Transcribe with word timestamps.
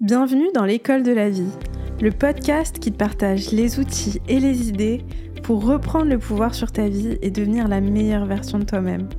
Bienvenue 0.00 0.48
dans 0.54 0.64
l'école 0.64 1.02
de 1.02 1.12
la 1.12 1.28
vie, 1.28 1.50
le 2.00 2.10
podcast 2.10 2.78
qui 2.78 2.90
te 2.90 2.96
partage 2.96 3.50
les 3.52 3.78
outils 3.78 4.18
et 4.28 4.40
les 4.40 4.70
idées 4.70 5.04
pour 5.42 5.62
reprendre 5.62 6.06
le 6.06 6.16
pouvoir 6.16 6.54
sur 6.54 6.72
ta 6.72 6.88
vie 6.88 7.18
et 7.20 7.30
devenir 7.30 7.68
la 7.68 7.82
meilleure 7.82 8.24
version 8.24 8.58
de 8.58 8.64
toi-même. 8.64 9.10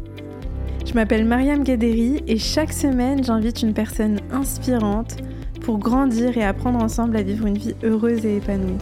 Je 0.83 0.95
m'appelle 0.95 1.25
Mariam 1.25 1.63
Gaderi 1.63 2.23
et 2.25 2.39
chaque 2.39 2.73
semaine 2.73 3.23
j'invite 3.23 3.61
une 3.61 3.75
personne 3.75 4.21
inspirante 4.31 5.17
pour 5.61 5.77
grandir 5.77 6.35
et 6.35 6.43
apprendre 6.43 6.83
ensemble 6.83 7.15
à 7.15 7.21
vivre 7.21 7.45
une 7.45 7.59
vie 7.59 7.75
heureuse 7.83 8.25
et 8.25 8.37
épanouie. 8.37 8.79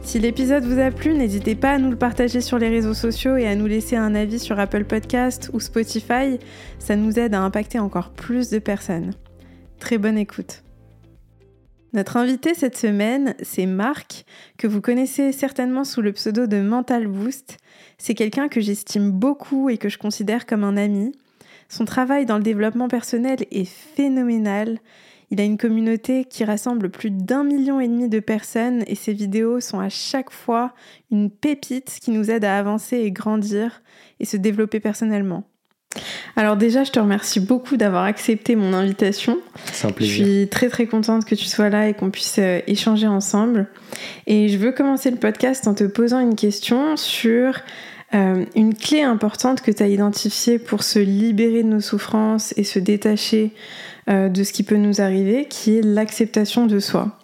Si 0.00 0.18
l'épisode 0.18 0.64
vous 0.64 0.80
a 0.80 0.90
plu, 0.90 1.12
n'hésitez 1.12 1.54
pas 1.54 1.72
à 1.72 1.78
nous 1.78 1.90
le 1.90 1.98
partager 1.98 2.40
sur 2.40 2.58
les 2.58 2.70
réseaux 2.70 2.94
sociaux 2.94 3.36
et 3.36 3.46
à 3.46 3.56
nous 3.56 3.66
laisser 3.66 3.96
un 3.96 4.14
avis 4.14 4.38
sur 4.38 4.58
Apple 4.58 4.84
Podcast 4.84 5.50
ou 5.52 5.60
Spotify, 5.60 6.38
ça 6.78 6.96
nous 6.96 7.18
aide 7.18 7.34
à 7.34 7.42
impacter 7.42 7.78
encore 7.78 8.08
plus 8.08 8.48
de 8.48 8.58
personnes. 8.58 9.10
Très 9.78 9.98
bonne 9.98 10.16
écoute. 10.16 10.63
Notre 11.94 12.16
invité 12.16 12.54
cette 12.54 12.76
semaine, 12.76 13.36
c'est 13.40 13.66
Marc, 13.66 14.24
que 14.58 14.66
vous 14.66 14.80
connaissez 14.80 15.30
certainement 15.30 15.84
sous 15.84 16.02
le 16.02 16.12
pseudo 16.12 16.48
de 16.48 16.60
Mental 16.60 17.06
Boost. 17.06 17.58
C'est 17.98 18.16
quelqu'un 18.16 18.48
que 18.48 18.60
j'estime 18.60 19.12
beaucoup 19.12 19.70
et 19.70 19.78
que 19.78 19.88
je 19.88 19.96
considère 19.96 20.44
comme 20.44 20.64
un 20.64 20.76
ami. 20.76 21.12
Son 21.68 21.84
travail 21.84 22.26
dans 22.26 22.36
le 22.36 22.42
développement 22.42 22.88
personnel 22.88 23.46
est 23.52 23.64
phénoménal. 23.64 24.80
Il 25.30 25.40
a 25.40 25.44
une 25.44 25.56
communauté 25.56 26.24
qui 26.24 26.42
rassemble 26.42 26.90
plus 26.90 27.12
d'un 27.12 27.44
million 27.44 27.78
et 27.78 27.86
demi 27.86 28.08
de 28.08 28.18
personnes 28.18 28.82
et 28.88 28.96
ses 28.96 29.12
vidéos 29.12 29.60
sont 29.60 29.78
à 29.78 29.88
chaque 29.88 30.32
fois 30.32 30.74
une 31.12 31.30
pépite 31.30 32.00
qui 32.02 32.10
nous 32.10 32.28
aide 32.28 32.44
à 32.44 32.58
avancer 32.58 32.96
et 32.96 33.12
grandir 33.12 33.84
et 34.18 34.24
se 34.24 34.36
développer 34.36 34.80
personnellement. 34.80 35.44
Alors 36.36 36.56
déjà, 36.56 36.84
je 36.84 36.90
te 36.90 36.98
remercie 36.98 37.40
beaucoup 37.40 37.76
d'avoir 37.76 38.04
accepté 38.04 38.56
mon 38.56 38.72
invitation. 38.72 39.38
C'est 39.72 39.86
un 39.86 39.92
plaisir. 39.92 40.24
Je 40.24 40.30
suis 40.30 40.48
très 40.48 40.68
très 40.68 40.86
contente 40.86 41.24
que 41.24 41.34
tu 41.34 41.44
sois 41.44 41.68
là 41.68 41.88
et 41.88 41.94
qu'on 41.94 42.10
puisse 42.10 42.36
euh, 42.38 42.60
échanger 42.66 43.06
ensemble. 43.06 43.68
Et 44.26 44.48
je 44.48 44.58
veux 44.58 44.72
commencer 44.72 45.10
le 45.10 45.16
podcast 45.16 45.68
en 45.68 45.74
te 45.74 45.84
posant 45.84 46.20
une 46.20 46.34
question 46.34 46.96
sur 46.96 47.60
euh, 48.14 48.44
une 48.54 48.74
clé 48.74 49.02
importante 49.02 49.60
que 49.60 49.70
tu 49.70 49.82
as 49.82 49.88
identifiée 49.88 50.58
pour 50.58 50.82
se 50.82 50.98
libérer 50.98 51.62
de 51.62 51.68
nos 51.68 51.80
souffrances 51.80 52.54
et 52.56 52.64
se 52.64 52.78
détacher 52.78 53.52
euh, 54.08 54.28
de 54.28 54.44
ce 54.44 54.52
qui 54.52 54.62
peut 54.62 54.76
nous 54.76 55.00
arriver, 55.00 55.46
qui 55.48 55.78
est 55.78 55.82
l'acceptation 55.82 56.66
de 56.66 56.78
soi. 56.78 57.18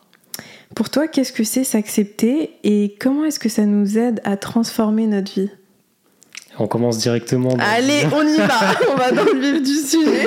Pour 0.74 0.88
toi, 0.90 1.08
qu'est-ce 1.08 1.32
que 1.32 1.44
c'est 1.44 1.64
s'accepter 1.64 2.52
et 2.64 2.96
comment 3.00 3.24
est-ce 3.24 3.38
que 3.38 3.48
ça 3.48 3.66
nous 3.66 3.98
aide 3.98 4.20
à 4.24 4.36
transformer 4.36 5.06
notre 5.06 5.32
vie? 5.32 5.50
On 6.58 6.66
commence 6.66 6.98
directement. 6.98 7.54
dans- 7.56 7.64
Allez, 7.64 8.02
on 8.12 8.26
y 8.26 8.36
va 8.36 8.74
On 8.92 8.96
va 8.96 9.12
dans 9.12 9.24
le 9.24 9.38
vif 9.40 9.62
du 9.62 9.76
sujet 9.76 10.26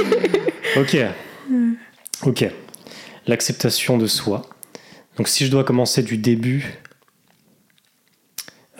Ok. 0.77 0.97
Ok. 2.25 2.49
L'acceptation 3.27 3.97
de 3.97 4.07
soi. 4.07 4.41
Donc 5.17 5.27
si 5.27 5.45
je 5.45 5.51
dois 5.51 5.63
commencer 5.63 6.01
du 6.01 6.17
début, 6.17 6.79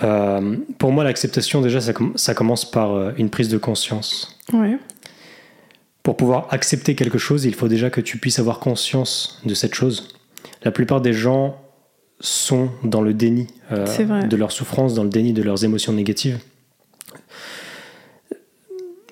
euh, 0.04 0.58
pour 0.80 0.92
moi 0.92 1.04
l'acceptation 1.04 1.62
déjà 1.62 1.80
ça, 1.80 1.94
com- 1.94 2.14
ça 2.16 2.34
commence 2.34 2.70
par 2.70 2.94
euh, 2.94 3.12
une 3.18 3.30
prise 3.30 3.50
de 3.50 3.58
conscience. 3.58 4.38
Ouais, 4.52 4.78
Pour 6.02 6.18
pouvoir 6.18 6.48
accepter 6.52 6.96
quelque 6.96 7.18
chose, 7.20 7.46
il 7.46 7.54
faut 7.54 7.68
déjà 7.68 7.90
que 7.90 8.02
tu 8.02 8.18
puisses 8.18 8.40
avoir 8.40 8.60
conscience 8.60 9.40
de 9.46 9.54
cette 9.54 9.76
chose. 9.76 10.10
La 10.64 10.72
plupart 10.72 11.02
des 11.02 11.14
gens 11.14 11.62
sont 12.20 12.70
dans 12.84 13.02
le 13.02 13.14
déni 13.14 13.48
euh, 13.72 14.24
de 14.24 14.36
leur 14.36 14.52
souffrance, 14.52 14.94
dans 14.96 15.04
le 15.04 15.10
déni 15.10 15.34
de 15.34 15.44
leurs 15.44 15.64
émotions 15.64 15.94
négatives. 15.94 16.40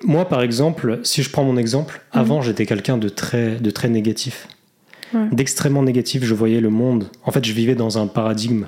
Moi, 0.04 0.28
par 0.28 0.42
exemple, 0.42 1.00
si 1.04 1.22
je 1.22 1.30
prends 1.30 1.44
mon 1.44 1.56
exemple, 1.56 2.02
avant 2.12 2.42
j'étais 2.42 2.66
quelqu'un 2.66 2.98
de 2.98 3.08
très, 3.08 3.56
de 3.56 3.70
très 3.70 3.88
négatif, 3.88 4.48
Ouais. 5.14 5.28
d'extrêmement 5.30 5.82
négatif. 5.82 6.24
Je 6.24 6.32
voyais 6.34 6.60
le 6.60 6.70
monde. 6.70 7.08
En 7.24 7.32
fait, 7.32 7.44
je 7.44 7.52
vivais 7.52 7.74
dans 7.74 7.98
un 7.98 8.06
paradigme 8.06 8.66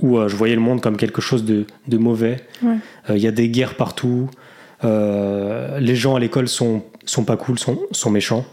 où 0.00 0.16
euh, 0.16 0.28
je 0.28 0.36
voyais 0.36 0.54
le 0.54 0.60
monde 0.60 0.80
comme 0.80 0.96
quelque 0.96 1.20
chose 1.20 1.44
de, 1.44 1.66
de 1.88 1.98
mauvais. 1.98 2.36
ouais, 2.62 2.76
Euh, 3.10 3.16
Il 3.16 3.22
y 3.22 3.26
a 3.26 3.32
des 3.32 3.48
guerres 3.48 3.74
partout. 3.74 4.30
Euh, 4.84 5.80
les 5.80 5.96
gens 5.96 6.14
à 6.14 6.20
l'école 6.20 6.46
sont, 6.48 6.84
sont 7.04 7.24
pas 7.24 7.36
cool, 7.36 7.58
sont, 7.58 7.80
sont 7.90 8.10
méchants. 8.10 8.44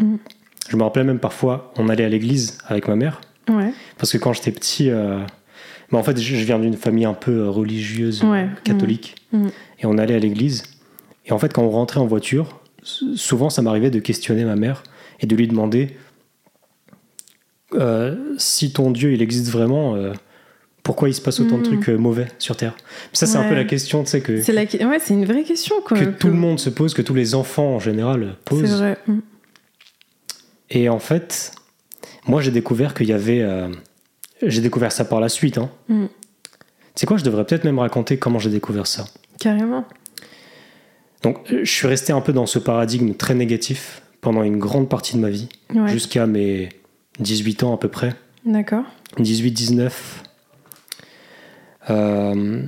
Mhm. 0.00 0.18
Je 0.70 0.76
me 0.78 0.82
rappelais 0.82 1.04
même 1.04 1.18
parfois, 1.18 1.74
on 1.76 1.90
allait 1.90 2.04
à 2.04 2.08
l'église 2.08 2.56
avec 2.66 2.88
ma 2.88 2.96
mère. 2.96 3.20
ouais, 3.50 3.72
Parce 3.98 4.10
que 4.10 4.16
quand 4.16 4.32
j'étais 4.32 4.50
petit, 4.50 4.88
bah, 4.90 5.98
en 5.98 6.02
fait, 6.02 6.18
je 6.18 6.36
je 6.36 6.44
viens 6.44 6.58
d'une 6.58 6.76
famille 6.78 7.04
un 7.04 7.12
peu 7.12 7.48
religieuse, 7.50 8.22
catholique. 8.64 9.14
mhm. 9.32 9.50
Et 9.80 9.84
on 9.86 9.98
allait 9.98 10.14
à 10.14 10.18
l'église. 10.18 10.62
Et 11.26 11.32
en 11.32 11.38
fait, 11.38 11.52
quand 11.52 11.62
on 11.62 11.70
rentrait 11.70 12.00
en 12.00 12.06
voiture, 12.06 12.60
souvent 12.82 13.50
ça 13.50 13.62
m'arrivait 13.62 13.90
de 13.90 13.98
questionner 13.98 14.44
ma 14.44 14.56
mère 14.56 14.82
et 15.20 15.26
de 15.26 15.34
lui 15.36 15.48
demander 15.48 15.96
euh, 17.74 18.34
si 18.38 18.72
ton 18.72 18.90
Dieu 18.90 19.12
il 19.12 19.22
existe 19.22 19.48
vraiment, 19.50 19.96
euh, 19.96 20.12
pourquoi 20.82 21.08
il 21.08 21.14
se 21.14 21.20
passe 21.20 21.40
autant 21.40 21.56
de 21.58 21.62
Mhm. 21.66 21.72
trucs 21.72 21.88
euh, 21.88 21.96
mauvais 21.96 22.28
sur 22.38 22.56
Terre? 22.56 22.76
Ça, 23.12 23.26
c'est 23.26 23.38
un 23.38 23.48
peu 23.48 23.54
la 23.54 23.64
question, 23.64 24.04
tu 24.04 24.10
sais, 24.10 24.20
que, 24.20 24.42
C'est 24.42 24.52
la... 24.52 24.62
ouais, 24.86 24.98
c'est 25.00 25.14
une 25.14 25.24
vraie 25.24 25.42
question 25.44 25.76
quoi. 25.84 25.98
que 25.98 26.04
tout 26.04 26.28
le 26.28 26.34
monde 26.34 26.60
se 26.60 26.70
pose, 26.70 26.94
que 26.94 27.02
tous 27.02 27.14
les 27.14 27.34
enfants 27.34 27.74
en 27.76 27.78
général 27.80 28.36
C'est 28.38 28.44
posent. 28.44 28.78
vrai. 28.78 28.98
Mm. 29.06 29.18
Et 30.70 30.88
en 30.88 30.98
fait, 30.98 31.52
moi 32.26 32.40
j'ai 32.42 32.50
découvert 32.50 32.94
qu'il 32.94 33.08
y 33.08 33.12
avait. 33.12 33.44
j'ai 34.42 34.60
découvert 34.60 34.92
ça 34.92 35.04
par 35.04 35.20
la 35.20 35.28
suite. 35.28 35.58
Hein. 35.58 35.70
Mm. 35.88 36.06
Tu 36.06 37.00
sais 37.00 37.06
quoi, 37.06 37.16
je 37.16 37.24
devrais 37.24 37.44
peut-être 37.44 37.64
même 37.64 37.78
raconter 37.78 38.18
comment 38.18 38.38
j'ai 38.38 38.50
découvert 38.50 38.86
ça. 38.86 39.04
Carrément. 39.40 39.84
Donc, 41.24 41.50
euh, 41.50 41.64
je 41.64 41.70
suis 41.70 41.86
resté 41.88 42.12
un 42.12 42.20
peu 42.20 42.32
dans 42.32 42.46
ce 42.46 42.58
paradigme 42.60 43.14
très 43.14 43.34
négatif 43.34 44.02
pendant 44.20 44.42
une 44.42 44.58
grande 44.58 44.88
partie 44.88 45.14
de 45.16 45.20
ma 45.20 45.30
vie, 45.30 45.48
Ouais. 45.74 45.88
jusqu'à 45.88 46.26
mes 46.26 46.68
18 47.18 47.62
ans 47.64 47.74
à 47.74 47.78
peu 47.78 47.88
près, 47.88 48.14
D'accord. 48.44 48.84
18-19, 49.18 49.90
euh, 51.90 52.62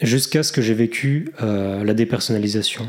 jusqu'à 0.00 0.42
ce 0.42 0.52
que 0.52 0.62
j'ai 0.62 0.74
vécu 0.74 1.32
euh, 1.42 1.82
la 1.84 1.94
dépersonnalisation. 1.94 2.86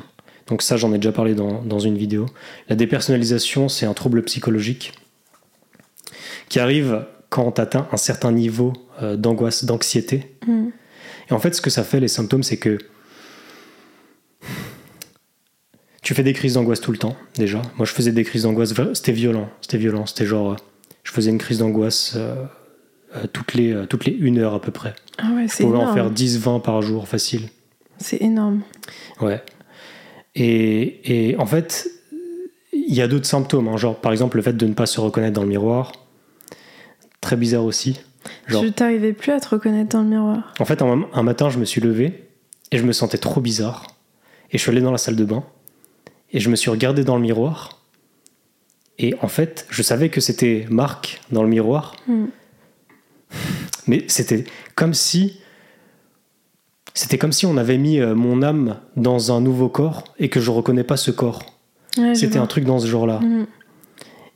Donc 0.47 0.61
ça, 0.61 0.77
j'en 0.77 0.93
ai 0.93 0.97
déjà 0.97 1.11
parlé 1.11 1.35
dans, 1.35 1.61
dans 1.63 1.79
une 1.79 1.97
vidéo. 1.97 2.25
La 2.69 2.75
dépersonnalisation, 2.75 3.69
c'est 3.69 3.85
un 3.85 3.93
trouble 3.93 4.23
psychologique 4.23 4.93
qui 6.49 6.59
arrive 6.59 7.05
quand 7.29 7.53
tu 7.53 7.61
atteins 7.61 7.87
un 7.91 7.97
certain 7.97 8.31
niveau 8.31 8.73
euh, 9.01 9.15
d'angoisse, 9.15 9.63
d'anxiété. 9.63 10.35
Mm. 10.47 10.67
Et 11.29 11.33
en 11.33 11.39
fait, 11.39 11.55
ce 11.55 11.61
que 11.61 11.69
ça 11.69 11.83
fait, 11.83 11.99
les 11.99 12.07
symptômes, 12.07 12.43
c'est 12.43 12.57
que 12.57 12.77
tu 16.05 16.13
fais 16.13 16.21
des 16.21 16.33
crises 16.33 16.53
d'angoisse 16.53 16.81
tout 16.81 16.91
le 16.91 16.99
temps, 16.99 17.15
déjà. 17.35 17.63
Moi, 17.77 17.85
je 17.87 17.91
faisais 17.91 18.11
des 18.11 18.23
crises 18.23 18.43
d'angoisse, 18.43 18.75
c'était 18.93 19.11
violent, 19.11 19.49
c'était 19.59 19.79
violent, 19.79 20.05
c'était 20.05 20.27
genre, 20.27 20.51
euh, 20.51 20.55
je 21.03 21.11
faisais 21.11 21.31
une 21.31 21.39
crise 21.39 21.57
d'angoisse 21.57 22.13
euh, 22.15 22.45
euh, 23.15 23.23
toutes, 23.33 23.55
les, 23.55 23.75
toutes 23.89 24.05
les 24.05 24.11
une 24.11 24.37
heure 24.37 24.53
à 24.53 24.61
peu 24.61 24.71
près. 24.71 24.93
Ah 25.17 25.31
ouais, 25.35 25.47
Je 25.47 25.63
pouvais 25.63 25.75
en 25.75 25.81
énorme. 25.81 25.95
faire 25.95 26.11
10, 26.11 26.37
20 26.37 26.59
par 26.59 26.83
jour, 26.83 27.07
facile. 27.07 27.49
C'est 27.97 28.21
énorme. 28.21 28.61
Ouais. 29.19 29.41
Et, 30.35 31.31
et 31.31 31.37
en 31.37 31.47
fait, 31.47 31.89
il 32.71 32.93
y 32.93 33.01
a 33.01 33.07
d'autres 33.07 33.25
symptômes, 33.25 33.67
hein, 33.67 33.77
genre 33.77 33.99
par 33.99 34.11
exemple 34.11 34.37
le 34.37 34.43
fait 34.43 34.55
de 34.55 34.67
ne 34.67 34.73
pas 34.73 34.85
se 34.85 35.01
reconnaître 35.01 35.33
dans 35.33 35.41
le 35.41 35.49
miroir. 35.49 35.91
Très 37.19 37.35
bizarre 37.35 37.63
aussi. 37.65 37.99
Genre, 38.45 38.61
Tu 38.61 38.71
t'arrivais 38.71 39.13
plus 39.13 39.31
à 39.31 39.39
te 39.39 39.49
reconnaître 39.49 39.89
dans 39.89 40.03
le 40.03 40.09
miroir. 40.09 40.53
En 40.59 40.65
fait, 40.65 40.83
un, 40.83 41.07
un 41.11 41.23
matin, 41.23 41.49
je 41.49 41.57
me 41.57 41.65
suis 41.65 41.81
levé 41.81 42.29
et 42.71 42.77
je 42.77 42.83
me 42.83 42.91
sentais 42.91 43.17
trop 43.17 43.41
bizarre. 43.41 43.87
Et 44.51 44.59
je 44.59 44.61
suis 44.61 44.69
allé 44.69 44.81
dans 44.81 44.91
la 44.91 44.99
salle 44.99 45.15
de 45.15 45.25
bain 45.25 45.43
et 46.31 46.39
je 46.39 46.49
me 46.49 46.55
suis 46.55 46.69
regardé 46.69 47.03
dans 47.03 47.15
le 47.15 47.21
miroir. 47.21 47.81
Et 48.97 49.13
en 49.21 49.27
fait, 49.27 49.67
je 49.69 49.81
savais 49.83 50.09
que 50.09 50.21
c'était 50.21 50.65
Marc 50.69 51.21
dans 51.31 51.43
le 51.43 51.49
miroir, 51.49 51.95
Mm. 52.07 52.25
mais 53.87 54.03
c'était 54.07 54.45
comme 54.75 54.93
si. 54.93 55.39
C'était 56.93 57.17
comme 57.17 57.33
si 57.33 57.45
on 57.45 57.57
avait 57.57 57.77
mis 57.77 57.99
euh, 57.99 58.15
mon 58.15 58.41
âme 58.41 58.77
dans 58.95 59.33
un 59.35 59.41
nouveau 59.41 59.67
corps 59.67 60.05
et 60.17 60.29
que 60.29 60.39
je 60.39 60.49
reconnais 60.49 60.85
pas 60.85 60.95
ce 60.95 61.11
corps. 61.11 61.43
Ouais, 61.97 62.15
C'était 62.15 62.39
un 62.39 62.47
truc 62.47 62.63
dans 62.63 62.79
ce 62.79 62.87
genre-là. 62.87 63.19
Mm. 63.19 63.47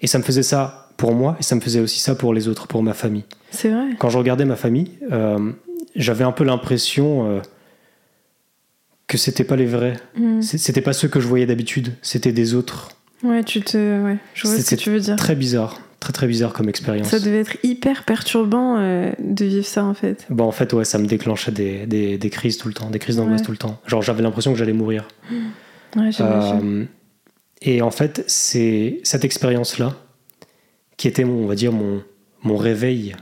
Et 0.01 0.07
ça 0.07 0.17
me 0.17 0.23
faisait 0.23 0.43
ça 0.43 0.89
pour 0.97 1.13
moi 1.13 1.37
et 1.39 1.43
ça 1.43 1.55
me 1.55 1.61
faisait 1.61 1.79
aussi 1.79 1.99
ça 1.99 2.15
pour 2.15 2.33
les 2.33 2.49
autres, 2.49 2.67
pour 2.67 2.83
ma 2.83 2.93
famille. 2.93 3.23
C'est 3.51 3.69
vrai. 3.69 3.95
Quand 3.97 4.09
je 4.09 4.17
regardais 4.17 4.43
ma 4.43 4.57
famille, 4.57 4.91
euh, 5.11 5.51
j'avais 5.95 6.25
un 6.25 6.33
peu 6.33 6.43
l'impression 6.43 7.29
euh, 7.29 7.39
que 9.09 9.17
c'était 9.17 9.43
pas 9.43 9.57
les 9.57 9.65
vrais. 9.65 9.97
Mm. 10.15 10.41
C'est- 10.41 10.57
C'était 10.57 10.79
pas 10.81 10.93
ceux 10.93 11.09
que 11.09 11.19
je 11.19 11.27
voyais 11.27 11.45
d'habitude, 11.45 11.93
c'était 12.01 12.31
des 12.31 12.53
autres. 12.53 12.91
Ouais, 13.23 13.43
tu 13.43 13.59
te. 13.61 13.77
Ouais, 14.03 14.17
je 14.33 14.47
vois 14.47 14.57
ce 14.57 14.69
que 14.75 14.75
tu 14.79 14.89
veux 14.91 14.99
dire. 15.01 15.17
Très 15.17 15.35
bizarre, 15.35 15.81
très 15.99 16.13
très 16.13 16.25
bizarre 16.27 16.53
comme 16.53 16.69
expérience. 16.69 17.09
Ça 17.09 17.19
devait 17.19 17.41
être 17.41 17.57
hyper 17.63 18.05
perturbant 18.05 18.77
euh, 18.77 19.11
de 19.19 19.43
vivre 19.43 19.65
ça 19.65 19.83
en 19.83 19.93
fait. 19.93 20.25
Bon, 20.29 20.45
en 20.45 20.51
fait, 20.53 20.71
ouais, 20.71 20.85
ça 20.85 20.97
me 20.99 21.05
déclenchait 21.05 21.51
des, 21.51 21.85
des- 21.85 22.17
des 22.17 22.29
crises 22.29 22.57
tout 22.57 22.69
le 22.69 22.73
temps, 22.73 22.89
des 22.89 22.99
crises 22.99 23.17
d'angoisse 23.17 23.41
Ouais. 23.41 23.45
tout 23.45 23.51
le 23.51 23.57
temps. 23.57 23.77
Genre, 23.87 24.01
j'avais 24.01 24.21
l'impression 24.23 24.53
que 24.53 24.57
j'allais 24.57 24.71
mourir. 24.71 25.05
Ouais, 25.97 26.11
j'imagine. 26.13 26.81
Euh, 26.81 26.85
et 27.61 27.81
en 27.81 27.91
fait, 27.91 28.23
c'est 28.27 29.01
cette 29.03 29.25
expérience-là 29.25 29.95
qui 30.95 31.07
était, 31.09 31.25
mon, 31.25 31.43
on 31.43 31.47
va 31.47 31.55
dire, 31.55 31.73
mon, 31.73 32.01
mon 32.43 32.55
réveil. 32.55 33.15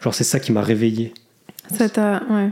Genre, 0.00 0.14
c'est 0.14 0.22
ça 0.24 0.38
qui 0.38 0.52
m'a 0.52 0.62
réveillé. 0.62 1.12
Ça 1.76 1.88
t'a. 1.88 2.22
Ouais. 2.30 2.50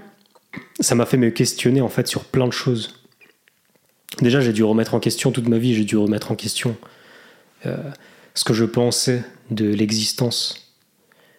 Ça 0.81 0.94
m'a 0.94 1.06
fait 1.06 1.17
me 1.17 1.31
questionner 1.31 1.81
en 1.81 1.88
fait 1.88 2.06
sur 2.06 2.25
plein 2.25 2.47
de 2.47 2.52
choses. 2.52 3.00
Déjà, 4.20 4.41
j'ai 4.41 4.52
dû 4.52 4.64
remettre 4.64 4.94
en 4.94 5.00
question 5.00 5.31
toute 5.31 5.49
ma 5.49 5.58
vie, 5.58 5.75
j'ai 5.75 5.85
dû 5.85 5.97
remettre 5.97 6.32
en 6.32 6.35
question 6.35 6.76
euh, 7.67 7.76
ce 8.35 8.44
que 8.44 8.52
je 8.52 8.64
pensais 8.64 9.23
de 9.50 9.67
l'existence. 9.67 10.75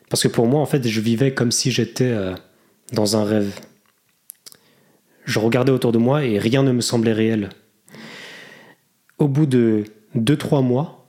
Parce 0.10 0.24
que 0.24 0.28
pour 0.28 0.48
moi, 0.48 0.62
en 0.62 0.66
fait, 0.66 0.88
je 0.88 1.02
vivais 1.02 1.34
comme 1.34 1.52
si 1.52 1.72
j'étais 1.72 2.06
euh, 2.06 2.34
dans 2.94 3.18
un 3.18 3.24
rêve. 3.24 3.52
Je 5.26 5.40
regardais 5.40 5.72
autour 5.72 5.92
de 5.92 5.98
moi 5.98 6.26
et 6.26 6.40
rien 6.40 6.64
ne 6.64 6.72
me 6.72 6.82
semblait 6.82 7.14
réel. 7.14 7.50
Au 9.18 9.28
bout 9.28 9.46
de 9.46 9.84
2-3 10.16 10.64
mois, 10.64 11.08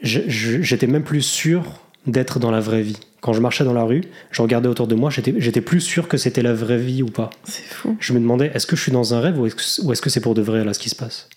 j'étais 0.00 0.86
même 0.86 1.04
plus 1.04 1.22
sûr 1.22 1.80
d'être 2.06 2.38
dans 2.38 2.50
la 2.50 2.60
vraie 2.60 2.82
vie. 2.82 2.98
Quand 3.24 3.32
je 3.32 3.40
marchais 3.40 3.64
dans 3.64 3.72
la 3.72 3.84
rue, 3.84 4.02
je 4.32 4.42
regardais 4.42 4.68
autour 4.68 4.86
de 4.86 4.94
moi, 4.94 5.08
j'étais 5.08 5.62
plus 5.62 5.80
sûr 5.80 6.08
que 6.08 6.18
c'était 6.18 6.42
la 6.42 6.52
vraie 6.52 6.76
vie 6.76 7.02
ou 7.02 7.06
pas. 7.06 7.30
C'est 7.44 7.64
fou. 7.64 7.96
Je 7.98 8.12
me 8.12 8.20
demandais, 8.20 8.50
est-ce 8.52 8.66
que 8.66 8.76
je 8.76 8.82
suis 8.82 8.92
dans 8.92 9.14
un 9.14 9.20
rêve 9.20 9.40
ou 9.40 9.46
est-ce 9.46 10.02
que 10.02 10.10
c'est 10.10 10.20
pour 10.20 10.34
de 10.34 10.42
vrai 10.42 10.62
là 10.62 10.74
ce 10.74 10.78
qui 10.78 10.90
se 10.90 10.94
passe? 10.94 11.30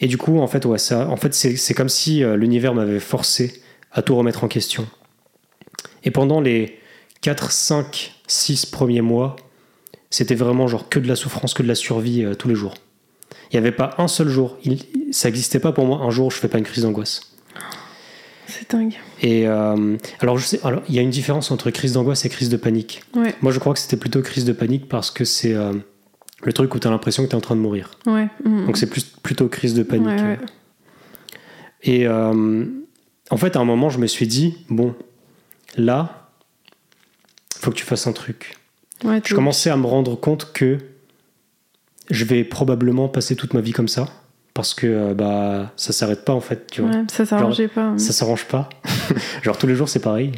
Et 0.00 0.06
du 0.06 0.16
coup, 0.16 0.38
en 0.38 0.46
fait, 0.46 0.64
ouais, 0.64 0.78
ça, 0.78 1.06
en 1.10 1.16
fait, 1.16 1.34
c'est 1.34 1.74
comme 1.74 1.90
si 1.90 2.24
euh, 2.24 2.38
l'univers 2.38 2.72
m'avait 2.72 2.98
forcé 2.98 3.60
à 3.92 4.00
tout 4.00 4.16
remettre 4.16 4.42
en 4.42 4.48
question. 4.48 4.86
Et 6.02 6.10
pendant 6.10 6.40
les 6.40 6.78
4, 7.20 7.50
5, 7.50 8.14
6 8.26 8.64
premiers 8.64 9.02
mois, 9.02 9.36
c'était 10.08 10.34
vraiment 10.34 10.66
genre 10.66 10.88
que 10.88 10.98
de 10.98 11.08
la 11.08 11.14
souffrance, 11.14 11.52
que 11.52 11.62
de 11.62 11.68
la 11.68 11.74
survie 11.74 12.24
euh, 12.24 12.34
tous 12.34 12.48
les 12.48 12.54
jours. 12.54 12.72
Il 13.50 13.56
n'y 13.56 13.58
avait 13.58 13.70
pas 13.70 13.90
un 13.98 14.08
seul 14.08 14.28
jour, 14.28 14.56
il, 14.64 14.78
ça 15.12 15.28
n'existait 15.28 15.60
pas 15.60 15.72
pour 15.72 15.84
moi 15.84 15.98
un 15.98 16.08
jour 16.08 16.28
où 16.28 16.30
je 16.30 16.38
fais 16.38 16.48
pas 16.48 16.56
une 16.56 16.64
crise 16.64 16.84
d'angoisse. 16.84 17.33
C'est 18.46 18.70
dingue. 18.70 18.94
Et 19.22 19.46
euh, 19.46 19.96
alors, 20.20 20.38
je 20.38 20.44
sais, 20.44 20.60
alors, 20.64 20.82
il 20.88 20.94
y 20.94 20.98
a 20.98 21.02
une 21.02 21.10
différence 21.10 21.50
entre 21.50 21.70
crise 21.70 21.92
d'angoisse 21.92 22.24
et 22.24 22.28
crise 22.28 22.48
de 22.48 22.56
panique. 22.56 23.02
Ouais. 23.14 23.34
Moi, 23.42 23.52
je 23.52 23.58
crois 23.58 23.72
que 23.72 23.78
c'était 23.78 23.96
plutôt 23.96 24.22
crise 24.22 24.44
de 24.44 24.52
panique 24.52 24.88
parce 24.88 25.10
que 25.10 25.24
c'est 25.24 25.54
euh, 25.54 25.72
le 26.42 26.52
truc 26.52 26.74
où 26.74 26.78
tu 26.78 26.86
as 26.86 26.90
l'impression 26.90 27.24
que 27.24 27.28
tu 27.28 27.32
es 27.32 27.36
en 27.36 27.40
train 27.40 27.56
de 27.56 27.60
mourir. 27.60 27.90
Ouais. 28.06 28.28
Mhm. 28.44 28.66
Donc, 28.66 28.76
c'est 28.76 28.88
plus, 28.88 29.04
plutôt 29.04 29.48
crise 29.48 29.74
de 29.74 29.82
panique. 29.82 30.06
Ouais. 30.06 30.38
Et 31.82 32.06
euh, 32.06 32.64
en 33.30 33.36
fait, 33.36 33.56
à 33.56 33.60
un 33.60 33.64
moment, 33.64 33.88
je 33.90 33.98
me 33.98 34.06
suis 34.06 34.26
dit, 34.26 34.58
bon, 34.68 34.94
là, 35.76 36.30
faut 37.56 37.70
que 37.70 37.76
tu 37.76 37.84
fasses 37.84 38.06
un 38.06 38.12
truc. 38.12 38.56
Je 39.02 39.34
commençais 39.34 39.70
à 39.70 39.76
me 39.76 39.86
rendre 39.86 40.18
compte 40.18 40.52
que 40.52 40.78
je 42.10 42.24
vais 42.24 42.44
probablement 42.44 43.08
passer 43.08 43.36
toute 43.36 43.54
ma 43.54 43.60
vie 43.60 43.72
comme 43.72 43.88
ça 43.88 44.08
parce 44.54 44.72
que 44.72 44.86
euh, 44.86 45.14
bah 45.14 45.72
ça 45.76 45.92
s'arrête 45.92 46.24
pas 46.24 46.32
en 46.32 46.40
fait, 46.40 46.66
tu 46.70 46.80
vois. 46.80 46.90
Ouais, 46.90 47.04
ça 47.10 47.26
s'arrangeait 47.26 47.68
pas. 47.68 47.82
hein. 47.82 47.98
Ça 47.98 48.12
s'arrange 48.12 48.46
pas. 48.46 48.68
Genre 49.42 49.58
tous 49.58 49.66
les 49.66 49.74
jours 49.74 49.88
c'est 49.88 50.00
pareil. 50.00 50.32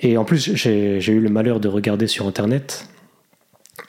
Et 0.00 0.16
en 0.16 0.24
plus 0.24 0.54
j'ai 0.54 0.98
eu 1.12 1.20
le 1.20 1.28
malheur 1.28 1.60
de 1.60 1.68
regarder 1.68 2.06
sur 2.06 2.26
internet 2.26 2.86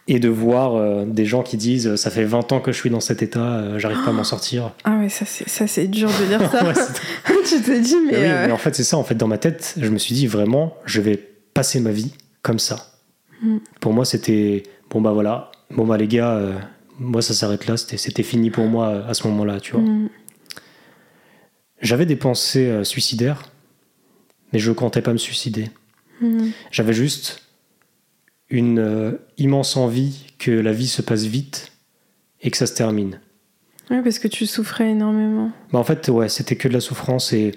et 0.08 0.20
de 0.20 0.30
voir 0.30 0.76
euh, 0.76 1.06
des 1.06 1.26
gens 1.26 1.44
qui 1.44 1.58
disent 1.58 1.96
ça 1.96 2.10
fait 2.10 2.24
20 2.24 2.52
ans 2.52 2.60
que 2.60 2.72
je 2.72 2.78
suis 2.78 2.90
dans 2.90 3.00
cet 3.00 3.22
état, 3.22 3.40
euh, 3.56 3.80
j'arrive 3.80 4.04
pas 4.04 4.10
à 4.10 4.14
m'en 4.14 4.24
sortir. 4.24 4.72
Ah 4.84 4.98
ouais, 4.98 5.10
ça 5.10 5.26
c'est 5.26 5.48
ça 5.48 5.68
c'est 5.68 5.88
dur 5.88 6.10
de 6.10 6.26
lire 6.30 6.42
ça. 6.52 6.64
Ouais, 6.66 6.74
tu 7.46 7.62
te 7.62 7.80
dis 7.80 7.96
mais, 8.06 8.12
Mais 8.12 8.18
oui, 8.18 8.26
euh, 8.26 8.46
mais 8.48 8.52
en 8.52 8.58
fait 8.58 8.76
c'est 8.76 8.84
ça 8.84 8.98
en 8.98 9.04
fait 9.04 9.16
dans 9.16 9.28
ma 9.28 9.38
tête, 9.38 9.76
je 9.78 9.90
me 9.90 9.98
suis 9.98 10.16
dit 10.16 10.28
vraiment 10.28 10.76
je 10.86 11.02
vais 11.02 11.18
passer 11.54 11.80
ma 11.80 11.92
vie 11.92 12.14
comme 12.42 12.60
ça. 12.60 12.92
Mm. 13.42 13.58
Pour 13.80 13.94
moi 13.94 14.06
c'était 14.06 14.64
bon 14.90 15.02
bah 15.02 15.12
voilà, 15.12 15.52
bon 15.72 15.86
bah 15.86 15.98
les 15.98 16.08
gars 16.08 16.40
moi 17.00 17.22
ça 17.22 17.34
s'arrête 17.34 17.68
là, 17.68 17.78
c'était 17.78 17.98
c'était 17.98 18.24
fini 18.24 18.50
pour 18.52 18.66
moi 18.66 19.06
à 19.06 19.14
ce 19.14 19.28
moment-là, 19.28 19.60
tu 19.60 19.74
vois. 19.74 19.82
mm, 19.82 20.10
J'avais 21.82 22.06
des 22.06 22.16
pensées 22.16 22.68
euh, 22.68 22.84
suicidaires, 22.84 23.44
mais 24.52 24.60
je 24.60 24.70
ne 24.70 24.76
comptais 24.76 25.02
pas 25.02 25.12
me 25.12 25.18
suicider. 25.18 25.70
mm. 26.22 26.50
J'avais 26.72 26.94
juste 26.94 27.42
une 28.50 28.80
euh, 28.80 29.12
immense 29.38 29.76
envie 29.78 30.28
que 30.40 30.52
la 30.52 30.72
vie 30.72 30.88
se 30.88 31.02
passe 31.02 31.24
vite 31.24 31.72
et 32.42 32.52
que 32.52 32.58
ça 32.58 32.68
se 32.68 32.74
termine. 32.76 33.20
Ouais, 33.90 34.02
parce 34.02 34.20
que 34.20 34.28
tu 34.28 34.46
souffrais 34.46 34.92
énormément. 34.92 35.52
Bah, 35.72 35.80
en 35.80 35.84
fait, 35.84 36.08
ouais, 36.10 36.30
c'était 36.30 36.56
que 36.56 36.68
de 36.68 36.74
la 36.74 36.80
souffrance 36.80 37.34
et 37.34 37.54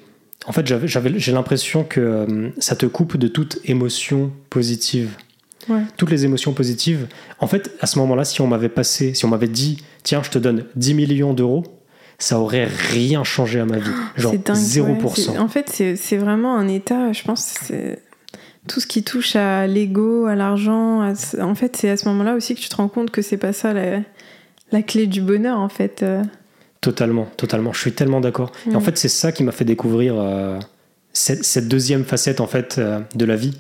en 0.47 0.53
fait, 0.53 0.67
j'avais, 0.67 0.89
j'avais- 0.89 1.19
j'ai 1.19 1.32
l'impression 1.32 1.85
que 1.85 2.00
euh, 2.00 2.50
ça 2.59 2.77
te 2.77 2.87
coupe 2.87 3.17
de 3.17 3.29
toute 3.29 3.59
émotion 3.65 4.32
positive. 4.50 5.11
Ouais. 5.69 5.83
Toutes 5.97 6.11
les 6.11 6.25
émotions 6.25 6.53
positives. 6.53 7.07
En 7.41 7.47
fait, 7.47 7.73
à 7.81 7.87
ce 7.87 7.99
moment-là, 7.99 8.25
si 8.25 8.41
on 8.41 8.47
m'avait 8.47 8.69
passé, 8.69 9.15
si 9.15 9.25
on 9.25 9.29
m'avait 9.29 9.49
dit, 9.49 9.83
tiens, 10.03 10.23
je 10.23 10.31
te 10.31 10.39
donne 10.39 10.65
10 10.77 10.95
millions 10.95 11.35
d'euros, 11.35 11.65
ça 12.19 12.39
aurait 12.39 12.67
rien 12.67 13.25
changé 13.25 13.61
à 13.61 13.65
ma 13.67 13.79
vie. 13.79 13.91
Genre 14.17 14.33
C'est 14.33 14.47
dingue. 14.47 14.57
0%. 14.57 15.03
ouais. 15.03 15.11
C'est- 15.15 15.39
En 15.39 15.49
fait, 15.49 15.69
c'est 15.97 16.17
vraiment 16.17 16.57
un 16.57 16.69
état, 16.69 17.13
je 17.13 17.23
pense, 17.25 17.43
c'est 17.63 18.01
tout 18.69 18.81
ce 18.81 18.87
qui 18.87 19.03
touche 19.05 19.37
à 19.37 19.67
l'ego, 19.67 20.27
à 20.27 20.35
l'argent. 20.35 21.01
à 21.03 21.13
En 21.45 21.55
fait, 21.55 21.77
c'est 21.77 21.91
à 21.91 21.97
ce 21.97 22.09
moment-là 22.09 22.35
aussi 22.35 22.55
que 22.55 22.61
tu 22.61 22.69
te 22.69 22.77
rends 22.77 22.89
compte 22.89 23.11
que 23.11 23.23
c'est 23.23 23.37
pas 23.37 23.53
ça 23.53 23.73
la, 23.73 24.01
la 24.73 24.83
clé 24.83 25.07
du 25.07 25.21
bonheur, 25.21 25.59
en 25.59 25.69
fait. 25.69 26.03
Euh, 26.03 26.23
Totalement, 26.81 27.27
totalement. 27.37 27.73
Je 27.73 27.81
suis 27.81 27.93
tellement 27.93 28.21
d'accord. 28.21 28.53
Et 28.71 28.77
en 28.77 28.81
fait, 28.81 28.97
c'est 28.99 29.09
ça 29.09 29.33
qui 29.33 29.43
m'a 29.43 29.51
fait 29.53 29.65
découvrir 29.65 30.15
euh, 30.19 30.59
cette, 31.13 31.45
cette 31.45 31.67
deuxième 31.69 32.05
facette 32.05 32.41
en 32.41 32.47
fait 32.47 32.77
euh, 32.79 33.01
de 33.17 33.25
la 33.25 33.35
vie. 33.35 33.57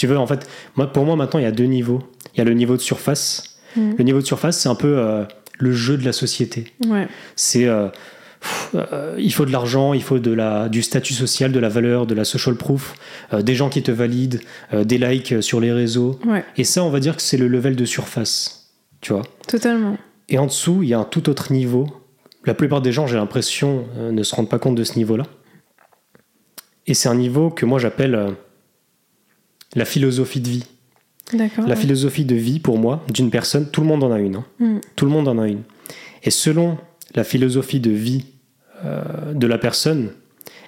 Tu 0.00 0.06
veux, 0.06 0.16
en 0.16 0.26
fait, 0.26 0.48
moi, 0.76 0.90
pour 0.90 1.04
moi 1.04 1.14
maintenant, 1.14 1.38
il 1.40 1.42
y 1.42 1.46
a 1.46 1.52
deux 1.52 1.64
niveaux. 1.64 2.02
Il 2.34 2.38
y 2.38 2.40
a 2.40 2.44
le 2.44 2.54
niveau 2.54 2.74
de 2.74 2.80
surface. 2.80 3.58
Mm. 3.76 3.90
Le 3.98 4.04
niveau 4.04 4.20
de 4.20 4.24
surface, 4.24 4.58
c'est 4.58 4.70
un 4.70 4.74
peu 4.74 4.96
euh, 4.96 5.24
le 5.58 5.72
jeu 5.72 5.98
de 5.98 6.06
la 6.06 6.12
société. 6.12 6.72
Ouais. 6.88 7.06
C'est 7.36 7.66
euh, 7.66 7.88
euh, 8.74 9.14
il 9.18 9.30
faut 9.30 9.44
de 9.44 9.52
l'argent, 9.52 9.92
il 9.92 10.02
faut 10.02 10.18
de 10.18 10.32
la, 10.32 10.70
du 10.70 10.80
statut 10.80 11.12
social, 11.12 11.52
de 11.52 11.58
la 11.58 11.68
valeur, 11.68 12.06
de 12.06 12.14
la 12.14 12.24
social 12.24 12.54
proof, 12.54 12.94
euh, 13.34 13.42
des 13.42 13.54
gens 13.54 13.68
qui 13.68 13.82
te 13.82 13.90
valident, 13.90 14.40
euh, 14.72 14.84
des 14.84 14.96
likes 14.96 15.42
sur 15.42 15.60
les 15.60 15.70
réseaux. 15.70 16.18
Ouais, 16.26 16.46
Et 16.56 16.64
ça, 16.64 16.82
on 16.82 16.88
va 16.88 16.98
dire 16.98 17.14
que 17.14 17.20
c'est 17.20 17.36
le 17.36 17.46
level 17.46 17.76
de 17.76 17.84
surface. 17.84 18.72
Tu 19.02 19.12
vois 19.12 19.26
totalement. 19.48 19.98
et 20.30 20.38
en 20.38 20.46
dessous, 20.46 20.82
il 20.82 20.88
y 20.88 20.94
a 20.94 20.98
un 20.98 21.04
tout 21.04 21.28
autre 21.28 21.52
niveau. 21.52 21.88
La 22.46 22.54
plupart 22.54 22.80
des 22.80 22.90
gens, 22.90 23.06
j'ai 23.06 23.18
l'impression, 23.18 23.84
ne 23.98 24.22
se 24.22 24.34
rendent 24.34 24.48
pas 24.48 24.58
compte 24.58 24.76
de 24.76 24.84
ce 24.84 24.96
niveau-là. 24.96 25.24
Et 26.86 26.94
c'est 26.94 27.10
un 27.10 27.14
niveau 27.16 27.50
que 27.50 27.66
moi 27.66 27.78
j'appelle 27.78 28.34
la 29.74 29.84
philosophie 29.84 30.40
de 30.40 30.48
vie. 30.48 30.64
D'accord. 31.32 31.64
La 31.64 31.74
ouais. 31.74 31.80
philosophie 31.80 32.24
de 32.24 32.34
vie, 32.34 32.58
pour 32.58 32.78
moi, 32.78 33.04
d'une 33.12 33.30
personne, 33.30 33.70
tout 33.70 33.80
le 33.82 33.86
monde 33.86 34.02
en 34.02 34.10
a 34.12 34.18
une. 34.18 34.36
hein. 34.36 34.44
Mm. 34.58 34.78
Tout 34.96 35.04
le 35.04 35.10
monde 35.12 35.28
en 35.28 35.38
a 35.38 35.46
une. 35.46 35.62
Et 36.24 36.30
selon 36.30 36.76
la 37.14 37.24
philosophie 37.24 37.80
de 37.80 37.90
vie 37.90 38.26
euh, 38.84 39.32
de 39.32 39.46
la 39.46 39.58
personne, 39.58 40.10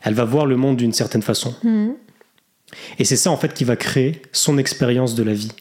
elle 0.02 0.14
va 0.14 0.24
voir 0.24 0.46
le 0.46 0.56
monde 0.56 0.76
d'une 0.76 0.92
certaine 0.92 1.22
façon. 1.22 1.54
Mm. 1.62 1.90
Et 2.98 3.04
c'est 3.04 3.16
ça 3.16 3.30
en 3.30 3.36
fait 3.36 3.52
qui 3.52 3.64
va 3.64 3.76
créer 3.76 4.22
son 4.32 4.56
expérience 4.58 5.14
de 5.14 5.22
la 5.22 5.34
vie. 5.34 5.52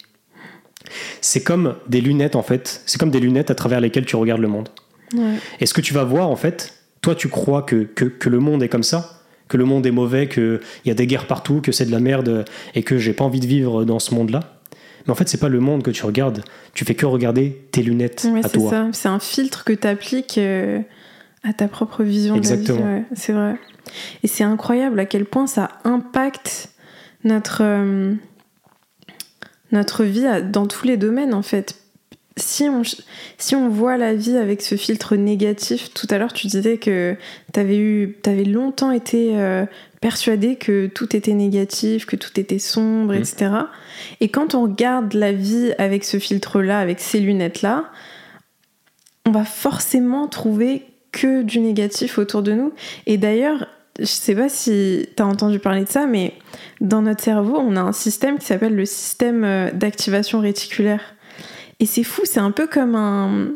C'est 1.22 1.44
comme 1.44 1.76
des 1.88 2.02
lunettes 2.02 2.36
en 2.36 2.44
fait, 2.44 2.82
c'est 2.86 2.98
comme 3.00 3.12
des 3.12 3.20
lunettes 3.20 3.52
à 3.52 3.56
travers 3.56 3.80
lesquelles 3.80 4.06
tu 4.06 4.16
regardes 4.16 4.42
le 4.42 4.48
monde. 4.48 4.70
Ouais. 5.14 5.36
Et 5.60 5.66
ce 5.66 5.74
que 5.74 5.82
tu 5.82 5.94
vas 5.94 6.04
voir, 6.04 6.30
en 6.30 6.36
fait, 6.36 6.74
toi, 7.02 7.16
tu 7.16 7.28
crois 7.28 7.64
que, 7.64 7.84
que, 7.84 8.06
que 8.06 8.30
le 8.30 8.40
monde 8.40 8.64
est 8.64 8.70
comme 8.70 8.84
ça, 8.84 9.21
que 9.52 9.58
le 9.58 9.66
monde 9.66 9.86
est 9.86 9.92
mauvais, 9.92 10.28
qu'il 10.30 10.60
y 10.86 10.90
a 10.92 10.94
des 10.94 11.06
guerres 11.06 11.28
partout, 11.28 11.60
que 11.62 11.72
c'est 11.74 11.86
de 11.86 11.92
la 11.92 12.00
merde 12.00 12.46
et 12.74 12.84
que 12.84 12.98
j'ai 12.98 13.12
pas 13.14 13.26
envie 13.26 13.42
de 13.42 13.46
vivre 13.48 13.84
dans 13.84 14.00
ce 14.00 14.16
monde-là. 14.16 14.40
Mais 15.06 15.12
en 15.12 15.16
fait, 15.16 15.28
c'est 15.28 15.40
pas 15.40 15.50
le 15.50 15.60
monde 15.60 15.84
que 15.84 15.92
tu 15.92 16.06
regardes. 16.06 16.44
Tu 16.74 16.86
fais 16.86 16.96
que 16.96 17.06
regarder 17.06 17.68
tes 17.72 17.82
lunettes 17.84 18.26
Ouais, 18.32 18.40
à 18.46 18.48
c'est 18.48 18.58
toi. 18.58 18.70
ça. 18.70 18.88
C'est 18.94 19.10
un 19.10 19.20
filtre 19.20 19.64
que 19.66 19.74
tu 19.74 19.88
appliques 19.88 20.40
à 21.44 21.54
ta 21.54 21.68
propre 21.68 22.04
vision 22.04 22.36
Exactement. 22.36 22.78
de 22.80 22.84
la 22.84 22.90
vie. 22.90 22.96
ouais, 23.00 23.06
c'est 23.16 23.34
vrai. 23.34 23.56
Et 24.24 24.28
c'est 24.28 24.44
incroyable 24.44 25.00
à 25.00 25.06
quel 25.06 25.26
point 25.26 25.48
ça 25.48 25.70
impacte 25.84 26.70
notre, 27.24 27.62
euh, 27.64 28.14
notre 29.72 30.04
vie 30.04 30.26
dans 30.52 30.68
tous 30.68 30.86
les 30.86 30.98
domaines, 30.98 31.34
en 31.34 31.42
fait. 31.42 31.81
Si 32.38 32.64
on, 32.64 32.82
si 33.38 33.56
on 33.56 33.68
voit 33.70 33.98
la 33.98 34.14
vie 34.14 34.38
avec 34.38 34.62
ce 34.62 34.76
filtre 34.76 35.16
négatif, 35.18 35.94
tout 35.94 36.08
à 36.10 36.18
l'heure 36.18 36.32
tu 36.32 36.48
disais 36.48 36.78
que 36.78 37.16
tu 37.54 37.60
avais 37.60 38.44
longtemps 38.46 38.92
été 38.92 39.32
euh, 39.38 39.66
persuadé 40.00 40.56
que 40.56 40.88
tout 40.88 41.16
était 41.16 41.34
négatif, 41.34 42.06
que 42.06 42.16
tout 42.16 42.40
était 42.40 42.58
sombre, 42.60 43.14
Mhm. 43.14 43.20
etc. 43.20 43.52
Et 44.22 44.30
quand 44.30 44.56
on 44.56 44.64
regarde 44.64 45.14
la 45.14 45.34
vie 45.34 45.74
avec 45.78 46.06
ce 46.06 46.20
filtre-là, 46.20 46.80
avec 46.80 47.00
ces 47.02 47.20
lunettes-là, 47.20 47.86
on 49.26 49.32
va 49.32 49.44
forcément 49.44 50.28
trouver 50.28 50.86
que 51.12 51.44
du 51.44 51.60
négatif 51.60 52.18
autour 52.18 52.42
de 52.42 52.54
nous. 52.54 52.72
Et 53.06 53.18
d'ailleurs, 53.18 53.68
je 54.00 54.06
sais 54.06 54.34
pas 54.36 54.48
si 54.50 55.06
tu 55.16 55.22
as 55.22 55.26
entendu 55.28 55.60
parler 55.60 55.84
de 55.84 55.90
ça, 55.90 56.08
mais 56.08 56.34
dans 56.80 57.02
notre 57.02 57.22
cerveau, 57.24 57.58
on 57.60 57.76
a 57.76 57.82
un 57.82 57.92
système 57.92 58.40
qui 58.40 58.46
s'appelle 58.46 58.76
le 58.76 58.86
système 58.86 59.44
euh, 59.44 59.70
d'activation 59.72 60.40
réticulaire. 60.40 61.02
Et 61.82 61.86
c'est 61.86 62.04
fou, 62.04 62.22
c'est 62.24 62.40
un 62.40 62.52
peu 62.52 62.68
comme 62.68 62.96
un... 62.96 63.50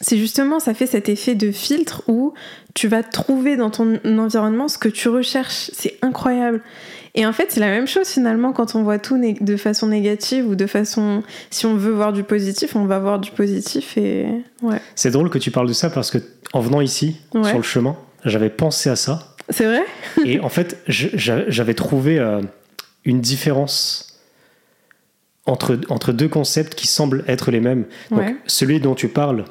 C'est 0.00 0.18
justement, 0.18 0.60
ça 0.60 0.74
fait 0.74 0.86
cet 0.86 1.08
effet 1.08 1.34
de 1.34 1.50
filtre 1.50 2.02
où 2.08 2.34
tu 2.74 2.86
vas 2.88 3.02
trouver 3.02 3.56
dans 3.56 3.70
ton 3.70 3.98
environnement 4.04 4.68
ce 4.68 4.76
que 4.78 4.88
tu 4.88 5.08
recherches. 5.08 5.70
C'est 5.72 5.96
incroyable. 6.02 6.60
Et 7.14 7.26
en 7.26 7.32
fait, 7.32 7.46
c'est 7.50 7.58
la 7.60 7.68
même 7.70 7.86
chose 7.88 8.06
finalement 8.06 8.52
quand 8.52 8.74
on 8.76 8.82
voit 8.84 8.98
tout 8.98 9.18
de 9.18 9.56
façon 9.56 9.88
négative 9.88 10.46
ou 10.46 10.54
de 10.54 10.66
façon. 10.66 11.22
Si 11.50 11.66
on 11.66 11.74
veut 11.74 11.90
voir 11.90 12.12
du 12.12 12.22
positif, 12.22 12.76
on 12.76 12.84
va 12.84 12.98
voir 13.00 13.18
du 13.18 13.30
positif 13.32 13.96
et. 13.96 14.26
Ouais. 14.62 14.80
C'est 14.94 15.10
drôle 15.10 15.30
que 15.30 15.38
tu 15.38 15.50
parles 15.50 15.66
de 15.68 15.72
ça 15.72 15.90
parce 15.90 16.10
que 16.10 16.18
en 16.52 16.60
venant 16.60 16.80
ici, 16.80 17.16
Ouais. 17.34 17.48
sur 17.48 17.56
le 17.56 17.62
chemin, 17.64 17.96
j'avais 18.24 18.50
pensé 18.50 18.90
à 18.90 18.96
ça. 18.96 19.34
C'est 19.48 19.64
vrai? 19.64 19.82
Et 20.24 20.38
en 20.40 20.48
fait, 20.50 20.78
j'avais 20.86 21.74
trouvé 21.74 22.18
euh, 22.18 22.40
une 23.04 23.20
différence 23.20 24.07
entre, 25.48 25.78
entre 25.88 26.12
deux 26.12 26.28
concepts 26.28 26.74
qui 26.74 26.86
semblent 26.86 27.24
être 27.26 27.50
les 27.50 27.60
mêmes. 27.60 27.84
Donc, 28.10 28.20
Ouais. 28.20 28.36
celui 28.46 28.80
dont 28.80 28.94
tu 28.94 29.08
parles, 29.08 29.44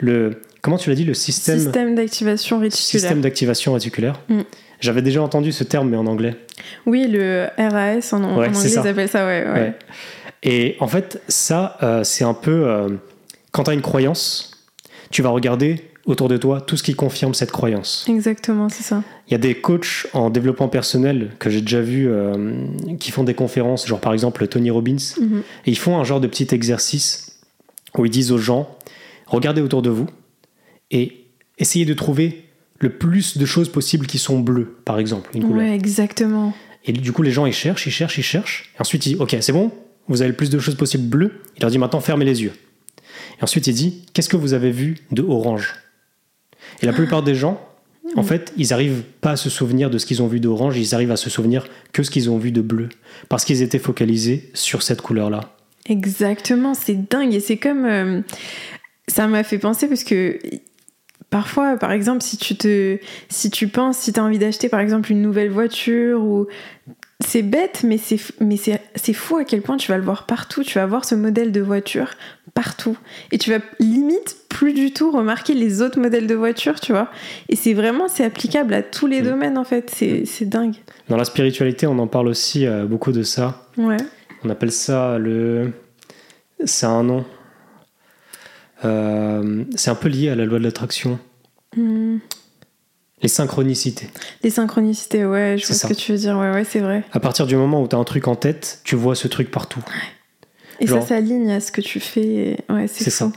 le 0.00 0.40
comment 0.62 0.76
tu 0.76 0.90
l'as 0.90 0.96
dit, 0.96 1.04
le 1.04 1.14
système, 1.14 1.58
Système 1.58 1.94
d'activation 1.94 2.58
réticulaire. 2.58 2.86
système 3.00 3.20
d'activation 3.20 3.72
réticulaire. 3.72 4.20
Mm. 4.28 4.40
J'avais 4.80 5.02
déjà 5.02 5.22
entendu 5.22 5.52
ce 5.52 5.64
terme, 5.64 5.88
mais 5.90 5.96
en 5.96 6.06
anglais. 6.06 6.36
Oui, 6.86 7.06
le 7.08 7.48
RAS 7.58 8.12
en, 8.12 8.22
en 8.24 8.38
Ouais, 8.38 8.46
anglais, 8.48 8.50
c'est 8.54 8.68
ils 8.68 8.72
ça. 8.72 8.82
appellent 8.82 9.08
ça, 9.08 9.26
ouais. 9.26 9.44
ouais. 9.46 9.52
Ouais. 9.60 9.74
Et 10.42 10.76
en 10.80 10.86
fait, 10.88 11.20
ça, 11.28 11.76
euh, 11.82 12.04
c'est 12.04 12.24
un 12.24 12.34
peu. 12.34 12.66
euh, 12.66 12.88
quand 13.52 13.64
tu 13.64 13.70
as 13.70 13.74
une 13.74 13.82
croyance, 13.82 14.52
tu 15.10 15.20
vas 15.22 15.30
regarder 15.30 15.82
autour 16.10 16.28
de 16.28 16.36
toi 16.36 16.60
tout 16.60 16.76
ce 16.76 16.82
qui 16.82 16.94
confirme 16.94 17.34
cette 17.34 17.50
croyance. 17.52 18.04
Exactement, 18.08 18.68
c'est 18.68 18.82
ça. 18.82 19.02
Il 19.28 19.32
y 19.32 19.34
a 19.34 19.38
des 19.38 19.54
coachs 19.54 20.06
en 20.12 20.30
développement 20.30 20.68
personnel 20.68 21.30
que 21.38 21.50
j'ai 21.50 21.60
déjà 21.60 21.80
vus 21.80 22.08
euh, 22.08 22.66
qui 22.98 23.10
font 23.10 23.24
des 23.24 23.34
conférences, 23.34 23.86
genre 23.86 24.00
par 24.00 24.12
exemple 24.12 24.46
Tony 24.48 24.70
Robbins, 24.70 24.96
Mhm. 25.20 25.42
et 25.66 25.70
ils 25.70 25.78
font 25.78 25.98
un 25.98 26.04
genre 26.04 26.20
de 26.20 26.26
petit 26.26 26.48
exercice 26.54 27.40
où 27.96 28.04
ils 28.04 28.10
disent 28.10 28.32
aux 28.32 28.38
gens 28.38 28.76
regardez 29.26 29.60
autour 29.62 29.82
de 29.82 29.90
vous 29.90 30.06
et 30.90 31.26
essayez 31.58 31.84
de 31.84 31.94
trouver 31.94 32.44
le 32.78 32.90
plus 32.90 33.36
de 33.38 33.44
choses 33.46 33.68
possibles 33.68 34.06
qui 34.06 34.18
sont 34.18 34.40
bleues, 34.40 34.76
par 34.84 34.98
exemple, 34.98 35.30
une 35.34 35.44
couleur. 35.44 35.62
Ouais, 35.68 35.74
exactement. 35.74 36.52
Et 36.86 36.92
du 36.92 37.12
coup, 37.12 37.22
les 37.22 37.30
gens 37.30 37.44
ils 37.46 37.52
cherchent, 37.52 37.86
ils 37.86 37.90
cherchent, 37.90 38.16
ils 38.18 38.22
cherchent. 38.24 38.72
Et 38.76 38.80
ensuite, 38.80 39.04
il 39.06 39.14
dit 39.16 39.16
ok, 39.20 39.36
c'est 39.40 39.52
bon, 39.52 39.70
vous 40.08 40.22
avez 40.22 40.30
le 40.30 40.36
plus 40.36 40.48
de 40.50 40.58
choses 40.58 40.74
possibles 40.76 41.04
bleues. 41.06 41.42
Il 41.56 41.60
leur 41.60 41.70
dit 41.70 41.78
maintenant 41.78 42.00
fermez 42.00 42.24
les 42.24 42.42
yeux. 42.42 42.52
Et 43.38 43.44
ensuite, 43.44 43.66
il 43.66 43.74
dit 43.74 44.06
qu'est-ce 44.14 44.28
que 44.30 44.36
vous 44.38 44.54
avez 44.54 44.70
vu 44.70 44.96
de 45.12 45.22
orange? 45.22 45.74
Et 46.82 46.86
la 46.86 46.92
plupart 46.92 47.22
des 47.22 47.34
gens, 47.34 47.60
en 48.16 48.22
fait, 48.22 48.52
ils 48.56 48.72
arrivent 48.72 49.02
pas 49.20 49.32
à 49.32 49.36
se 49.36 49.50
souvenir 49.50 49.90
de 49.90 49.98
ce 49.98 50.06
qu'ils 50.06 50.22
ont 50.22 50.26
vu 50.26 50.40
d'orange, 50.40 50.76
ils 50.78 50.94
arrivent 50.94 51.12
à 51.12 51.16
se 51.16 51.30
souvenir 51.30 51.66
que 51.92 52.02
ce 52.02 52.10
qu'ils 52.10 52.30
ont 52.30 52.38
vu 52.38 52.50
de 52.52 52.60
bleu. 52.60 52.88
Parce 53.28 53.44
qu'ils 53.44 53.62
étaient 53.62 53.78
focalisés 53.78 54.50
sur 54.54 54.82
cette 54.82 55.00
couleur-là. 55.00 55.40
Exactement, 55.86 56.74
c'est 56.74 57.08
dingue. 57.10 57.34
Et 57.34 57.40
c'est 57.40 57.56
comme. 57.56 57.84
euh, 57.84 58.20
ça 59.08 59.26
m'a 59.26 59.42
fait 59.42 59.58
penser 59.58 59.88
parce 59.88 60.04
que. 60.04 60.38
Parfois, 61.28 61.76
par 61.76 61.92
exemple, 61.92 62.22
si 62.22 62.36
tu 62.36 62.56
te, 62.56 62.98
si 63.28 63.50
tu 63.50 63.68
penses, 63.68 63.98
si 63.98 64.12
tu 64.12 64.18
as 64.18 64.24
envie 64.24 64.40
d'acheter 64.40 64.68
par 64.68 64.80
exemple 64.80 65.12
une 65.12 65.22
nouvelle 65.22 65.50
voiture 65.50 66.20
ou 66.20 66.48
c'est 67.24 67.42
bête, 67.42 67.84
mais 67.84 67.98
c'est, 67.98 68.18
mais 68.40 68.56
c'est, 68.56 69.12
fou 69.12 69.36
à 69.36 69.44
quel 69.44 69.62
point 69.62 69.76
tu 69.76 69.92
vas 69.92 69.98
le 69.98 70.02
voir 70.02 70.26
partout. 70.26 70.64
Tu 70.64 70.74
vas 70.74 70.86
voir 70.86 71.04
ce 71.04 71.14
modèle 71.14 71.52
de 71.52 71.60
voiture 71.60 72.10
partout 72.54 72.96
et 73.32 73.38
tu 73.38 73.50
vas 73.50 73.58
limite 73.78 74.36
plus 74.48 74.72
du 74.74 74.92
tout 74.92 75.10
remarquer 75.10 75.54
les 75.54 75.80
autres 75.82 75.98
modèles 76.00 76.26
de 76.26 76.34
voiture, 76.34 76.80
tu 76.80 76.92
vois. 76.92 77.08
Et 77.48 77.56
c'est 77.56 77.72
vraiment, 77.74 78.08
c'est 78.08 78.24
applicable 78.24 78.74
à 78.74 78.82
tous 78.82 79.06
les 79.06 79.20
Mm. 79.22 79.24
domaines 79.24 79.58
en 79.58 79.64
fait. 79.64 79.90
C'est, 79.94 80.24
c'est 80.26 80.44
dingue. 80.46 80.74
Dans 81.08 81.16
la 81.16 81.24
spiritualité, 81.24 81.86
on 81.86 81.98
en 81.98 82.06
parle 82.06 82.28
aussi 82.28 82.66
euh, 82.66 82.84
beaucoup 82.86 83.12
de 83.12 83.22
ça. 83.22 83.66
Ouais. 83.76 83.96
On 84.44 84.50
appelle 84.50 84.72
ça 84.72 85.18
le. 85.18 85.72
C'est 86.64 86.86
un 86.86 87.02
nom. 87.04 87.24
Euh, 88.84 89.64
c'est 89.76 89.90
un 89.90 89.94
peu 89.94 90.08
lié 90.08 90.30
à 90.30 90.34
la 90.34 90.44
loi 90.44 90.58
de 90.58 90.64
l'attraction. 90.64 91.18
Hmm. 91.76 92.18
Les 93.22 93.28
synchronicités. 93.28 94.08
Les 94.42 94.48
synchronicités, 94.50 95.26
ouais, 95.26 95.56
je 95.58 95.64
C'est 95.66 95.72
vois 95.74 95.76
ça. 95.76 95.88
ce 95.88 95.92
que 95.92 95.98
tu 95.98 96.12
veux 96.12 96.18
dire. 96.18 96.36
Ouais, 96.38 96.50
ouais, 96.52 96.64
c'est 96.64 96.80
vrai. 96.80 97.04
À 97.12 97.20
partir 97.20 97.46
du 97.46 97.54
moment 97.54 97.82
où 97.82 97.88
tu 97.88 97.94
as 97.94 97.98
un 97.98 98.04
truc 98.04 98.26
en 98.28 98.34
tête, 98.34 98.80
tu 98.84 98.96
vois 98.96 99.14
ce 99.14 99.28
truc 99.28 99.50
partout. 99.50 99.80
Et 100.80 100.86
Genre- 100.86 101.02
ça 101.02 101.08
s'aligne 101.10 101.50
à 101.50 101.60
ce 101.60 101.70
que 101.72 101.80
tu 101.80 102.00
fais. 102.00 102.56
Ouais, 102.68 102.86
c'est 102.88 103.10
ça. 103.10 103.30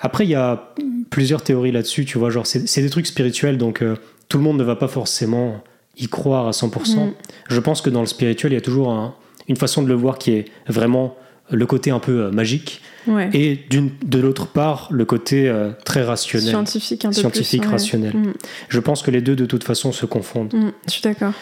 Après, 0.00 0.24
il 0.24 0.30
y 0.30 0.34
a 0.34 0.74
plusieurs 1.10 1.42
théories 1.42 1.72
là-dessus, 1.72 2.04
tu 2.04 2.18
vois, 2.18 2.30
genre 2.30 2.46
c'est 2.46 2.80
des 2.82 2.90
trucs 2.90 3.06
spirituels, 3.06 3.56
donc 3.58 3.82
euh, 3.82 3.96
tout 4.28 4.38
le 4.38 4.44
monde 4.44 4.58
ne 4.58 4.64
va 4.64 4.76
pas 4.76 4.88
forcément 4.88 5.62
y 5.96 6.06
croire 6.08 6.46
à 6.48 6.52
100%. 6.52 7.06
Mm. 7.06 7.12
Je 7.48 7.60
pense 7.60 7.80
que 7.80 7.90
dans 7.90 8.00
le 8.00 8.06
spirituel, 8.06 8.52
il 8.52 8.56
y 8.56 8.58
a 8.58 8.62
toujours 8.62 8.90
un- 8.90 9.14
une 9.48 9.56
façon 9.56 9.82
de 9.82 9.88
le 9.88 9.94
voir 9.94 10.18
qui 10.18 10.32
est 10.32 10.44
vraiment 10.68 11.16
le 11.50 11.64
côté 11.66 11.90
un 11.90 11.98
peu 11.98 12.24
euh, 12.24 12.30
magique, 12.30 12.82
Ouais. 13.06 13.30
et 13.32 13.58
de 13.70 14.18
l'autre 14.18 14.46
part, 14.48 14.88
le 14.90 15.04
côté 15.06 15.48
euh, 15.48 15.70
très 15.84 16.02
rationnel. 16.02 16.48
Scientifique 16.50 17.04
un 17.06 17.08
peu 17.08 17.14
Scientifique, 17.14 17.62
plus. 17.62 17.68
ouais. 17.68 17.72
rationnel. 17.72 18.14
Mm, 18.16 18.32
Je 18.68 18.80
pense 18.80 19.02
que 19.02 19.10
les 19.10 19.22
deux, 19.22 19.34
de 19.34 19.46
toute 19.46 19.64
façon, 19.64 19.92
se 19.92 20.04
confondent. 20.04 20.52
mm, 20.54 20.72
je 20.86 20.92
suis 20.92 21.02
d'accord. 21.02 21.32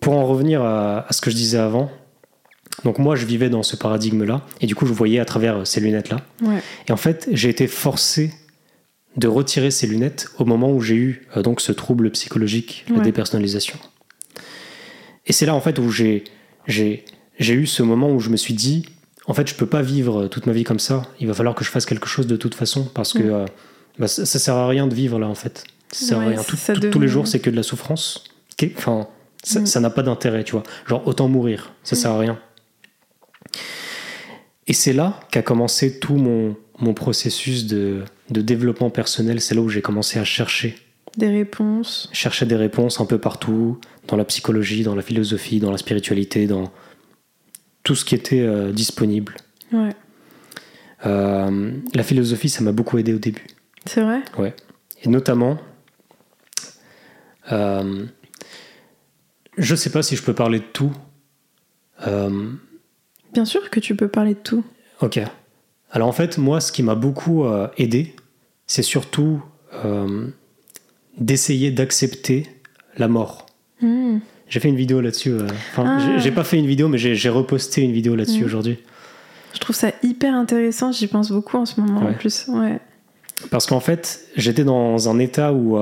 Pour 0.00 0.14
en 0.14 0.26
revenir 0.26 0.62
à, 0.62 1.06
à 1.08 1.12
ce 1.12 1.20
que 1.20 1.30
je 1.30 1.36
disais 1.36 1.58
avant, 1.58 1.90
donc 2.84 2.98
moi 2.98 3.16
je 3.16 3.26
vivais 3.26 3.48
dans 3.48 3.62
ce 3.62 3.76
paradigme-là, 3.76 4.42
et 4.60 4.66
du 4.66 4.74
coup 4.74 4.86
je 4.86 4.92
voyais 4.92 5.18
à 5.20 5.24
travers 5.24 5.66
ces 5.66 5.80
lunettes-là. 5.80 6.18
Ouais. 6.42 6.62
Et 6.88 6.92
en 6.92 6.96
fait, 6.96 7.28
j'ai 7.32 7.48
été 7.48 7.66
forcé 7.66 8.32
de 9.16 9.28
retirer 9.28 9.70
ces 9.70 9.86
lunettes 9.86 10.28
au 10.38 10.44
moment 10.46 10.70
où 10.72 10.80
j'ai 10.80 10.94
eu 10.96 11.26
euh, 11.36 11.42
donc 11.42 11.60
ce 11.60 11.70
trouble 11.72 12.10
psychologique, 12.12 12.84
la 12.88 12.96
Ouais. 12.96 13.02
dépersonnalisation. 13.02 13.78
Et 15.26 15.32
c'est 15.32 15.46
là 15.46 15.54
en 15.54 15.60
fait 15.60 15.78
où 15.78 15.90
j'ai 15.90 16.24
j'ai 16.66 17.04
j'ai 17.38 17.54
eu 17.54 17.66
ce 17.66 17.82
moment 17.82 18.10
où 18.10 18.20
je 18.20 18.30
me 18.30 18.36
suis 18.36 18.54
dit 18.54 18.86
en 19.26 19.34
fait, 19.34 19.46
je 19.48 19.54
peux 19.54 19.66
pas 19.66 19.82
vivre 19.82 20.26
toute 20.26 20.46
ma 20.46 20.52
vie 20.52 20.64
comme 20.64 20.80
ça. 20.80 21.02
Il 21.20 21.28
va 21.28 21.34
falloir 21.34 21.54
que 21.54 21.64
je 21.64 21.70
fasse 21.70 21.86
quelque 21.86 22.08
chose 22.08 22.26
de 22.26 22.34
toute 22.36 22.54
façon 22.56 22.84
parce 22.92 23.12
que 23.12 23.22
Mm. 23.22 23.30
euh, 23.30 23.44
bah, 23.98 24.08
ça, 24.08 24.26
ça 24.26 24.38
sert 24.40 24.54
à 24.56 24.66
rien 24.66 24.86
de 24.88 24.94
vivre 24.94 25.18
là 25.20 25.28
en 25.28 25.34
fait. 25.36 25.64
Ça 25.92 26.06
sert 26.06 26.18
à 26.18 26.24
rien. 26.26 26.42
Tout- 26.42 26.56
ça 26.56 26.72
tout- 26.74 26.88
Tous 26.90 26.98
les 27.00 27.06
jours, 27.08 27.28
c'est 27.28 27.38
que 27.38 27.50
de 27.50 27.54
la 27.56 27.62
souffrance. 27.62 28.24
Enfin, 28.76 29.06
ça 29.44 29.60
Mm. 29.60 29.66
ça 29.66 29.80
n'a 29.80 29.90
pas 29.90 30.02
d'intérêt, 30.02 30.42
tu 30.42 30.52
vois. 30.52 30.62
Genre 30.88 31.06
autant 31.06 31.28
mourir, 31.28 31.72
ça 31.84 31.94
sert 31.94 32.10
à 32.12 32.18
rien. 32.18 32.38
Et 34.72 34.74
c'est 34.74 34.94
là 34.94 35.20
qu'a 35.30 35.42
commencé 35.42 35.98
tout 35.98 36.16
mon, 36.16 36.56
mon 36.78 36.94
processus 36.94 37.66
de, 37.66 38.04
de 38.30 38.40
développement 38.40 38.88
personnel. 38.88 39.42
C'est 39.42 39.54
là 39.54 39.60
où 39.60 39.68
j'ai 39.68 39.82
commencé 39.82 40.18
à 40.18 40.24
chercher. 40.24 40.76
Des 41.18 41.28
réponses. 41.28 42.08
Chercher 42.14 42.46
des 42.46 42.56
réponses 42.56 42.98
un 42.98 43.04
peu 43.04 43.18
partout, 43.18 43.78
dans 44.08 44.16
la 44.16 44.24
psychologie, 44.24 44.82
dans 44.82 44.94
la 44.94 45.02
philosophie, 45.02 45.60
dans 45.60 45.70
la 45.70 45.76
spiritualité, 45.76 46.46
dans 46.46 46.72
tout 47.82 47.94
ce 47.94 48.06
qui 48.06 48.14
était 48.14 48.40
euh, 48.40 48.72
disponible. 48.72 49.36
Ouais. 49.74 49.94
Euh, 51.04 51.72
la 51.92 52.02
philosophie, 52.02 52.48
ça 52.48 52.64
m'a 52.64 52.72
beaucoup 52.72 52.96
aidé 52.96 53.12
au 53.12 53.18
début. 53.18 53.48
C'est 53.84 54.00
vrai? 54.00 54.22
Et 55.02 55.10
notamment, 55.10 55.58
euh, 57.52 58.06
je 59.58 59.74
sais 59.74 59.90
pas 59.90 60.02
si 60.02 60.16
je 60.16 60.22
peux 60.22 60.34
parler 60.34 60.60
de 60.60 60.64
tout. 60.72 60.92
Bien 63.32 63.44
sûr 63.44 63.70
que 63.70 63.80
tu 63.80 63.94
peux 63.96 64.08
parler 64.08 64.34
de 64.34 64.38
tout. 64.40 64.64
Ok. 65.00 65.20
Alors 65.90 66.08
en 66.08 66.12
fait, 66.12 66.38
moi, 66.38 66.60
ce 66.60 66.72
qui 66.72 66.82
m'a 66.82 66.94
beaucoup 66.94 67.44
euh, 67.44 67.68
aidé, 67.78 68.14
c'est 68.66 68.82
surtout 68.82 69.42
euh, 69.84 70.28
d'essayer 71.18 71.70
d'accepter 71.70 72.46
la 72.96 73.08
mort. 73.08 73.46
Mm. 73.80 74.18
J'ai 74.48 74.60
fait 74.60 74.68
une 74.68 74.76
vidéo 74.76 75.00
là-dessus. 75.00 75.30
euh, 75.30 75.46
Enfin, 75.72 75.98
Ah. 75.98 76.18
j'ai- 76.18 76.30
pas 76.30 76.44
fait 76.44 76.58
une 76.58 76.66
vidéo, 76.66 76.88
mais 76.88 76.98
j'ai 76.98 77.28
reposté 77.30 77.82
une 77.82 77.92
vidéo 77.92 78.14
là-dessus 78.16 78.42
Mm. 78.42 78.46
aujourd'hui. 78.46 78.78
Je 79.54 79.58
trouve 79.60 79.76
ça 79.76 79.92
hyper 80.02 80.34
intéressant. 80.34 80.92
J'y 80.92 81.06
pense 81.06 81.30
beaucoup 81.30 81.56
en 81.56 81.66
ce 81.66 81.80
moment 81.80 82.00
en 82.08 82.12
plus. 82.14 82.46
Ouais. 82.48 82.78
Parce 83.50 83.66
qu'en 83.66 83.80
fait, 83.80 84.26
j'étais 84.36 84.64
dans 84.64 85.08
un 85.08 85.18
état 85.18 85.52
où, 85.52 85.76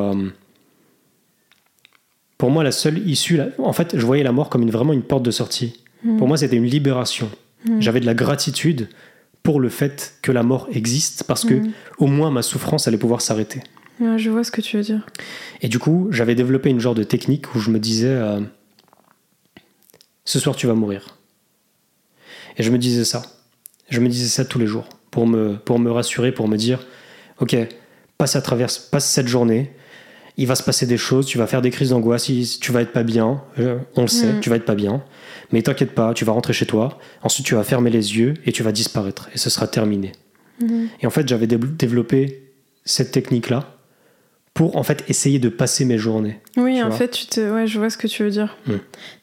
pour 2.38 2.50
moi, 2.50 2.64
la 2.64 2.72
seule 2.72 2.98
issue, 3.08 3.40
en 3.58 3.72
fait, 3.72 3.96
je 3.98 4.04
voyais 4.06 4.22
la 4.24 4.32
mort 4.32 4.48
comme 4.50 4.62
une, 4.62 4.70
vraiment 4.70 4.92
une 4.92 5.02
porte 5.02 5.22
de 5.22 5.30
sortie. 5.30 5.82
Mm. 6.04 6.18
Pour 6.18 6.28
moi, 6.28 6.36
c'était 6.36 6.56
une 6.56 6.66
libération. 6.66 7.30
Mm. 7.64 7.80
J'avais 7.80 8.00
de 8.00 8.06
la 8.06 8.14
gratitude 8.14 8.88
pour 9.42 9.60
le 9.60 9.68
fait 9.68 10.14
que 10.22 10.32
la 10.32 10.42
mort 10.42 10.68
existe, 10.72 11.24
parce 11.24 11.44
que 11.44 11.54
Mm. 11.54 11.72
au 11.98 12.06
moins 12.06 12.30
ma 12.30 12.42
souffrance 12.42 12.86
allait 12.88 12.98
pouvoir 12.98 13.20
s'arrêter. 13.22 13.62
Ouais, 14.00 14.18
je 14.18 14.30
vois 14.30 14.44
ce 14.44 14.50
que 14.50 14.60
tu 14.60 14.76
veux 14.76 14.82
dire. 14.82 15.06
Et 15.62 15.68
du 15.68 15.78
coup, 15.78 16.08
j'avais 16.10 16.34
développé 16.34 16.70
une 16.70 16.80
genre 16.80 16.94
de 16.94 17.02
technique 17.04 17.54
où 17.54 17.58
je 17.58 17.70
me 17.70 17.78
disais 17.78 18.08
euh, 18.08 18.40
ce 20.24 20.38
soir 20.38 20.56
tu 20.56 20.66
vas 20.66 20.74
mourir. 20.74 21.16
Et 22.56 22.62
je 22.62 22.70
me 22.70 22.78
disais 22.78 23.04
ça. 23.04 23.22
Je 23.88 24.00
me 24.00 24.08
disais 24.08 24.28
ça 24.28 24.44
tous 24.44 24.58
les 24.58 24.66
jours 24.66 24.88
pour 25.10 25.26
me, 25.26 25.56
pour 25.56 25.78
me 25.78 25.90
rassurer, 25.90 26.32
pour 26.32 26.48
me 26.48 26.56
dire 26.56 26.80
ok, 27.40 27.56
passe 28.18 28.36
à 28.36 28.42
travers, 28.42 28.68
passe 28.90 29.06
cette 29.10 29.28
journée. 29.28 29.72
Il 30.40 30.46
va 30.46 30.54
se 30.54 30.62
passer 30.62 30.86
des 30.86 30.96
choses, 30.96 31.26
tu 31.26 31.36
vas 31.38 31.46
faire 31.46 31.60
des 31.60 31.70
crises 31.70 31.90
d'angoisse, 31.90 32.24
tu 32.60 32.72
vas 32.72 32.80
être 32.82 32.92
pas 32.92 33.02
bien, 33.02 33.42
on 33.96 34.00
le 34.02 34.08
sait, 34.08 34.32
Mm. 34.32 34.40
tu 34.40 34.48
vas 34.50 34.56
être 34.56 34.64
pas 34.64 34.74
bien. 34.74 35.02
Mais 35.52 35.60
t'inquiète 35.62 35.92
pas, 35.94 36.14
tu 36.14 36.24
vas 36.24 36.32
rentrer 36.32 36.52
chez 36.54 36.64
toi, 36.66 36.98
ensuite 37.22 37.44
tu 37.46 37.54
vas 37.54 37.62
fermer 37.64 37.90
les 37.90 38.16
yeux 38.18 38.34
et 38.46 38.52
tu 38.52 38.62
vas 38.62 38.72
disparaître 38.72 39.28
et 39.34 39.38
ce 39.38 39.50
sera 39.50 39.66
terminé. 39.66 40.12
Mhm. 40.62 40.88
Et 41.02 41.06
en 41.06 41.10
fait, 41.10 41.28
j'avais 41.28 41.46
dé- 41.46 41.58
développé 41.58 42.52
cette 42.84 43.10
technique-là 43.12 43.76
pour 44.54 44.76
en 44.76 44.82
fait 44.82 45.04
essayer 45.08 45.38
de 45.38 45.48
passer 45.48 45.84
mes 45.84 45.98
journées. 45.98 46.40
Oui, 46.56 46.82
en 46.82 46.90
fait, 46.90 47.08
tu 47.10 47.26
te... 47.26 47.40
ouais, 47.54 47.66
je 47.66 47.78
vois 47.78 47.90
ce 47.90 47.96
que 47.98 48.06
tu 48.06 48.22
veux 48.24 48.30
dire. 48.30 48.56
Mm. 48.66 48.72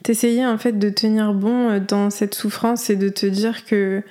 T'essayais 0.03 0.45
en 0.45 0.57
fait 0.57 0.77
de 0.79 0.89
tenir 0.89 1.33
bon 1.33 1.69
euh, 1.69 1.79
dans 1.79 2.09
cette 2.09 2.33
souffrance 2.35 2.89
et 2.89 2.95
de 2.95 3.09
te 3.09 3.25
dire 3.25 3.65
que 3.65 4.03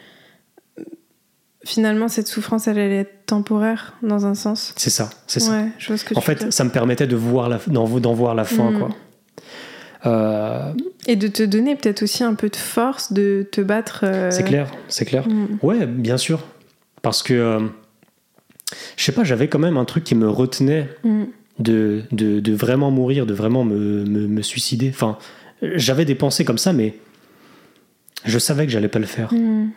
finalement 1.66 2.08
cette 2.08 2.28
souffrance 2.28 2.68
elle 2.68 2.78
allait 2.78 3.00
être 3.00 3.26
temporaire 3.26 3.94
dans 4.02 4.25
un 4.25 4.35
sens. 4.35 4.73
C'est 4.76 4.88
ça, 4.90 5.11
c'est 5.26 5.40
ça. 5.40 5.50
Ouais, 5.52 5.68
je 5.78 5.88
vois 5.88 5.96
ce 5.99 6.04
que 6.04 6.14
En 6.14 6.20
tu 6.20 6.26
fait, 6.26 6.52
ça 6.52 6.64
me 6.64 6.70
permettait 6.70 7.06
de 7.06 7.16
voir 7.16 7.49
la, 7.50 7.58
d'en, 7.66 7.85
voir 7.85 8.35
la 8.35 8.44
fin, 8.44 8.70
Mm. 8.70 8.78
quoi. 8.78 8.88
Euh, 10.06 10.73
Et 11.06 11.16
de 11.16 11.26
te 11.26 11.42
donner 11.42 11.75
peut-être 11.75 12.02
aussi 12.02 12.23
un 12.23 12.35
peu 12.35 12.49
de 12.49 12.56
force 12.56 13.12
de 13.12 13.46
te 13.50 13.61
battre. 13.61 14.00
euh, 14.04 14.30
C'est 14.30 14.44
clair, 14.44 14.70
c'est 14.88 15.04
clair. 15.04 15.26
mm. 15.28 15.58
Ouais, 15.62 15.87
bien 15.87 16.16
sûr. 16.16 16.44
Parce 17.02 17.23
que, 17.23 17.35
euh, 17.35 17.61
je 18.96 19.04
sais 19.04 19.12
pas, 19.12 19.25
j'avais 19.25 19.49
quand 19.49 19.58
même 19.58 19.76
un 19.76 19.85
truc 19.85 20.04
qui 20.04 20.14
me 20.14 20.28
retenait 20.28 20.88
Mm. 21.02 21.25
de, 21.58 22.02
de, 22.12 22.38
de 22.40 22.52
vraiment 22.54 22.90
mourir, 22.92 23.26
de 23.26 23.35
vraiment 23.35 23.64
me, 23.64 24.04
me, 24.04 24.26
me 24.28 24.42
suicider. 24.42 24.88
Enfin, 24.90 25.18
j'avais 25.62 26.04
des 26.04 26.14
pensées 26.14 26.44
comme 26.44 26.58
ça, 26.58 26.73
mais 26.73 26.94
je 28.25 28.38
savais 28.38 28.66
que 28.66 28.73
j'allais 28.73 28.88
pas 28.88 28.99
le 29.00 29.06
faire. 29.06 29.32
Mm. 29.32 29.70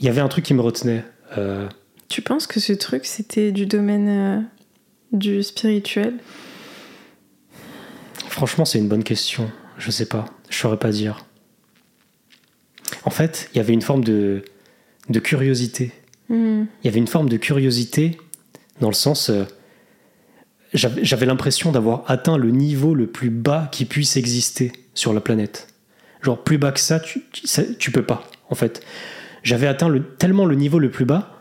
Il 0.00 0.06
y 0.06 0.08
avait 0.08 0.20
un 0.20 0.28
truc 0.28 0.44
qui 0.44 0.54
me 0.54 0.60
retenait. 0.62 1.04
Euh, 1.38 1.68
Tu 2.08 2.22
penses 2.22 2.46
que 2.46 2.58
ce 2.60 2.72
truc, 2.72 3.04
c'était 3.06 3.52
du 3.52 3.66
domaine 3.66 4.08
euh, 4.08 4.40
du 5.12 5.42
spirituel? 5.42 6.14
Franchement, 8.28 8.64
c'est 8.64 8.78
une 8.78 8.88
bonne 8.88 9.04
question. 9.04 9.50
Je 9.78 9.90
sais 9.90 10.06
pas. 10.06 10.24
Je 10.48 10.56
saurais 10.58 10.78
pas 10.78 10.90
dire. 10.90 11.24
En 13.04 13.10
fait, 13.10 13.48
il 13.52 13.58
y 13.58 13.60
avait 13.60 13.72
une 13.72 13.82
forme 13.82 14.04
de, 14.04 14.42
de 15.08 15.18
curiosité. 15.20 15.92
Hmm. 16.28 16.64
Il 16.82 16.86
y 16.86 16.88
avait 16.88 16.98
une 16.98 17.06
forme 17.06 17.28
de 17.28 17.36
curiosité 17.36 18.18
dans 18.80 18.88
le 18.88 18.94
sens. 18.94 19.30
euh, 19.30 19.44
j'avais 20.72 21.04
j'avais 21.04 21.26
l'impression 21.26 21.72
d'avoir 21.72 22.04
atteint 22.08 22.36
le 22.38 22.50
niveau 22.50 22.94
le 22.94 23.06
plus 23.08 23.30
bas 23.30 23.68
qui 23.72 23.84
puisse 23.84 24.16
exister 24.16 24.72
sur 24.94 25.12
la 25.12 25.20
planète. 25.20 25.66
Genre, 26.22 26.42
plus 26.42 26.58
bas 26.58 26.70
que 26.72 26.80
ça, 26.80 27.00
tu, 27.00 27.22
tu, 27.32 27.46
ça- 27.46 27.64
tu 27.78 27.90
peux 27.90 28.04
pas, 28.04 28.30
en 28.50 28.54
fait. 28.54 28.82
J'avais 29.42 29.66
atteint 29.66 29.88
le, 29.88 30.02
tellement 30.16 30.44
le 30.44 30.54
niveau 30.54 30.78
le 30.78 30.90
plus 30.90 31.04
bas 31.04 31.36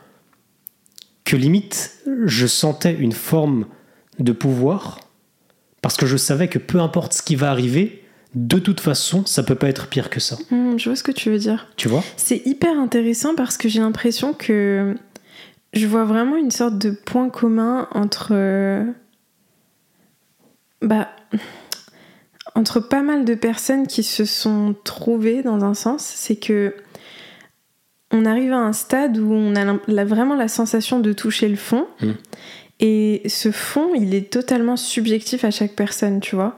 que 1.25 1.35
limite, 1.35 1.97
je 2.25 2.47
sentais 2.47 2.93
une 2.93 3.11
forme 3.11 3.65
de 4.17 4.31
pouvoir 4.31 4.99
parce 5.81 5.95
que 5.95 6.05
je 6.05 6.17
savais 6.17 6.47
que 6.47 6.57
peu 6.59 6.79
importe 6.79 7.13
ce 7.13 7.21
qui 7.21 7.35
va 7.35 7.51
arriver, 7.51 8.03
de 8.35 8.59
toute 8.59 8.79
façon, 8.79 9.25
ça 9.25 9.43
peut 9.43 9.55
pas 9.55 9.69
être 9.69 9.87
pire 9.87 10.09
que 10.09 10.19
ça. 10.19 10.37
Hmm, 10.51 10.77
je 10.77 10.89
vois 10.89 10.95
ce 10.95 11.03
que 11.03 11.11
tu 11.11 11.29
veux 11.29 11.37
dire. 11.37 11.67
Tu 11.77 11.87
vois? 11.87 12.03
C'est 12.17 12.41
hyper 12.45 12.77
intéressant 12.77 13.35
parce 13.35 13.57
que 13.57 13.69
j'ai 13.69 13.79
l'impression 13.79 14.33
que 14.33 14.95
je 15.73 15.85
vois 15.87 16.03
vraiment 16.03 16.35
une 16.35 16.51
sorte 16.51 16.77
de 16.77 16.91
point 16.91 17.29
commun 17.29 17.87
entre. 17.91 18.29
euh, 18.31 18.83
Bah. 20.81 21.09
Entre 22.55 22.79
pas 22.79 23.03
mal 23.03 23.25
de 23.25 23.35
personnes 23.35 23.85
qui 23.87 24.01
se 24.03 24.25
sont 24.25 24.75
trouvées 24.83 25.43
dans 25.43 25.63
un 25.63 25.73
sens, 25.75 26.03
c'est 26.03 26.35
que. 26.35 26.73
On 28.11 28.25
arrive 28.25 28.53
à 28.53 28.57
un 28.57 28.73
stade 28.73 29.17
où 29.17 29.31
on 29.33 29.55
a 29.55 29.77
la- 29.87 30.05
vraiment 30.05 30.35
la 30.35 30.47
sensation 30.47 30.99
de 30.99 31.13
toucher 31.13 31.47
le 31.47 31.55
fond. 31.55 31.85
Mm. 32.01 32.11
Et 32.81 33.21
ce 33.27 33.51
fond, 33.51 33.93
il 33.95 34.13
est 34.15 34.31
totalement 34.31 34.77
subjectif 34.77 35.43
à 35.43 35.51
chaque 35.51 35.73
personne, 35.75 36.19
tu 36.19 36.35
vois. 36.35 36.55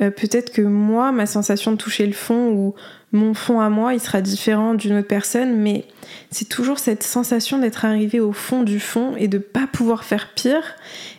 Euh, 0.00 0.10
Peut-être 0.10 0.52
que 0.52 0.62
moi, 0.62 1.12
ma 1.12 1.26
sensation 1.26 1.72
de 1.72 1.76
toucher 1.76 2.06
le 2.06 2.12
fond 2.12 2.50
ou 2.50 2.74
mon 3.12 3.34
fond 3.34 3.60
à 3.60 3.70
moi, 3.70 3.94
il 3.94 4.00
sera 4.00 4.20
différent 4.20 4.74
d'une 4.74 4.98
autre 4.98 5.08
personne, 5.08 5.56
mais 5.56 5.84
c'est 6.30 6.48
toujours 6.48 6.78
cette 6.78 7.02
sensation 7.02 7.58
d'être 7.58 7.84
arrivé 7.84 8.20
au 8.20 8.32
fond 8.32 8.62
du 8.62 8.78
fond 8.80 9.14
et 9.16 9.26
de 9.28 9.38
pas 9.38 9.66
pouvoir 9.72 10.04
faire 10.04 10.28
pire 10.34 10.74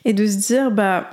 et 0.05 0.13
de 0.13 0.25
se 0.25 0.37
dire, 0.37 0.71
bah, 0.71 1.09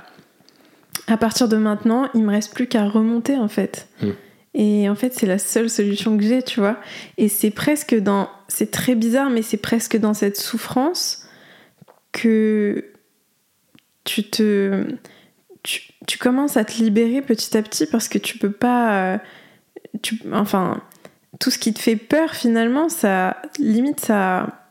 à 1.07 1.17
partir 1.17 1.47
de 1.47 1.57
maintenant, 1.57 2.07
il 2.13 2.23
me 2.23 2.31
reste 2.31 2.53
plus 2.53 2.67
qu'à 2.67 2.85
remonter 2.85 3.37
en 3.37 3.47
fait. 3.47 3.87
Mm. 4.01 4.07
Et 4.53 4.89
en 4.89 4.95
fait, 4.95 5.13
c'est 5.13 5.27
la 5.27 5.37
seule 5.37 5.69
solution 5.69 6.17
que 6.17 6.23
j'ai, 6.23 6.41
tu 6.41 6.59
vois. 6.59 6.77
Et 7.17 7.29
c'est 7.29 7.51
presque 7.51 7.95
dans. 7.95 8.29
C'est 8.47 8.71
très 8.71 8.95
bizarre, 8.95 9.29
mais 9.29 9.41
c'est 9.41 9.57
presque 9.57 9.97
dans 9.97 10.13
cette 10.13 10.37
souffrance 10.37 11.27
que 12.11 12.85
tu 14.03 14.23
te. 14.23 14.85
Tu, 15.63 16.17
commences 16.17 16.57
à 16.57 16.65
te 16.65 16.81
libérer 16.81 17.21
petit 17.21 17.55
à 17.55 17.61
petit 17.61 17.85
parce 17.85 18.07
que 18.07 18.17
tu 18.17 18.37
peux 18.37 18.51
pas. 18.51 19.13
euh, 19.13 19.17
tu, 20.01 20.19
enfin, 20.33 20.81
tout 21.39 21.51
ce 21.51 21.59
qui 21.59 21.73
te 21.73 21.79
fait 21.79 21.95
peur, 21.95 22.33
finalement, 22.33 22.89
ça. 22.89 23.41
Limite, 23.59 23.99
ça. 23.99 24.65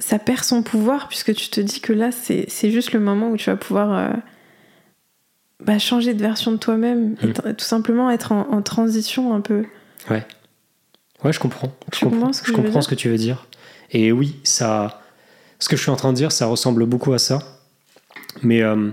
Ça 0.00 0.20
perd 0.20 0.44
son 0.44 0.62
pouvoir 0.62 1.08
puisque 1.08 1.34
tu 1.34 1.50
te 1.50 1.60
dis 1.60 1.80
que 1.80 1.92
là, 1.92 2.12
c'est 2.12 2.46
c'est 2.48 2.70
juste 2.70 2.92
le 2.92 3.00
moment 3.00 3.30
où 3.30 3.36
tu 3.36 3.50
vas 3.50 3.56
pouvoir. 3.56 3.92
euh, 3.92 4.10
bah, 5.64 5.78
changer 5.78 6.14
de 6.14 6.20
version 6.22 6.52
de 6.52 6.56
toi-même, 6.56 7.16
et 7.22 7.26
Mm. 7.28 7.54
tout 7.54 7.64
simplement 7.64 8.10
être 8.10 8.32
en, 8.32 8.48
en 8.52 8.62
transition 8.62 9.34
un 9.34 9.40
peu. 9.40 9.64
Ouais, 10.10 11.32
je 11.32 11.40
comprends. 11.40 11.72
Je 11.92 11.98
Tu 11.98 12.04
comprends, 12.04 12.18
comprends 12.18 12.32
ce 12.32 12.42
que 12.42 12.48
je 12.48 12.52
comprends 12.52 12.80
ce 12.80 12.88
que 12.88 12.94
tu 12.94 13.08
veux 13.08 13.16
dire. 13.16 13.46
Et 13.90 14.12
oui, 14.12 14.36
ça, 14.44 15.02
ce 15.58 15.68
que 15.68 15.76
je 15.76 15.82
suis 15.82 15.90
en 15.90 15.96
train 15.96 16.12
de 16.12 16.16
dire, 16.16 16.30
ça 16.30 16.46
ressemble 16.46 16.86
beaucoup 16.86 17.12
à 17.12 17.18
ça. 17.18 17.40
Mais 18.42 18.62
euh, 18.62 18.90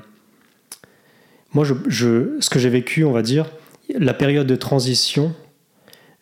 moi, 1.54 1.64
je, 1.66 1.74
je- 1.88 2.38
ce 2.40 2.50
que 2.50 2.58
j'ai 2.58 2.70
vécu, 2.70 3.04
on 3.04 3.12
va 3.12 3.22
dire, 3.22 3.46
la 3.94 4.16
période 4.16 4.48
de 4.48 4.56
transition, 4.56 5.36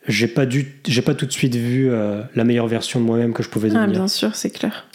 j'ai 0.06 0.28
pas 0.28 0.44
dû, 0.44 0.78
j'ai 0.86 1.00
pas 1.00 1.14
tout 1.14 1.24
de 1.24 1.32
suite 1.32 1.54
vu 1.54 1.90
euh, 1.90 2.22
la 2.34 2.44
meilleure 2.44 2.66
version 2.66 3.00
de 3.00 3.06
moi-même 3.06 3.32
que 3.32 3.42
je 3.42 3.48
pouvais 3.48 3.68
Ah, 3.70 3.74
devenir. 3.76 4.00
bien 4.00 4.08
sûr, 4.08 4.36
c'est 4.36 4.50
clair. 4.50 4.86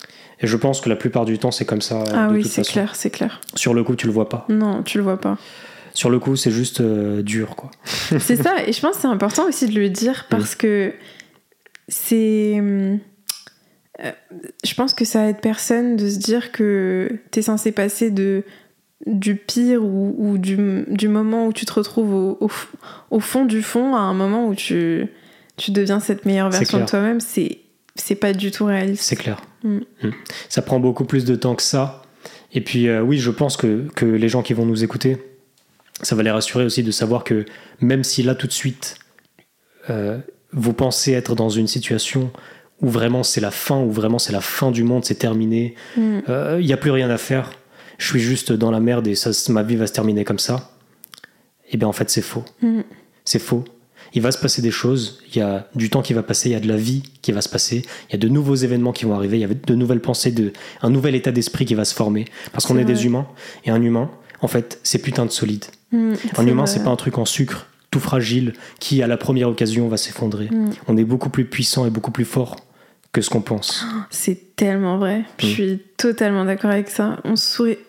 Et 0.41 0.47
je 0.47 0.55
pense 0.57 0.79
que 0.81 0.89
la 0.89 0.95
plupart 0.95 1.25
du 1.25 1.37
temps, 1.37 1.51
c'est 1.51 1.65
comme 1.65 1.81
ça. 1.81 2.03
ah 2.13 2.27
de 2.27 2.33
oui, 2.35 2.45
c'est 2.45 2.61
clair, 2.63 2.95
c'est 2.95 3.09
clair. 3.09 3.41
Sur 3.55 3.73
le 3.73 3.83
coup, 3.83 3.95
tu 3.95 4.07
le 4.07 4.13
vois 4.13 4.29
pas. 4.29 4.45
Non, 4.49 4.83
tu 4.83 4.97
le 4.97 5.03
vois 5.03 5.19
pas. 5.19 5.37
Sur 5.93 6.09
le 6.09 6.19
coup, 6.19 6.35
c'est 6.35 6.51
juste 6.51 6.81
euh, 6.81 7.21
dur, 7.21 7.55
quoi. 7.55 7.71
c'est 8.19 8.35
ça, 8.37 8.55
et 8.65 8.71
je 8.71 8.79
pense 8.79 8.95
que 8.95 9.01
c'est 9.01 9.07
important 9.07 9.47
aussi 9.47 9.67
de 9.67 9.77
le 9.79 9.89
dire 9.89 10.27
parce 10.29 10.55
que 10.55 10.93
c'est. 11.87 12.55
euh, 12.59 12.95
je 14.63 14.73
pense 14.75 14.93
que 14.93 15.03
ça 15.03 15.27
aide 15.27 15.41
personne 15.41 15.97
de 15.97 16.07
se 16.09 16.17
dire 16.19 16.51
que 16.53 17.19
t'es 17.31 17.41
censé 17.41 17.71
passer 17.71 18.11
de 18.11 18.43
du 19.05 19.35
pire 19.35 19.83
ou, 19.83 20.13
ou 20.17 20.37
du, 20.37 20.83
du 20.87 21.07
moment 21.07 21.47
où 21.47 21.53
tu 21.53 21.65
te 21.65 21.71
retrouves 21.73 22.13
au, 22.13 22.37
au, 22.41 22.49
au 23.11 23.19
fond 23.21 23.45
du 23.45 23.61
fond 23.61 23.95
à 23.95 23.99
un 23.99 24.13
moment 24.13 24.45
où 24.47 24.53
tu, 24.55 25.07
tu 25.57 25.71
deviens 25.71 25.99
cette 26.01 26.25
meilleure 26.25 26.49
version 26.49 26.79
de 26.79 26.85
toi-même, 26.85 27.19
c'est 27.21 27.59
c'est 27.99 28.15
pas 28.15 28.33
du 28.33 28.51
tout 28.51 28.65
réaliste. 28.65 29.03
C'est 29.03 29.15
clair. 29.15 29.41
Mm. 29.63 29.79
Mm. 30.03 30.11
Ça 30.49 30.61
prend 30.61 30.79
beaucoup 30.79 31.05
plus 31.05 31.25
de 31.25 31.35
temps 31.35 31.55
que 31.55 31.63
ça. 31.63 32.01
Et 32.53 32.61
puis, 32.61 32.87
euh, 32.87 33.01
oui, 33.01 33.17
je 33.17 33.31
pense 33.31 33.57
que, 33.57 33.87
que 33.95 34.05
les 34.05 34.29
gens 34.29 34.41
qui 34.41 34.53
vont 34.53 34.65
nous 34.65 34.83
écouter, 34.83 35.17
ça 36.01 36.15
va 36.15 36.23
les 36.23 36.31
rassurer 36.31 36.63
aussi 36.65 36.83
de 36.83 36.91
savoir 36.91 37.23
que 37.23 37.45
même 37.81 38.03
si 38.03 38.23
là, 38.23 38.35
tout 38.35 38.47
de 38.47 38.51
suite, 38.51 38.97
euh, 39.89 40.17
vous 40.51 40.73
pensez 40.73 41.11
être 41.11 41.35
dans 41.35 41.49
une 41.49 41.67
situation 41.67 42.31
où 42.81 42.89
vraiment 42.89 43.23
c'est 43.23 43.41
la 43.41 43.51
fin, 43.51 43.79
où 43.79 43.91
vraiment 43.91 44.19
c'est 44.19 44.31
la 44.31 44.41
fin 44.41 44.71
du 44.71 44.83
monde, 44.83 45.03
c'est 45.05 45.15
terminé, 45.15 45.75
Mm. 45.97 46.19
euh, 46.29 46.57
il 46.59 46.65
n'y 46.65 46.73
a 46.73 46.77
plus 46.77 46.91
rien 46.91 47.09
à 47.09 47.17
faire, 47.17 47.51
je 47.97 48.07
suis 48.07 48.19
juste 48.21 48.53
dans 48.53 48.71
la 48.71 48.79
merde 48.79 49.05
et 49.07 49.15
ça, 49.15 49.31
ma 49.51 49.63
vie 49.63 49.75
va 49.75 49.85
se 49.85 49.91
terminer 49.93 50.23
comme 50.23 50.39
ça, 50.39 50.71
et 51.69 51.77
bien 51.77 51.87
en 51.87 51.91
fait 51.91 52.09
c'est 52.09 52.21
faux. 52.21 52.45
Mm. 52.61 52.81
C'est 53.25 53.39
faux. 53.39 53.65
Il 54.13 54.21
va 54.21 54.31
se 54.31 54.37
passer 54.39 54.61
des 54.61 54.71
choses, 54.71 55.19
il 55.31 55.37
y 55.37 55.41
a 55.41 55.67
du 55.75 55.89
temps 55.89 56.01
qui 56.01 56.13
va 56.13 56.23
passer, 56.23 56.49
il 56.49 56.53
y 56.53 56.55
a 56.55 56.59
de 56.59 56.67
la 56.67 56.77
vie 56.77 57.03
qui 57.21 57.31
va 57.31 57.41
se 57.41 57.49
passer, 57.49 57.83
il 58.09 58.11
y 58.13 58.15
a 58.15 58.17
de 58.17 58.27
nouveaux 58.27 58.55
événements 58.55 58.91
qui 58.91 59.05
vont 59.05 59.13
arriver, 59.15 59.37
il 59.37 59.41
y 59.41 59.45
a 59.45 59.47
de 59.47 59.75
nouvelles 59.75 60.01
pensées, 60.01 60.31
de, 60.31 60.51
un 60.81 60.89
nouvel 60.89 61.15
état 61.15 61.31
d'esprit 61.31 61.65
qui 61.65 61.75
va 61.75 61.85
se 61.85 61.93
former. 61.93 62.25
Parce 62.51 62.65
qu'on 62.65 62.77
est 62.77 62.85
des 62.85 63.05
humains, 63.05 63.27
et 63.65 63.69
un 63.71 63.81
humain, 63.81 64.09
en 64.41 64.47
fait, 64.47 64.79
c'est 64.83 64.99
putain 64.99 65.25
de 65.25 65.31
solide. 65.31 65.65
Mm, 65.91 66.13
Un 66.37 66.47
humain, 66.47 66.65
c'est 66.65 66.83
pas 66.83 66.89
un 66.89 66.95
truc 66.95 67.17
en 67.17 67.25
sucre, 67.25 67.67
tout 67.91 67.99
fragile, 67.99 68.53
qui 68.79 69.01
à 69.03 69.07
la 69.07 69.17
première 69.17 69.49
occasion 69.49 69.87
va 69.87 69.97
s'effondrer. 69.97 70.45
Mm. 70.51 70.69
On 70.87 70.97
est 70.97 71.03
beaucoup 71.03 71.29
plus 71.29 71.45
puissant 71.45 71.85
et 71.85 71.89
beaucoup 71.89 72.11
plus 72.11 72.25
fort 72.25 72.55
que 73.11 73.21
ce 73.21 73.29
qu'on 73.31 73.41
pense. 73.41 73.85
C'est 74.11 74.55
tellement 74.55 74.97
vrai. 74.97 75.23
Je 75.39 75.45
Mm. 75.45 75.49
suis 75.49 75.79
totalement 75.97 76.45
d'accord 76.45 76.71
avec 76.71 76.89
ça. 76.89 77.17
On, 77.25 77.33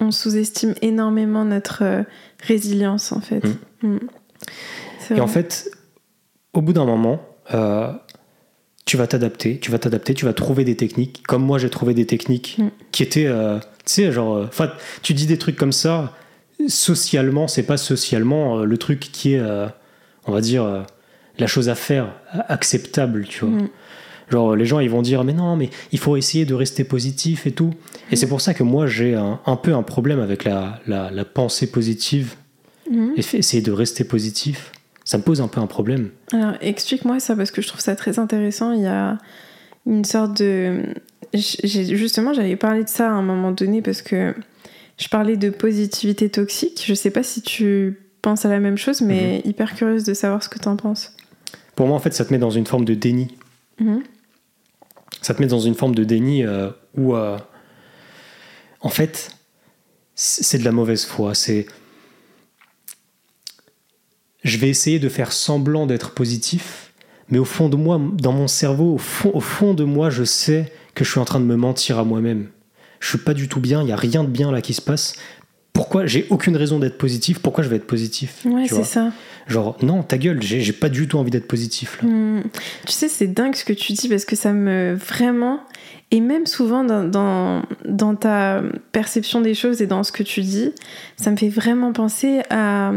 on 0.01 0.11
sous-estime 0.11 0.75
énormément 0.83 1.45
notre 1.45 1.83
euh, 1.85 2.03
résilience, 2.43 3.13
en 3.13 3.21
fait. 3.21 3.43
Et 5.15 5.21
en 5.21 5.27
fait, 5.27 5.71
au 6.53 6.63
bout 6.63 6.73
d'un 6.73 6.85
moment, 6.85 7.21
euh, 7.55 7.93
tu 8.87 8.97
vas 8.97 9.07
t'adapter, 9.07 9.59
tu 9.61 9.71
vas 9.71 9.79
t'adapter, 9.79 10.15
tu 10.15 10.25
vas 10.25 10.33
trouver 10.33 10.65
des 10.65 10.77
techniques. 10.77 11.23
Comme 11.27 11.43
moi, 11.45 11.59
j'ai 11.59 11.71
trouvé 11.71 11.95
des 11.95 12.07
techniques 12.07 12.57
Mm. 12.59 12.69
qui 12.93 13.03
étaient, 13.03 13.27
euh, 13.27 13.59
tu 13.59 13.67
sais, 13.87 14.13
genre, 14.13 14.35
euh, 14.37 14.45
enfin, 14.49 14.71
tu 15.03 15.15
dis 15.15 15.27
des 15.27 15.39
trucs 15.39 15.57
comme 15.57 15.73
ça. 15.73 16.13
Socialement, 16.69 17.49
c'est 17.49 17.63
pas 17.63 17.77
socialement 17.77 18.59
euh, 18.61 18.65
le 18.65 18.77
truc 18.79 19.01
qui 19.01 19.35
est, 19.35 19.43
on 20.27 20.33
va 20.33 20.41
dire, 20.41 20.85
la 21.39 21.47
chose 21.47 21.69
à 21.69 21.75
faire, 21.75 22.13
acceptable, 22.49 23.27
tu 23.27 23.45
vois. 23.45 23.55
Mm. 23.63 23.69
Genre, 24.31 24.55
les 24.55 24.65
gens, 24.67 24.79
ils 24.79 24.91
vont 24.91 25.03
dire, 25.03 25.25
mais 25.25 25.33
non, 25.33 25.57
mais 25.57 25.71
il 25.91 25.99
faut 25.99 26.17
essayer 26.17 26.45
de 26.45 26.55
rester 26.55 26.85
positif 26.85 27.47
et 27.47 27.53
tout. 27.53 27.75
Et 28.13 28.17
c'est 28.17 28.29
pour 28.29 28.41
ça 28.41 28.55
que 28.55 28.63
moi, 28.63 28.87
j'ai 28.87 29.15
un, 29.15 29.41
un 29.45 29.57
peu 29.57 29.75
un 29.75 29.83
problème 29.83 30.21
avec 30.21 30.45
la, 30.45 30.81
la, 30.87 31.11
la 31.11 31.25
pensée 31.25 31.71
positive 31.71 32.35
Mm. 32.91 33.13
essayer 33.17 33.63
de 33.63 33.71
rester 33.71 34.03
positif. 34.03 34.73
Ça 35.05 35.19
me 35.19 35.23
pose 35.23 35.41
un 35.41 35.49
peu 35.49 35.61
un 35.61 35.67
problème. 35.67 36.11
Alors, 36.33 36.55
explique-moi 36.61 37.21
ça 37.21 37.35
parce 37.35 37.51
que 37.51 37.63
je 37.63 37.69
trouve 37.69 37.81
ça 37.81 37.97
très 37.97 38.19
intéressant. 38.19 38.73
Il 38.73 38.83
y 38.83 38.87
a 38.87 39.19
une 39.87 40.05
sorte 40.05 40.39
de. 40.39 40.83
Justement, 41.35 42.33
j'avais 42.33 42.57
parlé 42.57 42.85
de 42.85 42.89
ça 42.89 43.09
à 43.09 43.13
un 43.13 43.23
moment 43.23 43.53
donné 43.53 43.83
parce 43.83 44.03
que 44.03 44.35
je 44.99 45.09
parlais 45.09 45.37
de 45.37 45.51
positivité 45.51 46.29
toxique. 46.29 46.83
Je 46.87 46.95
sais 46.95 47.11
pas 47.11 47.23
si 47.23 47.43
tu 47.43 47.99
penses 48.23 48.45
à 48.45 48.49
la 48.49 48.61
même 48.61 48.77
chose, 48.77 49.01
mais 49.01 49.41
hyper 49.45 49.75
curieuse 49.75 50.05
de 50.05 50.15
savoir 50.15 50.43
ce 50.43 50.49
que 50.49 50.59
tu 50.59 50.69
en 50.69 50.77
penses. 50.77 51.15
Pour 51.75 51.87
moi, 51.87 51.97
en 51.97 52.01
fait, 52.01 52.13
ça 52.13 52.25
te 52.25 52.33
met 52.33 52.39
dans 52.39 52.51
une 52.51 52.67
forme 52.67 52.85
de 52.85 52.95
déni. 52.95 53.37
Mhm. 53.79 54.03
Ça 55.23 55.35
te 55.35 55.41
met 55.41 55.49
dans 55.49 55.61
une 55.61 55.75
forme 55.75 55.95
de 55.95 56.05
déni 56.05 56.45
euh, 56.45 56.71
où, 56.97 57.15
euh, 57.15 57.39
en 58.81 58.89
fait, 58.91 59.31
c'est 60.15 60.59
de 60.59 60.65
la 60.65 60.73
mauvaise 60.73 61.05
foi. 61.05 61.35
C'est. 61.35 61.67
Je 64.43 64.57
vais 64.59 64.69
essayer 64.69 64.99
de 64.99 65.09
faire 65.09 65.33
semblant 65.33 65.87
d'être 65.87 66.13
positif, 66.13 66.93
mais 67.29 67.39
au 67.39 67.45
fond 67.45 67.69
de 67.69 67.77
moi, 67.77 68.01
dans 68.15 68.33
mon 68.33 68.49
cerveau, 68.49 68.95
au 68.95 68.99
fond, 68.99 69.31
au 69.35 69.41
fond 69.41 69.75
de 69.75 69.85
moi, 69.85 70.11
je 70.11 70.25
sais 70.25 70.73
que 70.95 71.05
je 71.05 71.11
suis 71.11 71.21
en 71.21 71.25
train 71.25 71.41
de 71.41 71.45
me 71.45 71.57
mentir 71.57 71.99
à 71.99 72.05
moi-même. 72.05 72.49
Je 73.01 73.09
suis 73.09 73.19
pas 73.19 73.35
du 73.35 73.49
tout 73.49 73.61
bien, 73.61 73.83
il 73.83 73.89
y 73.89 73.93
a 73.93 73.97
rien 73.97 74.25
de 74.25 74.29
bien 74.29 74.51
là 74.53 74.61
qui 74.61 74.75
se 74.75 74.81
passe. 74.83 75.15
Pour- 75.73 75.85
pourquoi 75.85 76.05
j'ai 76.07 76.27
aucune 76.31 76.57
raison 76.57 76.79
d'être 76.79 76.99
positif? 76.99 77.39
Pourquoi 77.39 77.65
je 77.65 77.69
vais 77.69 77.77
être 77.77 77.87
positif? 77.87 78.45
Ouais, 78.45 78.67
c'est 78.69 78.85
ça. 78.85 79.13
Genre, 79.47 79.77
non, 79.83 80.03
ta 80.03 80.19
gueule, 80.19 80.43
j'ai 80.43 80.61
j'ai 80.61 80.73
pas 80.73 80.89
du 80.89 81.09
tout 81.09 81.17
envie 81.19 81.31
d'être 81.31 81.49
positif 81.49 82.01
là. 82.03 82.09
Hmm. 82.09 82.43
Tu 82.87 82.93
sais, 82.93 83.09
c'est 83.09 83.29
dingue 83.29 83.55
ce 83.55 83.65
que 83.65 83.73
tu 83.73 83.93
dis 83.95 84.09
parce 84.09 84.25
que 84.25 84.37
ça 84.37 84.53
me 84.53 84.95
vraiment. 84.95 85.61
Et 86.11 86.21
même 86.21 86.45
souvent 86.47 86.83
dans, 86.85 87.05
dans, 87.05 87.63
dans 87.89 88.15
ta 88.17 88.63
perception 88.93 89.41
des 89.41 89.55
choses 89.55 89.81
et 89.81 89.87
dans 89.87 90.03
ce 90.03 90.11
que 90.13 90.25
tu 90.25 90.41
dis, 90.43 90.73
ça 91.17 91.31
me 91.31 91.37
fait 91.37 91.49
vraiment 91.49 91.93
penser 91.93 92.41
à, 92.51 92.93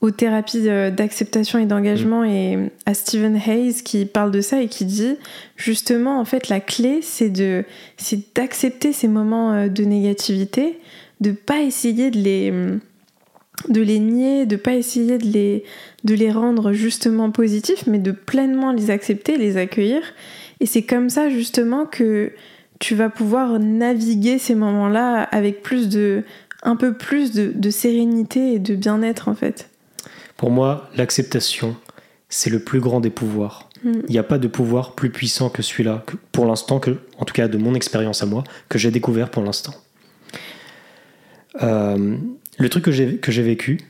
aux 0.00 0.10
thérapies 0.10 0.68
euh, 0.68 0.90
d'acceptation 0.90 1.58
et 1.58 1.66
d'engagement 1.66 2.24
et 2.24 2.70
à 2.84 2.94
Stephen 2.94 3.36
Hayes 3.36 3.82
qui 3.82 4.04
parle 4.04 4.30
de 4.30 4.40
ça 4.40 4.60
et 4.60 4.68
qui 4.68 4.84
dit 4.84 5.16
justement 5.56 6.20
en 6.20 6.24
fait 6.24 6.48
la 6.48 6.60
clé 6.60 7.00
c'est 7.02 7.30
de 7.30 7.64
c'est 7.96 8.34
d'accepter 8.34 8.92
ces 8.92 9.08
moments 9.08 9.52
euh, 9.52 9.68
de 9.68 9.84
négativité, 9.84 10.78
de 11.20 11.32
pas 11.32 11.60
essayer 11.60 12.10
de 12.10 12.18
les 12.18 12.52
de 13.70 13.80
les 13.80 13.98
nier, 13.98 14.44
de 14.44 14.56
pas 14.56 14.74
essayer 14.74 15.16
de 15.18 15.26
les 15.26 15.64
de 16.04 16.14
les 16.14 16.30
rendre 16.30 16.72
justement 16.72 17.30
positifs, 17.30 17.86
mais 17.86 17.98
de 17.98 18.12
pleinement 18.12 18.72
les 18.72 18.90
accepter, 18.90 19.38
les 19.38 19.56
accueillir. 19.56 20.02
Et 20.60 20.66
c'est 20.66 20.82
comme 20.82 21.08
ça 21.08 21.30
justement 21.30 21.86
que 21.86 22.32
tu 22.78 22.94
vas 22.94 23.08
pouvoir 23.08 23.58
naviguer 23.58 24.38
ces 24.38 24.54
moments-là 24.54 25.22
avec 25.22 25.62
plus 25.62 25.88
de 25.88 26.22
un 26.62 26.76
peu 26.76 26.92
plus 26.92 27.32
de, 27.32 27.52
de 27.54 27.70
sérénité 27.70 28.54
et 28.54 28.58
de 28.58 28.74
bien-être 28.74 29.28
en 29.28 29.34
fait. 29.34 29.70
Pour 30.36 30.50
moi, 30.50 30.90
l'acceptation, 30.96 31.76
c'est 32.28 32.50
le 32.50 32.58
plus 32.58 32.80
grand 32.80 33.00
des 33.00 33.10
pouvoirs. 33.10 33.68
Mm. 33.82 33.92
Il 34.08 34.10
n'y 34.10 34.18
a 34.18 34.22
pas 34.22 34.38
de 34.38 34.48
pouvoir 34.48 34.94
plus 34.94 35.10
puissant 35.10 35.48
que 35.48 35.62
celui-là, 35.62 36.04
pour 36.32 36.46
l'instant, 36.46 36.80
que, 36.80 36.98
en 37.18 37.24
tout 37.24 37.34
cas 37.34 37.48
de 37.48 37.56
mon 37.56 37.74
expérience 37.74 38.22
à 38.22 38.26
moi, 38.26 38.44
que 38.68 38.78
j'ai 38.78 38.90
découvert 38.90 39.30
pour 39.30 39.42
l'instant. 39.42 39.74
Euh, 41.62 42.16
le 42.58 42.68
truc 42.68 42.84
que 42.84 42.92
j'ai 42.92 43.16
que 43.16 43.32
j'ai 43.32 43.42
vécu, 43.42 43.80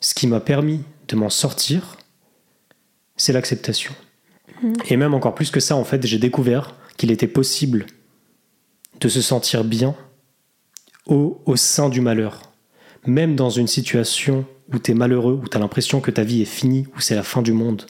ce 0.00 0.14
qui 0.14 0.26
m'a 0.26 0.40
permis 0.40 0.82
de 1.08 1.16
m'en 1.16 1.30
sortir, 1.30 1.96
c'est 3.16 3.32
l'acceptation. 3.32 3.94
Mm. 4.62 4.72
Et 4.88 4.96
même 4.96 5.14
encore 5.14 5.34
plus 5.34 5.50
que 5.50 5.60
ça, 5.60 5.76
en 5.76 5.84
fait, 5.84 6.04
j'ai 6.06 6.18
découvert 6.18 6.74
qu'il 6.96 7.10
était 7.10 7.28
possible 7.28 7.86
de 9.00 9.08
se 9.08 9.20
sentir 9.20 9.62
bien 9.62 9.94
au, 11.04 11.40
au 11.44 11.56
sein 11.56 11.88
du 11.88 12.00
malheur. 12.00 12.40
Même 13.06 13.36
dans 13.36 13.50
une 13.50 13.68
situation 13.68 14.46
où 14.72 14.78
tu 14.78 14.90
es 14.90 14.94
malheureux, 14.94 15.40
où 15.42 15.48
tu 15.48 15.56
as 15.56 15.60
l'impression 15.60 16.00
que 16.00 16.10
ta 16.10 16.22
vie 16.24 16.42
est 16.42 16.46
finie, 16.46 16.86
où 16.96 17.00
c'est 17.00 17.14
la 17.14 17.22
fin 17.22 17.42
du 17.42 17.52
monde. 17.52 17.86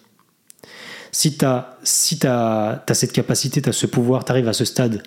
Si 1.12 1.36
tu 1.38 1.44
as, 1.44 1.78
si 1.82 2.18
t'as 2.18 2.82
cette 2.92 3.12
capacité, 3.12 3.62
tu 3.62 3.68
as 3.68 3.72
ce 3.72 3.86
pouvoir, 3.86 4.24
tu 4.24 4.32
arrives 4.32 4.48
à 4.48 4.52
ce 4.52 4.64
stade 4.64 5.02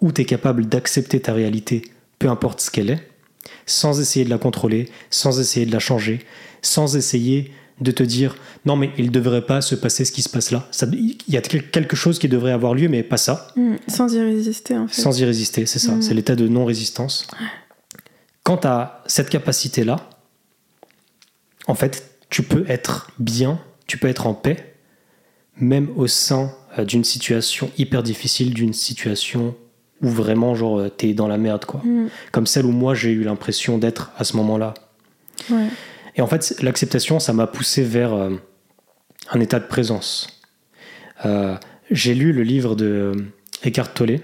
où 0.00 0.10
tu 0.12 0.22
es 0.22 0.24
capable 0.24 0.66
d'accepter 0.66 1.20
ta 1.20 1.32
réalité, 1.32 1.82
peu 2.18 2.28
importe 2.28 2.60
ce 2.60 2.70
qu'elle 2.70 2.90
est, 2.90 3.06
sans 3.66 4.00
essayer 4.00 4.24
de 4.24 4.30
la 4.30 4.38
contrôler, 4.38 4.88
sans 5.10 5.38
essayer 5.38 5.66
de 5.66 5.72
la 5.72 5.78
changer, 5.78 6.24
sans 6.62 6.96
essayer 6.96 7.52
de 7.80 7.92
te 7.92 8.02
dire 8.02 8.36
non 8.66 8.76
mais 8.76 8.90
il 8.98 9.06
ne 9.06 9.10
devrait 9.10 9.46
pas 9.46 9.60
se 9.62 9.74
passer 9.74 10.04
ce 10.04 10.12
qui 10.12 10.20
se 10.22 10.28
passe 10.28 10.50
là. 10.50 10.68
Il 10.92 11.16
y 11.28 11.36
a 11.38 11.40
quel- 11.40 11.70
quelque 11.70 11.96
chose 11.96 12.18
qui 12.18 12.28
devrait 12.28 12.52
avoir 12.52 12.74
lieu 12.74 12.88
mais 12.88 13.02
pas 13.02 13.16
ça. 13.16 13.48
Mm. 13.56 13.76
Sans 13.88 14.12
y 14.12 14.20
résister 14.20 14.76
en 14.76 14.86
fait. 14.88 15.00
Sans 15.00 15.18
y 15.18 15.24
résister, 15.24 15.64
c'est 15.64 15.78
ça. 15.78 15.92
Mm. 15.92 16.02
C'est 16.02 16.12
l'état 16.14 16.34
de 16.36 16.46
non-résistance. 16.48 17.26
Quand 18.42 18.58
tu 18.58 18.66
as 18.66 19.02
cette 19.06 19.30
capacité-là, 19.30 20.09
en 21.70 21.74
fait, 21.74 22.16
tu 22.30 22.42
peux 22.42 22.64
être 22.68 23.10
bien, 23.18 23.60
tu 23.86 23.96
peux 23.96 24.08
être 24.08 24.26
en 24.26 24.34
paix, 24.34 24.74
même 25.56 25.88
au 25.96 26.06
sein 26.06 26.52
euh, 26.78 26.84
d'une 26.84 27.04
situation 27.04 27.70
hyper 27.78 28.02
difficile, 28.02 28.54
d'une 28.54 28.72
situation 28.72 29.54
où 30.02 30.08
vraiment, 30.08 30.54
genre, 30.54 30.80
euh, 30.80 30.88
t'es 30.88 31.14
dans 31.14 31.28
la 31.28 31.38
merde, 31.38 31.64
quoi. 31.64 31.80
Mm. 31.84 32.08
Comme 32.32 32.46
celle 32.46 32.66
où 32.66 32.72
moi, 32.72 32.94
j'ai 32.94 33.12
eu 33.12 33.22
l'impression 33.22 33.78
d'être 33.78 34.10
à 34.16 34.24
ce 34.24 34.36
moment-là. 34.36 34.74
Ouais. 35.50 35.68
Et 36.16 36.22
en 36.22 36.26
fait, 36.26 36.60
l'acceptation, 36.60 37.20
ça 37.20 37.32
m'a 37.32 37.46
poussé 37.46 37.84
vers 37.84 38.14
euh, 38.14 38.30
un 39.30 39.40
état 39.40 39.60
de 39.60 39.66
présence. 39.66 40.42
Euh, 41.24 41.54
j'ai 41.90 42.14
lu 42.14 42.32
le 42.32 42.42
livre 42.42 42.74
de 42.74 43.12
Eckhart 43.62 43.94
Tolle. 43.94 44.20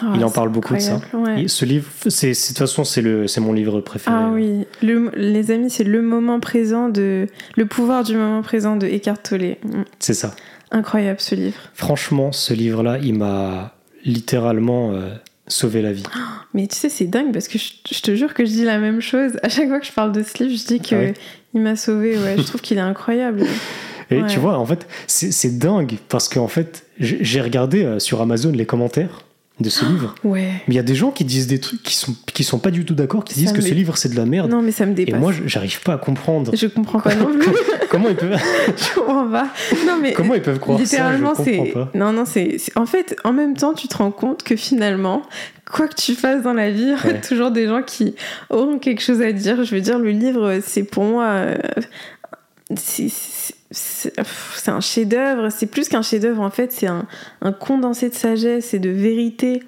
Ah, 0.00 0.12
Il 0.14 0.24
en 0.24 0.28
c'est 0.28 0.34
parle 0.34 0.48
beaucoup 0.50 0.74
de 0.74 0.78
ça. 0.80 1.00
ouais. 1.14 1.48
Ce 1.48 1.64
livre, 1.64 1.86
c'est, 2.08 2.30
de 2.30 2.46
toute 2.48 2.58
façon, 2.58 2.84
c'est, 2.84 3.02
mon 3.40 3.52
livre 3.52 3.80
préféré. 3.80 4.14
Ah 4.18 4.30
oui, 4.32 4.64
le- 4.82 5.10
les 5.16 5.50
amis, 5.50 5.70
c'est 5.70 5.84
le 5.84 6.02
moment 6.02 6.40
présent 6.40 6.88
de. 6.88 7.26
Le 7.56 7.66
pouvoir 7.66 8.04
du 8.04 8.16
moment 8.16 8.42
présent 8.42 8.76
de 8.76 8.86
Eckhart 8.86 9.22
Tolle. 9.22 9.56
Mm. 9.64 9.82
C'est 9.98 10.14
ça. 10.14 10.34
Incroyable 10.70 11.20
ce 11.20 11.34
livre. 11.34 11.56
Franchement, 11.74 12.30
ce 12.32 12.52
livre-là, 12.52 12.98
il 13.02 13.14
m'a 13.14 13.74
littéralement 14.04 14.92
euh, 14.92 15.10
sauvé 15.46 15.80
la 15.82 15.92
vie. 15.92 16.02
Mais 16.54 16.66
tu 16.66 16.76
sais, 16.76 16.88
c'est 16.88 17.06
dingue 17.06 17.32
parce 17.32 17.48
que 17.48 17.58
je, 17.58 17.72
je 17.90 18.00
te 18.00 18.14
jure 18.14 18.34
que 18.34 18.44
je 18.44 18.50
dis 18.50 18.64
la 18.64 18.78
même 18.78 19.00
chose. 19.00 19.32
À 19.42 19.48
chaque 19.48 19.68
fois 19.68 19.80
que 19.80 19.86
je 19.86 19.92
parle 19.92 20.12
de 20.12 20.22
ce 20.22 20.42
livre, 20.42 20.56
je 20.60 20.66
dis 20.66 20.80
que 20.80 20.94
Ah 20.94 20.98
ouais 20.98 21.14
il 21.54 21.62
m'a 21.62 21.76
sauvé. 21.76 22.18
Ouais, 22.18 22.34
je 22.36 22.42
trouve 22.42 22.60
qu'il 22.60 22.76
est 22.76 22.82
incroyable. 22.82 23.42
Et 24.10 24.22
Ouais. 24.22 24.26
tu 24.26 24.38
vois, 24.38 24.56
en 24.58 24.64
fait, 24.64 24.86
c'est, 25.06 25.58
dingue 25.58 25.96
parce 26.08 26.28
qu'en 26.30 26.48
fait, 26.48 26.86
j'ai, 26.98 27.18
j'ai 27.22 27.40
regardé 27.42 27.84
euh, 27.84 27.98
sur 27.98 28.20
Amazon 28.22 28.52
les 28.52 28.64
commentaires 28.66 29.22
de 29.60 29.68
ce 29.70 29.84
livre. 29.84 30.14
Ouais. 30.24 30.50
Mais 30.68 30.74
il 30.74 30.76
y 30.76 30.78
a 30.78 30.82
des 30.84 30.94
gens 30.94 31.10
qui 31.10 31.24
disent 31.24 31.46
des 31.46 31.58
trucs 31.60 31.82
qui 31.82 31.94
sont, 31.96 32.14
qui 32.32 32.44
sont 32.44 32.58
pas 32.58 32.70
du 32.70 32.84
tout 32.84 32.94
d'accord, 32.94 33.24
qui 33.24 33.34
Ça 33.34 33.40
disent 33.40 33.52
que 33.52 33.60
ce 33.60 33.74
livre, 33.74 33.96
c'est 33.96 34.08
de 34.10 34.16
la 34.16 34.24
merde. 34.26 34.50
Non, 34.50 34.62
mais 34.62 34.72
ça 34.72 34.86
me 34.86 34.92
Et 34.92 35.04
dépasse. 35.04 35.20
moi, 35.20 35.32
je- 35.32 35.46
j'arrive 35.46 35.80
pas 35.82 35.94
à 35.94 35.98
comprendre. 35.98 36.52
je 36.54 36.66
comprends 36.66 37.00
pas 37.00 37.14
non 37.14 37.26
plus. 37.26 37.50
comment, 37.90 38.08
ils 38.08 38.16
peuvent, 38.16 38.38
je 38.76 38.94
comprends 39.00 39.28
pas. 39.28 39.48
Non, 39.86 39.98
mais. 40.00 40.12
comment 40.12 40.34
ils 40.34 40.42
peuvent 40.42 40.58
croire 40.58 40.78
Littéralement, 40.78 41.34
c'est. 41.34 41.74
Non, 41.94 42.12
non, 42.12 42.24
c'est. 42.26 42.56
En 42.76 42.86
fait, 42.86 43.16
en 43.24 43.32
même 43.32 43.56
temps, 43.56 43.74
tu 43.74 43.88
te 43.88 43.96
rends 43.96 44.10
compte 44.12 44.42
que 44.42 44.54
finalement, 44.56 45.22
quoi 45.70 45.88
que 45.88 45.94
tu 45.94 46.14
fasses 46.14 46.42
dans 46.42 46.52
la 46.54 46.70
vie, 46.70 46.94
il 47.04 47.10
y 47.16 47.20
toujours 47.20 47.50
des 47.50 47.66
gens 47.66 47.82
qui 47.82 48.14
auront 48.50 48.78
quelque 48.78 49.02
chose 49.02 49.20
à 49.22 49.32
dire. 49.32 49.64
Je 49.64 49.74
veux 49.74 49.80
dire, 49.80 49.98
le 49.98 50.10
livre, 50.10 50.60
c'est 50.64 50.84
pour 50.84 51.04
moi. 51.04 51.24
euh, 51.24 51.56
c'est 53.70 54.68
un 54.68 54.80
chef-d'œuvre. 54.80 55.50
C'est 55.50 55.66
plus 55.66 55.88
qu'un 55.88 56.02
chef-d'œuvre, 56.02 56.42
en 56.42 56.50
fait, 56.50 56.72
c'est 56.72 56.86
un, 56.86 57.06
un 57.42 57.52
condensé 57.52 58.08
de 58.08 58.14
sagesse 58.14 58.74
et 58.74 58.78
de 58.78 58.90
vérité 58.90 59.62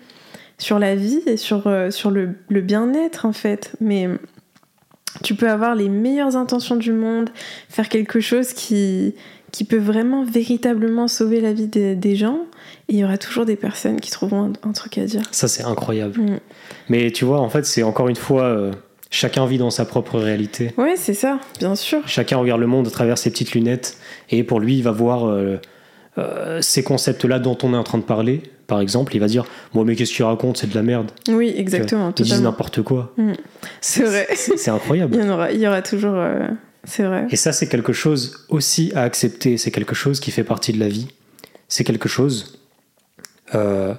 sur 0.59 0.79
la 0.79 0.95
vie 0.95 1.23
et 1.27 1.37
sur, 1.37 1.67
euh, 1.67 1.91
sur 1.91 2.11
le, 2.11 2.31
le 2.49 2.61
bien-être, 2.61 3.27
en 3.27 3.33
fait. 3.33 3.73
Mais 3.81 4.09
tu 5.23 5.35
peux 5.35 5.51
avoir 5.51 5.75
les 5.75 5.89
meilleures 5.89 6.37
intentions 6.37 6.77
du 6.77 6.93
monde, 6.93 7.31
faire 7.69 7.89
quelque 7.89 8.21
chose 8.21 8.53
qui, 8.53 9.15
qui 9.53 9.65
peut 9.65 9.79
vraiment 9.79 10.25
véritablement 10.25 11.09
sauver 11.09 11.41
la 11.41 11.53
vie 11.53 11.67
des, 11.67 11.95
des 11.95 12.17
gens, 12.17 12.41
et 12.89 12.95
il 12.95 12.99
y 12.99 13.05
aura 13.05 13.19
toujours 13.19 13.45
des 13.45 13.57
personnes 13.57 14.01
qui 14.01 14.11
trouveront 14.11 14.53
un, 14.65 14.69
un 14.69 14.73
truc 14.73 14.99
à 14.99 15.05
dire. 15.05 15.23
Ça, 15.33 15.49
c'est 15.49 15.65
incroyable. 15.65 16.21
Mm. 16.21 16.39
Mais 16.89 17.11
tu 17.11 17.25
vois, 17.25 17.41
en 17.41 17.49
fait, 17.49 17.67
c'est 17.67 17.83
encore 17.83 18.09
une 18.09 18.17
fois, 18.17 18.45
euh, 18.45 18.73
chacun 19.11 19.45
vit 19.47 19.59
dans 19.59 19.71
sa 19.71 19.85
propre 19.85 20.19
réalité. 20.19 20.73
Ouais, 20.79 20.95
c'est 20.97 21.15
ça, 21.15 21.39
bien 21.59 21.75
sûr. 21.75 22.01
Chacun 22.07 22.37
regarde 22.39 22.61
le 22.61 22.67
monde 22.67 22.87
à 22.87 22.91
travers 22.91 23.19
ses 23.19 23.31
petites 23.31 23.53
lunettes 23.53 23.97
et 24.31 24.43
pour 24.45 24.61
lui, 24.61 24.77
il 24.79 24.83
va 24.83 24.93
voir 24.93 25.27
euh, 25.29 25.57
euh, 26.19 26.61
ces 26.63 26.83
concepts-là 26.83 27.39
dont 27.39 27.59
on 27.63 27.75
est 27.75 27.77
en 27.77 27.83
train 27.85 27.99
de 27.99 28.05
parler. 28.05 28.43
Par 28.67 28.81
exemple, 28.81 29.15
il 29.17 29.19
va 29.19 29.27
dire 29.27 29.45
Bon, 29.75 29.85
mais 29.85 29.97
qu'est-ce 29.97 30.13
qu'il 30.15 30.25
raconte 30.25 30.57
C'est 30.59 30.69
de 30.71 30.75
la 30.77 30.83
merde. 30.83 31.11
Oui, 31.29 31.53
exactement, 31.57 32.13
Ils 32.17 32.25
disent 32.25 32.41
n'importe 32.43 32.83
quoi. 32.83 33.13
C'est 33.81 34.05
vrai. 34.05 34.29
C'est 34.35 34.71
incroyable. 34.71 35.15
Il 35.17 35.21
y 35.21 35.25
en 35.25 35.31
aura, 35.33 35.51
il 35.53 35.61
y 35.61 35.67
aura 35.67 35.83
toujours. 35.83 36.15
euh, 36.15 36.47
c'est 36.85 37.03
vrai. 37.03 37.27
Et 37.31 37.37
ça, 37.37 37.53
c'est 37.53 37.69
quelque 37.69 37.93
chose 37.93 38.47
aussi 38.49 38.93
à 38.95 39.03
accepter. 39.03 39.59
C'est 39.59 39.71
quelque 39.73 39.95
chose 39.95 40.21
qui 40.21 40.31
fait 40.31 40.45
partie 40.45 40.73
de 40.73 40.79
la 40.79 40.89
vie. 40.89 41.09
C'est 41.69 41.83
quelque 41.85 42.09
chose 42.09 42.61
euh, 43.55 43.95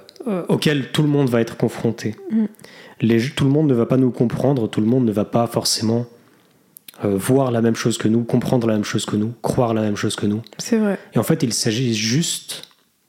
auquel 0.48 0.90
tout 0.90 1.02
le 1.02 1.08
monde 1.08 1.28
va 1.28 1.40
être 1.42 1.56
confronté. 1.58 2.14
Mm. 2.30 2.44
Les- 3.02 3.28
tout 3.30 3.44
le 3.44 3.50
monde 3.50 3.68
ne 3.68 3.74
va 3.74 3.84
pas 3.86 3.96
nous 3.98 4.10
comprendre, 4.10 4.68
tout 4.68 4.80
le 4.80 4.86
monde 4.86 5.04
ne 5.04 5.12
va 5.12 5.24
pas 5.24 5.46
forcément 5.46 6.06
euh, 7.04 7.16
voir 7.16 7.50
la 7.50 7.60
même 7.62 7.74
chose 7.74 7.98
que 7.98 8.06
nous, 8.08 8.22
comprendre 8.22 8.66
la 8.68 8.74
même 8.74 8.84
chose 8.84 9.04
que 9.06 9.16
nous, 9.16 9.32
croire 9.42 9.74
la 9.74 9.80
même 9.82 9.96
chose 9.96 10.14
que 10.16 10.26
nous. 10.26 10.40
C'est 10.58 10.78
vrai. 10.78 10.98
Et 11.14 11.18
en 11.18 11.22
fait, 11.24 11.42
il 11.42 11.52
s'agit 11.52 11.94
juste 11.94 12.62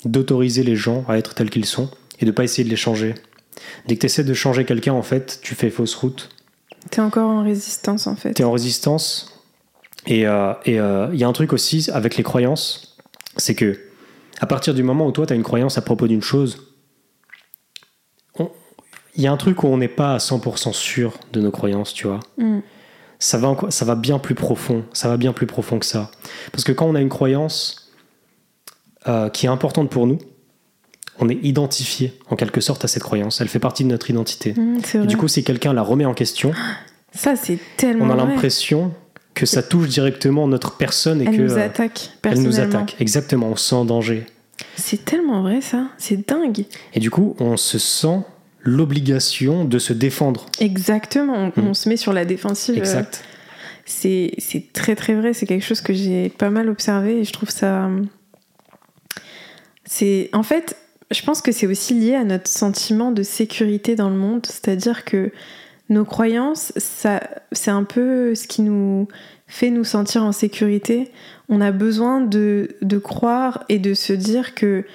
d'autoriser 0.06 0.64
les 0.64 0.76
gens 0.76 1.06
à 1.08 1.18
être 1.18 1.34
tels 1.36 1.50
qu'ils 1.50 1.66
sont 1.66 1.90
et 2.20 2.26
de 2.26 2.32
pas 2.32 2.44
essayer 2.44 2.64
de 2.64 2.70
les 2.70 2.76
changer. 2.76 3.14
Dès 3.88 3.96
que 3.96 4.00
tu 4.02 4.06
essaies 4.08 4.24
de 4.24 4.34
changer 4.34 4.66
quelqu'un, 4.66 4.94
en 4.94 5.04
fait, 5.04 5.40
tu 5.44 5.54
fais 5.54 5.70
fausse 5.70 5.94
route. 5.96 6.30
T'es 6.90 7.02
encore 7.02 7.30
en 7.30 7.44
résistance, 7.44 8.08
en 8.08 8.16
fait. 8.16 8.34
tu 8.34 8.42
es 8.42 8.46
en 8.46 8.52
résistance. 8.52 9.40
Et 10.08 10.28
euh, 10.28 10.54
et, 10.66 10.80
euh, 10.80 11.08
il 11.14 11.20
y 11.20 11.24
a 11.24 11.28
un 11.28 11.34
truc 11.34 11.54
aussi 11.54 11.90
avec 11.94 12.18
les 12.18 12.24
croyances, 12.24 12.98
c'est 13.38 13.56
que 13.56 13.80
à 14.42 14.48
partir 14.48 14.74
du 14.74 14.84
moment 14.84 15.08
où 15.08 15.12
toi 15.12 15.26
tu 15.28 15.34
as 15.34 15.36
une 15.36 15.44
croyance 15.44 15.78
à 15.78 15.82
propos 15.82 16.08
d'une 16.08 16.22
chose, 16.22 16.73
il 19.16 19.24
y 19.24 19.28
a 19.28 19.32
un 19.32 19.38
truc 19.38 19.64
où 19.64 19.68
on 19.68 19.78
n'est 19.78 19.88
pas 19.88 20.16
à 20.16 20.18
100% 20.18 20.74
sûr 20.74 21.14
de 21.32 21.42
nos 21.42 21.52
croyances, 21.52 21.94
tu 21.94 22.08
vois. 22.08 22.20
Mm. 22.38 22.60
Ça 23.20 23.38
va, 23.38 23.56
ça 23.70 23.86
va 23.86 23.96
bien 23.96 24.20
plus 24.20 24.36
profond, 24.36 24.84
ça 24.92 25.08
va 25.08 25.18
bien 25.18 25.32
plus 25.34 25.48
profond 25.48 25.80
que 25.80 25.86
ça. 25.86 26.12
Parce 26.52 26.64
que 26.64 26.72
quand 26.72 26.86
on 26.86 26.96
a 26.96 27.02
une 27.02 27.10
croyance 27.10 27.92
euh, 29.08 29.30
qui 29.30 29.46
est 29.46 29.50
importante 29.50 29.90
pour 29.90 30.08
nous, 30.08 30.18
on 31.20 31.30
est 31.30 31.40
identifié 31.44 32.20
en 32.30 32.36
quelque 32.36 32.60
sorte 32.60 32.84
à 32.84 32.88
cette 32.88 33.04
croyance. 33.04 33.40
Elle 33.40 33.48
fait 33.48 33.60
partie 33.60 33.84
de 33.84 33.90
notre 33.90 34.10
identité. 34.10 34.54
Mm, 34.54 34.80
Et 35.04 35.08
du 35.08 35.16
coup, 35.16 35.28
si 35.28 35.44
quelqu'un 35.44 35.74
la 35.74 35.84
remet 35.84 36.06
en 36.06 36.14
question, 36.14 36.52
ça, 37.14 37.36
c'est 37.36 37.60
tellement. 37.78 38.06
on 38.06 38.10
a 38.10 38.16
l'impression 38.16 38.92
que 39.34 39.46
ça 39.46 39.64
touche 39.64 39.88
directement 39.88 40.48
notre 40.48 40.78
personne 40.78 41.22
et 41.22 41.26
Elle 41.26 41.38
que 41.38 41.42
nous 41.42 41.54
euh, 41.54 41.66
attaque, 41.66 42.12
elle 42.24 42.42
nous 42.42 42.60
attaque. 42.60 42.96
Exactement, 43.00 43.48
on 43.48 43.56
se 43.56 43.70
sent 43.70 43.76
en 43.76 43.86
danger. 43.86 44.26
C'est 44.76 45.06
tellement 45.06 45.42
vrai, 45.42 45.62
ça. 45.62 45.88
C'est 45.98 46.28
dingue. 46.28 46.66
Et 46.94 47.00
du 47.00 47.10
coup, 47.10 47.36
on 47.40 47.58
se 47.58 47.80
sent 47.80 48.20
l'obligation 48.64 49.66
de 49.66 49.78
se 49.80 49.94
défendre. 49.94 50.46
Exactement, 50.60 51.52
on, 51.56 51.62
Mm. 51.62 51.68
on 51.68 51.74
se 51.74 51.90
met 51.90 51.98
sur 51.98 52.14
la 52.14 52.26
défensive. 52.26 52.76
euh, 52.76 52.80
Exact. 52.80 53.24
C'est 53.86 54.38
très 54.74 54.96
très 54.96 55.14
vrai, 55.14 55.34
c'est 55.34 55.46
quelque 55.46 55.66
chose 55.66 55.82
que 55.82 55.94
j'ai 55.94 56.30
pas 56.30 56.50
mal 56.50 56.70
observé 56.70 57.20
et 57.20 57.24
je 57.26 57.34
trouve 57.34 57.50
ça. 57.50 57.90
C'est 59.86 60.30
en 60.34 60.44
fait, 60.44 60.78
je 61.12 61.22
pense 61.24 61.42
que 61.42 61.52
c'est 61.52 61.68
aussi 61.68 61.94
lié 61.94 62.16
à 62.16 62.24
notre 62.24 62.48
sentiment 62.50 63.12
de 63.12 63.24
sécurité 63.24 63.96
dans 63.96 64.10
le 64.10 64.16
monde, 64.16 64.46
c'est-à-dire 64.46 65.04
que 65.06 65.32
nos 65.90 66.06
croyances, 66.06 66.72
c'est 66.78 67.72
un 67.72 67.84
peu 67.84 68.36
ce 68.36 68.48
qui 68.48 68.62
nous 68.62 69.08
fait 69.48 69.70
nous 69.70 69.84
sentir 69.84 70.24
en 70.24 70.32
sécurité. 70.32 71.12
On 71.50 71.60
a 71.60 71.72
besoin 71.72 72.22
de, 72.22 72.70
de 72.82 72.98
croire 72.98 73.66
et 73.70 73.80
de 73.80 73.94
se 73.94 74.14
dire 74.14 74.56
que 74.56 74.86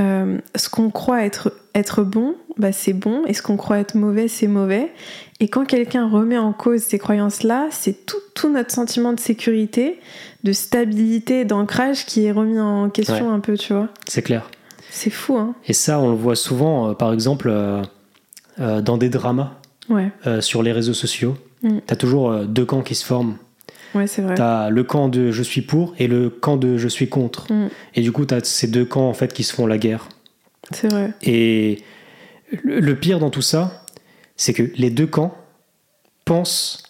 euh, 0.00 0.38
ce 0.56 0.68
qu'on 0.68 0.90
croit 0.90 1.24
être, 1.24 1.52
être 1.74 2.02
bon, 2.02 2.34
bah 2.58 2.72
c'est 2.72 2.92
bon, 2.92 3.24
et 3.26 3.34
ce 3.34 3.42
qu'on 3.42 3.56
croit 3.56 3.78
être 3.78 3.94
mauvais, 3.94 4.28
c'est 4.28 4.46
mauvais. 4.46 4.92
Et 5.40 5.48
quand 5.48 5.64
quelqu'un 5.64 6.08
remet 6.08 6.38
en 6.38 6.52
cause 6.52 6.82
ces 6.82 6.98
croyances-là, 6.98 7.68
c'est 7.70 8.06
tout, 8.06 8.18
tout 8.34 8.50
notre 8.50 8.70
sentiment 8.70 9.12
de 9.12 9.20
sécurité, 9.20 9.98
de 10.44 10.52
stabilité, 10.52 11.44
d'ancrage 11.44 12.06
qui 12.06 12.24
est 12.24 12.32
remis 12.32 12.60
en 12.60 12.90
question 12.90 13.32
un 13.32 13.40
peu, 13.40 13.56
tu 13.56 13.72
vois. 13.72 13.88
C'est 14.06 14.22
clair. 14.22 14.50
C'est 14.90 15.10
fou, 15.10 15.38
hein 15.38 15.54
Et 15.66 15.72
ça, 15.72 15.98
on 15.98 16.10
le 16.10 16.16
voit 16.16 16.36
souvent, 16.36 16.90
euh, 16.90 16.92
par 16.92 17.12
exemple, 17.12 17.48
euh, 17.50 17.82
euh, 18.60 18.82
dans 18.82 18.98
des 18.98 19.08
dramas 19.08 19.58
Ouais, 19.88 20.10
sur 20.40 20.62
les 20.62 20.72
réseaux 20.72 20.94
sociaux. 20.94 21.36
Mm. 21.62 21.78
T'as 21.86 21.96
toujours 21.96 22.46
deux 22.46 22.64
camps 22.64 22.82
qui 22.82 22.94
se 22.94 23.04
forment. 23.04 23.36
ouais, 23.94 24.06
c'est 24.06 24.22
vrai. 24.22 24.36
T'as 24.36 24.70
le 24.70 24.84
camp 24.84 25.08
de 25.08 25.32
je 25.32 25.42
suis 25.42 25.60
pour 25.60 25.94
et 25.98 26.06
le 26.06 26.30
camp 26.30 26.56
de 26.56 26.78
je 26.78 26.88
suis 26.88 27.08
contre. 27.08 27.52
Mm. 27.52 27.68
Et 27.96 28.00
du 28.00 28.12
coup, 28.12 28.24
t'as 28.24 28.40
ces 28.42 28.68
deux 28.68 28.84
camps 28.84 29.08
en 29.08 29.12
fait 29.12 29.34
qui 29.34 29.42
se 29.42 29.52
font 29.52 29.66
la 29.66 29.76
guerre. 29.76 30.08
C'est 30.70 30.88
vrai. 30.88 31.12
Et 31.22 31.82
le, 32.62 32.80
le 32.80 32.96
pire 32.98 33.18
dans 33.18 33.30
tout 33.30 33.42
ça, 33.42 33.84
c'est 34.36 34.52
que 34.52 34.70
les 34.76 34.90
deux 34.90 35.06
camps 35.06 35.36
pensent 36.24 36.82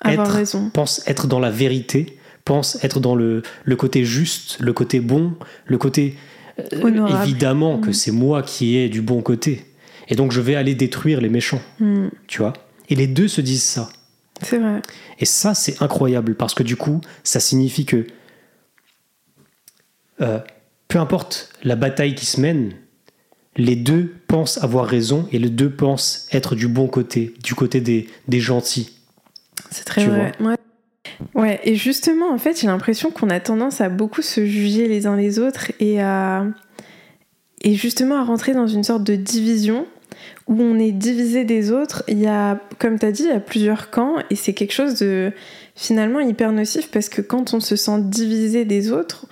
Avoir 0.00 0.26
être, 0.26 0.34
raison. 0.34 0.70
pensent 0.70 1.02
être 1.06 1.26
dans 1.26 1.40
la 1.40 1.50
vérité, 1.50 2.18
pensent 2.44 2.82
être 2.84 3.00
dans 3.00 3.14
le, 3.14 3.42
le 3.64 3.76
côté 3.76 4.04
juste, 4.04 4.58
le 4.60 4.72
côté 4.72 5.00
bon, 5.00 5.34
le 5.66 5.78
côté 5.78 6.16
euh, 6.58 7.22
évidemment 7.22 7.78
que 7.78 7.90
Mm. 7.90 7.94
c'est 7.94 8.10
moi 8.12 8.42
qui 8.42 8.76
ai 8.76 8.88
du 8.88 9.02
bon 9.02 9.22
côté. 9.22 9.66
Et 10.08 10.14
donc 10.16 10.32
je 10.32 10.40
vais 10.40 10.54
aller 10.56 10.74
détruire 10.74 11.20
les 11.20 11.28
méchants, 11.28 11.60
Mm. 11.78 12.08
tu 12.26 12.38
vois. 12.38 12.52
Et 12.88 12.94
les 12.94 13.06
deux 13.06 13.28
se 13.28 13.40
disent 13.40 13.62
ça. 13.62 13.88
C'est 14.42 14.58
vrai. 14.58 14.80
Et 15.18 15.26
ça, 15.26 15.54
c'est 15.54 15.82
incroyable 15.82 16.34
parce 16.34 16.54
que 16.54 16.62
du 16.62 16.76
coup, 16.76 17.00
ça 17.24 17.40
signifie 17.40 17.84
que 17.84 18.06
euh, 20.20 20.38
peu 20.88 20.98
importe 20.98 21.50
la 21.62 21.76
bataille 21.76 22.14
qui 22.14 22.26
se 22.26 22.40
mène, 22.40 22.72
les 23.56 23.76
deux 23.76 24.14
pensent 24.26 24.62
avoir 24.62 24.86
raison 24.86 25.26
et 25.32 25.38
les 25.38 25.50
deux 25.50 25.70
pensent 25.70 26.28
être 26.32 26.54
du 26.54 26.68
bon 26.68 26.86
côté, 26.86 27.34
du 27.42 27.54
côté 27.54 27.80
des, 27.80 28.08
des 28.28 28.40
gentils. 28.40 28.96
C'est 29.70 29.84
très 29.84 30.02
Tu 30.04 30.08
vrai. 30.08 30.32
Ouais. 30.40 30.56
Ouais, 31.34 31.60
et 31.64 31.74
justement, 31.74 32.30
en 32.32 32.38
fait, 32.38 32.60
j'ai 32.60 32.66
l'impression 32.66 33.10
qu'on 33.10 33.30
a 33.30 33.40
tendance 33.40 33.80
à 33.80 33.88
beaucoup 33.88 34.22
se 34.22 34.44
juger 34.46 34.88
les 34.88 35.06
uns 35.06 35.16
les 35.16 35.38
autres 35.38 35.72
et 35.80 36.00
à. 36.00 36.46
Et 37.62 37.74
justement 37.74 38.16
à 38.16 38.24
rentrer 38.24 38.54
dans 38.54 38.66
une 38.66 38.84
sorte 38.84 39.04
de 39.04 39.16
division 39.16 39.86
où 40.46 40.60
on 40.60 40.78
est 40.78 40.92
divisé 40.92 41.44
des 41.44 41.70
autres. 41.70 42.02
Il 42.08 42.18
y 42.18 42.26
a, 42.26 42.58
comme 42.78 42.98
tu 42.98 43.04
as 43.04 43.12
dit, 43.12 43.24
il 43.24 43.28
y 43.28 43.32
a 43.32 43.40
plusieurs 43.40 43.90
camps 43.90 44.16
et 44.30 44.34
c'est 44.34 44.54
quelque 44.54 44.72
chose 44.72 44.98
de 44.98 45.32
finalement 45.76 46.20
hyper 46.20 46.52
nocif 46.52 46.90
parce 46.90 47.10
que 47.10 47.20
quand 47.20 47.52
on 47.52 47.60
se 47.60 47.76
sent 47.76 48.00
divisé 48.04 48.64
des 48.64 48.92
autres, 48.92 49.26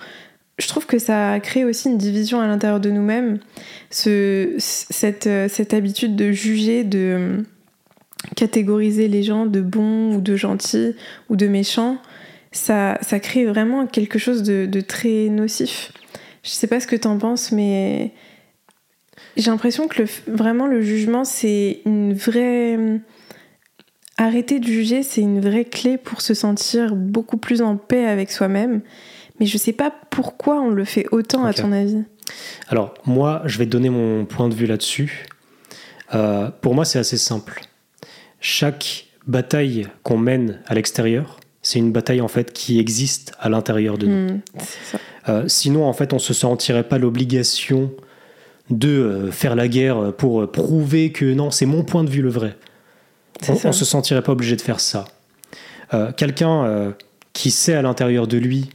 je 0.59 0.67
trouve 0.67 0.85
que 0.85 0.99
ça 0.99 1.39
crée 1.39 1.65
aussi 1.65 1.89
une 1.89 1.97
division 1.97 2.39
à 2.41 2.47
l'intérieur 2.47 2.79
de 2.79 2.91
nous-mêmes. 2.91 3.39
Ce, 3.89 4.55
cette, 4.57 5.29
cette 5.47 5.73
habitude 5.73 6.15
de 6.15 6.31
juger, 6.31 6.83
de 6.83 7.43
catégoriser 8.35 9.07
les 9.07 9.23
gens 9.23 9.45
de 9.45 9.61
bons 9.61 10.15
ou 10.15 10.21
de 10.21 10.35
gentils 10.35 10.95
ou 11.29 11.35
de 11.35 11.47
méchants, 11.47 11.97
ça, 12.51 12.97
ça 13.01 13.19
crée 13.19 13.45
vraiment 13.45 13.87
quelque 13.87 14.19
chose 14.19 14.43
de, 14.43 14.65
de 14.65 14.81
très 14.81 15.29
nocif. 15.29 15.93
Je 16.43 16.49
sais 16.49 16.67
pas 16.67 16.79
ce 16.79 16.87
que 16.87 16.95
t'en 16.95 17.17
penses, 17.17 17.51
mais 17.51 18.11
j'ai 19.37 19.51
l'impression 19.51 19.87
que 19.87 20.01
le, 20.01 20.07
vraiment 20.27 20.67
le 20.67 20.81
jugement, 20.81 21.23
c'est 21.23 21.81
une 21.85 22.13
vraie. 22.13 22.77
Arrêter 24.17 24.59
de 24.59 24.65
juger, 24.65 25.01
c'est 25.01 25.21
une 25.21 25.39
vraie 25.39 25.63
clé 25.63 25.97
pour 25.97 26.21
se 26.21 26.33
sentir 26.33 26.93
beaucoup 26.97 27.37
plus 27.37 27.61
en 27.61 27.77
paix 27.77 28.05
avec 28.05 28.31
soi-même. 28.31 28.81
Mais 29.39 29.45
je 29.45 29.57
sais 29.57 29.73
pas 29.73 29.91
pourquoi 30.09 30.59
on 30.59 30.69
le 30.69 30.85
fait 30.85 31.05
autant, 31.11 31.45
à 31.45 31.53
ton 31.53 31.71
avis. 31.71 32.03
Alors, 32.67 32.93
moi, 33.05 33.41
je 33.45 33.57
vais 33.57 33.65
te 33.65 33.71
donner 33.71 33.89
mon 33.89 34.25
point 34.25 34.49
de 34.49 34.53
vue 34.53 34.65
là-dessus. 34.65 35.25
Euh, 36.13 36.49
pour 36.61 36.75
moi, 36.75 36.85
c'est 36.85 36.99
assez 36.99 37.17
simple. 37.17 37.61
Chaque 38.39 39.07
bataille 39.27 39.87
qu'on 40.03 40.17
mène 40.17 40.59
à 40.67 40.73
l'extérieur, 40.73 41.39
c'est 41.61 41.79
une 41.79 41.91
bataille 41.91 42.21
en 42.21 42.27
fait 42.27 42.53
qui 42.53 42.79
existe 42.79 43.33
à 43.39 43.49
l'intérieur 43.49 43.97
de 43.97 44.07
nous. 44.07 44.33
Hmm. 44.33 44.41
Euh, 45.27 45.43
sinon, 45.47 45.85
en 45.85 45.93
fait, 45.93 46.13
on 46.13 46.19
se 46.19 46.33
sentirait 46.33 46.87
pas 46.87 46.97
l'obligation 46.97 47.91
de 48.69 48.89
euh, 48.89 49.31
faire 49.31 49.55
la 49.55 49.67
guerre 49.67 50.13
pour 50.13 50.49
prouver 50.51 51.11
que 51.11 51.33
non, 51.33 51.51
c'est 51.51 51.65
mon 51.65 51.83
point 51.83 52.03
de 52.03 52.09
vue 52.09 52.21
le 52.21 52.29
vrai. 52.29 52.55
On, 53.47 53.53
on 53.53 53.71
se 53.71 53.85
sentirait 53.85 54.21
pas 54.21 54.31
obligé 54.31 54.55
de 54.55 54.61
faire 54.61 54.79
ça. 54.79 55.05
Euh, 55.93 56.11
Quelqu'un 56.11 56.93
qui 57.33 57.51
sait 57.51 57.73
à 57.73 57.81
l'intérieur 57.81 58.27
de 58.27 58.37
lui 58.37 58.69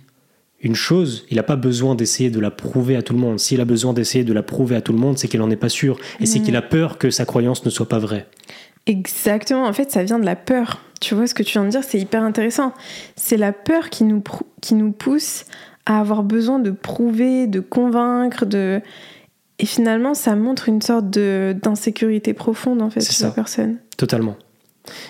une 0.65 0.75
chose, 0.75 1.25
il 1.31 1.37
n'a 1.37 1.43
pas 1.43 1.57
besoin 1.57 1.95
d'essayer 1.95 2.31
de 2.31 2.41
la 2.41 2.51
prouver 2.51 2.97
à 2.97 3.03
tout 3.03 3.13
le 3.13 3.21
monde. 3.21 3.39
S'il 3.39 3.61
a 3.61 3.65
besoin 3.65 3.93
d'essayer 3.93 4.25
de 4.25 4.33
la 4.33 4.43
prouver 4.43 4.75
à 4.75 4.81
tout 4.81 4.93
le 4.93 4.99
monde, 4.99 5.19
c'est 5.19 5.29
qu'il 5.29 5.39
n'en 5.39 5.51
est 5.51 5.57
pas 5.57 5.69
sûr 5.69 5.99
et 6.21 6.27
c'est 6.27 6.41
qu'il 6.41 6.57
a 6.57 6.63
peur 6.63 6.99
que 6.99 7.11
sa 7.11 7.25
croyance 7.25 7.65
ne 7.65 7.71
soit 7.71 7.89
pas 7.89 7.99
vraie. 7.99 8.27
Exactement, 8.87 9.67
en 9.67 9.73
fait, 9.73 9.93
ça 9.93 10.03
vient 10.05 10.19
de 10.19 10.25
la 10.25 10.37
peur. 10.37 10.81
Tu 11.01 11.15
vois 11.15 11.27
ce 11.27 11.35
que 11.35 11.43
tu 11.43 11.53
viens 11.53 11.65
de 11.65 11.71
dire, 11.71 11.85
c'est 11.85 11.99
hyper 11.99 12.23
intéressant. 12.23 12.73
C'est 13.17 13.37
la 13.37 13.53
peur 13.53 13.91
qui 13.91 14.05
nous, 14.05 14.23
qui 14.61 14.75
nous 14.75 14.93
pousse 14.93 15.45
à 15.87 16.01
avoir 16.01 16.23
besoin 16.23 16.59
de 16.59 16.71
prouver, 16.71 17.47
de 17.47 17.61
convaincre, 17.61 18.47
de... 18.47 18.81
Et 19.59 19.67
finalement, 19.67 20.15
ça 20.15 20.35
montre 20.35 20.69
une 20.69 20.83
sorte 20.83 21.11
d'insécurité 21.11 22.33
profonde, 22.35 22.83
en 22.83 22.91
fait, 22.91 23.01
chez 23.01 23.25
la 23.25 23.31
personne. 23.31 23.79
Totalement. 23.97 24.37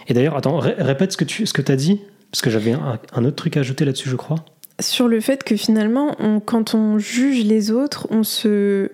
Et 0.08 0.14
d'ailleurs, 0.14 0.36
attends, 0.36 0.58
ré- 0.58 0.74
répète 0.78 1.12
ce 1.12 1.16
que 1.16 1.24
tu 1.24 1.46
ce 1.46 1.52
que 1.52 1.72
as 1.72 1.76
dit, 1.76 2.00
parce 2.30 2.42
que 2.42 2.50
j'avais 2.50 2.72
un, 2.72 2.98
un 3.14 3.24
autre 3.24 3.36
truc 3.36 3.56
à 3.56 3.60
ajouter 3.60 3.84
là-dessus, 3.84 4.08
je 4.08 4.16
crois. 4.16 4.44
Sur 4.80 5.06
le 5.08 5.20
fait 5.20 5.44
que 5.44 5.56
finalement, 5.56 6.16
on- 6.18 6.40
quand 6.40 6.74
on 6.74 6.98
juge 6.98 7.44
les 7.44 7.70
autres, 7.70 8.08
on 8.10 8.22
se, 8.24 8.90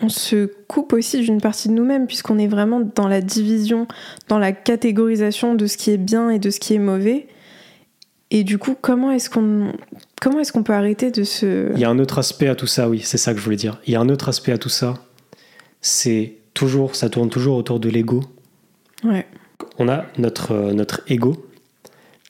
on 0.00 0.08
se 0.08 0.46
coupe 0.68 0.92
aussi 0.92 1.20
d'une 1.20 1.40
partie 1.40 1.68
de 1.68 1.74
nous-mêmes, 1.74 2.06
puisqu'on 2.06 2.38
est 2.38 2.46
vraiment 2.46 2.80
dans 2.80 3.08
la 3.08 3.20
division, 3.20 3.88
dans 4.28 4.38
la 4.38 4.52
catégorisation 4.52 5.54
de 5.54 5.66
ce 5.66 5.76
qui 5.76 5.90
est 5.90 5.96
bien 5.96 6.30
et 6.30 6.38
de 6.38 6.50
ce 6.50 6.60
qui 6.60 6.74
est 6.74 6.78
mauvais. 6.78 7.26
Et 8.30 8.42
du 8.44 8.58
coup, 8.58 8.76
comment 8.80 9.10
est-ce 9.10 9.28
qu'on 9.30 9.72
comment 10.20 10.40
est-ce 10.40 10.52
qu'on 10.52 10.62
peut 10.62 10.72
arrêter 10.72 11.10
de 11.10 11.22
se... 11.24 11.70
Il 11.74 11.78
y 11.80 11.84
a 11.84 11.90
un 11.90 11.98
autre 11.98 12.18
aspect 12.18 12.48
à 12.48 12.54
tout 12.54 12.66
ça, 12.66 12.88
oui, 12.88 13.00
c'est 13.04 13.18
ça 13.18 13.32
que 13.32 13.38
je 13.38 13.44
voulais 13.44 13.56
dire. 13.56 13.80
Il 13.86 13.92
y 13.92 13.96
a 13.96 14.00
un 14.00 14.08
autre 14.08 14.28
aspect 14.28 14.52
à 14.52 14.58
tout 14.58 14.68
ça, 14.70 14.94
c'est 15.80 16.36
toujours, 16.54 16.96
ça 16.96 17.10
tourne 17.10 17.28
toujours 17.30 17.56
autour 17.56 17.78
de 17.80 17.88
l'ego. 17.90 18.22
Ouais, 19.04 19.26
On 19.78 19.88
a 19.88 20.06
notre, 20.18 20.52
euh, 20.52 20.72
notre 20.72 21.02
ego, 21.08 21.46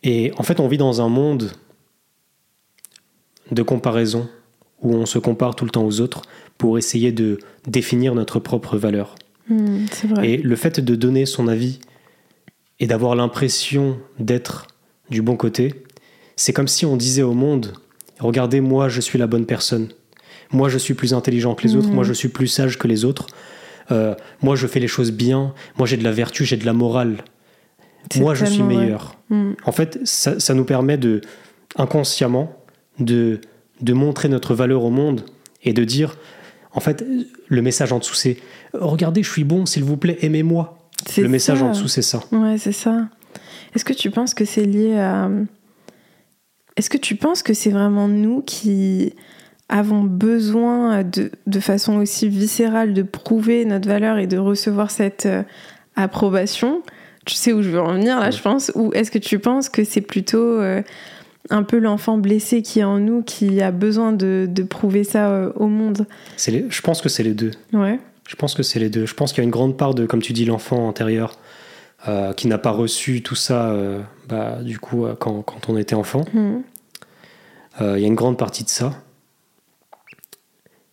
et 0.02 0.32
en 0.38 0.42
fait, 0.42 0.58
on 0.60 0.66
vit 0.66 0.76
dans 0.78 1.00
un 1.00 1.08
monde 1.08 1.52
de 3.50 3.62
comparaison 3.62 4.28
où 4.82 4.94
on 4.94 5.06
se 5.06 5.18
compare 5.18 5.56
tout 5.56 5.64
le 5.64 5.70
temps 5.70 5.84
aux 5.84 6.00
autres 6.00 6.22
pour 6.58 6.78
essayer 6.78 7.12
de 7.12 7.38
définir 7.66 8.14
notre 8.14 8.38
propre 8.38 8.76
valeur. 8.76 9.14
Hmm, 9.48 9.84
vrai. 10.04 10.30
Et 10.30 10.36
le 10.38 10.56
fait 10.56 10.80
de 10.80 10.94
donner 10.94 11.26
son 11.26 11.48
avis 11.48 11.80
et 12.80 12.86
d'avoir 12.86 13.14
l'impression 13.14 13.98
d'être 14.18 14.66
du 15.10 15.22
bon 15.22 15.36
côté, 15.36 15.84
c'est 16.36 16.52
comme 16.52 16.68
si 16.68 16.86
on 16.86 16.96
disait 16.96 17.22
au 17.22 17.34
monde 17.34 17.72
Regardez, 18.20 18.60
moi, 18.60 18.88
je 18.88 19.00
suis 19.00 19.18
la 19.18 19.26
bonne 19.26 19.44
personne. 19.44 19.88
Moi, 20.52 20.68
je 20.68 20.78
suis 20.78 20.94
plus 20.94 21.14
intelligent 21.14 21.54
que 21.54 21.66
les 21.66 21.74
autres. 21.74 21.88
Mhm. 21.88 21.94
Moi, 21.94 22.04
je 22.04 22.12
suis 22.12 22.28
plus 22.28 22.46
sage 22.46 22.78
que 22.78 22.86
les 22.86 23.04
autres. 23.04 23.26
Euh, 23.90 24.14
moi, 24.40 24.56
je 24.56 24.66
fais 24.66 24.80
les 24.80 24.88
choses 24.88 25.10
bien. 25.10 25.52
Moi, 25.78 25.86
j'ai 25.86 25.96
de 25.96 26.04
la 26.04 26.12
vertu, 26.12 26.44
j'ai 26.44 26.56
de 26.56 26.64
la 26.64 26.72
morale. 26.72 27.24
Moi, 28.16 28.34
je 28.34 28.44
suis 28.44 28.62
meilleur. 28.62 29.16
Hmm. 29.30 29.52
En 29.64 29.72
fait, 29.72 29.98
ça, 30.04 30.38
ça 30.38 30.54
nous 30.54 30.64
permet 30.64 30.96
de, 30.96 31.22
inconsciemment, 31.76 32.63
de, 32.98 33.40
de 33.80 33.92
montrer 33.92 34.28
notre 34.28 34.54
valeur 34.54 34.84
au 34.84 34.90
monde 34.90 35.22
et 35.62 35.72
de 35.72 35.84
dire, 35.84 36.16
en 36.72 36.80
fait, 36.80 37.04
le 37.48 37.62
message 37.62 37.92
en 37.92 37.98
dessous, 37.98 38.14
c'est 38.14 38.36
Regardez, 38.72 39.22
je 39.22 39.30
suis 39.30 39.44
bon, 39.44 39.66
s'il 39.66 39.84
vous 39.84 39.96
plaît, 39.96 40.18
aimez-moi. 40.22 40.78
Le 41.16 41.28
message 41.28 41.62
en 41.62 41.70
dessous, 41.70 41.88
c'est 41.88 42.02
ça. 42.02 42.20
Ouais, 42.32 42.58
c'est 42.58 42.72
ça. 42.72 43.08
Est-ce 43.74 43.84
que 43.84 43.92
tu 43.92 44.10
penses 44.10 44.34
que 44.34 44.44
c'est 44.44 44.64
lié 44.64 44.96
à. 44.98 45.30
Est-ce 46.76 46.90
que 46.90 46.98
tu 46.98 47.14
penses 47.14 47.42
que 47.44 47.54
c'est 47.54 47.70
vraiment 47.70 48.08
nous 48.08 48.42
qui 48.42 49.12
avons 49.68 50.02
besoin 50.02 51.04
de, 51.04 51.30
de 51.46 51.60
façon 51.60 51.98
aussi 51.98 52.28
viscérale 52.28 52.94
de 52.94 53.02
prouver 53.02 53.64
notre 53.64 53.88
valeur 53.88 54.18
et 54.18 54.26
de 54.26 54.38
recevoir 54.38 54.90
cette 54.90 55.26
euh, 55.26 55.42
approbation? 55.94 56.82
Tu 57.26 57.34
sais 57.34 57.52
où 57.52 57.62
je 57.62 57.70
veux 57.70 57.80
en 57.80 57.94
venir 57.94 58.18
là, 58.18 58.26
Ouais. 58.26 58.32
je 58.32 58.42
pense 58.42 58.72
Ou 58.74 58.92
est-ce 58.92 59.10
que 59.10 59.18
tu 59.18 59.38
penses 59.38 59.68
que 59.68 59.84
c'est 59.84 60.00
plutôt 60.00 60.38
euh, 60.60 60.82
un 61.50 61.62
peu 61.62 61.78
l'enfant 61.78 62.16
blessé 62.18 62.62
qui 62.62 62.80
est 62.80 62.84
en 62.84 62.98
nous 62.98 63.22
qui 63.22 63.60
a 63.60 63.70
besoin 63.70 64.12
de, 64.12 64.48
de 64.50 64.62
prouver 64.62 65.04
ça 65.04 65.28
euh, 65.30 65.52
au 65.56 65.66
monde 65.66 66.06
les- 66.52 66.66
je 66.70 66.80
pense 66.82 67.00
que 67.02 67.08
c'est 67.08 67.22
les 67.22 67.34
deux. 67.34 67.50
Ouais. 67.72 68.00
Je 68.26 68.36
pense 68.36 68.54
que 68.54 68.62
c'est 68.62 68.78
les 68.80 68.88
deux. 68.88 69.04
Je 69.06 69.14
pense 69.14 69.32
qu'il 69.32 69.38
y 69.38 69.44
a 69.44 69.44
une 69.44 69.50
grande 69.50 69.76
part 69.76 69.94
de, 69.94 70.06
comme 70.06 70.22
tu 70.22 70.32
dis, 70.32 70.44
l'enfant 70.46 70.88
intérieur 70.88 71.38
euh, 72.08 72.32
qui 72.32 72.48
n'a 72.48 72.56
pas 72.58 72.70
reçu 72.70 73.22
tout 73.22 73.34
ça, 73.34 73.70
euh, 73.70 74.00
bah, 74.28 74.62
du 74.62 74.78
coup, 74.78 75.06
quand, 75.20 75.42
quand 75.42 75.68
on 75.68 75.76
était 75.76 75.94
enfant. 75.94 76.24
Euh, 77.80 77.94
Il 77.98 78.00
y 78.00 78.04
a 78.04 78.08
une 78.08 78.14
grande 78.14 78.38
partie 78.38 78.64
de 78.64 78.68
ça. 78.70 78.94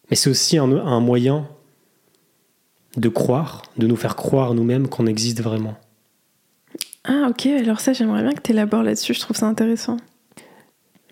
Mais 0.10 0.18
c'est 0.18 0.30
aussi 0.30 0.58
un, 0.58 0.70
un 0.70 1.00
moyen 1.00 1.48
de 2.98 3.08
croire, 3.08 3.62
de 3.78 3.88
nous 3.88 3.96
faire 3.96 4.18
croire 4.18 4.54
nous-mêmes 4.54 4.90
qu'on 4.90 5.06
existe 5.06 5.42
vraiment. 5.42 5.76
Ah 7.06 7.28
ok, 7.30 7.46
alors 7.46 7.80
ça 7.80 7.94
j'aimerais 7.94 8.22
bien 8.24 8.34
que 8.34 8.42
tu 8.42 8.52
élabores 8.52 8.84
là-dessus, 8.84 9.14
je 9.14 9.22
trouve 9.22 9.38
ça 9.38 9.46
intéressant. 9.48 9.96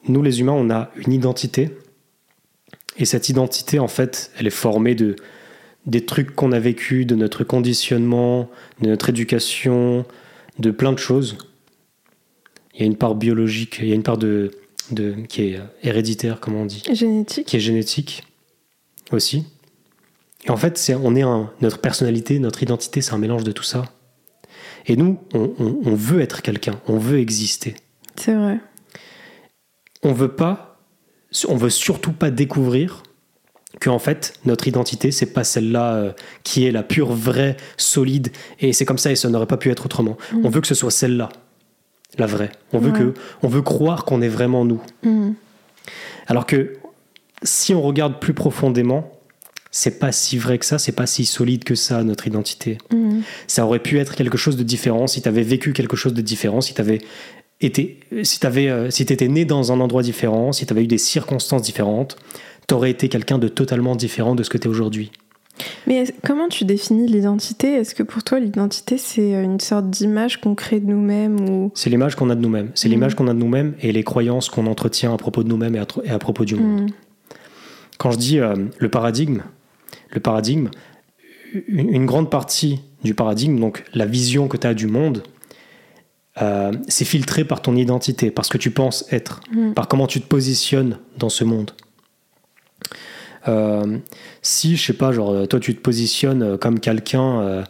Nous, 0.07 0.21
les 0.21 0.39
humains, 0.39 0.53
on 0.53 0.69
a 0.69 0.91
une 0.95 1.13
identité. 1.13 1.69
Et 2.97 3.05
cette 3.05 3.29
identité, 3.29 3.79
en 3.79 3.87
fait, 3.87 4.31
elle 4.37 4.47
est 4.47 4.51
formée 4.51 4.95
de 4.95 5.15
des 5.85 6.05
trucs 6.05 6.35
qu'on 6.35 6.51
a 6.51 6.59
vécu, 6.59 7.05
de 7.05 7.15
notre 7.15 7.43
conditionnement, 7.43 8.49
de 8.81 8.89
notre 8.89 9.09
éducation, 9.09 10.05
de 10.59 10.71
plein 10.71 10.91
de 10.91 10.99
choses. 10.99 11.37
Il 12.73 12.81
y 12.81 12.83
a 12.83 12.85
une 12.85 12.97
part 12.97 13.15
biologique, 13.15 13.77
il 13.81 13.87
y 13.87 13.91
a 13.93 13.95
une 13.95 14.03
part 14.03 14.17
de, 14.17 14.51
de 14.91 15.13
qui 15.27 15.43
est 15.43 15.59
héréditaire, 15.81 16.39
comme 16.41 16.55
on 16.55 16.65
dit, 16.65 16.83
Génétique 16.91 17.47
qui 17.47 17.55
est 17.55 17.59
génétique 17.61 18.23
aussi. 19.11 19.45
Et 20.45 20.51
en 20.51 20.57
fait, 20.57 20.77
c'est, 20.77 20.95
on 20.95 21.15
est 21.15 21.21
un, 21.23 21.49
notre 21.61 21.79
personnalité, 21.79 22.39
notre 22.39 22.61
identité, 22.61 23.01
c'est 23.01 23.13
un 23.13 23.17
mélange 23.17 23.43
de 23.45 23.51
tout 23.51 23.63
ça. 23.63 23.83
Et 24.85 24.95
nous, 24.95 25.17
on, 25.33 25.53
on- 25.59 25.79
on 25.85 25.95
veut 25.95 26.19
être 26.21 26.41
quelqu'un, 26.41 26.79
on 26.87 26.97
veut 26.97 27.19
exister. 27.19 27.75
C'est 28.15 28.33
vrai. 28.35 28.59
On 30.03 30.13
veut 30.13 30.29
pas, 30.29 30.79
on 31.47 31.55
veut 31.55 31.69
surtout 31.69 32.13
pas 32.13 32.31
découvrir 32.31 33.03
que 33.79 33.89
en 33.89 33.99
fait 33.99 34.33
notre 34.45 34.67
identité 34.67 35.11
c'est 35.11 35.27
pas 35.27 35.43
celle-là 35.43 35.93
euh, 35.93 36.11
qui 36.43 36.65
est 36.65 36.71
la 36.71 36.81
pure 36.83 37.13
vraie 37.13 37.55
solide 37.77 38.29
et 38.59 38.73
c'est 38.73 38.83
comme 38.83 38.97
ça 38.97 39.11
et 39.11 39.15
ça 39.15 39.29
n'aurait 39.29 39.45
pas 39.45 39.57
pu 39.57 39.69
être 39.69 39.85
autrement. 39.85 40.17
Mm. 40.33 40.45
On 40.45 40.49
veut 40.49 40.61
que 40.61 40.67
ce 40.67 40.75
soit 40.75 40.91
celle-là, 40.91 41.29
la 42.17 42.25
vraie. 42.25 42.51
On 42.73 42.79
veut 42.79 42.91
Ouais. 42.91 42.99
que, 42.99 43.13
on 43.43 43.47
veut 43.47 43.61
croire 43.61 44.05
qu'on 44.05 44.21
est 44.21 44.27
vraiment 44.29 44.65
nous. 44.65 44.81
Mhm. 45.03 45.35
Alors 46.27 46.45
que 46.45 46.73
si 47.43 47.73
on 47.73 47.81
regarde 47.81 48.19
plus 48.19 48.33
profondément, 48.33 49.11
c'est 49.71 49.99
pas 49.99 50.11
si 50.11 50.37
vrai 50.37 50.57
que 50.57 50.65
ça, 50.65 50.79
c'est 50.79 50.91
pas 50.91 51.05
si 51.05 51.25
solide 51.25 51.63
que 51.63 51.75
ça 51.75 52.03
notre 52.03 52.25
identité. 52.27 52.79
Mhm. 52.91 53.21
Ça 53.47 53.65
aurait 53.65 53.79
pu 53.79 53.99
être 53.99 54.15
quelque 54.15 54.37
chose 54.37 54.57
de 54.57 54.63
différent 54.63 55.05
si 55.07 55.21
tu 55.21 55.29
avais 55.29 55.43
vécu 55.43 55.73
quelque 55.73 55.95
chose 55.95 56.13
de 56.15 56.21
différent, 56.21 56.59
si 56.61 56.73
tu 56.73 56.81
avais 56.81 56.99
été 57.61 57.99
si 58.23 58.39
tu 58.39 58.47
si 58.89 59.03
étais 59.03 59.27
né 59.27 59.45
dans 59.45 59.71
un 59.71 59.79
endroit 59.79 60.01
différent, 60.01 60.51
si 60.51 60.65
tu 60.65 60.73
avais 60.73 60.83
eu 60.83 60.87
des 60.87 60.97
circonstances 60.97 61.61
différentes, 61.61 62.17
tu 62.67 62.73
aurais 62.73 62.91
été 62.91 63.09
quelqu'un 63.09 63.37
de 63.37 63.47
totalement 63.47 63.95
différent 63.95 64.35
de 64.35 64.43
ce 64.43 64.49
que 64.49 64.57
tu 64.57 64.67
es 64.67 64.71
aujourd'hui. 64.71 65.11
Mais 65.87 66.05
comment 66.25 66.47
tu 66.47 66.63
définis 66.63 67.07
l'identité? 67.07 67.73
Est-ce 67.73 67.93
que 67.93 68.03
pour 68.03 68.23
toi 68.23 68.39
l'identité 68.39 68.97
c'est 68.97 69.35
euh, 69.35 69.43
une 69.43 69.59
sorte 69.59 69.89
d'image 69.89 70.39
qu'on 70.39 70.55
crée 70.55 70.79
de 70.79 70.85
nous-mêmes 70.85 71.49
ou? 71.49 71.71
C'est 71.75 71.89
l'image 71.89 72.15
qu'on 72.15 72.29
a 72.29 72.35
de 72.35 72.41
nous-mêmes, 72.41 72.71
c'est 72.75 72.87
l'image 72.87 73.13
qu'on 73.15 73.27
a 73.27 73.33
de 73.33 73.39
nous-mêmes 73.39 73.73
et 73.81 73.91
les 73.91 74.03
croyances 74.03 74.47
qu'on 74.47 74.67
entretient 74.67 75.13
à 75.13 75.17
propos 75.17 75.43
de 75.43 75.49
nous-mêmes 75.49 75.75
et, 75.75 75.79
à 75.79 75.85
tro- 75.85 76.01
et 76.05 76.11
à 76.11 76.19
propos 76.19 76.45
du 76.45 76.55
monde. 76.55 76.83
Mhm. 76.83 76.87
Quand 77.97 78.11
je 78.11 78.17
dis 78.17 78.39
euh, 78.39 78.55
le 78.77 78.89
paradigme, 78.89 79.41
le 80.11 80.21
paradigme, 80.21 80.69
une, 81.67 81.93
une 81.93 82.05
grande 82.05 82.29
partie 82.29 82.79
du 83.03 83.13
paradigme, 83.13 83.59
donc 83.59 83.83
la 83.93 84.05
vision 84.05 84.47
que 84.47 84.55
tu 84.55 84.65
as 84.65 84.73
du 84.73 84.87
monde, 84.87 85.23
euh, 86.41 86.71
c'est 86.87 87.05
filtré 87.05 87.43
par 87.43 87.61
ton 87.61 87.75
identité, 87.75 88.31
par 88.31 88.45
ce 88.45 88.49
que 88.49 88.57
tu 88.57 88.71
penses 88.71 89.05
être, 89.11 89.41
Mhm. 89.55 89.73
par 89.73 89.87
comment 89.87 90.07
tu 90.07 90.21
te 90.21 90.27
positionnes 90.27 90.97
dans 91.17 91.29
ce 91.29 91.43
monde. 91.43 91.71
Euh, 93.47 93.97
si, 94.41 94.75
je 94.77 94.85
sais 94.85 94.93
pas, 94.93 95.11
genre, 95.11 95.47
toi 95.47 95.59
tu 95.59 95.73
te 95.75 95.79
positionnes 95.81 96.43
euh, 96.43 96.57
comme 96.57 96.79
quelqu'un 96.79 97.41
euh, 97.41 97.63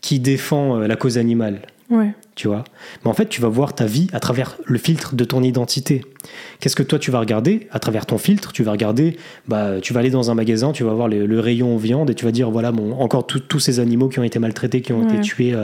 qui 0.00 0.18
défend 0.18 0.78
la 0.78 0.96
cause 0.96 1.16
animale, 1.16 1.62
Ouais. 1.90 2.12
tu 2.34 2.48
vois. 2.48 2.64
Mais 3.04 3.10
en 3.10 3.14
fait, 3.14 3.28
tu 3.28 3.40
vas 3.40 3.48
voir 3.48 3.72
ta 3.74 3.86
vie 3.86 4.08
à 4.12 4.18
travers 4.20 4.56
le 4.64 4.78
filtre 4.78 5.14
de 5.14 5.24
ton 5.24 5.42
identité. 5.42 6.02
Qu'est-ce 6.58 6.74
que 6.74 6.82
toi 6.82 6.98
tu 6.98 7.10
vas 7.12 7.20
regarder 7.20 7.68
à 7.70 7.78
travers 7.78 8.04
ton 8.06 8.18
filtre? 8.18 8.52
Tu 8.52 8.62
vas 8.64 8.72
regarder, 8.72 9.16
bah, 9.46 9.80
tu 9.80 9.92
vas 9.92 10.00
aller 10.00 10.10
dans 10.10 10.30
un 10.30 10.34
magasin, 10.34 10.72
tu 10.72 10.82
vas 10.82 10.92
voir 10.92 11.06
le, 11.08 11.24
le 11.26 11.40
rayon 11.40 11.76
viande 11.76 12.10
et 12.10 12.14
tu 12.14 12.24
vas 12.24 12.32
dire 12.32 12.50
voilà, 12.50 12.72
bon, 12.72 12.92
encore 12.98 13.26
tous 13.26 13.60
ces 13.60 13.78
animaux 13.78 14.08
qui 14.08 14.18
ont 14.18 14.24
été 14.24 14.38
maltraités, 14.40 14.80
qui 14.82 14.92
ont 14.92 15.02
Ouais. 15.04 15.12
été 15.14 15.20
tués 15.20 15.54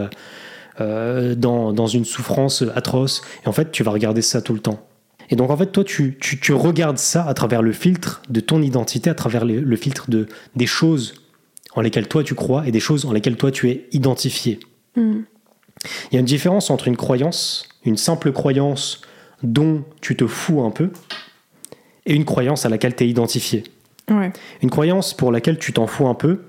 euh, 0.80 1.34
dans, 1.34 1.72
dans 1.72 1.86
une 1.86 2.04
souffrance 2.04 2.64
atroce. 2.74 3.22
Et 3.44 3.48
en 3.48 3.52
fait, 3.52 3.70
tu 3.70 3.82
vas 3.82 3.90
regarder 3.90 4.22
ça 4.22 4.42
tout 4.42 4.54
le 4.54 4.60
temps. 4.60 4.86
Et 5.30 5.36
donc, 5.36 5.50
en 5.50 5.56
fait, 5.56 5.66
toi, 5.72 5.84
tu, 5.84 6.16
tu, 6.20 6.40
tu 6.40 6.52
regardes 6.52 6.98
ça 6.98 7.24
à 7.24 7.34
travers 7.34 7.62
le 7.62 7.72
filtre 7.72 8.22
de 8.30 8.40
ton 8.40 8.62
identité, 8.62 9.10
à 9.10 9.14
travers 9.14 9.44
le, 9.44 9.60
le 9.60 9.76
filtre 9.76 10.10
de, 10.10 10.26
des 10.56 10.66
choses 10.66 11.22
en 11.74 11.80
lesquelles 11.80 12.08
toi 12.08 12.24
tu 12.24 12.34
crois 12.34 12.66
et 12.66 12.72
des 12.72 12.80
choses 12.80 13.04
en 13.04 13.12
lesquelles 13.12 13.36
toi 13.36 13.50
tu 13.50 13.68
es 13.70 13.88
identifié. 13.92 14.58
Mhm. 14.96 15.24
Il 16.10 16.14
y 16.14 16.16
a 16.16 16.20
une 16.20 16.26
différence 16.26 16.70
entre 16.70 16.88
une 16.88 16.96
croyance, 16.96 17.68
une 17.84 17.96
simple 17.96 18.32
croyance 18.32 19.02
dont 19.42 19.84
tu 20.00 20.16
te 20.16 20.26
fous 20.26 20.62
un 20.62 20.70
peu, 20.70 20.90
et 22.06 22.14
une 22.14 22.24
croyance 22.24 22.66
à 22.66 22.68
laquelle 22.68 22.96
tu 22.96 23.04
es 23.04 23.08
identifié. 23.08 23.64
Ouais. 24.10 24.32
Une 24.62 24.70
croyance 24.70 25.14
pour 25.14 25.30
laquelle 25.30 25.58
tu 25.58 25.72
t'en 25.72 25.86
fous 25.86 26.08
un 26.08 26.14
peu, 26.14 26.40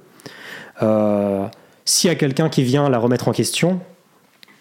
euh, 0.82 1.46
s'il 1.86 2.08
y 2.08 2.12
a 2.12 2.16
quelqu'un 2.16 2.50
qui 2.50 2.64
vient 2.64 2.90
la 2.90 2.98
remettre 2.98 3.28
en 3.28 3.34
question, 3.34 3.82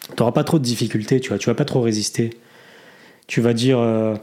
tu 0.09 0.15
n'auras 0.23 0.33
pas 0.33 0.45
trop 0.45 0.59
de 0.59 0.65
difficultés, 0.65 1.21
tu 1.21 1.29
vois, 1.29 1.39
tu 1.39 1.49
vas 1.49 1.55
pas 1.55 1.65
trop 1.65 1.81
résister. 1.81 2.31
Tu 3.27 3.41
vas 3.41 3.53
dire 3.53 3.79
euh, 3.79 4.15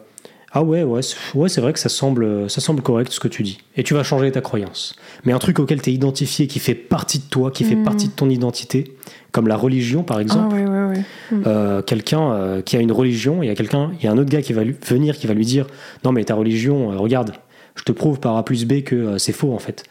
Ah 0.51 0.63
ouais, 0.63 0.83
ouais, 0.83 1.01
c'est 1.01 1.15
ouais, 1.35 1.47
c'est 1.49 1.61
vrai 1.61 1.73
que 1.73 1.79
ça 1.79 1.89
semble, 1.89 2.49
ça 2.49 2.59
semble 2.61 2.81
correct 2.81 3.11
ce 3.11 3.19
que 3.19 3.27
tu 3.27 3.43
dis. 3.43 3.59
Et 3.77 3.83
tu 3.83 3.93
vas 3.93 4.03
changer 4.03 4.31
ta 4.31 4.41
croyance. 4.41 4.95
Mais 5.25 5.33
un 5.33 5.37
truc 5.39 5.59
auquel 5.59 5.81
tu 5.81 5.89
es 5.89 5.93
identifié, 5.93 6.47
qui 6.47 6.59
fait 6.59 6.73
partie 6.75 7.19
de 7.19 7.25
toi, 7.29 7.51
qui 7.51 7.63
fait 7.65 7.75
Mhm. 7.75 7.83
partie 7.83 8.07
de 8.07 8.13
ton 8.13 8.29
identité, 8.29 8.95
comme 9.31 9.47
la 9.47 9.57
religion 9.57 10.01
par 10.03 10.17
Ah 10.17 10.21
exemple, 10.21 10.55
ouais, 10.55 10.65
ouais, 10.65 10.85
ouais. 10.97 11.03
euh, 11.45 11.81
quelqu'un 11.81 12.31
euh, 12.31 12.61
qui 12.61 12.77
a 12.77 12.79
une 12.79 12.91
religion, 12.91 13.43
il 13.43 13.47
y 13.47 13.49
a 13.51 13.55
quelqu'un, 13.55 13.91
il 13.99 14.05
y 14.05 14.07
a 14.07 14.11
un 14.11 14.17
autre 14.17 14.29
gars 14.31 14.41
qui 14.41 14.53
va 14.53 14.63
lui- 14.63 14.75
venir, 14.87 15.17
qui 15.17 15.27
va 15.27 15.33
lui 15.33 15.45
dire 15.45 15.67
non 16.03 16.11
mais 16.11 16.23
ta 16.23 16.33
religion, 16.35 16.97
regarde, 16.99 17.33
je 17.75 17.83
te 17.83 17.91
prouve 17.91 18.19
par 18.19 18.37
A 18.37 18.43
plus 18.45 18.65
B 18.65 18.81
que 18.81 19.17
c'est 19.17 19.33
faux 19.33 19.53
en 19.53 19.59
fait. 19.59 19.83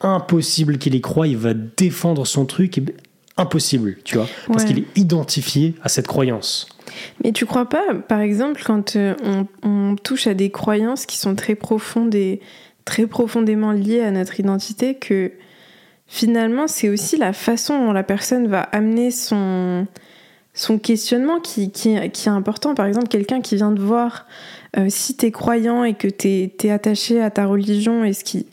Impossible 0.00 0.78
qu'il 0.78 0.94
y 0.96 1.00
croit, 1.00 1.28
il 1.28 1.36
va 1.36 1.54
défendre 1.54 2.26
son 2.26 2.44
truc, 2.44 2.78
et- 2.78 2.84
impossible, 3.36 3.96
tu 4.04 4.16
vois, 4.16 4.28
parce 4.48 4.62
Ouais. 4.64 4.68
qu'il 4.68 4.78
est 4.80 4.98
identifié 4.98 5.74
à 5.82 5.88
cette 5.88 6.06
croyance. 6.06 6.68
Mais 7.24 7.32
tu 7.32 7.46
crois 7.46 7.68
pas, 7.68 7.94
par 8.06 8.20
exemple, 8.20 8.62
quand 8.64 8.96
euh, 8.96 9.14
on, 9.24 9.46
on 9.62 9.96
touche 9.96 10.26
à 10.26 10.34
des 10.34 10.50
croyances 10.50 11.06
qui 11.06 11.16
sont 11.16 11.34
très 11.34 11.54
profondes 11.54 12.14
et 12.14 12.40
très 12.84 13.06
profondément 13.06 13.72
liées 13.72 14.02
à 14.02 14.10
notre 14.10 14.38
identité, 14.40 14.96
que 14.96 15.32
finalement, 16.06 16.66
c'est 16.66 16.88
aussi 16.88 17.16
la 17.16 17.32
façon 17.32 17.78
dont 17.86 17.92
la 17.92 18.02
personne 18.02 18.46
va 18.48 18.60
amener 18.60 19.10
son, 19.10 19.86
son 20.52 20.78
questionnement 20.78 21.40
qui, 21.40 21.70
qui, 21.70 21.96
qui 22.10 22.28
est 22.28 22.32
important. 22.32 22.74
Par 22.74 22.84
exemple, 22.86 23.08
quelqu'un 23.08 23.40
qui 23.40 23.56
vient 23.56 23.74
te 23.74 23.80
voir, 23.80 24.26
euh, 24.76 24.86
si 24.90 25.16
t'es 25.16 25.30
croyant 25.30 25.84
et 25.84 25.94
que 25.94 26.08
t'es 26.08 26.54
es 26.62 26.70
attaché 26.70 27.22
à 27.22 27.30
ta 27.30 27.46
religion 27.46 28.04
et 28.04 28.12
ce 28.12 28.24
qui, 28.24 28.46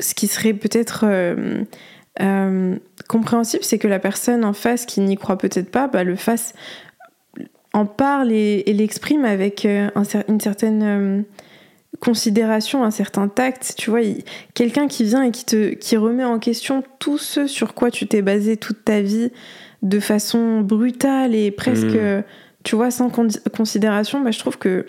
ce 0.00 0.14
qui 0.14 0.26
serait 0.26 0.54
peut-être 0.54 1.04
euh, 1.04 1.64
euh, 2.20 2.76
compréhensible, 3.08 3.64
c'est 3.64 3.78
que 3.78 3.88
la 3.88 3.98
personne 3.98 4.44
en 4.44 4.52
face 4.52 4.84
qui 4.86 5.00
n'y 5.00 5.16
croit 5.16 5.38
peut-être 5.38 5.70
pas, 5.70 5.86
bah, 5.88 6.04
le 6.04 6.16
fasse, 6.16 6.52
en 7.72 7.86
parle 7.86 8.32
et, 8.32 8.64
et 8.66 8.72
l'exprime 8.74 9.24
avec 9.24 9.64
euh, 9.64 9.88
un 9.94 10.02
une 10.28 10.40
certaine 10.40 10.82
euh, 10.82 11.22
considération, 12.00 12.84
un 12.84 12.90
certain 12.90 13.28
tact. 13.28 13.74
Tu 13.78 13.90
vois, 13.90 14.00
quelqu'un 14.54 14.88
qui 14.88 15.04
vient 15.04 15.22
et 15.22 15.30
qui, 15.30 15.44
te, 15.44 15.70
qui 15.74 15.96
remet 15.96 16.24
en 16.24 16.38
question 16.38 16.82
tout 16.98 17.18
ce 17.18 17.46
sur 17.46 17.74
quoi 17.74 17.90
tu 17.90 18.06
t'es 18.06 18.22
basé 18.22 18.56
toute 18.56 18.84
ta 18.84 19.00
vie 19.00 19.30
de 19.82 20.00
façon 20.00 20.60
brutale 20.60 21.34
et 21.34 21.50
presque, 21.50 21.96
euh, 21.96 22.22
tu 22.62 22.76
vois, 22.76 22.90
sans 22.90 23.08
con- 23.08 23.28
considération, 23.56 24.20
bah, 24.20 24.30
je 24.30 24.38
trouve 24.38 24.58
que 24.58 24.86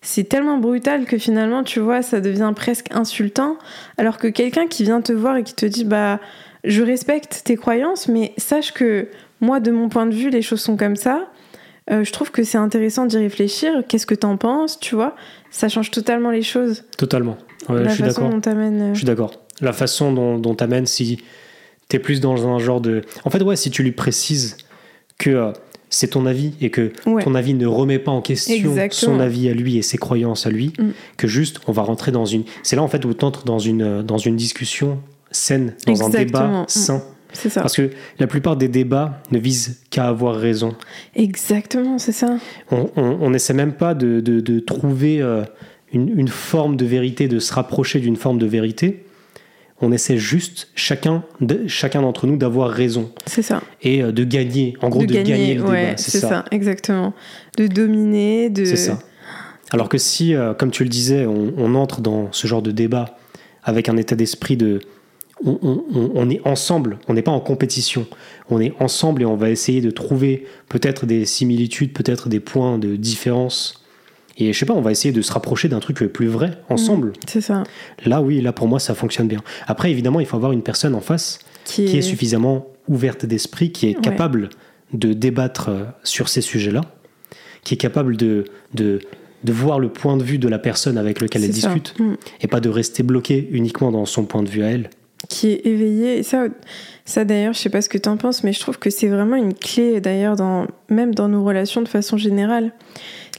c'est 0.00 0.28
tellement 0.28 0.58
brutal 0.58 1.06
que 1.06 1.18
finalement, 1.18 1.64
tu 1.64 1.80
vois, 1.80 2.02
ça 2.02 2.20
devient 2.20 2.52
presque 2.54 2.88
insultant. 2.92 3.56
Alors 3.96 4.18
que 4.18 4.28
quelqu'un 4.28 4.68
qui 4.68 4.84
vient 4.84 5.00
te 5.00 5.12
voir 5.12 5.36
et 5.38 5.42
qui 5.42 5.54
te 5.54 5.66
dit, 5.66 5.84
bah, 5.84 6.20
je 6.68 6.82
respecte 6.82 7.42
tes 7.44 7.56
croyances, 7.56 8.06
mais 8.08 8.32
sache 8.36 8.72
que 8.72 9.08
moi, 9.40 9.58
de 9.60 9.70
mon 9.70 9.88
point 9.88 10.06
de 10.06 10.14
vue, 10.14 10.30
les 10.30 10.42
choses 10.42 10.60
sont 10.60 10.76
comme 10.76 10.96
ça. 10.96 11.26
Euh, 11.90 12.04
je 12.04 12.12
trouve 12.12 12.30
que 12.30 12.42
c'est 12.44 12.58
intéressant 12.58 13.06
d'y 13.06 13.16
réfléchir. 13.16 13.82
Qu'est-ce 13.88 14.06
que 14.06 14.14
t'en 14.14 14.36
penses, 14.36 14.78
tu 14.78 14.94
vois? 14.94 15.16
Ça 15.50 15.68
change 15.68 15.90
totalement 15.90 16.30
les 16.30 16.42
choses. 16.42 16.84
Totalement. 16.98 17.38
Ouais, 17.68 17.82
la 17.82 17.88
je 17.88 17.94
suis 17.94 18.02
façon 18.04 18.20
d'accord. 18.22 18.34
dont 18.34 18.40
t'amènes. 18.40 18.80
euh, 18.82 18.92
Je 18.92 18.98
suis 18.98 19.06
d'accord. 19.06 19.32
La 19.60 19.72
façon 19.72 20.12
dont, 20.12 20.38
dont 20.38 20.54
t'amènes, 20.54 20.86
si 20.86 21.18
t'es 21.88 21.98
plus 21.98 22.20
dans 22.20 22.46
un 22.46 22.58
genre 22.58 22.80
de. 22.80 23.02
En 23.24 23.30
fait, 23.30 23.42
ouais, 23.42 23.56
si 23.56 23.70
tu 23.70 23.82
lui 23.82 23.92
précises 23.92 24.56
que 25.18 25.30
euh, 25.30 25.52
c'est 25.88 26.08
ton 26.08 26.26
avis 26.26 26.52
et 26.60 26.68
que 26.70 26.92
Ouais. 27.06 27.22
ton 27.24 27.34
avis 27.34 27.54
ne 27.54 27.66
remet 27.66 27.98
pas 27.98 28.10
en 28.12 28.20
question 28.20 28.54
Exactement. 28.54 29.14
son 29.14 29.20
avis 29.20 29.48
à 29.48 29.54
lui 29.54 29.78
et 29.78 29.82
ses 29.82 29.96
croyances 29.96 30.46
à 30.46 30.50
lui, 30.50 30.74
Mm. 30.78 30.90
que 31.16 31.26
juste 31.26 31.60
on 31.66 31.72
va 31.72 31.80
rentrer 31.82 32.12
dans 32.12 32.26
une. 32.26 32.44
C'est 32.62 32.76
là 32.76 32.82
en 32.82 32.88
fait 32.88 33.02
où 33.06 33.14
tu 33.14 33.24
entres 33.24 33.44
dans 33.44 33.58
une, 33.58 33.82
euh, 33.82 34.02
dans 34.02 34.18
une 34.18 34.36
discussion 34.36 35.00
saine, 35.30 35.74
dans 35.86 36.04
un 36.04 36.10
débat 36.10 36.46
Mm. 36.46 36.64
sain. 36.68 37.02
C'est 37.32 37.50
ça. 37.50 37.60
Parce 37.60 37.76
que 37.76 37.90
la 38.18 38.26
plupart 38.26 38.56
des 38.56 38.68
débats 38.68 39.20
ne 39.32 39.38
visent 39.38 39.82
qu'à 39.90 40.08
avoir 40.08 40.34
raison. 40.36 40.74
Exactement, 41.14 41.98
c'est 41.98 42.12
ça. 42.12 42.38
On 42.70 43.30
n'essaie 43.30 43.52
même 43.54 43.72
pas 43.74 43.94
de, 43.94 44.20
de- 44.20 44.40
de 44.40 44.60
trouver 44.60 45.20
euh, 45.20 45.42
une, 45.92 46.08
une 46.18 46.28
forme 46.28 46.76
de 46.76 46.86
vérité, 46.86 47.28
de 47.28 47.38
se 47.38 47.52
rapprocher 47.52 48.00
d'une 48.00 48.16
forme 48.16 48.38
de 48.38 48.46
vérité. 48.46 49.04
on 49.82 49.92
essaie 49.92 50.16
juste 50.16 50.68
chacun 50.74 51.22
de, 51.40 51.66
chacun 51.68 52.00
d'entre 52.02 52.26
nous 52.26 52.36
d'avoir 52.36 52.70
raison 52.70 53.12
C'est 53.26 53.42
ça. 53.42 53.62
et 53.82 54.02
euh, 54.02 54.10
de 54.10 54.24
gagner, 54.24 54.74
en 54.80 54.88
gros 54.88 55.04
de, 55.04 55.12
gagner, 55.14 55.54
le 55.54 55.62
ouais, 55.64 55.84
débat. 55.86 55.96
c'est 55.98 56.18
ça. 56.20 56.44
exactement. 56.50 57.12
De 57.58 57.66
dominer, 57.66 58.48
de. 58.50 58.64
C'est 58.64 58.76
ça. 58.76 58.98
Alors 59.70 59.88
que 59.90 59.98
si, 59.98 60.34
euh, 60.34 60.54
comme 60.54 60.70
tu 60.70 60.82
le 60.82 60.88
disais, 60.88 61.26
on, 61.26 61.52
on 61.58 61.74
entre 61.74 62.00
dans 62.00 62.32
ce 62.32 62.46
genre 62.46 62.62
de 62.62 62.70
débat 62.70 63.18
avec 63.62 63.88
un 63.90 63.96
état 63.98 64.16
d'esprit 64.16 64.56
de 64.56 64.80
on, 65.44 65.58
on- 65.62 65.84
on- 65.94 66.10
on 66.14 66.30
est 66.30 66.40
ensemble, 66.46 66.98
on 67.08 67.14
n'est 67.14 67.22
pas 67.22 67.30
en 67.30 67.40
compétition, 67.40 68.06
on 68.50 68.60
est 68.60 68.72
ensemble 68.80 69.22
et 69.22 69.24
on 69.24 69.36
va 69.36 69.50
essayer 69.50 69.80
de 69.80 69.90
trouver 69.90 70.46
peut-être 70.68 71.06
des 71.06 71.24
similitudes, 71.26 71.92
peut-être 71.92 72.28
des 72.28 72.40
points 72.40 72.78
de 72.78 72.96
différence. 72.96 73.84
Et 74.40 74.52
je 74.52 74.58
sais 74.58 74.66
pas, 74.66 74.74
on 74.74 74.80
va 74.80 74.92
essayer 74.92 75.12
de 75.12 75.20
se 75.22 75.32
rapprocher 75.32 75.68
d'un 75.68 75.80
truc 75.80 75.98
plus 76.12 76.28
vrai 76.28 76.52
ensemble. 76.68 77.12
C'est 77.26 77.40
ça. 77.40 77.64
Là, 78.06 78.22
oui, 78.22 78.40
là 78.40 78.52
pour 78.52 78.68
moi, 78.68 78.78
ça 78.78 78.94
fonctionne 78.94 79.26
bien. 79.28 79.40
Après, 79.66 79.90
évidemment, 79.90 80.20
il 80.20 80.26
faut 80.26 80.36
avoir 80.36 80.52
une 80.52 80.62
personne 80.62 80.94
en 80.94 81.00
face 81.00 81.40
Qui 81.64 81.82
est, 81.82 81.86
qui 81.86 81.98
est 81.98 82.02
suffisamment 82.02 82.68
ouverte 82.88 83.26
d'esprit, 83.26 83.72
qui 83.72 83.88
est 83.90 83.96
Ouais. 83.96 84.02
capable 84.02 84.50
de 84.92 85.12
débattre 85.12 85.68
euh, 85.70 85.84
sur 86.04 86.28
ces 86.28 86.40
sujets-là, 86.40 86.82
qui 87.64 87.74
est 87.74 87.78
capable 87.78 88.16
de, 88.16 88.44
de, 88.74 89.00
de 89.44 89.52
voir 89.52 89.78
le 89.80 89.88
point 89.88 90.16
de 90.16 90.22
vue 90.22 90.38
de 90.38 90.48
la 90.48 90.58
personne 90.60 90.96
avec 90.98 91.20
laquelle 91.20 91.42
elle 91.44 91.52
ça. 91.54 91.68
discute, 91.74 91.98
Mm. 91.98 92.14
et 92.40 92.46
pas 92.46 92.60
de 92.60 92.68
rester 92.68 93.02
bloqué 93.02 93.48
uniquement 93.50 93.90
dans 93.90 94.06
son 94.06 94.24
point 94.24 94.42
de 94.44 94.48
vue 94.48 94.62
à 94.62 94.68
elle. 94.70 94.88
Qui 95.28 95.48
est 95.48 95.66
éveillé. 95.66 96.18
Et 96.18 96.22
ça, 96.22 96.46
ça 97.04 97.24
d'ailleurs, 97.24 97.54
je 97.54 97.58
sais 97.58 97.70
pas 97.70 97.82
ce 97.82 97.88
que 97.88 97.98
tu 97.98 98.08
en 98.08 98.16
penses, 98.16 98.44
mais 98.44 98.52
je 98.52 98.60
trouve 98.60 98.78
que 98.78 98.90
c'est 98.90 99.08
vraiment 99.08 99.36
une 99.36 99.54
clé, 99.54 100.00
d'ailleurs, 100.00 100.36
même 100.88 101.14
dans 101.14 101.28
nos 101.28 101.44
relations 101.44 101.82
de 101.82 101.88
façon 101.88 102.16
générale. 102.16 102.72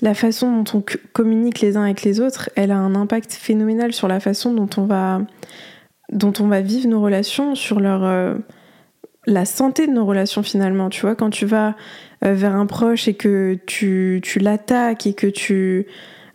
La 0.01 0.13
façon 0.13 0.61
dont 0.63 0.79
on 0.79 0.83
communique 1.13 1.59
les 1.61 1.77
uns 1.77 1.83
avec 1.83 2.03
les 2.03 2.19
autres, 2.19 2.49
elle 2.55 2.71
a 2.71 2.77
un 2.77 2.95
impact 2.95 3.33
phénoménal 3.33 3.93
sur 3.93 4.07
la 4.07 4.19
façon 4.19 4.53
dont 4.53 4.69
on 4.77 4.85
va, 4.85 5.21
dont 6.11 6.33
on 6.39 6.47
va 6.47 6.61
vivre 6.61 6.87
nos 6.87 7.01
relations, 7.01 7.55
sur 7.55 7.79
leur, 7.79 8.03
euh, 8.03 8.35
la 9.25 9.45
santé 9.45 9.87
de 9.87 9.91
nos 9.91 10.05
relations 10.05 10.41
finalement. 10.41 10.89
Tu 10.89 11.01
vois, 11.01 11.15
quand 11.15 11.29
tu 11.29 11.45
vas 11.45 11.75
euh, 12.23 12.33
vers 12.33 12.55
un 12.55 12.65
proche 12.65 13.07
et 13.07 13.13
que 13.13 13.57
tu, 13.65 14.21
tu 14.23 14.39
l'attaques 14.39 15.05
et 15.05 15.13
que 15.13 15.27
tu 15.27 15.85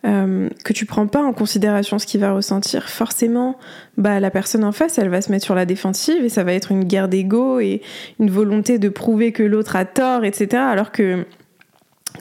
euh, 0.05 0.49
que 0.65 0.73
tu 0.73 0.85
prends 0.85 1.07
pas 1.07 1.23
en 1.23 1.33
considération 1.33 1.99
ce 1.99 2.07
qu'il 2.07 2.21
va 2.21 2.33
ressentir, 2.33 2.89
forcément, 2.89 3.57
bah, 3.97 4.21
la 4.21 4.31
personne 4.31 4.65
en 4.65 4.73
face, 4.73 4.99
elle 4.99 5.09
va 5.09 5.23
se 5.23 5.31
mettre 5.31 5.45
sur 5.45 5.55
la 5.55 5.65
défensive 5.65 6.25
et 6.25 6.29
ça 6.29 6.45
va 6.45 6.53
être 6.53 6.73
une 6.73 6.85
guerre 6.85 7.09
d'ego 7.09 7.59
et 7.59 7.81
une 8.21 8.31
volonté 8.31 8.79
de 8.79 8.89
prouver 8.89 9.33
que 9.33 9.43
l'autre 9.43 9.77
a 9.77 9.85
tort, 9.85 10.25
etc. 10.25 10.63
Alors 10.63 10.93
que 10.93 11.25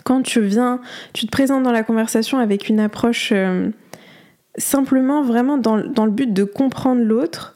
quand 0.06 0.22
tu 0.22 0.42
viens, 0.42 0.80
tu 1.14 1.26
te 1.26 1.32
présentes 1.32 1.64
dans 1.64 1.72
la 1.72 1.84
conversation 1.84 2.38
avec 2.40 2.70
une 2.70 2.80
approche 2.80 3.32
euh, 3.34 3.70
simplement 4.58 5.22
vraiment 5.22 5.58
dans, 5.58 5.78
dans 5.78 6.06
le 6.06 6.12
but 6.12 6.32
de 6.32 6.44
comprendre 6.44 7.02
l'autre 7.02 7.53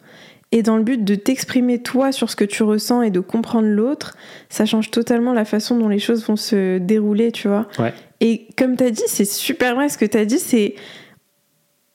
et 0.52 0.64
dans 0.64 0.78
le 0.78 0.84
but 0.84 1.04
de 1.04 1.16
t'exprimer 1.16 1.82
toi 1.82 2.12
sur 2.12 2.30
ce 2.30 2.36
que 2.36 2.46
tu 2.46 2.64
ressens 2.64 3.02
et 3.02 3.12
de 3.12 3.20
comprendre 3.20 3.68
l'autre, 3.68 4.16
ça 4.50 4.66
change 4.66 4.92
totalement 4.92 5.34
la 5.34 5.46
façon 5.46 5.78
dont 5.78 5.90
les 5.90 6.00
choses 6.00 6.26
vont 6.26 6.38
se 6.38 6.78
dérouler, 6.78 7.32
tu 7.32 7.48
vois. 7.48 7.68
Ouais. 7.80 7.94
Et 8.22 8.48
comme 8.58 8.78
tu 8.78 8.84
as 8.84 8.92
dit, 8.92 9.04
c'est 9.08 9.26
super 9.26 9.76
vrai 9.76 9.90
ce 9.90 9.98
que 9.98 10.06
tu 10.06 10.18
as 10.18 10.26
dit, 10.26 10.40
c'est 10.40 10.76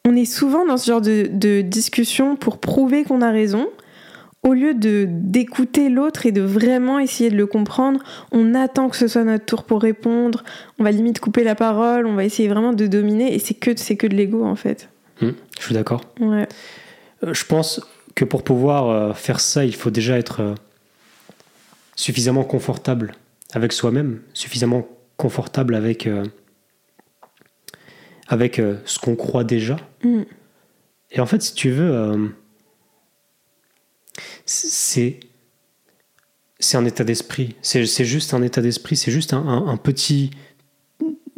on 0.07 0.16
est 0.16 0.24
souvent 0.24 0.66
dans 0.66 0.76
ce 0.76 0.86
genre 0.90 1.00
de, 1.00 1.28
de 1.32 1.61
discussion 1.62 2.36
pour 2.36 2.59
prouver 2.59 3.05
qu'on 3.05 3.22
a 3.22 3.30
raison. 3.30 3.68
Au 4.42 4.55
lieu 4.55 4.74
de 4.74 5.07
d'écouter 5.09 5.88
l'autre 5.88 6.26
et 6.26 6.32
de 6.32 6.42
vraiment 6.42 6.98
essayer 6.98 7.30
de 7.30 7.36
le 7.36 7.46
comprendre, 7.46 8.00
on 8.32 8.57
attend 8.57 8.88
que 8.88 8.96
ce 8.96 9.07
soit 9.07 9.22
notre 9.22 9.44
tour 9.44 9.62
pour 9.62 9.80
répondre. 9.80 10.42
On 10.80 10.84
va 10.84 10.90
limite 10.90 11.20
couper 11.20 11.44
la 11.44 11.55
parole, 11.55 12.07
on 12.07 12.14
va 12.14 12.24
essayer 12.24 12.48
vraiment 12.48 12.72
de 12.72 12.88
dominer 12.88 13.32
et 13.32 13.38
c'est 13.38 13.55
que 13.55 13.70
c'est 13.76 13.96
que 13.96 14.09
de 14.09 14.16
l'ego 14.16 14.44
en 14.44 14.57
fait. 14.57 14.88
Hmm, 15.20 15.30
je 15.61 15.64
suis 15.64 15.74
d'accord. 15.74 16.00
Ouais. 16.18 16.48
Euh, 17.22 17.32
Je 17.32 17.44
pense 17.44 17.80
que 18.14 18.24
pour 18.24 18.42
pouvoir 18.44 18.88
euh, 18.88 19.12
faire 19.14 19.40
ça, 19.40 19.64
il 19.64 19.74
faut 19.74 19.90
déjà 19.90 20.18
être 20.18 20.40
euh, 20.40 20.54
suffisamment 21.96 22.44
confortable 22.44 23.14
avec 23.52 23.72
soi-même, 23.72 24.20
suffisamment 24.34 24.86
confortable 25.16 25.74
avec, 25.74 26.06
euh, 26.06 26.24
avec 28.28 28.58
euh, 28.58 28.76
ce 28.84 28.98
qu'on 28.98 29.16
croit 29.16 29.44
déjà. 29.44 29.76
Mm. 30.04 30.22
Et 31.12 31.20
en 31.20 31.26
fait, 31.26 31.42
si 31.42 31.54
tu 31.54 31.70
veux, 31.70 31.90
euh, 31.92 32.28
c'est 34.46 35.20
c'est 36.58 36.76
un 36.76 36.84
état 36.84 37.04
d'esprit. 37.04 37.56
C'est 37.62 37.86
c'est 37.86 38.04
juste 38.04 38.34
un 38.34 38.42
état 38.42 38.60
d'esprit. 38.62 38.96
C'est 38.96 39.10
juste 39.10 39.32
un, 39.32 39.38
un- 39.46 39.66
un 39.68 39.76
petit 39.76 40.30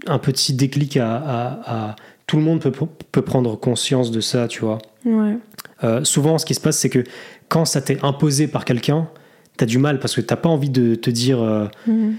un 0.07 0.19
petit 0.19 0.53
déclic 0.53 0.97
à, 0.97 1.17
à- 1.17 1.89
à- 1.91 1.97
tout 2.27 2.37
le 2.37 2.43
monde 2.43 2.61
peut, 2.61 2.73
peut 3.13 3.23
prendre 3.23 3.57
conscience 3.57 4.11
de 4.11 4.21
ça, 4.21 4.49
tu 4.49 4.61
vois. 4.61 4.79
Ouais. 5.05 5.37
Euh, 5.85 6.03
souvent, 6.03 6.39
ce 6.39 6.47
qui 6.47 6.55
se 6.55 6.61
passe, 6.61 6.79
c'est 6.79 6.91
que 6.91 7.05
quand 7.49 7.65
ça 7.65 7.81
t'est 7.81 8.03
imposé 8.03 8.47
par 8.49 8.65
quelqu'un, 8.65 9.09
t'as 9.57 9.67
du 9.67 9.79
mal 9.79 10.01
parce 10.01 10.15
que 10.17 10.21
t'as 10.21 10.37
pas 10.37 10.49
envie 10.49 10.71
de 10.71 10.95
te 10.95 11.11
dire 11.11 11.41
euh, 11.43 11.67
Mhm. 11.87 12.17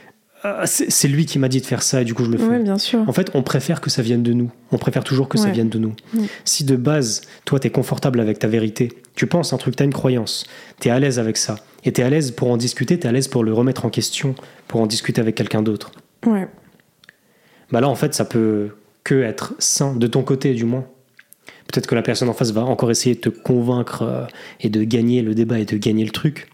Ah, 0.47 0.67
c'est 0.67 1.07
lui 1.07 1.25
qui 1.25 1.39
m'a 1.39 1.47
dit 1.47 1.59
de 1.59 1.65
faire 1.65 1.81
ça 1.81 2.03
et 2.03 2.05
du 2.05 2.13
coup 2.13 2.23
je 2.23 2.29
le 2.29 2.37
fais. 2.37 2.45
Ouais, 2.45 2.59
bien 2.59 2.77
sûr. 2.77 2.99
En 3.07 3.13
fait, 3.13 3.31
on 3.33 3.41
préfère 3.41 3.81
que 3.81 3.89
ça 3.89 4.03
vienne 4.03 4.21
de 4.21 4.31
nous. 4.31 4.51
On 4.71 4.77
préfère 4.77 5.03
toujours 5.03 5.27
que 5.27 5.39
ça 5.39 5.49
vienne 5.49 5.69
de 5.69 5.79
nous. 5.79 5.95
Si 6.43 6.63
de 6.63 6.75
base, 6.75 7.21
toi, 7.45 7.59
tu 7.59 7.65
es 7.65 7.71
confortable 7.71 8.19
avec 8.19 8.37
ta 8.37 8.47
vérité, 8.47 8.91
tu 9.15 9.25
penses 9.25 9.53
un 9.53 9.57
truc, 9.57 9.75
tu 9.75 9.81
as 9.81 9.87
une 9.87 9.93
croyance, 9.93 10.45
tu 10.79 10.89
es 10.89 10.91
à 10.91 10.99
l'aise 10.99 11.17
avec 11.17 11.37
ça, 11.37 11.55
et 11.83 11.91
tu 11.91 12.01
es 12.01 12.03
à 12.03 12.11
l'aise 12.11 12.29
pour 12.29 12.51
en 12.51 12.57
discuter, 12.57 12.99
tu 12.99 13.07
es 13.07 13.09
à 13.09 13.11
l'aise 13.11 13.27
pour 13.27 13.43
le 13.43 13.53
remettre 13.53 13.85
en 13.85 13.89
question, 13.89 14.35
pour 14.67 14.81
en 14.81 14.85
discuter 14.85 15.19
avec 15.19 15.33
quelqu'un 15.33 15.63
d'autre. 15.63 15.91
Ouais. 16.27 16.47
Bah 17.71 17.81
là, 17.81 17.89
en 17.89 17.95
fait, 17.95 18.13
ça 18.13 18.25
peut 18.25 18.69
que 19.03 19.15
être 19.23 19.55
sain, 19.57 19.95
de 19.95 20.05
ton 20.05 20.21
côté 20.21 20.53
du 20.53 20.65
moins. 20.65 20.85
Peut-être 21.67 21.87
que 21.87 21.95
la 21.95 22.01
personne 22.01 22.29
en 22.29 22.33
face 22.33 22.51
va 22.51 22.63
encore 22.63 22.91
essayer 22.91 23.15
de 23.15 23.21
te 23.21 23.29
convaincre 23.29 24.03
euh, 24.03 24.25
et 24.61 24.69
de 24.69 24.83
gagner 24.83 25.21
le 25.21 25.33
débat 25.33 25.59
et 25.59 25.65
de 25.65 25.77
gagner 25.77 26.05
le 26.05 26.11
truc. 26.11 26.47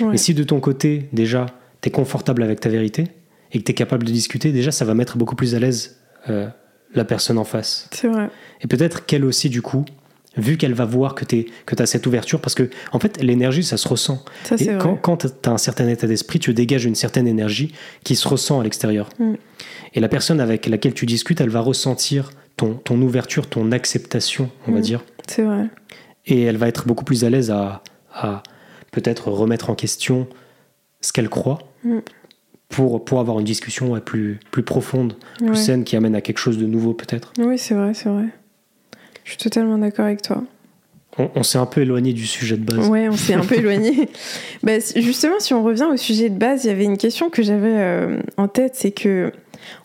Ouais. 0.00 0.08
Mais 0.08 0.16
si 0.16 0.34
de 0.34 0.44
ton 0.44 0.60
côté, 0.60 1.08
déjà, 1.12 1.46
tu 1.80 1.88
es 1.88 1.92
confortable 1.92 2.42
avec 2.42 2.60
ta 2.60 2.68
vérité 2.68 3.08
et 3.52 3.58
que 3.58 3.64
tu 3.64 3.72
es 3.72 3.74
capable 3.74 4.06
de 4.06 4.12
discuter, 4.12 4.52
déjà, 4.52 4.70
ça 4.70 4.84
va 4.84 4.94
mettre 4.94 5.16
beaucoup 5.16 5.36
plus 5.36 5.54
à 5.54 5.58
l'aise 5.58 5.98
euh, 6.28 6.48
la 6.94 7.04
personne 7.04 7.38
en 7.38 7.44
face. 7.44 7.88
C'est 7.92 8.08
vrai. 8.08 8.30
Et 8.60 8.66
peut-être 8.66 9.06
qu'elle 9.06 9.24
aussi, 9.24 9.48
du 9.48 9.62
coup, 9.62 9.84
vu 10.36 10.56
qu'elle 10.56 10.74
va 10.74 10.84
voir 10.84 11.14
que 11.14 11.24
tu 11.24 11.46
que 11.66 11.80
as 11.82 11.86
cette 11.86 12.06
ouverture, 12.06 12.40
parce 12.40 12.54
que, 12.54 12.70
en 12.92 13.00
fait, 13.00 13.20
l'énergie, 13.22 13.64
ça 13.64 13.76
se 13.76 13.88
ressent. 13.88 14.24
Ça, 14.44 14.56
Et 14.56 14.78
quand, 14.78 14.96
quand 14.96 15.26
tu 15.26 15.48
as 15.48 15.52
un 15.52 15.58
certain 15.58 15.88
état 15.88 16.06
d'esprit, 16.06 16.38
tu 16.38 16.54
dégages 16.54 16.84
une 16.84 16.94
certaine 16.94 17.26
énergie 17.26 17.72
qui 18.04 18.14
se 18.16 18.28
ressent 18.28 18.60
à 18.60 18.62
l'extérieur. 18.62 19.08
Mm. 19.18 19.34
Et 19.94 20.00
la 20.00 20.08
personne 20.08 20.40
avec 20.40 20.66
laquelle 20.66 20.94
tu 20.94 21.06
discutes, 21.06 21.40
elle 21.40 21.50
va 21.50 21.60
ressentir 21.60 22.30
ton, 22.60 22.74
ton 22.74 23.00
ouverture, 23.00 23.48
ton 23.48 23.72
acceptation, 23.72 24.50
on 24.68 24.72
va 24.72 24.78
Mm. 24.78 24.82
dire. 24.82 25.04
C'est 25.26 25.42
vrai. 25.42 25.64
Et 26.26 26.42
elle 26.42 26.56
va 26.58 26.68
être 26.68 26.86
beaucoup 26.86 27.04
plus 27.04 27.24
à 27.24 27.30
l'aise 27.30 27.50
à, 27.50 27.82
à 28.12 28.42
peut-être 28.92 29.30
remettre 29.30 29.70
en 29.70 29.74
question 29.74 30.26
ce 31.00 31.12
qu'elle 31.12 31.28
croit 31.30 31.58
Mm. 31.84 32.00
pour, 32.68 33.02
pour 33.04 33.20
avoir 33.20 33.38
une 33.38 33.46
discussion 33.46 33.92
ouais, 33.92 34.00
plus, 34.00 34.38
plus 34.50 34.62
profonde, 34.62 35.14
plus 35.38 35.48
Ouais. 35.48 35.54
saine, 35.56 35.84
qui 35.84 35.96
amène 35.96 36.14
à 36.14 36.20
quelque 36.20 36.38
chose 36.38 36.58
de 36.58 36.66
nouveau 36.66 36.92
peut-être. 36.92 37.32
Oui, 37.38 37.56
c'est 37.58 37.74
vrai, 37.74 37.94
c'est 37.94 38.08
vrai. 38.10 38.26
Je 39.24 39.30
suis 39.30 39.38
totalement 39.38 39.78
d'accord 39.78 40.04
avec 40.04 40.20
toi. 40.22 40.42
On, 41.18 41.30
on 41.34 41.42
s'est 41.42 41.58
un 41.58 41.66
peu 41.66 41.80
éloigné 41.80 42.12
du 42.12 42.26
sujet 42.26 42.56
de 42.56 42.64
base. 42.64 42.88
Ouais, 42.88 43.08
on 43.08 43.16
s'est 43.16 43.34
un 43.34 43.44
peu 43.44 43.54
éloigné. 43.58 44.08
Bah, 44.62 44.74
justement, 44.96 45.38
si 45.40 45.54
on 45.54 45.62
revient 45.64 45.88
au 45.92 45.96
sujet 45.96 46.28
de 46.30 46.38
base, 46.38 46.64
il 46.64 46.68
y 46.68 46.70
avait 46.70 46.84
une 46.84 46.98
question 46.98 47.30
que 47.30 47.42
j'avais 47.42 47.74
euh, 47.78 48.20
en 48.36 48.46
tête, 48.48 48.74
c'est 48.76 48.92
que 48.92 49.32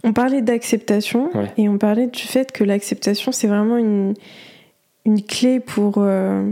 on 0.03 0.13
parlait 0.13 0.41
d'acceptation 0.41 1.29
Ouais. 1.37 1.51
et 1.57 1.67
on 1.69 1.77
parlait 1.77 2.07
du 2.07 2.21
fait 2.23 2.51
que 2.51 2.63
l'acceptation 2.63 3.31
c'est 3.31 3.47
vraiment 3.47 3.77
une 3.77 4.13
une 5.05 5.21
clé 5.21 5.59
pour 5.59 5.95
euh, 5.97 6.51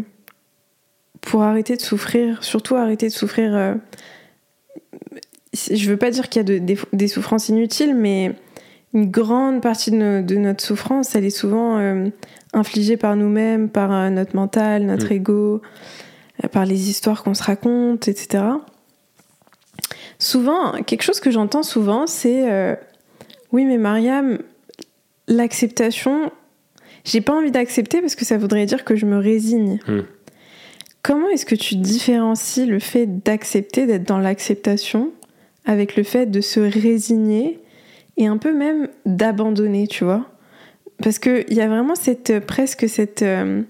pour 1.22 1.44
arrêter 1.44 1.76
de 1.76 1.82
souffrir, 1.82 2.44
surtout 2.44 2.76
arrêter 2.76 3.08
de 3.08 3.14
souffrir. 3.14 3.56
euh, 3.56 3.76
je 5.72 5.90
veux 5.90 5.98
pas 5.98 6.10
dire 6.12 6.30
qu'il 6.30 6.40
y 6.40 6.42
a 6.42 6.44
de- 6.44 6.58
des, 6.58 6.78
des 6.94 7.08
souffrances 7.08 7.50
inutiles, 7.50 7.96
mais 7.96 8.34
une 8.94 9.10
grande 9.10 9.62
partie 9.62 9.92
de, 9.92 9.96
nos- 9.98 10.22
de 10.22 10.36
notre 10.36 10.64
souffrance, 10.64 11.16
elle 11.16 11.26
est 11.26 11.30
souvent 11.30 11.78
euh, 11.78 12.10
infligée 12.54 12.98
par 12.98 13.16
nous-mêmes, 13.16 13.70
par 13.70 13.92
euh, 13.92 14.10
notre 14.10 14.36
mental, 14.36 14.86
notre 14.86 15.10
Mm. 15.10 15.14
ego, 15.18 15.62
par 16.52 16.66
les 16.66 16.90
histoires 16.90 17.24
qu'on 17.24 17.34
se 17.36 17.44
raconte, 17.44 18.08
etc. 18.08 18.44
Souvent, 20.20 20.74
quelque 20.84 21.04
chose 21.04 21.20
que 21.20 21.32
j'entends 21.32 21.64
souvent, 21.64 22.08
c'est 22.08 22.50
oui, 23.54 23.66
mais 23.66 23.78
Mariam, 23.78 24.40
l'acceptation, 25.28 26.32
j'ai 27.06 27.22
pas 27.22 27.34
envie 27.34 27.52
d'accepter 27.52 28.02
parce 28.02 28.16
que 28.16 28.26
ça 28.26 28.38
voudrait 28.38 28.66
dire 28.66 28.84
que 28.84 28.96
je 28.96 29.06
me 29.06 29.18
résigne. 29.18 29.80
Mm. 29.88 30.00
Comment 31.04 31.30
est-ce 31.30 31.46
que 31.46 31.56
tu 31.56 31.76
différencies 31.76 32.66
le 32.66 32.80
fait 32.80 33.24
d'accepter, 33.24 33.86
d'être 33.86 34.08
dans 34.08 34.18
l'acceptation, 34.18 35.12
avec 35.66 35.96
le 35.96 36.04
fait 36.04 36.26
de 36.26 36.42
se 36.42 36.60
résigner 36.60 37.60
et 38.18 38.26
un 38.26 38.38
peu 38.38 38.54
même 38.54 38.88
d'abandonner, 39.06 39.88
tu 39.88 40.04
vois? 40.04 40.26
Parce 41.04 41.20
qu'il 41.20 41.54
y 41.54 41.62
a 41.62 41.68
vraiment 41.68 41.96
cette, 41.96 42.40
presque 42.46 42.90
cette, 42.90 43.22
euh, 43.22 43.62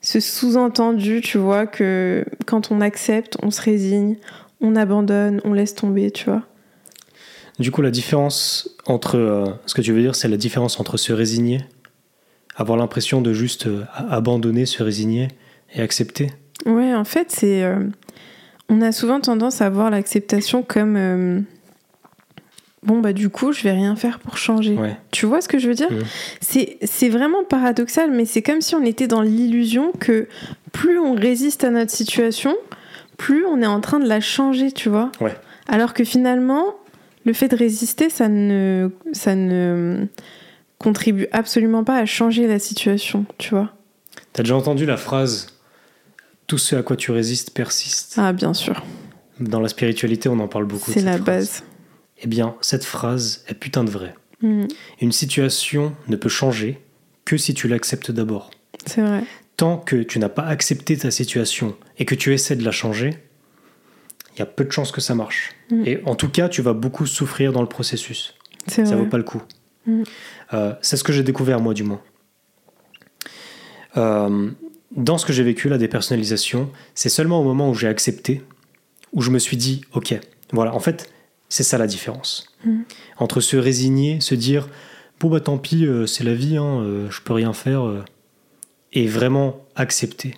ce 0.00 0.18
sous-entendu, 0.18 1.20
tu 1.20 1.38
vois, 1.38 1.66
que 1.66 2.24
quand 2.46 2.72
on 2.72 2.80
accepte, 2.80 3.36
on 3.42 3.52
se 3.52 3.62
résigne, 3.62 4.16
on 4.60 4.74
abandonne, 4.74 5.40
on 5.44 5.52
laisse 5.52 5.76
tomber, 5.76 6.10
tu 6.10 6.24
vois? 6.24 6.47
Du 7.58 7.70
coup, 7.70 7.82
la 7.82 7.90
différence 7.90 8.68
entre. 8.86 9.16
euh, 9.16 9.46
ce 9.66 9.74
que 9.74 9.80
tu 9.82 9.92
veux 9.92 10.00
dire, 10.00 10.14
c'est 10.14 10.28
la 10.28 10.36
différence 10.36 10.78
entre 10.78 10.96
se 10.96 11.12
résigner, 11.12 11.60
avoir 12.56 12.78
l'impression 12.78 13.20
de 13.20 13.32
juste 13.32 13.66
euh, 13.66 13.84
abandonner, 14.08 14.64
se 14.66 14.82
résigner 14.82 15.28
et 15.74 15.80
accepter. 15.80 16.30
Ouais, 16.66 16.94
en 16.94 17.04
fait, 17.04 17.30
c'est. 17.30 17.62
euh, 17.64 17.80
on 18.68 18.80
a 18.82 18.92
souvent 18.92 19.20
tendance 19.20 19.60
à 19.60 19.70
voir 19.70 19.90
l'acceptation 19.90 20.62
comme. 20.62 21.44
bon, 22.84 23.00
bah, 23.00 23.12
du 23.12 23.28
coup, 23.28 23.52
je 23.52 23.62
vais 23.62 23.72
rien 23.72 23.96
faire 23.96 24.18
pour 24.20 24.36
changer. 24.36 24.74
Ouais. 24.74 24.96
Tu 25.10 25.26
vois 25.26 25.40
ce 25.40 25.48
que 25.48 25.58
je 25.58 25.68
veux 25.68 25.74
dire? 25.74 25.88
C'est 26.40 26.78
c'est 26.82 27.08
vraiment 27.08 27.42
paradoxal, 27.44 28.10
mais 28.12 28.24
c'est 28.24 28.42
comme 28.42 28.60
si 28.60 28.74
on 28.74 28.84
était 28.84 29.08
dans 29.08 29.22
l'illusion 29.22 29.92
que 29.98 30.28
plus 30.72 30.98
on 30.98 31.14
résiste 31.14 31.64
à 31.64 31.70
notre 31.70 31.90
situation, 31.90 32.54
plus 33.16 33.44
on 33.46 33.60
est 33.62 33.66
en 33.66 33.80
train 33.80 33.98
de 33.98 34.06
la 34.06 34.20
changer, 34.20 34.70
tu 34.70 34.88
vois? 34.88 35.10
Ouais. 35.20 35.34
Alors 35.66 35.92
que 35.94 36.04
finalement, 36.04 36.76
le 37.28 37.34
fait 37.34 37.48
de 37.48 37.56
résister, 37.56 38.08
ça 38.10 38.26
ne, 38.28 38.88
ça 39.12 39.34
ne 39.36 40.06
contribue 40.78 41.26
absolument 41.30 41.84
pas 41.84 41.98
à 41.98 42.06
changer 42.06 42.46
la 42.48 42.58
situation, 42.58 43.26
tu 43.36 43.50
vois 43.50 43.72
T'as 44.32 44.42
déjà 44.42 44.56
entendu 44.56 44.86
la 44.86 44.96
phrase 44.96 45.48
Tout 46.46 46.58
ce 46.58 46.74
à 46.74 46.82
quoi 46.82 46.96
tu 46.96 47.10
résistes 47.12 47.50
persiste 47.52 48.14
Ah, 48.16 48.32
bien 48.32 48.54
sûr, 48.54 48.82
Dans 49.40 49.60
la 49.60 49.68
spiritualité, 49.68 50.28
on 50.28 50.40
en 50.40 50.48
parle 50.48 50.64
beaucoup. 50.64 50.90
c'est 50.90 51.02
la 51.02 51.12
phrase. 51.18 51.24
base. 51.26 51.62
Eh 52.22 52.26
bien, 52.26 52.54
cette 52.62 52.84
phrase 52.84 53.44
est 53.46 53.54
putain 53.54 53.84
de 53.84 53.90
vraie. 53.90 54.14
Mhm, 54.42 54.66
Une 55.00 55.12
situation 55.12 55.92
ne 56.08 56.16
peut 56.16 56.28
changer 56.30 56.80
que 57.24 57.36
si 57.36 57.52
tu 57.54 57.68
l'acceptes 57.68 58.10
d'abord. 58.10 58.50
c'est 58.86 59.02
vrai. 59.02 59.22
Tant 59.58 59.76
que 59.76 59.96
tu 59.96 60.18
n'as 60.18 60.28
pas 60.28 60.44
accepté 60.44 60.96
ta 60.96 61.10
situation 61.10 61.76
et 61.98 62.04
que 62.04 62.14
tu 62.14 62.32
essaies 62.32 62.56
de 62.56 62.64
la 62.64 62.70
changer, 62.70 63.10
il 64.38 64.42
y 64.42 64.42
a 64.42 64.46
peu 64.46 64.64
de 64.64 64.72
chances 64.72 64.92
que 64.92 65.00
ça 65.00 65.14
marche. 65.14 65.52
Mm. 65.70 65.82
Et 65.86 66.00
en 66.04 66.14
tout 66.14 66.28
cas, 66.28 66.48
tu 66.48 66.62
vas 66.62 66.72
beaucoup 66.72 67.06
souffrir 67.06 67.52
dans 67.52 67.62
le 67.62 67.68
processus. 67.68 68.34
Ça 68.66 68.82
vrai. 68.82 68.96
vaut 68.96 69.06
pas 69.06 69.18
le 69.18 69.24
coup. 69.24 69.42
Mm. 69.86 70.02
Euh, 70.54 70.74
c'est 70.80 70.96
ce 70.96 71.04
que 71.04 71.12
j'ai 71.12 71.22
découvert 71.22 71.60
moi 71.60 71.74
du 71.74 71.82
moins. 71.82 72.00
Euh, 73.96 74.50
dans 74.96 75.18
ce 75.18 75.26
que 75.26 75.32
j'ai 75.32 75.42
vécu, 75.42 75.68
la 75.68 75.78
dépersonnalisation, 75.78 76.70
c'est 76.94 77.08
seulement 77.08 77.40
au 77.40 77.44
moment 77.44 77.70
où 77.70 77.74
j'ai 77.74 77.88
accepté, 77.88 78.42
où 79.12 79.22
je 79.22 79.30
me 79.30 79.38
suis 79.38 79.56
dit, 79.56 79.82
ok, 79.92 80.18
voilà, 80.52 80.74
en 80.74 80.80
fait, 80.80 81.10
c'est 81.48 81.62
ça 81.62 81.78
la 81.78 81.86
différence. 81.86 82.54
Mm. 82.64 82.80
Entre 83.18 83.40
se 83.40 83.56
résigner, 83.56 84.20
se 84.20 84.34
dire, 84.34 84.68
bon 85.20 85.28
bah 85.28 85.40
tant 85.40 85.58
pis, 85.58 85.86
euh, 85.86 86.06
c'est 86.06 86.24
la 86.24 86.34
vie, 86.34 86.56
hein, 86.56 86.80
euh, 86.82 87.10
je 87.10 87.20
peux 87.20 87.32
rien 87.32 87.52
faire, 87.52 87.86
euh, 87.86 88.04
et 88.92 89.06
vraiment 89.06 89.64
accepter. 89.76 90.34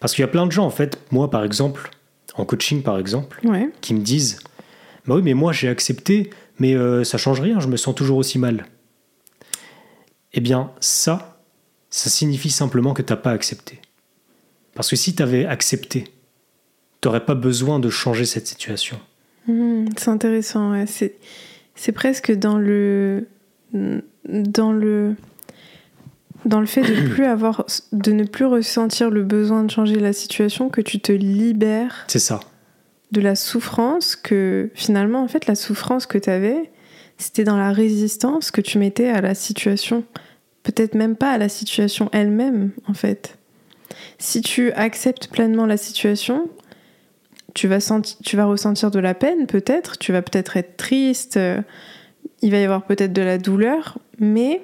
Parce 0.00 0.14
qu'il 0.14 0.22
y 0.22 0.24
a 0.24 0.28
plein 0.28 0.46
de 0.46 0.52
gens, 0.52 0.64
en 0.64 0.70
fait, 0.70 0.98
moi 1.10 1.30
par 1.30 1.44
exemple, 1.44 1.90
en 2.36 2.44
coaching 2.44 2.82
par 2.82 2.98
exemple, 2.98 3.40
Ouais. 3.46 3.70
qui 3.80 3.94
me 3.94 4.00
disent 4.00 4.38
Bah 5.06 5.16
oui, 5.16 5.22
mais 5.22 5.34
moi 5.34 5.52
j'ai 5.52 5.68
accepté, 5.68 6.30
mais 6.58 6.74
euh, 6.74 7.04
ça 7.04 7.18
change 7.18 7.40
rien, 7.40 7.60
je 7.60 7.68
me 7.68 7.76
sens 7.76 7.94
toujours 7.94 8.16
aussi 8.18 8.38
mal. 8.38 8.66
Eh 10.32 10.40
bien, 10.40 10.72
ça, 10.80 11.40
ça 11.90 12.10
signifie 12.10 12.50
simplement 12.50 12.92
que 12.94 13.02
t'as 13.02 13.16
pas 13.16 13.30
accepté. 13.30 13.80
Parce 14.74 14.90
que 14.90 14.96
si 14.96 15.14
tu 15.14 15.22
avais 15.22 15.46
accepté, 15.46 16.04
t'aurais 17.00 17.24
pas 17.24 17.34
besoin 17.36 17.78
de 17.78 17.88
changer 17.90 18.24
cette 18.24 18.46
situation. 18.48 18.98
Mhm, 19.46 19.90
c'est 19.96 20.08
intéressant, 20.08 20.72
ouais. 20.72 20.86
C'est, 20.86 21.14
c'est 21.76 21.92
presque 21.92 22.32
dans 22.32 22.58
le. 22.58 23.28
Dans 24.28 24.72
le. 24.72 25.14
Dans 26.44 26.60
le 26.60 26.66
fait 26.66 26.82
de 26.82 27.08
plus 27.14 27.24
avoir, 27.24 27.64
de 27.92 28.12
ne 28.12 28.24
plus 28.24 28.44
ressentir 28.44 29.10
le 29.10 29.22
besoin 29.22 29.64
de 29.64 29.70
changer 29.70 29.96
la 29.98 30.12
situation, 30.12 30.68
que 30.68 30.80
tu 30.80 31.00
te 31.00 31.12
libères 31.12 32.04
C'est 32.08 32.18
ça. 32.18 32.40
de 33.12 33.20
la 33.20 33.34
souffrance, 33.34 34.16
que 34.16 34.70
finalement, 34.74 35.22
en 35.22 35.28
fait, 35.28 35.46
la 35.46 35.54
souffrance 35.54 36.06
que 36.06 36.18
tu 36.18 36.30
avais, 36.30 36.70
c'était 37.18 37.44
dans 37.44 37.56
la 37.56 37.72
résistance 37.72 38.50
que 38.50 38.60
tu 38.60 38.78
mettais 38.78 39.08
à 39.08 39.20
la 39.20 39.34
situation. 39.34 40.04
Peut-être 40.62 40.94
même 40.94 41.14
pas 41.16 41.30
à 41.30 41.38
la 41.38 41.48
situation 41.48 42.08
elle-même, 42.12 42.70
en 42.88 42.94
fait. 42.94 43.38
Si 44.18 44.40
tu 44.40 44.72
acceptes 44.72 45.28
pleinement 45.28 45.66
la 45.66 45.76
situation, 45.76 46.48
tu 47.54 47.68
vas, 47.68 47.78
senti- 47.80 48.16
tu 48.24 48.36
vas 48.36 48.46
ressentir 48.46 48.90
de 48.90 48.98
la 48.98 49.14
peine, 49.14 49.46
peut-être, 49.46 49.98
tu 49.98 50.10
vas 50.12 50.22
peut-être 50.22 50.56
être 50.56 50.76
triste, 50.76 51.36
euh, 51.36 51.60
il 52.42 52.50
va 52.50 52.58
y 52.58 52.64
avoir 52.64 52.84
peut-être 52.84 53.12
de 53.12 53.22
la 53.22 53.38
douleur, 53.38 53.98
mais 54.18 54.62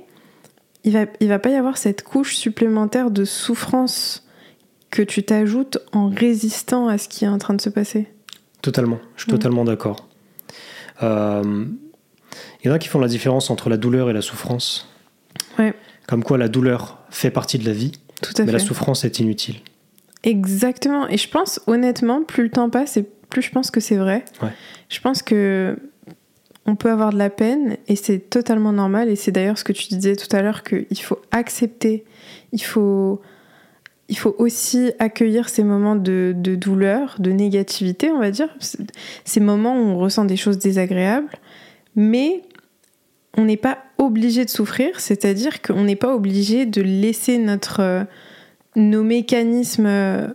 il 0.84 0.92
va, 0.92 1.06
il 1.20 1.28
va 1.28 1.38
pas 1.38 1.50
y 1.50 1.54
avoir 1.54 1.76
cette 1.78 2.02
couche 2.02 2.34
supplémentaire 2.36 3.10
de 3.10 3.24
souffrance 3.24 4.26
que 4.90 5.02
tu 5.02 5.22
t'ajoutes 5.22 5.78
en 5.92 6.08
résistant 6.08 6.88
à 6.88 6.98
ce 6.98 7.08
qui 7.08 7.24
est 7.24 7.28
en 7.28 7.38
train 7.38 7.54
de 7.54 7.60
se 7.60 7.68
passer. 7.70 8.08
Totalement. 8.62 8.98
Je 9.16 9.22
suis 9.22 9.32
Mm. 9.32 9.34
totalement 9.36 9.64
d'accord. 9.64 10.08
Euh, 11.02 11.64
Il 12.62 12.68
y 12.68 12.70
en 12.70 12.74
a 12.74 12.78
qui 12.78 12.88
font 12.88 12.98
la 13.00 13.08
différence 13.08 13.50
entre 13.50 13.70
la 13.70 13.76
douleur 13.78 14.10
et 14.10 14.12
la 14.12 14.20
souffrance. 14.22 14.88
Ouais. 15.58 15.72
Comme 16.06 16.22
quoi 16.22 16.36
la 16.38 16.48
douleur 16.48 16.98
fait 17.10 17.30
partie 17.30 17.58
de 17.58 17.64
la 17.64 17.72
vie, 17.72 17.92
Tout 18.22 18.32
à 18.36 18.40
mais 18.42 18.46
fait. 18.46 18.52
la 18.52 18.58
souffrance 18.58 19.04
est 19.04 19.18
inutile. 19.18 19.56
Exactement. 20.24 21.08
Et 21.08 21.16
je 21.16 21.28
pense, 21.28 21.60
honnêtement, 21.66 22.22
plus 22.22 22.42
le 22.44 22.50
temps 22.50 22.68
passe, 22.68 22.96
et 22.98 23.02
plus 23.30 23.42
je 23.42 23.50
pense 23.50 23.70
que 23.70 23.80
c'est 23.80 23.96
vrai. 23.96 24.24
Ouais. 24.42 24.50
Je 24.90 25.00
pense 25.00 25.22
que 25.22 25.78
on 26.70 26.76
peut 26.76 26.90
avoir 26.90 27.12
de 27.12 27.18
la 27.18 27.30
peine 27.30 27.76
et 27.88 27.96
c'est 27.96 28.18
totalement 28.18 28.72
normal. 28.72 29.08
Et 29.08 29.16
c'est 29.16 29.32
d'ailleurs 29.32 29.58
ce 29.58 29.64
que 29.64 29.72
tu 29.72 29.88
disais 29.88 30.16
tout 30.16 30.34
à 30.34 30.40
l'heure 30.40 30.62
qu'il 30.62 31.00
faut 31.00 31.18
accepter, 31.32 32.04
il 32.52 32.62
faut, 32.62 33.20
il 34.08 34.16
faut 34.16 34.34
aussi 34.38 34.92
accueillir 34.98 35.48
ces 35.48 35.64
moments 35.64 35.96
de, 35.96 36.32
de 36.36 36.54
douleur, 36.54 37.16
de 37.18 37.32
négativité, 37.32 38.10
on 38.10 38.20
va 38.20 38.30
dire. 38.30 38.48
Ces 39.24 39.40
moments 39.40 39.74
où 39.74 39.86
on 39.88 39.98
ressent 39.98 40.24
des 40.24 40.36
choses 40.36 40.58
désagréables, 40.58 41.36
mais 41.96 42.42
on 43.36 43.44
n'est 43.44 43.56
pas 43.56 43.78
obligé 43.98 44.44
de 44.44 44.50
souffrir, 44.50 45.00
c'est-à-dire 45.00 45.62
qu'on 45.62 45.84
n'est 45.84 45.96
pas 45.96 46.14
obligé 46.14 46.66
de 46.66 46.82
laisser 46.82 47.38
notre, 47.38 48.06
nos 48.76 49.02
mécanismes 49.02 50.34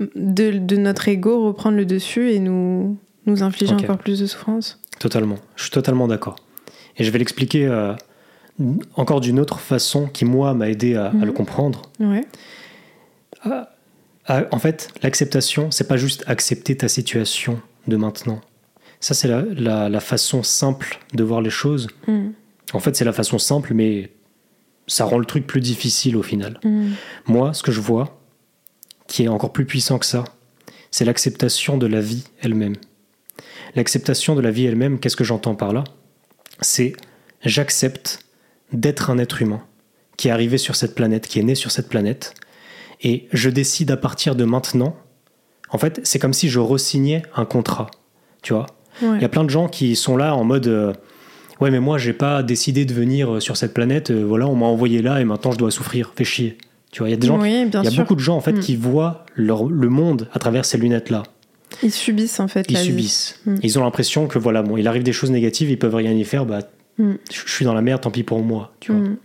de, 0.00 0.58
de 0.58 0.76
notre 0.76 1.08
ego 1.08 1.44
reprendre 1.46 1.76
le 1.76 1.84
dessus 1.84 2.30
et 2.30 2.38
nous, 2.38 2.96
nous 3.26 3.42
infliger 3.42 3.74
encore 3.74 3.98
plus 3.98 4.20
de 4.20 4.26
souffrance. 4.26 4.80
Totalement. 4.98 5.36
Je 5.56 5.62
suis 5.64 5.70
totalement 5.70 6.08
d'accord. 6.08 6.36
Et 6.96 7.04
je 7.04 7.10
vais 7.10 7.18
l'expliquer 7.18 7.66
euh, 7.66 7.94
encore 8.96 9.20
d'une 9.20 9.38
autre 9.38 9.60
façon 9.60 10.06
qui, 10.08 10.24
moi, 10.24 10.54
m'a 10.54 10.68
aidé 10.68 10.96
à, 10.96 11.06
à 11.06 11.12
Mhm. 11.12 11.24
le 11.24 11.32
comprendre. 11.32 11.82
Ouais. 12.00 12.24
Ah, 13.44 14.44
en 14.50 14.58
fait, 14.58 14.90
l'acceptation, 15.02 15.70
c'est 15.70 15.88
pas 15.88 15.96
juste 15.96 16.24
accepter 16.26 16.76
ta 16.76 16.88
situation 16.88 17.60
de 17.86 17.96
maintenant. 17.96 18.40
Ça, 19.00 19.14
c'est 19.14 19.28
la, 19.28 19.42
la- 19.42 19.88
la 19.88 20.00
façon 20.00 20.42
simple 20.42 20.98
de 21.14 21.22
voir 21.24 21.40
les 21.40 21.50
choses. 21.50 21.86
Mm. 22.06 22.28
En 22.74 22.80
fait, 22.80 22.96
c'est 22.96 23.04
la 23.04 23.12
façon 23.12 23.38
simple, 23.38 23.72
mais 23.72 24.10
ça 24.86 25.04
rend 25.04 25.18
le 25.18 25.24
truc 25.24 25.46
plus 25.46 25.60
difficile 25.60 26.16
au 26.16 26.22
final. 26.22 26.58
Mm. 26.64 26.90
Moi, 27.26 27.54
ce 27.54 27.62
que 27.62 27.72
je 27.72 27.80
vois, 27.80 28.20
qui 29.06 29.22
est 29.24 29.28
encore 29.28 29.52
plus 29.52 29.64
puissant 29.64 29.98
que 29.98 30.04
ça, 30.06 30.24
c'est 30.90 31.04
l'acceptation 31.06 31.78
de 31.78 31.86
la 31.86 32.00
vie 32.00 32.24
elle-même. 32.42 32.74
L'acceptation 33.74 34.34
de 34.34 34.40
la 34.40 34.50
vie 34.50 34.66
elle-même, 34.66 34.98
qu'est-ce 34.98 35.16
que 35.16 35.24
j'entends 35.24 35.54
par 35.54 35.72
là? 35.72 35.84
C'est 36.60 36.94
j'accepte 37.44 38.20
d'être 38.72 39.10
un 39.10 39.18
être 39.18 39.42
humain 39.42 39.62
qui 40.16 40.28
est 40.28 40.30
arrivé 40.30 40.58
sur 40.58 40.74
cette 40.76 40.94
planète, 40.94 41.26
qui 41.28 41.38
est 41.38 41.42
né 41.44 41.54
sur 41.54 41.70
cette 41.70 41.88
planète, 41.88 42.34
et 43.02 43.28
je 43.32 43.48
décide 43.50 43.90
à 43.92 43.96
partir 43.96 44.34
de 44.34 44.44
maintenant, 44.44 44.96
en 45.70 45.78
fait, 45.78 46.00
c'est 46.02 46.18
comme 46.18 46.32
si 46.32 46.48
je 46.48 46.58
resignais 46.58 47.22
un 47.36 47.44
contrat, 47.44 47.86
tu 48.42 48.52
vois? 48.52 48.66
Ouais. 49.00 49.16
il 49.16 49.22
y 49.22 49.24
a 49.24 49.28
plein 49.28 49.44
de 49.44 49.50
gens 49.50 49.68
qui 49.68 49.94
sont 49.94 50.16
là 50.16 50.34
en 50.34 50.42
mode 50.44 50.66
euh, 50.66 50.92
Ouais, 51.60 51.70
mais 51.72 51.78
moi, 51.80 51.98
j'ai 51.98 52.12
pas 52.12 52.42
décidé 52.44 52.84
de 52.84 52.92
venir 52.94 53.34
euh, 53.34 53.40
sur 53.40 53.56
cette 53.56 53.74
planète. 53.74 54.10
euh, 54.10 54.24
voilà, 54.24 54.46
on 54.48 54.54
m'a 54.56 54.66
envoyé 54.66 55.02
là 55.02 55.20
et 55.20 55.24
maintenant 55.24 55.50
je 55.52 55.58
dois 55.58 55.70
souffrir. 55.72 56.12
Fais 56.16 56.22
chier. 56.24 56.56
Tu 56.92 57.00
vois, 57.00 57.08
il 57.08 57.12
y 57.12 57.14
a 57.14 57.16
des 57.16 57.26
gens. 57.26 57.38
Oui, 57.40 57.64
il 57.66 57.74
y 57.74 57.76
a 57.76 57.90
sûr. 57.90 58.02
beaucoup 58.02 58.14
de 58.14 58.20
gens 58.20 58.36
en 58.36 58.40
fait 58.40 58.52
Mm. 58.52 58.60
qui 58.60 58.76
voient 58.76 59.24
leur- 59.34 59.66
le 59.68 59.88
monde 59.88 60.28
à 60.32 60.38
travers 60.38 60.64
ces 60.64 60.78
lunettes-là. 60.78 61.24
Ils 61.82 61.92
subissent 61.92 62.40
en 62.40 62.48
fait 62.48 62.66
Ils 62.68 62.74
la 62.74 62.82
subissent. 62.82 63.40
Mm. 63.46 63.56
Ils 63.62 63.78
ont 63.78 63.84
l'impression 63.84 64.26
que 64.26 64.38
voilà, 64.38 64.62
bon, 64.62 64.76
il 64.76 64.88
arrive 64.88 65.02
des 65.02 65.12
choses 65.12 65.30
négatives, 65.30 65.70
ils 65.70 65.78
peuvent 65.78 65.94
rien 65.94 66.12
y 66.12 66.24
faire. 66.24 66.46
Bah, 66.46 66.60
Mm. 66.98 67.12
je 67.32 67.42
je 67.46 67.52
suis 67.52 67.64
dans 67.64 67.74
la 67.74 67.82
merde, 67.82 68.00
tant 68.00 68.10
pis 68.10 68.24
pour 68.24 68.42
moi. 68.42 68.74
Tu 68.80 68.90
vois. 68.92 69.00
Mm. 69.00 69.16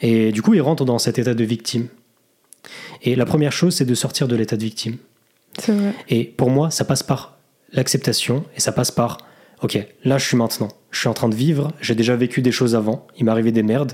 Et 0.00 0.32
du 0.32 0.42
coup, 0.42 0.54
ils 0.54 0.60
rentrent 0.60 0.84
dans 0.84 0.98
cet 0.98 1.18
état 1.18 1.34
de 1.34 1.44
victime. 1.44 1.86
Et 3.02 3.14
la 3.14 3.24
première 3.26 3.52
chose, 3.52 3.74
c'est 3.76 3.84
de 3.84 3.94
sortir 3.94 4.26
de 4.28 4.34
l'état 4.36 4.56
de 4.56 4.62
victime. 4.64 4.96
C'est 5.58 5.72
vrai. 5.72 5.92
Et 6.08 6.24
pour 6.24 6.50
moi, 6.50 6.70
ça 6.70 6.84
passe 6.84 7.02
par 7.02 7.36
l'acceptation 7.72 8.44
et 8.56 8.60
ça 8.60 8.72
passe 8.72 8.90
par 8.90 9.18
ok, 9.62 9.78
là 10.04 10.18
je 10.18 10.24
suis 10.24 10.36
maintenant, 10.36 10.68
je 10.90 11.00
suis 11.00 11.08
en 11.08 11.14
train 11.14 11.28
de 11.28 11.34
vivre, 11.34 11.72
j'ai 11.80 11.94
déjà 11.96 12.14
vécu 12.16 12.42
des 12.42 12.52
choses 12.52 12.74
avant, 12.76 13.06
il 13.18 13.24
m'est 13.24 13.30
arrivé 13.30 13.50
des 13.52 13.62
merdes, 13.64 13.92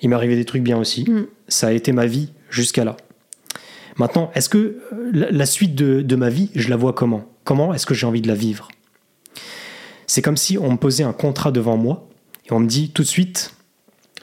il 0.00 0.08
m'est 0.08 0.14
arrivé 0.14 0.36
des 0.36 0.44
trucs 0.44 0.62
bien 0.62 0.78
aussi, 0.78 1.04
Mm. 1.10 1.26
ça 1.48 1.66
a 1.68 1.72
été 1.72 1.92
ma 1.92 2.06
vie 2.06 2.30
jusqu'à 2.50 2.84
là. 2.84 2.96
Maintenant, 3.96 4.30
est-ce 4.34 4.48
que 4.48 4.58
euh, 4.92 5.10
la, 5.12 5.46
suite 5.46 5.74
de, 5.74 6.02
de 6.02 6.16
ma 6.16 6.30
vie, 6.30 6.50
je 6.54 6.68
la 6.68 6.76
vois 6.76 6.92
comment? 6.92 7.28
Comment 7.44 7.74
est-ce 7.74 7.86
que 7.86 7.94
j'ai 7.94 8.06
envie 8.06 8.22
de 8.22 8.28
la 8.28 8.34
vivre? 8.34 8.68
C'est 10.06 10.22
comme 10.22 10.36
si 10.36 10.58
on 10.58 10.72
me 10.72 10.76
posait 10.76 11.04
un 11.04 11.12
contrat 11.12 11.52
devant 11.52 11.76
moi 11.76 12.08
et 12.46 12.52
on 12.52 12.60
me 12.60 12.66
dit 12.66 12.90
tout 12.90 13.02
de 13.02 13.08
suite, 13.08 13.54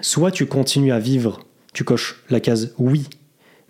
soit 0.02 0.32
tu 0.32 0.46
continues 0.46 0.92
à 0.92 1.00
vivre, 1.00 1.46
tu 1.74 1.84
coches 1.84 2.24
la 2.30 2.40
case 2.40 2.74
oui, 2.78 3.08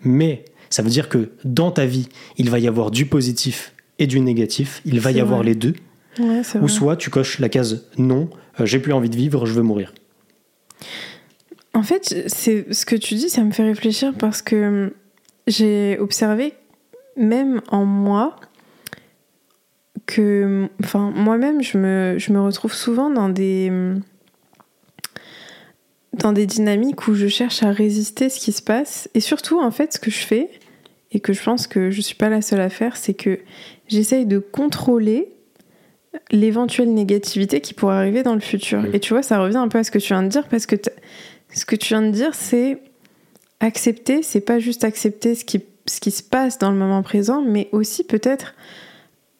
mais 0.02 0.44
ça 0.70 0.82
veut 0.82 0.90
dire 0.90 1.08
que 1.08 1.32
dans 1.44 1.70
ta 1.70 1.86
vie, 1.86 2.08
il 2.36 2.50
va 2.50 2.58
y 2.58 2.68
avoir 2.68 2.90
du 2.90 3.06
positif 3.06 3.74
et 3.98 4.06
du 4.06 4.20
négatif, 4.20 4.80
il 4.84 5.00
va 5.00 5.12
y 5.12 5.20
avoir 5.20 5.42
les 5.42 5.54
deux, 5.54 5.74
Ouais, 6.18 6.42
ou 6.60 6.68
soit 6.68 6.96
tu 6.96 7.08
coches 7.08 7.38
la 7.38 7.48
case 7.48 7.86
non, 7.96 8.30
euh, 8.58 8.66
j'ai 8.66 8.80
plus 8.80 8.92
envie 8.92 9.10
de 9.10 9.16
vivre, 9.16 9.46
je 9.46 9.52
veux 9.52 9.62
mourir. 9.62 9.94
En 11.72 11.82
fait, 11.82 12.24
c'est 12.26 12.72
ce 12.74 12.84
que 12.84 12.96
tu 12.96 13.14
dis, 13.14 13.30
ça 13.30 13.44
me 13.44 13.52
fait 13.52 13.62
réfléchir 13.62 14.12
parce 14.18 14.42
que 14.42 14.86
hum, 14.86 14.90
j'ai 15.50 15.98
observé 15.98 16.54
même 17.16 17.60
en 17.68 17.84
moi, 17.84 18.36
que, 20.06 20.68
enfin, 20.82 21.12
moi-même, 21.14 21.62
je 21.62 21.78
me, 21.78 22.18
je 22.18 22.32
me 22.32 22.40
retrouve 22.40 22.74
souvent 22.74 23.10
dans 23.10 23.28
des, 23.28 23.70
dans 26.14 26.32
des 26.32 26.46
dynamiques 26.46 27.06
où 27.06 27.14
je 27.14 27.28
cherche 27.28 27.62
à 27.62 27.70
résister 27.70 28.28
ce 28.28 28.40
qui 28.40 28.52
se 28.52 28.62
passe. 28.62 29.08
Et 29.14 29.20
surtout, 29.20 29.60
en 29.60 29.70
fait, 29.70 29.92
ce 29.92 29.98
que 29.98 30.10
je 30.10 30.18
fais, 30.18 30.50
et 31.12 31.20
que 31.20 31.32
je 31.32 31.42
pense 31.42 31.66
que 31.66 31.90
je 31.90 32.00
suis 32.00 32.14
pas 32.14 32.28
la 32.28 32.42
seule 32.42 32.60
à 32.60 32.70
faire, 32.70 32.96
c'est 32.96 33.14
que 33.14 33.40
j'essaye 33.88 34.26
de 34.26 34.38
contrôler 34.38 35.32
l'éventuelle 36.30 36.92
négativité 36.92 37.60
qui 37.60 37.74
pourrait 37.74 37.96
arriver 37.96 38.22
dans 38.22 38.34
le 38.34 38.40
futur. 38.40 38.84
Et 38.92 39.00
tu 39.00 39.12
vois, 39.12 39.22
ça 39.22 39.40
revient 39.40 39.56
un 39.56 39.68
peu 39.68 39.78
à 39.78 39.84
ce 39.84 39.90
que 39.90 39.98
tu 39.98 40.12
viens 40.12 40.22
de 40.22 40.28
dire, 40.28 40.46
parce 40.48 40.66
que 40.66 40.76
ce 41.52 41.64
que 41.64 41.76
tu 41.76 41.88
viens 41.88 42.02
de 42.02 42.10
dire, 42.10 42.34
c'est 42.34 42.80
accepter, 43.60 44.22
c'est 44.22 44.40
pas 44.40 44.58
juste 44.58 44.84
accepter 44.84 45.34
ce 45.34 45.44
qui, 45.44 46.10
se 46.10 46.22
passe 46.22 46.58
dans 46.58 46.70
le 46.70 46.78
moment 46.78 47.02
présent, 47.02 47.42
mais 47.42 47.68
aussi 47.72 48.04
peut-être 48.04 48.54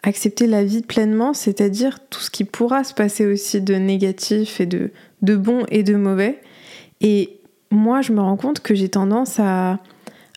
accepter 0.02 0.46
la 0.46 0.64
vie 0.64 0.82
pleinement, 0.82 1.34
c'est-à-dire 1.34 1.98
tout 2.08 2.20
ce 2.20 2.30
qui 2.30 2.44
pourra 2.44 2.84
se 2.84 2.94
passer 2.94 3.26
aussi 3.26 3.60
de 3.60 3.74
négatif 3.74 4.60
et 4.60 4.66
de, 4.66 4.90
bon 5.22 5.64
et 5.70 5.82
de 5.82 5.94
mauvais. 5.94 6.40
Et 7.00 7.40
moi, 7.70 8.02
je 8.02 8.12
me 8.12 8.20
rends 8.20 8.36
compte 8.36 8.60
que 8.60 8.74
j'ai 8.74 8.88
tendance 8.88 9.38
à, 9.38 9.78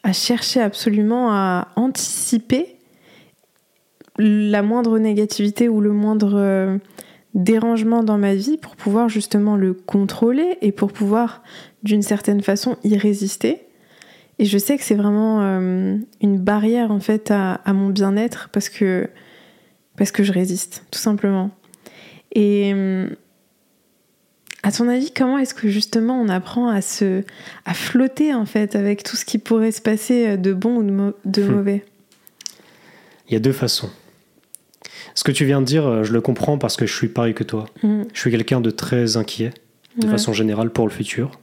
à 0.04 0.14
chercher 0.14 0.62
absolument 0.62 1.32
à 1.32 1.70
anticiper 1.76 2.78
la 4.18 4.62
moindre 4.62 5.00
négativité 5.00 5.70
ou 5.70 5.82
le 5.82 5.92
moindre 5.92 6.34
euh, 6.36 6.78
dérangement 7.34 8.04
dans 8.04 8.18
ma 8.18 8.36
vie 8.36 8.58
pour 8.58 8.76
pouvoir 8.76 9.10
justement 9.10 9.56
le 9.56 9.74
contrôler 9.74 10.58
et 10.62 10.72
pour 10.72 10.92
pouvoir 10.92 11.42
d'une 11.82 12.04
certaine 12.04 12.42
façon 12.42 12.78
y 12.84 12.98
résister. 12.98 13.62
Et 14.40 14.46
je 14.46 14.58
sais 14.58 14.78
que 14.78 14.84
c'est 14.84 14.96
vraiment 14.96 15.42
euh, 15.42 15.98
une 16.22 16.38
barrière 16.40 16.92
en 16.92 17.00
fait 17.00 17.32
à, 17.32 17.62
mon 17.68 17.90
bien-être 17.90 18.50
parce 18.52 18.70
que, 18.70 19.10
parce 19.98 20.12
que 20.12 20.24
je 20.24 20.32
résiste, 20.32 20.86
tout 20.92 21.00
simplement. 21.00 21.52
Et 22.36 22.74
à 24.64 24.72
ton 24.72 24.88
avis, 24.88 25.12
comment 25.12 25.38
est-ce 25.38 25.54
que 25.54 25.68
justement 25.68 26.20
on 26.20 26.30
apprend 26.30 26.70
à 26.70 26.82
se 26.82 27.24
à 27.66 27.74
flotter 27.74 28.34
en 28.34 28.46
fait 28.46 28.76
avec 28.76 29.04
tout 29.04 29.18
ce 29.18 29.26
qui 29.26 29.38
pourrait 29.38 29.74
se 29.74 29.82
passer 29.82 30.38
de 30.38 30.54
bon 30.54 30.78
ou 30.78 31.14
de, 31.26 31.44
hmm. 31.44 31.52
mauvais? 31.52 31.86
Il 33.28 33.34
y 33.34 33.36
a 33.36 33.40
deux 33.40 33.52
façons. 33.52 33.90
Ce 35.16 35.24
que 35.24 35.32
tu 35.32 35.46
viens 35.46 35.62
de 35.62 35.66
dire, 35.66 35.86
euh, 35.86 36.04
je 36.04 36.14
le 36.14 36.22
comprends 36.22 36.58
parce 36.58 36.76
que 36.76 36.86
je 36.88 36.96
suis 36.96 37.10
pareil 37.10 37.34
que 37.34 37.44
toi. 37.44 37.66
Hmm. 37.84 38.04
Je 38.14 38.20
suis 38.20 38.32
quelqu'un 38.32 38.62
de 38.62 38.72
très 38.72 39.18
inquiet, 39.18 39.54
de 39.98 40.08
façon 40.08 40.34
générale, 40.34 40.72
pour 40.72 40.88
le 40.88 40.92
futur. 40.92 41.40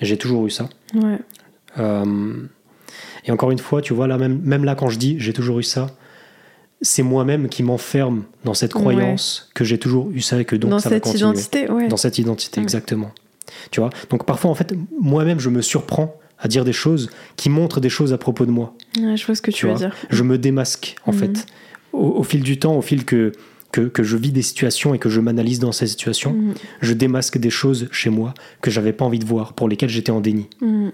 J'ai 0.00 0.16
toujours 0.16 0.46
eu 0.46 0.50
ça. 0.50 0.68
Ouais. 0.94 1.18
Euh, 1.78 2.46
et 3.24 3.30
encore 3.30 3.50
une 3.50 3.58
fois, 3.58 3.82
tu 3.82 3.94
vois, 3.94 4.06
là, 4.06 4.18
même, 4.18 4.40
même 4.42 4.64
là, 4.64 4.74
quand 4.74 4.88
je 4.88 4.98
dis 4.98 5.16
j'ai 5.18 5.32
toujours 5.32 5.58
eu 5.58 5.62
ça, 5.62 5.88
c'est 6.80 7.02
moi-même 7.02 7.48
qui 7.48 7.62
m'enferme 7.62 8.24
dans 8.44 8.54
cette 8.54 8.74
croyance 8.74 9.50
que 9.54 9.64
j'ai 9.64 9.78
toujours 9.78 10.10
eu 10.10 10.20
ça 10.20 10.40
et 10.40 10.44
que 10.44 10.56
donc 10.56 10.72
dans 10.72 10.78
ça 10.80 10.90
va 10.90 10.98
continuer. 10.98 11.30
Identité, 11.30 11.70
ouais. 11.70 11.88
Dans 11.88 11.96
cette 11.96 12.18
identité, 12.18 12.60
exactement. 12.60 13.12
Tu 13.70 13.80
vois 13.80 13.90
Donc 14.10 14.26
parfois, 14.26 14.50
en 14.50 14.54
fait, 14.54 14.74
moi-même, 15.00 15.38
je 15.38 15.48
me 15.48 15.62
surprends 15.62 16.16
à 16.38 16.48
dire 16.48 16.64
des 16.64 16.72
choses 16.72 17.08
qui 17.36 17.48
montrent 17.48 17.80
des 17.80 17.88
choses 17.88 18.12
à 18.12 18.18
propos 18.18 18.44
de 18.46 18.50
moi. 18.50 18.74
je 18.96 19.24
vois 19.24 19.34
ce 19.34 19.42
que 19.42 19.52
tu, 19.52 19.66
veux 19.66 19.74
dire. 19.74 19.94
Je 20.10 20.24
me 20.24 20.38
démasque, 20.38 20.96
en 21.06 21.12
mhm. 21.12 21.18
fait. 21.18 21.46
Au, 21.92 22.22
fil 22.24 22.42
du 22.42 22.58
temps, 22.58 22.76
au 22.76 22.82
fil 22.82 23.04
que, 23.04 23.32
que, 23.70 24.02
je 24.02 24.16
vis 24.16 24.32
des 24.32 24.42
situations 24.42 24.94
et 24.94 24.98
que 24.98 25.08
je 25.08 25.20
m'analyse 25.20 25.60
dans 25.60 25.72
ces 25.72 25.86
situations, 25.86 26.32
mhm. 26.32 26.54
je 26.80 26.94
démasque 26.94 27.38
des 27.38 27.50
choses 27.50 27.88
chez 27.92 28.10
moi 28.10 28.34
que 28.60 28.70
j'avais 28.70 28.92
pas 28.92 29.04
envie 29.04 29.20
de 29.20 29.26
voir, 29.26 29.52
pour 29.52 29.68
lesquelles 29.68 29.90
j'étais 29.90 30.10
en 30.10 30.20
déni. 30.20 30.48
Mhm. 30.60 30.90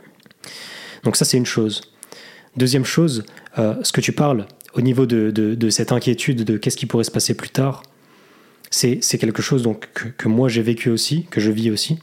Donc 1.04 1.16
ça, 1.16 1.24
c'est 1.24 1.36
une 1.36 1.46
chose. 1.46 1.80
Deuxième 2.56 2.84
chose, 2.84 3.24
euh, 3.58 3.74
ce 3.82 3.92
que 3.92 4.00
tu 4.00 4.12
parles 4.12 4.46
au 4.74 4.80
niveau 4.80 5.06
de, 5.06 5.70
cette 5.70 5.92
inquiétude 5.92 6.44
de 6.44 6.56
qu'est-ce 6.56 6.76
qui 6.76 6.86
pourrait 6.86 7.04
se 7.04 7.10
passer 7.10 7.34
plus 7.34 7.50
tard, 7.50 7.82
c'est 8.70 9.00
quelque 9.18 9.42
chose 9.42 9.62
donc, 9.62 9.88
que, 10.16 10.28
moi 10.28 10.48
j'ai 10.48 10.62
vécu 10.62 10.90
aussi, 10.90 11.24
que 11.30 11.40
je 11.40 11.50
vis 11.50 11.70
aussi. 11.70 11.98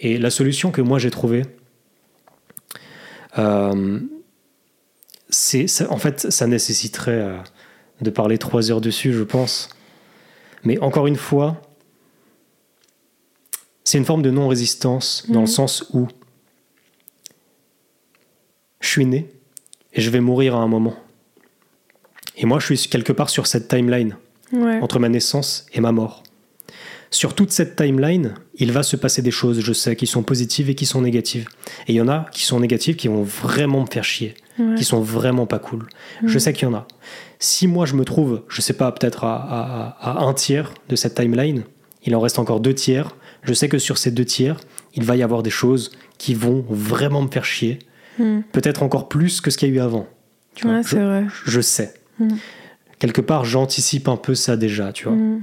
Et 0.00 0.18
la 0.18 0.30
solution 0.30 0.70
que 0.70 0.80
moi 0.80 0.98
j'ai 0.98 1.10
trouvée, 1.10 1.42
euh, 3.38 4.00
c'est 5.28 5.66
en 5.88 5.98
fait 5.98 6.30
ça 6.30 6.46
nécessiterait 6.46 7.12
euh, 7.12 7.36
de 8.00 8.10
parler 8.10 8.38
trois 8.38 8.70
heures 8.70 8.80
dessus, 8.80 9.12
je 9.12 9.22
pense. 9.22 9.68
Mais 10.64 10.78
encore 10.78 11.06
une 11.06 11.16
fois, 11.16 11.60
c'est 13.84 13.98
une 13.98 14.04
forme 14.04 14.22
de 14.22 14.30
non-résistance 14.30 15.24
dans 15.28 15.40
le 15.40 15.44
mmh. 15.44 15.46
sens 15.46 15.86
où 15.92 16.08
je 18.80 18.88
suis 18.88 19.06
né 19.06 19.28
et 19.92 20.00
je 20.00 20.10
vais 20.10 20.20
mourir 20.20 20.54
à 20.54 20.58
un 20.58 20.68
moment. 20.68 20.96
Et 22.36 22.46
moi, 22.46 22.58
je 22.60 22.74
suis 22.74 22.88
quelque 22.88 23.12
part 23.12 23.30
sur 23.30 23.46
cette 23.46 23.68
timeline, 23.68 24.16
entre 24.80 24.98
ma 24.98 25.08
naissance 25.08 25.66
et 25.72 25.80
ma 25.80 25.92
mort. 25.92 26.22
Sur 27.10 27.34
toute 27.34 27.50
cette 27.50 27.74
timeline, 27.74 28.34
il 28.54 28.70
va 28.70 28.82
se 28.82 28.94
passer 28.94 29.22
des 29.22 29.30
choses, 29.30 29.60
je 29.60 29.72
sais, 29.72 29.96
qui 29.96 30.06
sont 30.06 30.22
positives 30.22 30.68
et 30.68 30.74
qui 30.74 30.84
sont 30.84 31.00
négatives. 31.00 31.48
Et 31.86 31.92
il 31.92 31.94
y 31.94 32.00
en 32.00 32.08
a 32.08 32.26
qui 32.32 32.44
sont 32.44 32.60
négatives, 32.60 32.96
qui 32.96 33.08
vont 33.08 33.22
vraiment 33.22 33.80
me 33.80 33.86
faire 33.86 34.04
chier, 34.04 34.34
qui 34.76 34.84
sont 34.84 35.00
vraiment 35.00 35.46
pas 35.46 35.58
cool. 35.58 35.86
Je 36.24 36.38
sais 36.38 36.52
qu'il 36.52 36.68
y 36.68 36.70
en 36.70 36.74
a. 36.74 36.86
Si 37.38 37.66
moi 37.66 37.86
je 37.86 37.94
me 37.94 38.04
trouve, 38.04 38.42
je 38.48 38.60
sais 38.60 38.74
pas, 38.74 38.92
peut-être 38.92 39.24
à, 39.24 39.96
à, 40.00 40.22
un 40.22 40.34
tiers 40.34 40.74
de 40.88 40.96
cette 40.96 41.14
timeline, 41.14 41.64
il 42.04 42.14
en 42.14 42.20
reste 42.20 42.38
encore 42.38 42.60
deux 42.60 42.74
tiers, 42.74 43.16
je 43.42 43.54
sais 43.54 43.68
que 43.68 43.78
sur 43.78 43.96
ces 43.96 44.10
deux 44.10 44.24
tiers, 44.24 44.60
il 44.94 45.04
va 45.04 45.16
y 45.16 45.22
avoir 45.22 45.42
des 45.42 45.50
choses 45.50 45.92
qui 46.18 46.34
vont 46.34 46.64
vraiment 46.68 47.22
me 47.22 47.28
faire 47.28 47.44
chier, 47.44 47.78
Hmm. 48.18 48.40
Peut-être 48.52 48.82
encore 48.82 49.08
plus 49.08 49.40
que 49.40 49.50
ce 49.50 49.58
qu'il 49.58 49.68
y 49.68 49.72
a 49.72 49.74
eu 49.74 49.80
avant. 49.80 50.06
Tu 50.54 50.66
vois, 50.66 50.82
je, 50.82 50.96
vrai. 50.96 51.24
je, 51.44 51.60
sais. 51.60 51.94
Hmm. 52.18 52.36
Quelque 52.98 53.20
part, 53.20 53.44
j'anticipe 53.44 54.08
un 54.08 54.16
peu 54.16 54.34
ça 54.34 54.56
déjà, 54.56 54.92
tu 54.92 55.04
vois. 55.04 55.14
Hmm. 55.14 55.42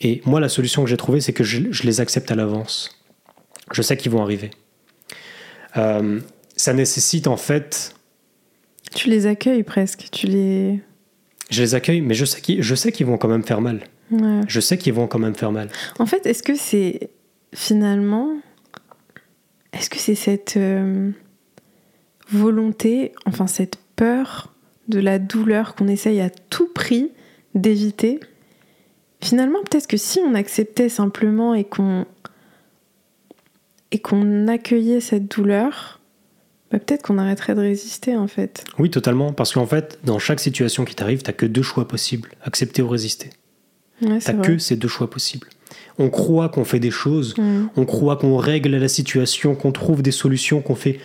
Et 0.00 0.20
moi, 0.24 0.40
la 0.40 0.48
solution 0.48 0.82
que 0.84 0.90
j'ai 0.90 0.96
trouvée, 0.96 1.20
c'est 1.20 1.32
que 1.32 1.44
je, 1.44 1.60
les 1.84 2.00
accepte 2.00 2.30
à 2.30 2.34
l'avance. 2.34 2.98
Je 3.72 3.82
sais 3.82 3.96
qu'ils 3.96 4.12
vont 4.12 4.22
arriver. 4.22 4.50
Euh, 5.76 6.20
ça 6.56 6.72
nécessite 6.72 7.26
en 7.26 7.36
fait. 7.36 7.94
Tu 8.94 9.08
les 9.10 9.26
accueilles 9.26 9.62
presque. 9.62 10.08
Tu 10.12 10.26
les. 10.26 10.80
Je 11.50 11.62
les 11.62 11.74
accueille, 11.74 12.00
mais 12.00 12.14
je 12.14 12.24
sais 12.24 12.40
qu'ils, 12.40 12.62
je 12.62 12.74
sais 12.74 12.92
qu'ils 12.92 13.06
vont 13.06 13.18
quand 13.18 13.28
même 13.28 13.44
faire 13.44 13.60
mal. 13.60 13.80
Je 14.46 14.60
sais 14.60 14.78
qu'ils 14.78 14.92
vont 14.92 15.06
quand 15.06 15.18
même 15.18 15.34
faire 15.34 15.52
mal. 15.52 15.68
En 15.98 16.06
fait, 16.06 16.26
est-ce 16.26 16.42
que 16.42 16.54
c'est 16.54 17.10
finalement. 17.54 18.36
Est-ce 19.72 19.90
que 19.90 19.98
c'est 19.98 20.14
cette. 20.14 20.56
Euh, 20.56 21.10
volonté, 22.36 23.12
enfin 23.24 23.46
cette 23.46 23.78
peur 23.96 24.52
de 24.88 24.98
la 25.00 25.18
douleur 25.18 25.74
qu'on 25.74 25.88
essaye 25.88 26.20
à 26.20 26.30
tout 26.30 26.68
prix 26.68 27.10
d'éviter, 27.54 28.20
finalement 29.20 29.58
peut-être 29.68 29.86
que 29.86 29.96
si 29.96 30.20
on 30.20 30.34
acceptait 30.34 30.88
simplement 30.88 31.54
et 31.54 31.64
qu'on 31.64 32.06
et 33.92 33.98
qu'on 33.98 34.48
accueillait 34.48 35.00
cette 35.00 35.30
douleur, 35.30 36.00
bah, 36.70 36.78
peut-être 36.78 37.02
qu'on 37.02 37.18
arrêterait 37.18 37.54
de 37.54 37.60
résister 37.60 38.16
en 38.16 38.26
fait. 38.26 38.64
Oui, 38.78 38.90
totalement, 38.90 39.32
parce 39.32 39.52
qu'en 39.52 39.66
fait, 39.66 39.98
dans 40.04 40.18
chaque 40.18 40.40
situation 40.40 40.84
qui 40.84 40.94
t'arrive, 40.94 41.22
t'as 41.22 41.32
que 41.32 41.46
deux 41.46 41.62
choix 41.62 41.86
possibles, 41.86 42.30
accepter 42.42 42.82
ou 42.82 42.88
résister. 42.88 43.30
Ouais, 44.02 44.18
t'as 44.18 44.34
que 44.34 44.58
ces 44.58 44.76
deux 44.76 44.88
choix 44.88 45.08
possibles. 45.08 45.48
On 45.98 46.10
croit 46.10 46.48
qu'on 46.48 46.64
fait 46.64 46.80
des 46.80 46.90
choses, 46.90 47.36
mm. 47.38 47.68
on 47.76 47.86
croit 47.86 48.16
qu'on 48.16 48.36
règle 48.36 48.76
la 48.76 48.88
situation, 48.88 49.54
qu'on 49.54 49.72
trouve 49.72 50.02
des 50.02 50.10
solutions, 50.10 50.60
qu'on 50.60 50.74
fait 50.74 50.98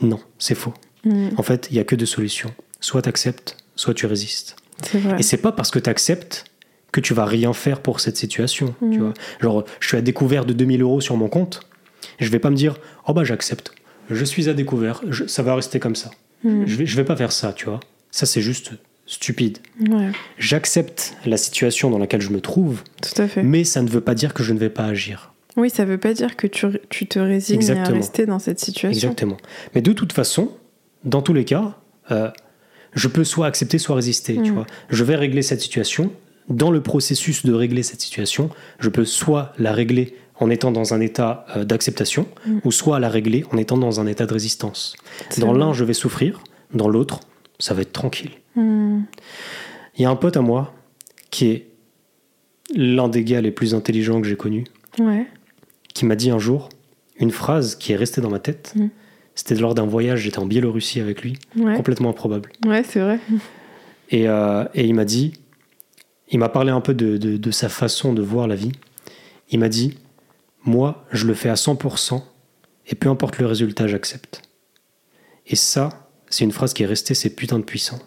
non, 0.00 0.20
c'est 0.38 0.54
faux. 0.54 0.74
Mm. 1.04 1.28
En 1.36 1.42
fait, 1.42 1.68
il 1.70 1.74
n'y 1.74 1.80
a 1.80 1.84
que 1.84 1.96
deux 1.96 2.06
solutions. 2.06 2.52
Soit 2.80 3.02
tu 3.02 3.08
acceptes, 3.08 3.56
soit 3.76 3.94
tu 3.94 4.06
résistes. 4.06 4.56
Vrai. 4.94 5.16
Et 5.18 5.22
c'est 5.22 5.38
pas 5.38 5.52
parce 5.52 5.70
que 5.70 5.78
tu 5.78 5.90
acceptes 5.90 6.44
que 6.92 7.00
tu 7.00 7.14
vas 7.14 7.24
rien 7.24 7.52
faire 7.52 7.80
pour 7.80 8.00
cette 8.00 8.16
situation. 8.16 8.74
Tu 8.80 8.86
mm. 8.86 8.98
vois 8.98 9.14
Genre, 9.40 9.64
je 9.80 9.88
suis 9.88 9.96
à 9.96 10.00
découvert 10.00 10.44
de 10.44 10.52
2000 10.52 10.82
euros 10.82 11.00
sur 11.00 11.16
mon 11.16 11.28
compte, 11.28 11.60
je 12.18 12.28
vais 12.28 12.38
pas 12.38 12.50
me 12.50 12.56
dire, 12.56 12.76
oh 13.06 13.12
bah 13.12 13.24
j'accepte, 13.24 13.72
je 14.10 14.24
suis 14.24 14.48
à 14.48 14.54
découvert, 14.54 15.02
ça 15.26 15.42
va 15.42 15.54
rester 15.54 15.80
comme 15.80 15.96
ça. 15.96 16.10
Mm. 16.44 16.66
Je, 16.66 16.76
vais, 16.76 16.86
je 16.86 16.96
vais 16.96 17.04
pas 17.04 17.16
faire 17.16 17.32
ça, 17.32 17.52
tu 17.52 17.66
vois. 17.66 17.80
Ça, 18.10 18.26
c'est 18.26 18.40
juste 18.40 18.72
stupide. 19.06 19.58
J'accepte 20.38 21.16
la 21.24 21.36
situation 21.36 21.90
dans 21.90 21.98
laquelle 21.98 22.20
je 22.20 22.30
me 22.30 22.40
trouve, 22.40 22.82
Tout 23.02 23.22
à 23.22 23.26
fait. 23.26 23.42
mais 23.42 23.64
ça 23.64 23.82
ne 23.82 23.88
veut 23.88 24.00
pas 24.00 24.14
dire 24.14 24.34
que 24.34 24.42
je 24.42 24.52
ne 24.52 24.58
vais 24.58 24.70
pas 24.70 24.84
agir. 24.84 25.32
Oui, 25.58 25.70
ça 25.70 25.84
ne 25.84 25.90
veut 25.90 25.98
pas 25.98 26.14
dire 26.14 26.36
que 26.36 26.46
tu, 26.46 26.66
tu 26.88 27.06
te 27.06 27.18
résignes 27.18 27.68
à 27.72 27.84
rester 27.84 28.26
dans 28.26 28.38
cette 28.38 28.60
situation. 28.60 29.08
Exactement. 29.08 29.36
Mais 29.74 29.82
de 29.82 29.92
toute 29.92 30.12
façon, 30.12 30.52
dans 31.04 31.20
tous 31.20 31.34
les 31.34 31.44
cas, 31.44 31.76
euh, 32.12 32.30
je 32.94 33.08
peux 33.08 33.24
soit 33.24 33.46
accepter, 33.46 33.78
soit 33.78 33.96
résister. 33.96 34.34
Tu 34.34 34.52
mm. 34.52 34.54
vois. 34.54 34.66
Je 34.88 35.02
vais 35.02 35.16
régler 35.16 35.42
cette 35.42 35.60
situation. 35.60 36.12
Dans 36.48 36.70
le 36.70 36.80
processus 36.80 37.44
de 37.44 37.52
régler 37.52 37.82
cette 37.82 38.00
situation, 38.00 38.50
je 38.78 38.88
peux 38.88 39.04
soit 39.04 39.52
la 39.58 39.72
régler 39.72 40.14
en 40.36 40.48
étant 40.48 40.70
dans 40.70 40.94
un 40.94 41.00
état 41.00 41.44
euh, 41.56 41.64
d'acceptation, 41.64 42.28
mm. 42.46 42.58
ou 42.64 42.70
soit 42.70 43.00
la 43.00 43.08
régler 43.08 43.44
en 43.52 43.58
étant 43.58 43.76
dans 43.76 43.98
un 43.98 44.06
état 44.06 44.26
de 44.26 44.32
résistance. 44.32 44.96
Dans 45.38 45.52
l'un, 45.52 45.72
je 45.72 45.82
vais 45.82 45.92
souffrir, 45.92 46.44
dans 46.72 46.88
l'autre, 46.88 47.18
ça 47.58 47.74
va 47.74 47.82
être 47.82 47.92
tranquille. 47.92 48.30
Mm. 48.54 49.00
Il 49.96 50.02
y 50.02 50.04
a 50.04 50.10
un 50.10 50.16
pote 50.16 50.36
à 50.36 50.40
moi 50.40 50.72
qui 51.30 51.48
est 51.48 51.66
l'un 52.76 53.08
des 53.08 53.24
gars 53.24 53.40
les 53.40 53.50
plus 53.50 53.74
intelligents 53.74 54.20
que 54.20 54.28
j'ai 54.28 54.36
connus. 54.36 54.64
Ouais 55.00 55.26
qui 55.98 56.06
m'a 56.06 56.16
dit 56.16 56.30
un 56.30 56.38
jour 56.38 56.68
une 57.20 57.32
phrase 57.32 57.74
qui 57.74 57.92
est 57.92 57.96
restée 57.96 58.20
dans 58.20 58.30
ma 58.30 58.38
tête. 58.38 58.72
Mm. 58.76 58.86
C'était 59.34 59.54
lors 59.56 59.74
d'un 59.74 59.86
voyage, 59.86 60.20
j'étais 60.20 60.38
en 60.38 60.46
Biélorussie 60.46 61.00
avec 61.00 61.22
lui, 61.22 61.36
complètement 61.76 62.10
improbable. 62.10 62.50
Ouais, 62.66 62.82
c'est 62.84 63.00
vrai. 63.00 63.18
Et, 64.10 64.28
euh, 64.28 64.64
et 64.74 64.84
il 64.84 64.94
m'a 64.94 65.04
dit, 65.04 65.32
il 66.30 66.38
m'a 66.38 66.48
parlé 66.48 66.70
un 66.70 66.80
peu 66.80 66.94
de, 66.94 67.16
de, 67.16 67.36
de 67.36 67.50
sa 67.50 67.68
façon 67.68 68.12
de 68.12 68.22
voir 68.22 68.46
la 68.48 68.54
vie. 68.54 68.72
Il 69.50 69.58
m'a 69.60 69.68
dit, 69.68 69.98
moi, 70.64 71.04
je 71.12 71.26
le 71.26 71.34
fais 71.34 71.48
à 71.48 71.54
100%, 71.54 72.20
et 72.88 72.94
peu 72.94 73.08
importe 73.08 73.38
le 73.38 73.46
résultat, 73.46 73.86
j'accepte. 73.86 74.42
Et 75.46 75.56
ça, 75.56 76.08
c'est 76.30 76.44
une 76.44 76.52
phrase 76.52 76.72
qui 76.74 76.82
est 76.82 76.86
restée, 76.86 77.14
c'est 77.14 77.30
putain 77.30 77.58
de 77.58 77.64
puissant. 77.64 77.98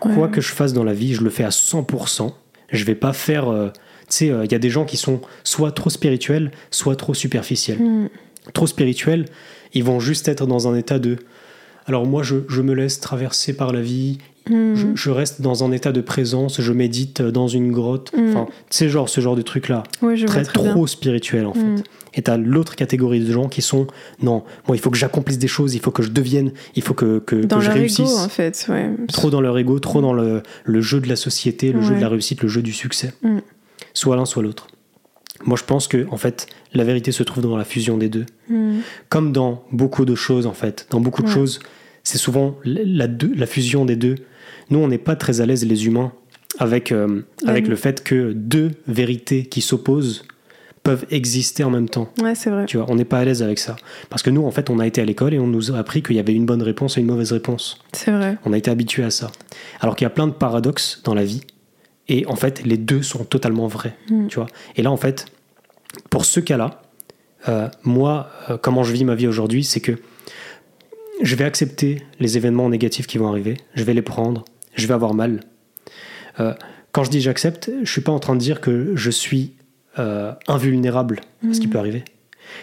Quoi 0.00 0.28
que 0.28 0.40
je 0.40 0.52
fasse 0.52 0.72
dans 0.72 0.84
la 0.84 0.94
vie, 0.94 1.14
je 1.14 1.22
le 1.22 1.30
fais 1.30 1.44
à 1.44 1.50
100%. 1.50 2.32
Je 2.70 2.84
vais 2.84 2.94
pas 2.94 3.12
faire. 3.12 3.48
euh, 3.48 3.70
tu 4.12 4.18
sais, 4.18 4.26
il 4.44 4.52
y 4.52 4.54
a 4.54 4.58
des 4.58 4.68
gens 4.68 4.84
qui 4.84 4.98
sont 4.98 5.20
soit 5.42 5.72
trop 5.72 5.88
spirituels, 5.88 6.50
soit 6.70 6.96
trop 6.96 7.14
superficiels. 7.14 7.78
Mm. 7.78 8.08
Trop 8.52 8.66
spirituels, 8.66 9.24
ils 9.72 9.84
vont 9.84 10.00
juste 10.00 10.28
être 10.28 10.46
dans 10.46 10.68
un 10.68 10.74
état 10.76 10.98
de. 10.98 11.16
Alors 11.86 12.06
moi, 12.06 12.22
je, 12.22 12.36
je 12.48 12.60
me 12.60 12.74
laisse 12.74 13.00
traverser 13.00 13.54
par 13.54 13.72
la 13.72 13.80
vie, 13.80 14.18
Mm. 14.50 14.74
je, 14.74 14.86
je 14.96 15.10
reste 15.10 15.40
dans 15.40 15.62
un 15.62 15.70
état 15.70 15.92
de 15.92 16.00
présence, 16.00 16.60
je 16.60 16.72
médite 16.72 17.22
dans 17.22 17.46
une 17.46 17.70
grotte. 17.70 18.10
Mm. 18.12 18.30
Enfin, 18.30 18.46
sais, 18.70 18.88
genre 18.88 19.08
ce 19.08 19.20
genre 19.20 19.36
de 19.36 19.42
truc-là. 19.42 19.84
Ouais, 20.02 20.16
je 20.16 20.26
Très, 20.26 20.42
trop 20.42 20.74
bien. 20.74 20.86
spirituel, 20.88 21.46
en 21.46 21.54
fait. 21.54 21.84
Et 22.14 22.22
t'as 22.22 22.36
l'autre 22.36 22.74
catégorie 22.76 23.20
de 23.20 23.32
gens 23.32 23.48
qui 23.48 23.62
sont 23.62 23.86
non, 24.20 24.42
moi 24.68 24.76
il 24.76 24.80
faut 24.80 24.90
que 24.90 24.98
j'accomplisse 24.98 25.38
des 25.38 25.46
choses, 25.48 25.74
il 25.74 25.80
faut 25.80 25.92
que 25.92 26.02
je 26.02 26.10
devienne, 26.10 26.52
il 26.76 26.82
faut 26.82 26.92
que, 26.92 27.20
que, 27.20 27.36
Dans 27.36 27.58
que 27.58 27.64
je 27.64 27.70
réussisse. 27.70 28.00
ego, 28.10 28.18
en 28.18 28.28
fait, 28.28 28.66
ouais. 28.68 28.90
Trop 29.08 29.30
dans 29.30 29.40
leur 29.40 29.56
ego, 29.56 29.78
trop 29.78 30.02
dans 30.02 30.12
le, 30.12 30.42
le 30.64 30.80
jeu 30.82 31.00
de 31.00 31.08
la 31.08 31.16
société, 31.16 31.72
le 31.72 31.80
jeu 31.80 31.94
de 31.94 32.00
la 32.00 32.08
réussite, 32.08 32.42
le 32.42 32.48
jeu 32.48 32.60
du 32.60 32.72
succès. 32.72 33.14
Mm. 33.22 33.38
Soit 33.94 34.16
l'un, 34.16 34.24
soit 34.24 34.42
l'autre. 34.42 34.66
Moi 35.44 35.56
je 35.58 35.64
pense 35.64 35.88
que 35.88 36.06
en 36.10 36.16
fait 36.16 36.46
la 36.72 36.84
vérité 36.84 37.10
se 37.12 37.22
trouve 37.22 37.42
dans 37.42 37.56
la 37.56 37.64
fusion 37.64 37.96
des 37.98 38.08
deux. 38.08 38.26
Mm. 38.48 38.78
Comme 39.08 39.32
dans 39.32 39.64
beaucoup 39.72 40.04
de 40.04 40.14
choses 40.14 40.46
en 40.46 40.52
fait. 40.52 40.86
Dans 40.90 41.00
beaucoup 41.00 41.22
de 41.22 41.28
Ouais. 41.28 41.34
choses, 41.34 41.60
c'est 42.04 42.18
souvent 42.18 42.56
la, 42.64 42.80
la 42.84 43.06
deux- 43.08 43.32
la 43.34 43.46
fusion 43.46 43.84
des 43.84 43.96
deux. 43.96 44.14
Nous 44.70 44.78
on 44.78 44.88
n'est 44.88 44.98
pas 44.98 45.16
très 45.16 45.40
à 45.40 45.46
l'aise 45.46 45.64
les 45.66 45.86
humains 45.86 46.12
avec, 46.58 46.92
euh, 46.92 47.22
avec 47.46 47.64
Ouais. 47.64 47.70
le 47.70 47.76
fait 47.76 48.04
que 48.04 48.32
deux 48.32 48.70
vérités 48.86 49.46
qui 49.46 49.62
s'opposent 49.62 50.24
peuvent 50.84 51.06
exister 51.10 51.62
en 51.64 51.70
même 51.70 51.88
temps. 51.88 52.12
Ouais, 52.20 52.34
c'est 52.34 52.50
vrai. 52.50 52.66
Tu 52.66 52.76
vois, 52.76 52.86
on 52.90 52.96
n'est 52.96 53.04
pas 53.04 53.18
à 53.20 53.24
l'aise 53.24 53.40
avec 53.42 53.60
ça. 53.60 53.76
Parce 54.10 54.20
que 54.22 54.30
nous, 54.30 54.44
en 54.44 54.50
fait, 54.50 54.68
on 54.68 54.80
a 54.80 54.86
été 54.86 55.00
à 55.00 55.04
l'école 55.04 55.32
et 55.32 55.38
on 55.38 55.46
nous 55.46 55.70
a 55.70 55.78
appris 55.78 56.02
qu'il 56.02 56.16
y 56.16 56.18
avait 56.18 56.34
une 56.34 56.44
bonne 56.44 56.60
réponse 56.62 56.98
et 56.98 57.00
une 57.00 57.06
mauvaise 57.06 57.30
réponse. 57.32 57.78
C'est 57.92 58.10
vrai. 58.10 58.36
On 58.44 58.52
a 58.52 58.58
été 58.58 58.68
habitué 58.68 59.04
à 59.04 59.10
ça. 59.10 59.30
Alors 59.80 59.94
qu'il 59.94 60.04
y 60.04 60.06
a 60.06 60.10
plein 60.10 60.26
de 60.26 60.32
paradoxes 60.32 61.00
dans 61.04 61.14
la 61.14 61.24
vie. 61.24 61.42
Et 62.12 62.26
en 62.26 62.36
fait, 62.36 62.62
les 62.64 62.76
deux 62.76 63.02
sont 63.02 63.24
totalement 63.24 63.66
vrais. 63.68 63.96
Mm. 64.10 64.26
Tu 64.28 64.36
vois. 64.36 64.46
Et 64.76 64.82
là, 64.82 64.90
en 64.90 64.96
fait, 64.98 65.26
pour 66.10 66.24
ce 66.26 66.40
cas-là, 66.40 66.82
euh, 67.48 67.68
moi, 67.84 68.28
euh, 68.50 68.58
comment 68.58 68.82
je 68.84 68.92
vis 68.92 69.04
ma 69.04 69.14
vie 69.14 69.26
aujourd'hui, 69.26 69.64
c'est 69.64 69.80
que 69.80 69.98
je 71.22 71.34
vais 71.36 71.44
accepter 71.44 72.02
les 72.20 72.36
événements 72.36 72.68
négatifs 72.68 73.06
qui 73.06 73.16
vont 73.16 73.28
arriver. 73.28 73.56
Je 73.74 73.84
vais 73.84 73.94
les 73.94 74.02
prendre. 74.02 74.44
Je 74.74 74.86
vais 74.86 74.94
avoir 74.94 75.14
mal. 75.14 75.40
Euh, 76.38 76.52
quand 76.92 77.02
je 77.04 77.10
dis 77.10 77.20
j'accepte, 77.22 77.70
je 77.82 77.90
suis 77.90 78.02
pas 78.02 78.12
en 78.12 78.18
train 78.18 78.34
de 78.34 78.40
dire 78.40 78.60
que 78.60 78.92
je 78.94 79.10
suis 79.10 79.54
invulnérable 80.48 81.20
à 81.48 81.52
ce 81.54 81.60
qui 81.60 81.66
Mhm. 81.66 81.72
peut 81.72 81.78
arriver. 81.78 82.04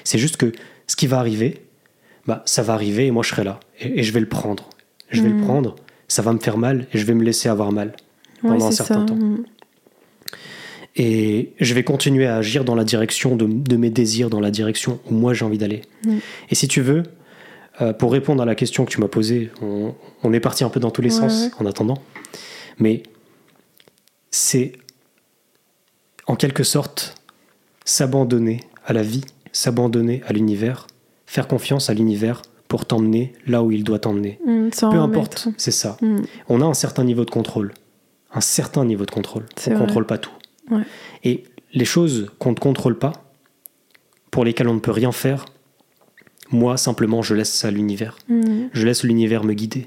C'est 0.03 0.17
juste 0.17 0.37
que 0.37 0.51
ce 0.87 0.95
qui 0.95 1.05
va 1.07 1.19
arriver, 1.19 1.61
bah, 2.25 2.41
ça 2.45 2.61
va 2.63 2.73
arriver 2.73 3.05
et 3.07 3.11
moi 3.11 3.23
je 3.23 3.29
serai 3.29 3.43
là. 3.43 3.59
Et, 3.79 3.99
et 3.99 4.03
je 4.03 4.11
vais 4.11 4.19
le 4.19 4.27
prendre. 4.27 4.69
Je 5.09 5.21
vais 5.21 5.29
le 5.29 5.41
prendre, 5.41 5.75
ça 6.07 6.21
va 6.21 6.33
me 6.33 6.39
faire 6.39 6.57
mal 6.57 6.85
et 6.93 6.97
je 6.97 7.05
vais 7.05 7.13
me 7.15 7.23
laisser 7.23 7.49
avoir 7.49 7.71
mal 7.71 7.93
Ouais, 8.43 8.49
pendant 8.51 8.67
un 8.67 8.71
certain 8.71 9.01
ça. 9.01 9.05
temps. 9.05 9.15
Mm. 9.15 9.43
Et 10.95 11.53
je 11.59 11.73
vais 11.73 11.83
continuer 11.83 12.25
à 12.25 12.37
agir 12.37 12.65
dans 12.65 12.75
la 12.75 12.83
direction 12.83 13.35
de, 13.35 13.45
de 13.45 13.77
mes 13.77 13.89
désirs, 13.89 14.29
dans 14.29 14.39
la 14.41 14.51
direction 14.51 14.99
où 15.09 15.13
moi 15.13 15.33
j'ai 15.33 15.45
envie 15.45 15.57
d'aller. 15.57 15.81
Mm. 16.05 16.17
Et 16.49 16.55
si 16.55 16.67
tu 16.67 16.81
veux, 16.81 17.03
euh, 17.81 17.93
pour 17.93 18.11
répondre 18.11 18.41
à 18.41 18.45
la 18.45 18.55
question 18.55 18.85
que 18.85 18.91
tu 18.91 18.99
m'as 18.99 19.07
posée, 19.07 19.51
on, 19.61 19.93
on 20.23 20.33
est 20.33 20.39
parti 20.39 20.63
un 20.63 20.69
peu 20.69 20.79
dans 20.79 20.91
tous 20.91 21.01
les 21.01 21.13
Ouais, 21.13 21.29
sens 21.29 21.51
en 21.59 21.65
attendant. 21.65 21.97
Mais 22.79 23.03
c'est 24.31 24.73
en 26.27 26.35
quelque 26.35 26.63
sorte 26.63 27.15
s'abandonner 27.85 28.59
à 28.85 28.93
la 28.93 29.01
vie, 29.03 29.23
s'abandonner 29.51 30.21
à 30.27 30.33
l'univers, 30.33 30.87
faire 31.25 31.47
confiance 31.47 31.89
à 31.89 31.93
l'univers 31.93 32.41
pour 32.67 32.85
t'emmener 32.85 33.33
là 33.47 33.63
où 33.63 33.71
il 33.71 33.83
doit 33.83 33.99
t'emmener. 33.99 34.39
Mm, 34.45 34.69
Peu 34.91 34.97
importe, 34.97 35.47
c'est 35.57 35.71
ça. 35.71 35.97
On 36.49 36.61
a 36.61 36.65
un 36.65 36.73
certain 36.75 37.03
niveau 37.03 37.25
de 37.25 37.31
contrôle. 37.31 37.73
Un 38.33 38.41
certain 38.41 38.85
niveau 38.85 39.05
de 39.05 39.11
contrôle. 39.11 39.45
On 39.67 39.71
ne 39.71 39.77
contrôle 39.79 40.05
pas 40.05 40.17
tout. 40.17 40.31
Ouais. 40.69 40.83
Et 41.23 41.43
les 41.73 41.85
choses 41.85 42.31
qu'on 42.39 42.51
ne 42.51 42.55
contrôle 42.55 42.97
pas, 42.97 43.13
pour 44.31 44.45
lesquelles 44.45 44.67
on 44.67 44.75
ne 44.75 44.79
peut 44.79 44.91
rien 44.91 45.11
faire, 45.11 45.45
moi, 46.51 46.77
simplement, 46.77 47.21
je 47.21 47.33
laisse 47.35 47.51
ça 47.53 47.67
à 47.67 47.71
l'univers. 47.71 48.17
Mm. 48.27 48.67
Je 48.73 48.85
laisse 48.85 49.03
l'univers 49.03 49.43
me 49.43 49.53
guider. 49.53 49.85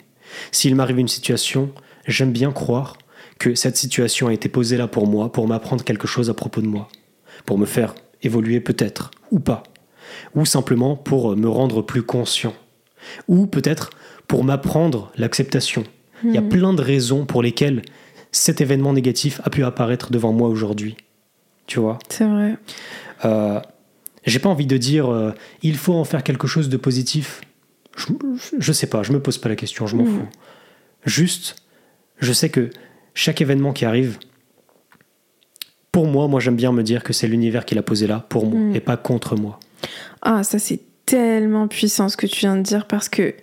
S'il 0.50 0.74
m'arrive 0.74 0.98
une 0.98 1.08
situation, 1.08 1.70
j'aime 2.06 2.32
bien 2.32 2.52
croire 2.52 2.96
que 3.38 3.54
cette 3.54 3.76
situation 3.76 4.28
a 4.28 4.32
été 4.32 4.48
posée 4.48 4.76
là 4.76 4.88
pour 4.88 5.06
moi, 5.06 5.30
pour 5.32 5.46
m'apprendre 5.48 5.84
quelque 5.84 6.06
chose 6.06 6.30
à 6.30 6.34
propos 6.34 6.60
de 6.60 6.66
moi, 6.66 6.88
pour 7.46 7.58
me 7.58 7.66
faire 7.66 7.94
évoluer 8.22 8.60
peut-être, 8.60 9.10
ou 9.30 9.40
pas, 9.40 9.64
ou 10.34 10.44
simplement 10.44 10.96
pour 10.96 11.36
me 11.36 11.48
rendre 11.48 11.82
plus 11.82 12.02
conscient, 12.04 12.54
ou 13.26 13.46
peut-être 13.46 13.90
pour 14.28 14.44
m'apprendre 14.44 15.10
l'acceptation. 15.16 15.82
Il 16.24 16.32
y 16.32 16.38
a 16.38 16.40
Mm. 16.40 16.48
plein 16.48 16.72
de 16.74 16.82
raisons 16.82 17.26
pour 17.26 17.42
lesquelles 17.42 17.82
cet 18.32 18.60
événement 18.60 18.92
négatif 18.92 19.40
a 19.44 19.50
pu 19.50 19.62
apparaître 19.64 20.10
devant 20.10 20.32
moi 20.32 20.48
aujourd'hui. 20.48 20.96
Tu 21.66 21.78
vois? 21.78 21.98
C'est 22.08 22.24
vrai. 22.26 22.56
euh, 23.24 23.60
J'ai 24.26 24.38
pas 24.40 24.48
envie 24.48 24.66
de 24.66 24.76
dire 24.76 25.10
euh, 25.12 25.32
il 25.62 25.76
faut 25.76 25.94
en 25.94 26.04
faire 26.04 26.22
quelque 26.24 26.46
chose 26.46 26.68
de 26.68 26.76
positif. 26.76 27.40
Je, 27.96 28.06
je 28.58 28.72
sais 28.72 28.86
pas, 28.86 29.02
je 29.02 29.12
me 29.12 29.20
pose 29.20 29.36
pas 29.38 29.48
la 29.48 29.56
question, 29.56 29.86
je 29.86 29.96
m'en 29.96 30.04
Mhm. 30.04 30.18
fous. 30.20 30.28
Juste, 31.04 31.56
je 32.18 32.32
sais 32.32 32.48
que 32.48 32.70
chaque 33.14 33.40
événement 33.40 33.72
qui 33.72 33.84
arrive, 33.84 34.18
pour 35.90 36.06
moi, 36.06 36.26
moi 36.28 36.40
j'aime 36.40 36.56
bien 36.56 36.72
me 36.72 36.82
dire 36.82 37.02
que 37.02 37.12
c'est 37.12 37.28
l'univers 37.28 37.64
qui 37.66 37.74
l'a 37.74 37.82
posé 37.82 38.06
là, 38.06 38.24
pour 38.28 38.46
moi, 38.46 38.58
Mhm. 38.58 38.74
et 38.76 38.80
pas 38.80 38.96
contre 38.96 39.36
moi. 39.36 39.60
Ah, 40.22 40.42
ça 40.42 40.58
c'est 40.58 40.80
tellement 41.04 41.68
puissant 41.68 42.08
ce 42.08 42.16
que 42.16 42.26
tu 42.26 42.40
viens 42.40 42.56
de 42.56 42.62
dire 42.62 42.86
parce 42.86 43.08
que 43.08 43.34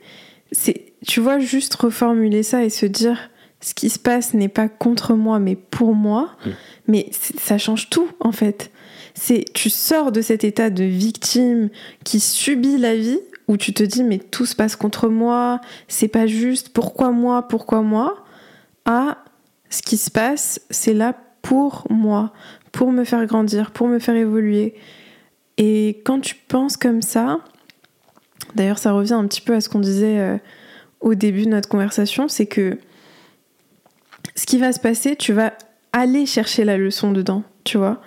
c'est, 0.51 0.93
tu 1.05 1.19
vois, 1.19 1.39
juste 1.39 1.75
reformuler 1.75 2.41
ça 2.41 2.63
et 2.63 2.69
se 2.69 2.85
dire 2.87 3.29
ce 3.61 3.73
qui 3.73 3.89
se 3.89 3.99
passe 3.99 4.33
n'est 4.33 4.47
pas 4.49 4.69
contre 4.69 5.13
moi 5.15 5.39
mais 5.39 5.55
pour 5.55 5.93
moi, 5.95 6.35
Mm. 6.45 6.49
mais 6.87 7.09
ça 7.11 7.57
change 7.57 7.89
tout 7.89 8.09
en 8.19 8.31
fait. 8.31 8.71
C'est, 9.15 9.45
tu 9.53 9.69
sors 9.69 10.11
de 10.11 10.21
cet 10.21 10.43
état 10.43 10.69
de 10.69 10.83
victime 10.83 11.69
qui 12.05 12.19
subit 12.19 12.77
la 12.77 12.95
vie 12.95 13.19
où 13.47 13.57
tu 13.57 13.73
te 13.73 13.83
dis 13.83 14.03
mais 14.03 14.19
tout 14.19 14.45
se 14.45 14.55
passe 14.55 14.75
contre 14.75 15.09
moi, 15.09 15.59
c'est 15.87 16.07
pas 16.07 16.25
juste, 16.27 16.69
pourquoi 16.69 17.11
moi, 17.11 17.47
pourquoi 17.47 17.81
moi, 17.81 18.23
à 18.85 19.17
ce 19.69 19.81
qui 19.81 19.97
se 19.97 20.09
passe, 20.09 20.61
c'est 20.69 20.93
là 20.93 21.15
pour 21.41 21.85
moi, 21.89 22.31
pour 22.71 22.91
me 22.91 23.03
faire 23.03 23.25
grandir, 23.25 23.71
pour 23.71 23.87
me 23.87 23.99
faire 23.99 24.15
évoluer. 24.15 24.75
Et 25.57 26.01
quand 26.05 26.21
tu 26.21 26.35
penses 26.35 26.77
comme 26.77 27.01
ça, 27.01 27.39
d'ailleurs 28.55 28.77
ça 28.77 28.93
revient 28.93 29.13
un 29.13 29.27
petit 29.27 29.41
peu 29.41 29.53
à 29.53 29.61
ce 29.61 29.67
qu'on 29.67 29.79
disait 29.79 30.19
euh, 30.19 30.37
au 31.01 31.13
début 31.15 31.43
de 31.45 31.49
notre 31.49 31.67
conversation, 31.67 32.27
c'est 32.27 32.45
que 32.45 32.77
ce 34.39 34.45
qui 34.45 34.57
va 34.57 34.71
se 34.71 34.79
passer, 34.79 35.15
tu 35.17 35.33
vas 35.33 35.53
aller 35.91 36.25
chercher 36.25 36.63
la 36.63 36.77
leçon 36.77 37.11
dedans, 37.11 37.43
tu 37.65 37.77
vois. 37.77 38.01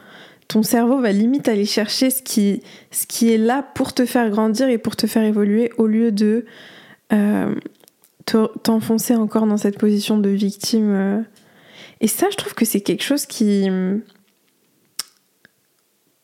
Ton 0.48 0.62
cerveau 0.62 1.00
va 1.00 1.12
limite 1.12 1.46
aller 1.48 1.64
chercher 1.66 2.08
ce 2.10 2.22
qui, 2.22 2.62
ce 2.90 3.06
qui 3.06 3.30
est 3.32 3.38
là 3.38 3.62
pour 3.74 3.92
te 3.92 4.06
faire 4.06 4.30
grandir 4.30 4.68
et 4.68 4.78
pour 4.78 4.96
te 4.96 5.06
faire 5.06 5.24
évoluer 5.24 5.72
au 5.78 5.86
lieu 5.86 6.10
de 6.12 6.44
euh, 7.12 7.54
te- 8.24 8.58
t'enfoncer 8.60 9.14
encore 9.14 9.46
dans 9.46 9.56
cette 9.58 9.78
position 9.78 10.16
de 10.18 10.30
victime. 10.30 10.90
euh. 10.94 11.20
Et 12.00 12.08
ça, 12.08 12.28
je 12.30 12.36
trouve 12.36 12.54
que 12.54 12.64
c'est 12.64 12.80
quelque 12.80 13.02
chose 13.04 13.26
qui 13.26 13.68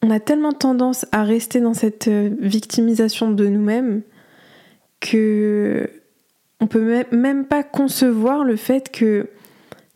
on 0.02 0.10
a 0.10 0.20
tellement 0.20 0.52
tendance 0.52 1.06
à 1.12 1.22
rester 1.24 1.60
dans 1.60 1.74
cette 1.74 2.08
euh, 2.08 2.30
victimisation 2.40 3.30
de 3.30 3.46
nous-mêmes 3.48 4.02
que 5.00 5.90
on 6.60 6.66
peut 6.66 6.80
me- 6.80 7.16
même 7.16 7.46
pas 7.46 7.62
concevoir 7.62 8.44
le 8.44 8.56
fait 8.56 8.90
que 8.90 9.28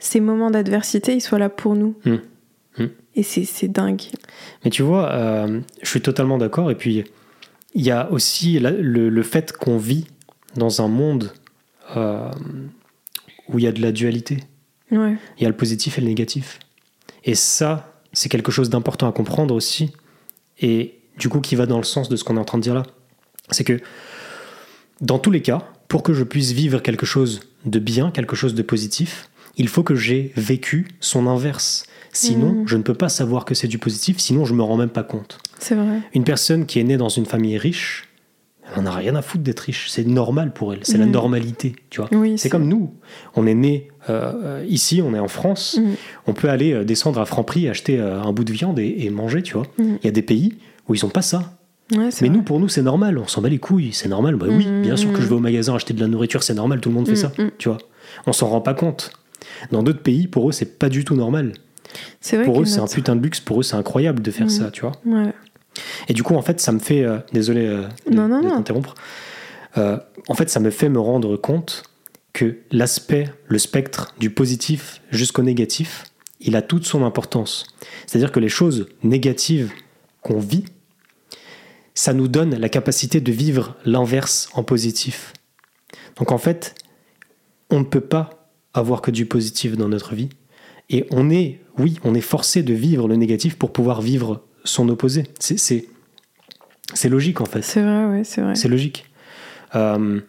ces 0.02 0.20
moments 0.20 0.50
d'adversité 0.50 1.14
ils 1.14 1.20
soient 1.20 1.38
là 1.38 1.48
pour 1.48 1.74
nous. 1.74 1.94
Hmm. 2.04 2.16
Hmm. 2.78 2.86
Et 3.14 3.22
c'est 3.22 3.44
c'est 3.44 3.68
dingue. 3.68 4.02
Mais 4.64 4.70
tu 4.70 4.82
vois, 4.82 5.10
euh, 5.12 5.60
je 5.82 5.88
suis 5.88 6.00
totalement 6.00 6.38
d'accord. 6.38 6.70
Et 6.70 6.74
puis, 6.74 7.04
il 7.74 7.82
y 7.82 7.90
a 7.90 8.10
aussi 8.10 8.58
la- 8.58 8.70
le, 8.70 9.08
le 9.08 9.22
fait 9.22 9.52
qu'on 9.52 9.78
vit 9.78 10.06
dans 10.56 10.82
un 10.82 10.88
monde 10.88 11.32
euh, 11.96 12.30
où 13.48 13.58
il 13.58 13.64
y 13.64 13.68
a 13.68 13.72
de 13.72 13.80
la 13.82 13.92
dualité. 13.92 14.38
Ouais. 14.90 15.16
Il 15.38 15.42
y 15.42 15.46
a 15.46 15.48
le 15.48 15.56
positif 15.56 15.98
et 15.98 16.00
le 16.00 16.06
négatif. 16.06 16.58
Et 17.24 17.34
ça, 17.34 17.94
c'est 18.12 18.28
quelque 18.28 18.50
chose 18.52 18.68
d'important 18.70 19.08
à 19.08 19.12
comprendre 19.12 19.54
aussi. 19.54 19.92
Et 20.60 20.98
du 21.18 21.28
coup, 21.28 21.40
qui 21.40 21.54
va 21.56 21.66
dans 21.66 21.78
le 21.78 21.84
sens 21.84 22.08
de 22.08 22.16
ce 22.16 22.24
qu'on 22.24 22.36
est 22.36 22.40
en 22.40 22.44
train 22.44 22.58
de 22.58 22.62
dire 22.62 22.74
là. 22.74 22.82
C'est 23.50 23.64
que, 23.64 23.80
dans 25.00 25.18
tous 25.18 25.30
les 25.30 25.42
cas, 25.42 25.68
pour 25.88 26.02
que 26.02 26.12
je 26.14 26.24
puisse 26.24 26.52
vivre 26.52 26.80
quelque 26.80 27.06
chose 27.06 27.40
de 27.64 27.78
bien, 27.78 28.10
quelque 28.10 28.36
chose 28.36 28.54
de 28.54 28.62
positif, 28.62 29.28
il 29.56 29.68
faut 29.68 29.82
que 29.82 29.94
j'ai 29.94 30.32
vécu 30.36 30.88
son 31.00 31.26
inverse. 31.26 31.84
Sinon, 32.14 32.52
Mhm. 32.52 32.68
je 32.68 32.76
ne 32.76 32.82
peux 32.82 32.94
pas 32.94 33.08
savoir 33.08 33.44
que 33.46 33.54
c'est 33.54 33.68
du 33.68 33.78
positif, 33.78 34.18
sinon 34.18 34.44
je 34.44 34.52
me 34.54 34.62
rends 34.62 34.76
même 34.76 34.90
pas 34.90 35.02
compte. 35.02 35.38
C'est 35.58 35.74
vrai. 35.74 36.00
Une 36.14 36.24
personne 36.24 36.66
qui 36.66 36.78
est 36.78 36.84
née 36.84 36.96
dans 36.98 37.08
une 37.08 37.24
famille 37.24 37.56
riche, 37.56 38.04
on 38.76 38.82
n'a 38.82 38.90
rien 38.92 39.14
à 39.16 39.22
foutre 39.22 39.44
d'être 39.44 39.60
riche. 39.60 39.88
C'est 39.90 40.06
normal 40.06 40.52
pour 40.52 40.72
elles. 40.72 40.80
C'est 40.82 40.98
la 40.98 41.06
Mm. 41.06 41.10
normalité, 41.10 41.74
tu 41.90 42.00
vois. 42.00 42.10
Oui, 42.12 42.38
C'est 42.38 42.48
comme 42.50 42.68
nous. 42.68 42.92
On 43.34 43.46
est 43.46 43.54
né 43.54 43.88
euh, 44.10 44.64
ici, 44.68 45.00
on 45.02 45.14
est 45.14 45.18
en 45.18 45.28
France. 45.28 45.78
Mm. 45.80 45.90
On 46.26 46.32
peut 46.34 46.48
aller 46.50 46.72
euh, 46.72 46.84
descendre 46.84 47.20
à 47.20 47.24
Franprix, 47.24 47.68
acheter 47.68 47.98
euh, 47.98 48.20
un 48.20 48.32
bout 48.32 48.44
de 48.44 48.52
viande 48.52 48.78
et, 48.78 49.04
et 49.04 49.10
manger, 49.10 49.42
tu 49.42 49.54
vois. 49.54 49.66
Il 49.78 49.98
y 50.04 50.08
a 50.08 50.10
des 50.12 50.22
pays 50.22 50.58
où 50.88 50.94
ils 50.94 51.04
ont 51.06 51.10
pas 51.10 51.22
ça. 51.22 51.54
Ouais, 51.92 51.98
Mais 51.98 52.10
vrai. 52.10 52.28
nous, 52.30 52.42
pour 52.42 52.58
nous, 52.60 52.68
c'est 52.68 52.82
normal. 52.82 53.18
On 53.18 53.26
s'en 53.26 53.42
bat 53.42 53.48
les 53.48 53.58
couilles. 53.58 53.92
C'est 53.92 54.08
normal. 54.08 54.36
Bah 54.36 54.46
oui, 54.48 54.66
bien 54.82 54.96
sûr 54.96 55.12
que 55.12 55.20
je 55.20 55.26
vais 55.26 55.34
au 55.34 55.40
magasin 55.40 55.74
acheter 55.74 55.92
de 55.94 56.00
la 56.00 56.08
nourriture, 56.08 56.42
c'est 56.42 56.54
normal. 56.54 56.80
Tout 56.80 56.88
le 56.88 56.94
monde 56.94 57.08
fait 57.08 57.16
ça, 57.16 57.32
tu 57.58 57.68
vois. 57.68 57.78
On 58.26 58.32
s'en 58.32 58.48
rend 58.48 58.60
pas 58.60 58.74
compte. 58.74 59.12
Dans 59.70 59.82
d'autres 59.82 60.02
pays, 60.02 60.26
pour 60.28 60.48
eux, 60.48 60.52
c'est 60.52 60.78
pas 60.78 60.88
du 60.88 61.04
tout 61.04 61.14
normal. 61.14 61.52
c'est 62.20 62.36
vrai 62.36 62.44
Pour 62.44 62.60
eux, 62.60 62.64
c'est 62.64 62.80
un 62.80 62.86
putain 62.86 63.16
de 63.16 63.22
luxe. 63.22 63.40
Pour 63.40 63.60
eux, 63.60 63.62
c'est 63.62 63.76
incroyable 63.76 64.22
de 64.22 64.30
faire 64.30 64.46
Mm. 64.46 64.50
ça, 64.50 64.70
tu 64.70 64.80
vois. 64.82 64.92
Ouais. 65.06 65.32
Et 66.08 66.12
du 66.14 66.22
coup, 66.22 66.34
en 66.34 66.42
fait, 66.42 66.60
ça 66.60 66.72
me 66.72 66.78
fait. 66.78 67.02
euh, 67.02 67.18
désolé 67.32 67.66
euh, 67.66 67.86
de, 68.10 68.14
Non, 68.14 68.28
non, 68.28 68.40
de 68.40 68.48
non. 68.48 68.54
t'interrompre. 68.56 68.94
Euh, 69.78 69.96
en 70.28 70.34
fait, 70.34 70.50
ça 70.50 70.60
me 70.60 70.70
fait 70.70 70.88
me 70.88 70.98
rendre 71.00 71.36
compte 71.36 71.84
que 72.32 72.58
l'aspect, 72.70 73.28
le 73.46 73.58
spectre 73.58 74.14
du 74.18 74.30
positif 74.30 75.00
jusqu'au 75.10 75.42
négatif, 75.42 76.04
il 76.40 76.56
a 76.56 76.62
toute 76.62 76.86
son 76.86 77.04
importance. 77.04 77.66
C'est-à-dire 78.06 78.32
que 78.32 78.40
les 78.40 78.48
choses 78.48 78.86
négatives 79.02 79.70
qu'on 80.22 80.38
vit, 80.40 80.64
ça 81.94 82.12
nous 82.14 82.28
donne 82.28 82.54
la 82.58 82.68
capacité 82.68 83.20
de 83.20 83.32
vivre 83.32 83.76
l'inverse 83.84 84.48
en 84.54 84.62
positif. 84.62 85.32
Donc 86.16 86.32
en 86.32 86.38
fait, 86.38 86.74
on 87.70 87.80
ne 87.80 87.84
peut 87.84 88.00
pas 88.00 88.41
avoir 88.74 89.02
que 89.02 89.10
du 89.10 89.26
positif 89.26 89.76
dans 89.76 89.88
notre 89.88 90.14
vie. 90.14 90.28
Et 90.90 91.06
on 91.10 91.30
est, 91.30 91.60
oui, 91.78 91.98
on 92.04 92.14
est 92.14 92.20
forcé 92.20 92.62
de 92.62 92.74
vivre 92.74 93.08
le 93.08 93.16
négatif 93.16 93.56
pour 93.56 93.72
pouvoir 93.72 94.02
vivre 94.02 94.44
son 94.64 94.88
opposé. 94.88 95.24
C'est, 95.38 95.86
logique 97.04 97.40
en 97.40 97.46
fait. 97.46 97.62
C'est 97.62 97.82
vrai, 97.82 98.06
ouais, 98.06 98.24
c'est 98.24 98.40
vrai. 98.40 98.54
C'est 98.54 98.68
logique. 98.68 99.06
Euh, 99.74 100.20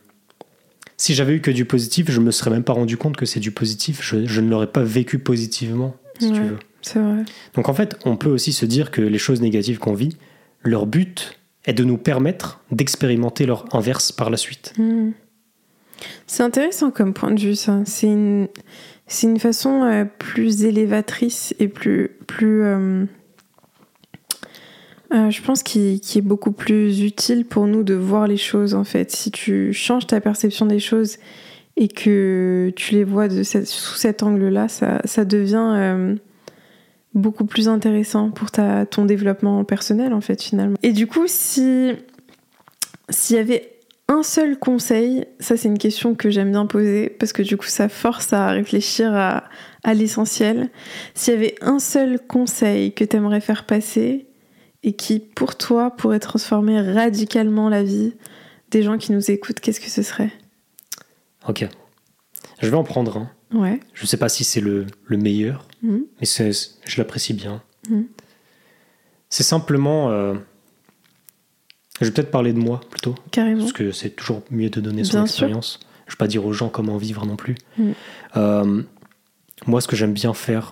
si 0.98 1.14
j'avais 1.14 1.34
eu 1.34 1.42
que 1.42 1.52
du 1.52 1.66
positif, 1.66 2.10
je 2.10 2.20
me 2.20 2.32
serais 2.32 2.52
même 2.52 2.64
pas 2.64 2.74
rendu 2.74 2.98
compte 2.98 3.18
que 3.18 3.26
c'est 3.26 3.40
du 3.40 3.52
positif. 3.52 4.00
Je, 4.02 4.26
je 4.26 4.42
ne 4.42 4.50
l'aurais 4.50 4.72
pas 4.72 4.84
vécu 4.84 5.20
positivement, 5.20 5.96
si 6.20 6.32
tu 6.32 6.40
veux. 6.40 6.60
C'est 6.82 7.00
vrai. 7.00 7.24
Donc 7.56 7.70
en 7.70 7.74
fait, 7.74 7.98
on 8.06 8.18
peut 8.18 8.30
aussi 8.30 8.54
se 8.54 8.66
dire 8.66 8.92
que 8.92 9.02
les 9.02 9.18
choses 9.18 9.42
négatives 9.42 9.80
qu'on 9.80 9.94
vit, 9.94 10.18
leur 10.62 10.86
but 10.86 11.40
est 11.66 11.74
de 11.74 11.84
nous 11.84 11.98
permettre 11.98 12.62
d'expérimenter 12.72 13.46
leur 13.46 13.66
inverse 13.76 14.12
par 14.12 14.30
la 14.30 14.38
suite. 14.38 14.74
Hmm. 14.78 15.12
C'est 16.28 16.44
intéressant 16.44 16.92
comme 16.92 17.14
point 17.14 17.32
de 17.32 17.40
vue, 17.40 17.56
ça. 17.56 17.82
C'est 17.86 18.08
une, 18.08 18.48
c'est 19.08 19.28
une 19.28 19.40
façon 19.40 19.84
euh, 19.84 20.06
plus 20.06 20.64
élévatrice 20.66 21.54
et 21.60 21.68
plus, 21.68 22.12
plus 22.28 22.64
euh, 22.64 23.06
euh, 25.14 25.30
je 25.30 25.42
pense 25.42 25.64
qui, 25.64 26.00
qui 26.00 26.20
est 26.20 26.24
beaucoup 26.24 26.52
plus 26.52 27.02
utile 27.02 27.46
pour 27.46 27.68
nous 27.68 27.84
de 27.84 27.94
voir 27.94 28.28
les 28.28 28.38
choses 28.38 28.74
en 28.74 28.84
fait. 28.84 29.12
Si 29.12 29.32
tu 29.32 29.74
changes 29.74 30.08
ta 30.08 30.20
perception 30.22 30.66
des 30.66 30.80
choses 30.80 31.18
et 31.78 31.88
que 31.88 32.72
tu 32.76 32.96
les 32.96 33.04
vois 33.04 33.28
de 33.28 33.44
cette- 33.44 33.68
sous 33.68 33.96
cet 33.96 34.24
angle-là, 34.24 34.68
ça, 34.68 35.02
ça 35.06 35.26
devient 35.26 36.16
beaucoup 37.14 37.46
plus 37.46 37.68
intéressant 37.70 38.32
pour 38.32 38.50
ta, 38.50 38.86
ton 38.88 39.06
développement 39.06 39.64
personnel 39.64 40.14
en 40.14 40.22
fait 40.22 40.42
finalement. 40.42 40.78
Et 40.82 40.94
du 40.94 41.06
coup, 41.08 41.26
si 41.28 41.92
s'il 43.10 43.36
y 43.36 43.40
avait 43.40 43.73
un 44.14 44.24
seul 44.24 44.58
conseil, 44.60 45.26
ça 45.40 45.58
c'est 45.58 45.68
une 45.68 45.78
question 45.78 46.14
que 46.16 46.30
j'aime 46.30 46.52
bien 46.52 46.66
poser 46.66 47.10
parce 47.10 47.34
que 47.34 47.42
du 47.42 47.58
coup 47.58 47.66
ça 47.66 47.90
force 47.90 48.32
à 48.34 48.48
réfléchir 48.52 49.14
à, 49.16 49.44
à 49.84 49.94
l'essentiel. 49.94 50.70
S'il 51.16 51.34
y 51.34 51.38
avait 51.38 51.56
un 51.62 51.80
seul 51.80 52.20
conseil 52.20 52.94
que 52.94 53.04
tu 53.04 53.16
aimerais 53.18 53.42
faire 53.42 53.66
passer 53.66 54.28
et 54.84 54.94
qui 54.94 55.20
pour 55.20 55.58
toi 55.58 55.92
pourrait 55.92 56.20
transformer 56.20 56.80
radicalement 56.82 57.70
la 57.70 57.84
vie 57.84 58.14
des 58.72 58.84
gens 58.84 58.98
qui 58.98 59.12
nous 59.12 59.32
écoutent, 59.32 59.60
qu'est-ce 59.60 59.80
que 59.80 59.90
ce 59.90 60.02
serait? 60.04 60.32
Ok. 61.48 61.68
Je 62.62 62.70
vais 62.70 62.78
en 62.78 62.84
prendre 62.84 63.18
un. 63.18 63.32
Ouais. 63.58 63.80
Je 63.94 64.06
sais 64.06 64.18
pas 64.18 64.30
si 64.30 64.44
c'est 64.44 64.62
le, 64.62 64.86
le 65.06 65.18
meilleur, 65.18 65.68
Mhm. 65.82 66.06
mais 66.20 66.26
c'est- 66.26 66.52
je 66.86 66.98
l'apprécie 66.98 67.34
bien. 67.34 67.62
Mhm. 67.90 68.08
C'est 69.30 69.44
simplement... 69.44 70.12
euh, 70.12 70.36
je 72.02 72.06
vais 72.06 72.12
peut-être 72.12 72.32
parler 72.32 72.54
de 72.54 72.60
moi 72.60 72.82
plutôt, 72.90 73.16
Carrément. 73.32 73.62
parce 73.62 73.74
que 73.74 73.92
c'est 73.92 74.10
toujours 74.12 74.42
mieux 74.50 74.70
de 74.70 74.82
donner 74.82 75.04
son 75.04 75.18
Bien 75.20 75.26
sûr. 75.28 75.46
expérience. 75.46 75.80
Je 76.08 76.14
vais 76.14 76.18
pas 76.18 76.28
dire 76.28 76.46
aux 76.46 76.54
gens 76.54 76.70
comment 76.70 76.98
vivre 76.98 77.26
non 77.26 77.36
plus. 77.36 77.56
Mhm. 77.78 77.94
Euh, 78.38 78.84
moi, 79.68 79.80
ce 79.82 79.88
que 79.88 79.96
j'aime 79.96 80.14
bien 80.14 80.34
faire, 80.34 80.72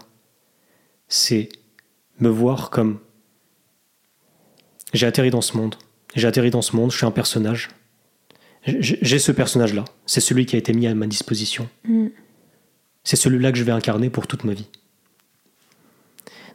c'est 1.08 1.50
me 2.20 2.30
voir 2.30 2.70
comme... 2.70 3.00
J'ai 4.94 5.06
atterri 5.08 5.30
dans 5.30 5.42
ce 5.42 5.56
monde. 5.56 5.76
J'ai 6.16 6.28
atterri 6.28 6.50
dans 6.50 6.62
ce 6.62 6.76
monde, 6.76 6.92
je 6.92 6.98
suis 6.98 7.06
un 7.06 7.12
personnage. 7.12 7.70
J'ai 8.66 9.00
j'ai 9.02 9.20
ce 9.20 9.32
personnage-là. 9.32 9.86
C'est 10.06 10.20
celui 10.22 10.46
qui 10.46 10.56
a 10.56 10.60
été 10.60 10.74
mis 10.74 10.86
à 10.88 10.94
ma 10.94 11.08
disposition. 11.08 11.70
Mm. 11.86 12.08
C'est 13.04 13.16
celui-là 13.16 13.52
que 13.52 13.58
je 13.58 13.64
vais 13.64 13.72
incarner 13.72 14.10
pour 14.10 14.28
toute 14.28 14.44
ma 14.44 14.54
vie. 14.54 14.68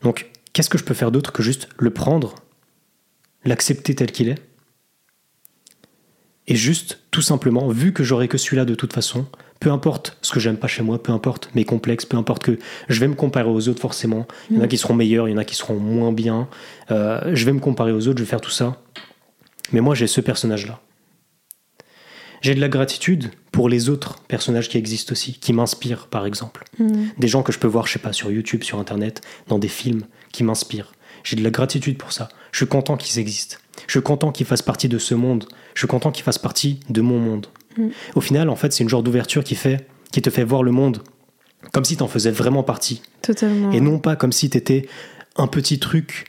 Donc, 0.02 0.30
qu'est-ce 0.52 0.68
que 0.70 0.78
je 0.78 0.84
peux 0.84 0.94
faire 0.94 1.10
d'autre 1.10 1.32
que 1.32 1.42
juste 1.42 1.68
le 1.78 1.90
prendre, 1.90 2.34
l'accepter 3.44 3.94
tel 3.94 4.12
qu'il 4.12 4.28
est, 4.28 4.40
et 6.48 6.54
juste, 6.54 7.00
tout 7.10 7.22
simplement, 7.22 7.68
vu 7.68 7.92
que 7.92 8.04
j'aurai 8.04 8.28
que 8.28 8.38
celui-là 8.38 8.64
de 8.64 8.74
toute 8.74 8.92
façon, 8.92 9.26
peu 9.58 9.70
importe 9.70 10.16
ce 10.22 10.32
que 10.32 10.38
j'aime 10.38 10.56
pas 10.58 10.68
chez 10.68 10.82
moi, 10.82 11.02
peu 11.02 11.12
importe 11.12 11.50
mes 11.54 11.64
complexes, 11.64 12.04
peu 12.04 12.16
importe 12.16 12.42
que 12.42 12.58
je 12.88 13.00
vais 13.00 13.08
me 13.08 13.14
comparer 13.14 13.48
aux 13.48 13.68
autres 13.68 13.80
forcément. 13.80 14.26
Il 14.50 14.56
y 14.56 14.58
en 14.60 14.62
a 14.62 14.66
Mm. 14.66 14.68
qui 14.68 14.76
seront 14.78 14.94
meilleurs, 14.94 15.28
il 15.28 15.32
y 15.32 15.34
en 15.34 15.38
a 15.38 15.44
qui 15.44 15.56
seront 15.56 15.78
moins 15.78 16.12
bien. 16.12 16.48
Euh, 16.90 17.32
je 17.34 17.44
vais 17.46 17.52
me 17.52 17.58
comparer 17.60 17.92
aux 17.92 18.06
autres, 18.06 18.18
je 18.18 18.22
vais 18.24 18.28
faire 18.30 18.40
tout 18.40 18.50
ça. 18.50 18.80
Mais 19.72 19.80
moi, 19.80 19.94
j'ai 19.94 20.06
ce 20.06 20.20
personnage-là. 20.20 20.80
J'ai 22.42 22.54
de 22.54 22.60
la 22.60 22.68
gratitude 22.68 23.30
pour 23.50 23.68
les 23.68 23.88
autres 23.88 24.20
personnages 24.28 24.68
qui 24.68 24.78
existent 24.78 25.12
aussi, 25.12 25.32
qui 25.34 25.52
m'inspirent 25.52 26.06
par 26.06 26.26
exemple. 26.26 26.64
Mm. 26.78 27.06
Des 27.18 27.28
gens 27.28 27.42
que 27.42 27.50
je 27.50 27.58
peux 27.58 27.66
voir, 27.66 27.86
je 27.86 27.94
sais 27.94 27.98
pas, 27.98 28.12
sur 28.12 28.30
YouTube, 28.30 28.62
sur 28.62 28.78
Internet, 28.78 29.20
dans 29.48 29.58
des 29.58 29.68
films 29.68 30.02
qui 30.32 30.44
m'inspirent. 30.44 30.92
J'ai 31.24 31.34
de 31.34 31.42
la 31.42 31.50
gratitude 31.50 31.98
pour 31.98 32.12
ça. 32.12 32.28
Je 32.52 32.58
suis 32.58 32.66
content 32.66 32.96
qu'ils 32.96 33.18
existent. 33.18 33.56
Je 33.86 33.92
suis 33.92 34.02
content 34.02 34.32
qu'ils 34.32 34.46
fassent 34.46 34.62
partie 34.62 34.88
de 34.88 34.98
ce 34.98 35.14
monde. 35.14 35.46
Je 35.74 35.80
suis 35.80 35.88
content 35.88 36.10
qu'ils 36.10 36.24
fassent 36.24 36.38
partie 36.38 36.80
de 36.88 37.00
mon 37.00 37.18
monde. 37.18 37.46
Mm. 37.76 37.88
Au 38.14 38.20
final, 38.20 38.48
en 38.48 38.56
fait, 38.56 38.72
c'est 38.72 38.82
une 38.82 38.88
genre 38.88 39.02
d'ouverture 39.02 39.44
qui 39.44 39.54
fait, 39.54 39.86
qui 40.12 40.22
te 40.22 40.30
fait 40.30 40.44
voir 40.44 40.62
le 40.62 40.72
monde 40.72 41.02
comme 41.72 41.84
si 41.84 41.96
t'en 41.96 42.08
faisais 42.08 42.30
vraiment 42.30 42.62
partie. 42.62 43.02
Totalement. 43.22 43.72
Et 43.72 43.80
non 43.80 43.98
pas 43.98 44.16
comme 44.16 44.32
si 44.32 44.50
t'étais 44.50 44.88
un 45.36 45.46
petit 45.46 45.78
truc 45.78 46.26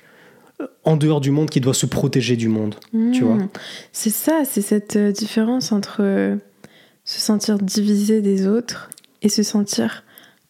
euh, 0.62 0.68
en 0.84 0.98
dehors 0.98 1.22
du 1.22 1.32
monde 1.32 1.50
qui 1.50 1.62
doit 1.62 1.74
se 1.74 1.86
protéger 1.86 2.36
du 2.36 2.48
monde. 2.48 2.76
tu 3.14 3.24
vois. 3.24 3.36
Mm. 3.36 3.50
C'est 3.92 4.10
ça, 4.10 4.44
c'est 4.46 4.62
cette 4.62 4.96
euh, 4.96 5.12
différence 5.12 5.72
entre 5.72 5.98
euh, 6.02 6.36
se 7.06 7.20
sentir 7.20 7.58
divisé 7.60 8.22
des 8.22 8.48
autres 8.48 8.90
et 9.22 9.30
se 9.30 9.44
sentir 9.44 10.04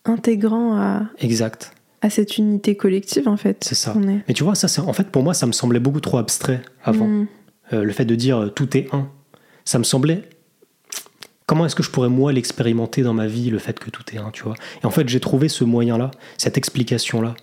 intégrant 0.06 0.78
à, 0.78 1.04
Exact. 1.20 1.74
À 2.02 2.10
cette 2.10 2.38
unité 2.38 2.76
collective 2.76 3.28
en 3.28 3.38
fait. 3.38 3.64
C'est 3.64 3.76
ça. 3.76 3.94
est. 3.94 4.24
Mais 4.28 4.34
tu 4.34 4.44
vois, 4.44 4.56
ça, 4.56 4.84
en 4.84 4.94
fait, 4.94 5.10
pour 5.10 5.24
moi, 5.24 5.34
ça 5.34 5.46
me 5.46 5.52
semblait 5.52 5.80
beaucoup 5.80 6.00
trop 6.00 6.18
abstrait 6.18 6.62
avant. 6.84 7.08
Mm. 7.08 7.28
Euh, 7.74 7.84
le 7.84 7.92
fait 7.92 8.06
de 8.06 8.16
dire 8.16 8.38
euh, 8.38 8.50
tout 8.50 8.78
est 8.78 8.94
un, 8.94 9.10
ça 9.66 9.78
me 9.80 9.84
semblait. 9.84 10.30
Comment 11.46 11.66
est-ce 11.66 11.76
que 11.76 11.84
je 11.84 11.92
pourrais 11.92 12.10
moi 12.10 12.34
l'expérimenter 12.34 13.04
dans 13.04 13.14
ma 13.14 13.28
vie, 13.28 13.50
le 13.50 13.60
fait 13.60 13.80
que 13.80 13.90
tout 13.90 14.04
est 14.14 14.18
un, 14.18 14.32
tu 14.32 14.44
vois? 14.44 14.56
Et 14.84 14.86
en 14.86 14.92
fait, 14.92 15.08
j'ai 15.08 15.20
trouvé 15.20 15.48
ce 15.48 15.64
moyen-là, 15.64 16.12
cette 16.38 16.58
explication-là, 16.58 17.36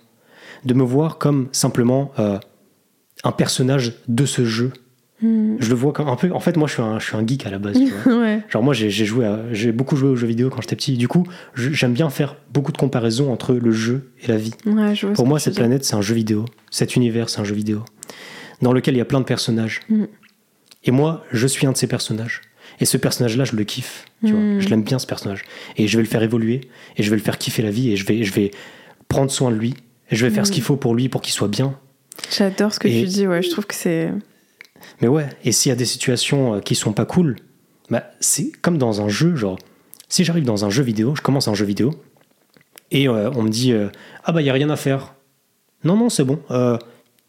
de 0.63 0.73
me 0.73 0.83
voir 0.83 1.17
comme 1.17 1.49
simplement 1.51 2.11
euh, 2.19 2.39
un 3.23 3.31
personnage 3.31 3.93
de 4.07 4.25
ce 4.25 4.45
jeu. 4.45 4.73
Mm. 5.21 5.55
Je 5.59 5.69
le 5.69 5.75
vois 5.75 5.93
comme 5.93 6.09
un 6.09 6.15
peu. 6.15 6.31
En 6.31 6.39
fait, 6.39 6.57
moi, 6.57 6.67
je 6.67 6.73
suis 6.73 6.81
un, 6.81 6.99
je 6.99 7.05
suis 7.05 7.15
un 7.15 7.25
geek 7.25 7.45
à 7.45 7.49
la 7.49 7.59
base, 7.59 7.77
tu 7.77 7.89
vois. 7.89 8.19
ouais. 8.21 8.41
Genre 8.49 8.61
moi 8.63 8.73
j'ai 8.73 8.89
joué 8.89 9.25
j'ai 9.51 9.71
beaucoup 9.71 9.95
joué 9.95 10.09
aux 10.09 10.15
jeux 10.15 10.27
vidéo 10.27 10.49
quand 10.49 10.61
j'étais 10.61 10.75
petit. 10.75 10.97
Du 10.97 11.07
coup, 11.07 11.25
j'aime 11.55 11.93
bien 11.93 12.09
faire 12.09 12.35
beaucoup 12.53 12.71
de 12.71 12.77
comparaisons 12.77 13.31
entre 13.31 13.53
le 13.53 13.71
jeu 13.71 14.11
et 14.21 14.27
la 14.27 14.37
vie. 14.37 14.53
Ouais, 14.65 14.93
je 14.93 15.07
Pour 15.07 15.25
moi, 15.25 15.39
cette 15.39 15.55
planète, 15.55 15.85
c'est 15.85 15.95
un 15.95 16.01
jeu 16.01 16.15
vidéo. 16.15 16.45
Cet 16.69 16.95
univers, 16.95 17.29
c'est 17.29 17.39
un 17.39 17.45
jeu 17.45 17.55
vidéo. 17.55 17.83
Dans 18.61 18.73
lequel 18.73 18.95
il 18.95 18.97
y 18.97 19.01
a 19.01 19.05
plein 19.05 19.19
de 19.19 19.25
personnages. 19.25 19.81
Mm. 19.89 20.05
Et 20.83 20.91
moi, 20.91 21.23
je 21.31 21.47
suis 21.47 21.65
un 21.65 21.71
de 21.71 21.77
ces 21.77 21.87
personnages. 21.87 22.41
Et 22.79 22.85
ce 22.85 22.97
personnage-là, 22.97 23.45
je 23.45 23.55
le 23.55 23.63
kiffe. 23.63 24.05
Tu 24.25 24.31
vois. 24.31 24.39
Mm. 24.39 24.59
Je 24.59 24.69
l'aime 24.69 24.83
bien, 24.83 24.99
ce 24.99 25.07
personnage. 25.07 25.43
Et 25.77 25.87
je 25.87 25.97
vais 25.97 26.03
le 26.03 26.09
faire 26.09 26.23
évoluer. 26.23 26.61
Et 26.97 27.03
je 27.03 27.09
vais 27.09 27.15
le 27.15 27.21
faire 27.21 27.37
kiffer 27.37 27.61
la 27.61 27.71
vie. 27.71 27.91
Et 27.91 27.95
je 27.95 28.05
vais, 28.05 28.23
je 28.23 28.33
vais 28.33 28.51
prendre 29.07 29.31
soin 29.31 29.49
de 29.51 29.55
lui. 29.55 29.75
Et 30.11 30.15
je 30.15 30.25
vais 30.25 30.31
faire 30.31 30.45
ce 30.45 30.51
qu'il 30.51 30.61
faut 30.63 30.75
pour 30.75 30.93
lui, 30.93 31.09
pour 31.09 31.21
qu'il 31.21 31.33
soit 31.33 31.47
bien. 31.47 31.77
J'adore 32.35 32.73
ce 32.73 32.79
que 32.79 32.87
Et- 32.87 33.01
tu 33.01 33.07
dis, 33.07 33.27
ouais, 33.27 33.41
je 33.41 33.49
trouve 33.49 33.65
que 33.65 33.75
c'est. 33.75 34.11
Mais 35.01 35.07
ouais, 35.07 35.27
et 35.43 35.51
s'il 35.51 35.69
y 35.69 35.73
a 35.73 35.75
des 35.75 35.85
situations 35.85 36.55
euh, 36.55 36.59
qui 36.59 36.75
sont 36.75 36.93
pas 36.93 37.05
cool, 37.05 37.35
bah, 37.89 38.03
c'est 38.19 38.51
comme 38.61 38.77
dans 38.77 39.01
un 39.01 39.09
jeu, 39.09 39.35
genre, 39.35 39.57
si 40.09 40.23
j'arrive 40.23 40.45
dans 40.45 40.65
un 40.65 40.69
jeu 40.69 40.83
vidéo, 40.83 41.15
je 41.15 41.21
commence 41.21 41.47
un 41.47 41.53
jeu 41.53 41.65
vidéo, 41.65 41.91
et 42.91 43.07
euh, 43.07 43.29
on 43.35 43.43
me 43.43 43.49
dit, 43.49 43.71
euh, 43.73 43.89
ah 44.23 44.31
bah 44.31 44.41
il 44.41 44.45
y 44.45 44.49
a 44.49 44.53
rien 44.53 44.69
à 44.69 44.75
faire. 44.75 45.13
Non, 45.83 45.95
non, 45.97 46.09
c'est 46.09 46.23
bon. 46.23 46.39
Euh, 46.51 46.77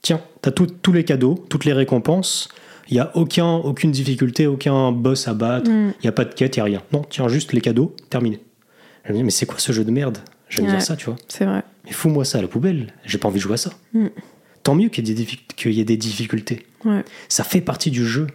tiens, 0.02 0.20
t'as 0.42 0.50
tous 0.50 0.92
les 0.92 1.04
cadeaux, 1.04 1.34
toutes 1.48 1.64
les 1.64 1.72
récompenses, 1.72 2.48
il 2.88 2.94
n'y 2.94 3.00
a 3.00 3.10
aucun, 3.16 3.46
aucune 3.56 3.90
difficulté, 3.90 4.46
aucun 4.46 4.92
boss 4.92 5.26
à 5.28 5.34
battre, 5.34 5.68
il 5.70 5.72
Mm. 5.88 5.92
n'y 6.04 6.08
a 6.08 6.12
pas 6.12 6.24
de 6.24 6.32
quête, 6.34 6.56
il 6.56 6.60
n'y 6.60 6.62
a 6.62 6.64
rien. 6.64 6.82
Non, 6.92 7.02
tiens, 7.08 7.26
juste 7.28 7.52
les 7.52 7.60
cadeaux, 7.60 7.94
terminé. 8.10 8.40
Je 9.04 9.12
me 9.12 9.16
dis, 9.18 9.24
mais 9.24 9.30
c'est 9.30 9.46
quoi 9.46 9.58
ce 9.58 9.72
jeu 9.72 9.84
de 9.84 9.90
merde? 9.90 10.18
Je 10.48 10.58
vais 10.58 10.62
me 10.62 10.68
Ouais. 10.68 10.76
dire 10.76 10.86
ça, 10.86 10.94
tu 10.96 11.06
vois. 11.06 11.16
C'est 11.28 11.44
vrai. 11.44 11.62
Mais 11.84 11.92
fous-moi 11.92 12.24
ça 12.24 12.38
à 12.38 12.42
la 12.42 12.48
poubelle, 12.48 12.92
j'ai 13.04 13.18
pas 13.18 13.26
envie 13.28 13.38
de 13.38 13.42
jouer 13.42 13.54
à 13.54 13.56
ça. 13.56 13.70
Mm. 13.92 14.06
Tant 14.66 14.74
mieux 14.74 14.88
qu'il 14.88 15.06
y, 15.06 15.12
ait 15.12 15.14
des 15.14 15.22
diffi- 15.24 15.46
qu'il 15.54 15.72
y 15.72 15.80
ait 15.80 15.84
des 15.84 15.96
difficultés 15.96 16.66
Ouais. 16.84 17.04
ça 17.28 17.44
fait 17.44 17.60
partie 17.60 17.92
du 17.92 18.04
jeu. 18.04 18.26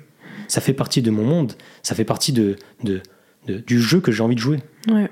Ça 0.48 0.62
fait 0.62 0.72
partie 0.74 1.02
de 1.02 1.12
mon 1.12 1.24
monde, 1.26 1.54
ça 1.84 1.94
fait 1.94 2.06
partie 2.06 2.32
de, 2.32 2.56
de, 2.86 3.02
de- 3.48 3.58
du 3.60 3.82
jeu 3.82 4.00
que 4.00 4.14
j'ai 4.14 4.24
envie 4.24 4.36
de 4.36 4.40
jouer. 4.40 4.60
Ouais. 4.90 5.10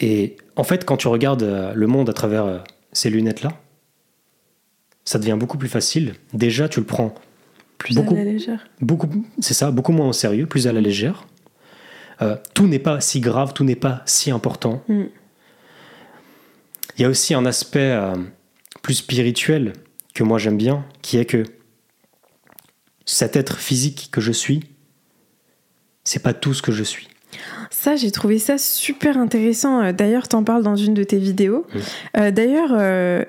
Et 0.00 0.36
en 0.56 0.64
fait, 0.64 0.86
quand 0.86 0.96
tu 0.96 1.08
regardes 1.08 1.42
euh, 1.42 1.74
le 1.74 1.86
monde 1.86 2.08
à 2.08 2.14
travers 2.14 2.46
euh, 2.46 2.58
ces 2.92 3.10
lunettes-là, 3.10 3.50
ça 5.04 5.18
devient 5.18 5.36
beaucoup 5.38 5.58
plus 5.58 5.68
facile. 5.68 6.14
Déjà, 6.32 6.66
tu 6.68 6.80
le 6.80 6.86
prends 6.86 7.14
Plus 7.76 7.94
Beaucoup. 7.94 8.14
à 8.14 8.18
la 8.18 8.24
légère. 8.24 8.66
beaucoup, 8.80 9.08
c'est 9.40 9.52
ça, 9.54 9.70
beaucoup 9.70 9.92
moins 9.92 10.08
au 10.08 10.12
sérieux, 10.14 10.46
plus 10.46 10.66
à 10.66 10.72
la 10.72 10.80
légère. 10.80 11.26
Euh, 12.22 12.36
tout 12.54 12.66
n'est 12.66 12.78
pas 12.78 13.00
si 13.02 13.20
grave, 13.20 13.52
tout 13.52 13.64
n'est 13.64 13.76
pas 13.76 14.00
si 14.06 14.30
important. 14.30 14.82
Mm. 14.88 15.02
Il 16.96 17.02
y 17.02 17.04
a 17.04 17.08
aussi 17.10 17.34
un 17.34 17.44
aspect 17.44 17.80
euh, 17.92 18.14
plus 18.84 18.94
spirituel 18.94 19.72
que 20.14 20.22
moi 20.22 20.38
j'aime 20.38 20.58
bien, 20.58 20.84
qui 21.00 21.16
est 21.16 21.24
que 21.24 21.42
cet 23.06 23.34
être 23.34 23.58
physique 23.58 24.10
que 24.12 24.20
je 24.20 24.30
suis, 24.30 24.60
c'est 26.04 26.22
pas 26.22 26.34
tout 26.34 26.52
ce 26.52 26.60
que 26.60 26.70
je 26.70 26.84
suis. 26.84 27.08
Ça, 27.70 27.96
j'ai 27.96 28.10
trouvé 28.10 28.38
ça 28.38 28.58
super 28.58 29.16
intéressant. 29.16 29.82
Euh, 29.82 29.92
D'ailleurs, 29.92 30.28
t'en 30.28 30.44
parles 30.44 30.62
dans 30.62 30.76
une 30.76 30.92
de 30.92 31.02
tes 31.02 31.18
vidéos. 31.18 31.66
Euh, 32.16 32.30
D'ailleurs, 32.30 32.70
euh, 32.72 33.24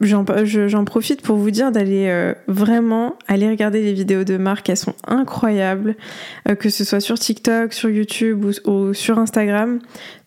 j'en 0.00 0.24
je- 0.44 0.68
j'en 0.68 0.84
profite 0.84 1.22
pour 1.22 1.36
vous 1.36 1.50
dire 1.50 1.70
d'aller 1.72 2.06
euh, 2.08 2.34
vraiment 2.48 3.16
aller 3.28 3.48
regarder 3.48 3.82
les 3.82 3.92
vidéos 3.92 4.24
de 4.24 4.36
Marc. 4.36 4.68
Elles 4.68 4.76
sont 4.76 4.94
incroyables, 5.06 5.96
Euh, 6.48 6.54
que 6.54 6.70
ce 6.70 6.84
soit 6.84 7.00
sur 7.00 7.18
TikTok, 7.18 7.72
sur 7.72 7.90
YouTube 7.90 8.44
ou, 8.44 8.70
ou 8.70 8.94
sur 8.94 9.18
Instagram. 9.18 9.78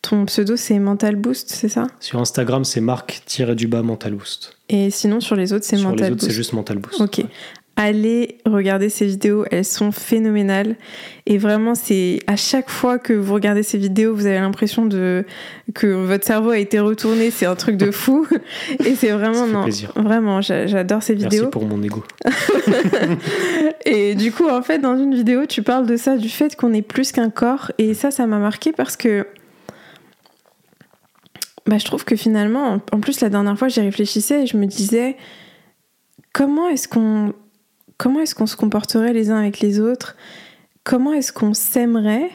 Ton 0.02 0.26
pseudo, 0.26 0.56
c'est 0.56 0.80
Mental 0.80 1.16
Boost, 1.16 1.50
c'est 1.50 1.70
ça? 1.70 1.88
Sur 2.00 2.20
Instagram, 2.20 2.64
c'est 2.66 2.82
Marc-du-bas 2.82 3.82
Mental 3.84 4.14
Boost. 4.14 4.58
Et 4.70 4.90
sinon, 4.92 5.20
sur 5.20 5.36
les 5.36 5.54
autres, 5.54 5.66
c'est 5.66 5.78
Sur 5.78 5.90
Mental 5.90 6.06
les 6.08 6.12
autres, 6.12 6.16
Boost. 6.22 6.28
c'est 6.32 6.36
juste 6.36 6.54
Mental 6.54 6.78
Boost. 6.78 7.00
Ok. 7.02 7.26
Allez 7.76 8.38
regarder 8.46 8.88
ces 8.90 9.08
vidéos, 9.08 9.46
elles 9.50 9.66
sont 9.66 9.92
phénoménales. 9.92 10.76
Et 11.26 11.40
vraiment, 11.40 11.74
c'est 11.74 12.20
à 12.28 12.36
chaque 12.36 12.70
fois 12.70 13.00
que 13.00 13.14
vous 13.14 13.34
regardez 13.34 13.64
ces 13.64 13.80
vidéos, 13.80 14.14
vous 14.14 14.28
avez 14.28 14.38
l'impression 14.40 14.86
de 14.86 15.26
que 15.74 15.88
votre 15.88 16.24
cerveau 16.24 16.52
a 16.52 16.60
été 16.60 16.80
retourné. 16.80 17.32
C'est 17.32 17.48
un 17.48 17.56
truc 17.56 17.78
de 17.78 17.90
fou. 17.92 18.28
Et 18.86 18.94
c'est 18.94 19.10
vraiment 19.12 19.48
non, 19.48 19.64
plaisir. 19.64 19.92
vraiment, 19.96 20.40
j'a- 20.42 20.68
j'adore 20.68 21.02
ces 21.02 21.16
Merci 21.16 21.38
vidéos. 21.38 21.50
pour 21.50 21.66
mon 21.66 21.82
ego. 21.82 22.04
Et 23.86 24.16
du 24.16 24.32
coup, 24.32 24.48
en 24.48 24.62
fait, 24.62 24.80
dans 24.80 24.98
une 24.98 25.16
vidéo, 25.16 25.46
tu 25.48 25.64
parles 25.64 25.88
de 25.88 25.98
ça, 25.98 26.16
du 26.16 26.30
fait 26.30 26.56
qu'on 26.56 26.74
est 26.74 26.82
plus 26.84 27.12
qu'un 27.12 27.30
corps. 27.30 27.72
Et 27.80 27.94
ça, 27.96 28.12
ça 28.12 28.28
m'a 28.28 28.38
marqué 28.38 28.72
parce 28.72 28.96
que. 28.98 29.26
Bah, 31.66 31.78
je 31.78 31.86
trouve 31.86 32.04
que 32.06 32.16
finalement, 32.16 32.74
en- 32.74 32.82
en 32.96 33.00
plus, 33.00 33.22
la 33.22 33.30
dernière 33.30 33.58
fois, 33.58 33.68
j'y 33.70 33.80
réfléchissais 33.82 34.44
et 34.44 34.46
je 34.48 34.58
me 34.58 34.66
disais 34.66 35.16
comment 36.34 36.68
est-ce 36.68 36.88
qu'on 36.88 37.34
comment 38.04 38.20
est-ce 38.20 38.36
qu'on 38.36 38.46
se 38.48 38.58
comporterait 38.58 39.14
les 39.14 39.30
uns 39.32 39.38
avec 39.40 39.62
les 39.62 39.80
autres? 39.80 40.18
Comment 40.84 41.14
est-ce 41.14 41.32
qu'on 41.32 41.54
s'aimerait 41.54 42.30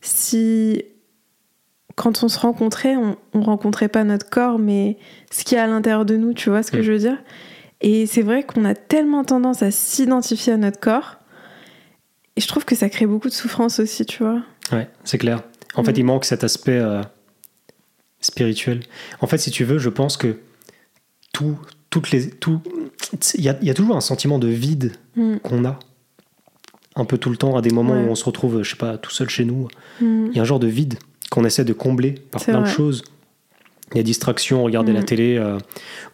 si 0.00 0.82
quand 1.94 2.24
on 2.24 2.28
se 2.28 2.38
rencontrait, 2.40 2.96
on, 2.96 3.16
on 3.32 3.42
rencontrait 3.42 3.86
pas 3.88 4.02
notre 4.02 4.28
corps, 4.28 4.58
mais 4.58 4.98
ce 5.30 5.44
qu'il 5.44 5.56
y 5.56 5.60
a 5.60 5.64
à 5.64 5.66
l'intérieur 5.68 6.04
de 6.04 6.16
nous, 6.16 6.34
tu 6.34 6.50
vois 6.50 6.64
ce 6.64 6.72
que 6.72 6.78
Mm. 6.78 6.82
je 6.82 6.92
veux 6.92 6.98
dire? 6.98 7.18
Et 7.80 8.06
c'est 8.06 8.22
vrai 8.22 8.42
qu'on 8.42 8.64
a 8.64 8.74
tellement 8.74 9.22
tendance 9.24 9.62
à 9.62 9.70
s'identifier 9.70 10.52
à 10.54 10.56
notre 10.56 10.80
corps. 10.80 11.18
Et 12.34 12.40
je 12.40 12.48
trouve 12.48 12.64
que 12.64 12.74
ça 12.74 12.88
crée 12.88 13.06
beaucoup 13.06 13.28
de 13.28 13.32
souffrance 13.34 13.78
aussi, 13.78 14.04
tu 14.04 14.24
vois. 14.24 14.42
Ouais, 14.72 14.88
c'est 15.04 15.18
clair. 15.18 15.42
En 15.76 15.84
fait, 15.84 15.92
Mm. 15.92 15.98
il 15.98 16.04
manque 16.04 16.24
cet 16.24 16.42
aspect 16.42 16.78
euh, 16.80 17.02
spirituel. 18.20 18.80
En 19.20 19.28
fait, 19.28 19.38
si 19.38 19.52
tu 19.52 19.62
veux, 19.64 19.78
je 19.78 19.90
pense 19.90 20.16
que 20.16 20.38
tout, 21.32 21.56
toutes 21.94 22.10
les, 22.10 22.28
tout, 22.28 22.60
il 23.34 23.40
y 23.40 23.44
y 23.66 23.70
a 23.70 23.74
toujours 23.74 23.96
un 23.96 24.00
sentiment 24.00 24.40
de 24.40 24.48
vide 24.48 24.92
Mm. 25.16 25.36
qu'on 25.44 25.64
a 25.64 25.78
un 26.96 27.04
peu 27.04 27.18
tout 27.18 27.30
le 27.30 27.36
temps 27.36 27.56
à 27.56 27.62
des 27.62 27.70
moments 27.70 27.92
Ouais. 27.94 28.04
où 28.04 28.10
on 28.10 28.16
se 28.16 28.24
retrouve, 28.24 28.62
je 28.64 28.70
sais 28.70 28.76
pas, 28.76 28.98
tout 28.98 29.12
seul 29.12 29.28
chez 29.28 29.44
nous. 29.44 29.68
Mm. 30.00 30.26
Il 30.30 30.36
y 30.36 30.40
a 30.40 30.42
un 30.42 30.44
genre 30.44 30.58
de 30.58 30.66
vide 30.66 30.94
qu'on 31.30 31.44
essaie 31.44 31.64
de 31.64 31.72
combler 31.72 32.12
par 32.32 32.42
plein 32.42 32.62
de 32.62 32.66
choses. 32.66 33.04
Il 33.92 33.98
y 33.98 34.00
a 34.00 34.02
distraction, 34.02 34.64
regarder 34.64 34.90
Mm. 34.90 34.96
la 34.96 35.02
télé, 35.04 35.36
euh, 35.36 35.56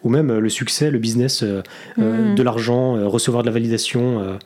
ou 0.03 0.09
même 0.09 0.29
euh, 0.29 0.39
le 0.39 0.49
succès, 0.49 0.91
le 0.91 0.99
business, 0.99 1.41
euh, 1.41 1.63
Mm. 1.97 2.35
de 2.35 2.43
l'argent, 2.43 3.09
recevoir 3.09 3.41
de 3.41 3.47
la 3.47 3.53
validation, 3.53 4.37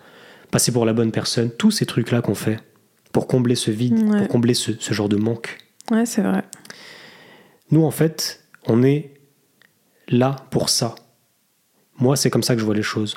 passer 0.51 0.71
pour 0.71 0.85
la 0.85 0.93
bonne 0.93 1.11
personne. 1.11 1.49
Tous 1.51 1.71
ces 1.71 1.85
trucs-là 1.85 2.21
qu'on 2.21 2.35
fait 2.35 2.59
pour 3.11 3.27
combler 3.27 3.55
ce 3.55 3.71
vide, 3.71 3.99
Ouais. 4.07 4.19
pour 4.19 4.27
combler 4.29 4.53
ce, 4.53 4.71
ce 4.79 4.93
genre 4.93 5.09
de 5.09 5.17
manque. 5.17 5.57
Ouais, 5.91 6.05
c'est 6.05 6.21
vrai. 6.21 6.43
Nous, 7.71 7.83
en 7.83 7.91
fait, 7.91 8.41
on 8.67 8.83
est 8.83 9.11
là 10.07 10.37
pour 10.49 10.69
ça. 10.69 10.95
Moi, 11.97 12.15
c'est 12.15 12.29
comme 12.29 12.43
ça 12.43 12.55
que 12.55 12.59
je 12.59 12.65
vois 12.65 12.75
les 12.75 12.83
choses. 12.83 13.15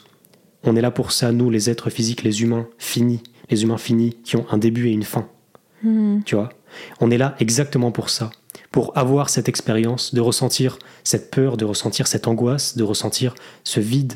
On 0.65 0.77
est 0.77 0.81
là 0.81 0.91
pour 0.91 1.13
ça, 1.13 1.33
nous, 1.33 1.51
les 1.51 1.71
êtres 1.71 1.91
physiques, 1.91 2.23
les 2.23 2.43
humains 2.43 2.69
finis, 2.79 3.23
les 3.51 3.63
humains 3.63 3.79
finis 3.79 4.17
qui 4.25 4.37
ont 4.37 4.47
un 4.51 4.59
début 4.59 4.89
et 4.89 4.93
une 4.93 5.05
fin. 5.05 5.29
Mm. 5.83 6.21
Tu 6.25 6.35
vois? 6.35 6.51
On 7.01 7.11
est 7.11 7.19
là 7.19 7.37
exactement 7.39 7.93
pour 7.93 8.11
ça. 8.11 8.31
Pour 8.71 8.97
avoir 8.97 9.31
cette 9.31 9.49
expérience, 9.49 10.15
de 10.15 10.21
ressentir 10.21 10.79
cette 11.05 11.31
peur, 11.31 11.57
de 11.57 11.65
ressentir 11.65 12.07
cette 12.07 12.29
angoisse, 12.29 12.77
de 12.77 12.83
ressentir 12.83 13.35
ce 13.65 13.81
vide. 13.81 14.15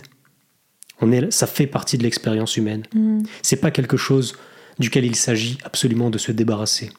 On 1.01 1.11
est, 1.11 1.31
ça 1.31 1.47
fait 1.47 1.67
partie 1.67 1.99
de 1.99 2.03
l'expérience 2.03 2.57
humaine. 2.57 2.85
Mm. 2.95 3.23
C'est 3.43 3.57
pas 3.57 3.71
quelque 3.71 3.97
chose 3.97 4.37
duquel 4.79 5.05
il 5.05 5.17
s'agit 5.17 5.59
absolument 5.65 6.11
de 6.11 6.19
se 6.19 6.33
débarrasser. 6.33 6.91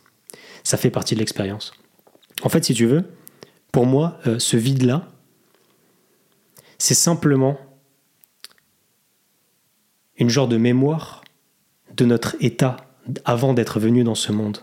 Ça 0.64 0.78
fait 0.78 0.90
partie 0.90 1.16
de 1.16 1.20
l'expérience. 1.20 1.74
En 2.42 2.50
fait, 2.50 2.64
si 2.64 2.74
tu 2.74 2.86
veux, 2.86 3.04
pour 3.72 3.86
moi, 3.86 4.20
euh, 4.28 4.40
ce 4.40 4.58
vide-là, 4.58 5.08
c'est 6.78 6.94
simplement 6.94 7.58
une 10.18 10.30
genre 10.30 10.48
de 10.48 10.58
mémoire 10.58 11.24
de 11.96 12.06
notre 12.06 12.36
état 12.40 12.78
avant 13.26 13.54
d'être 13.54 13.80
venu 13.80 14.04
dans 14.04 14.16
ce 14.16 14.32
monde. 14.32 14.60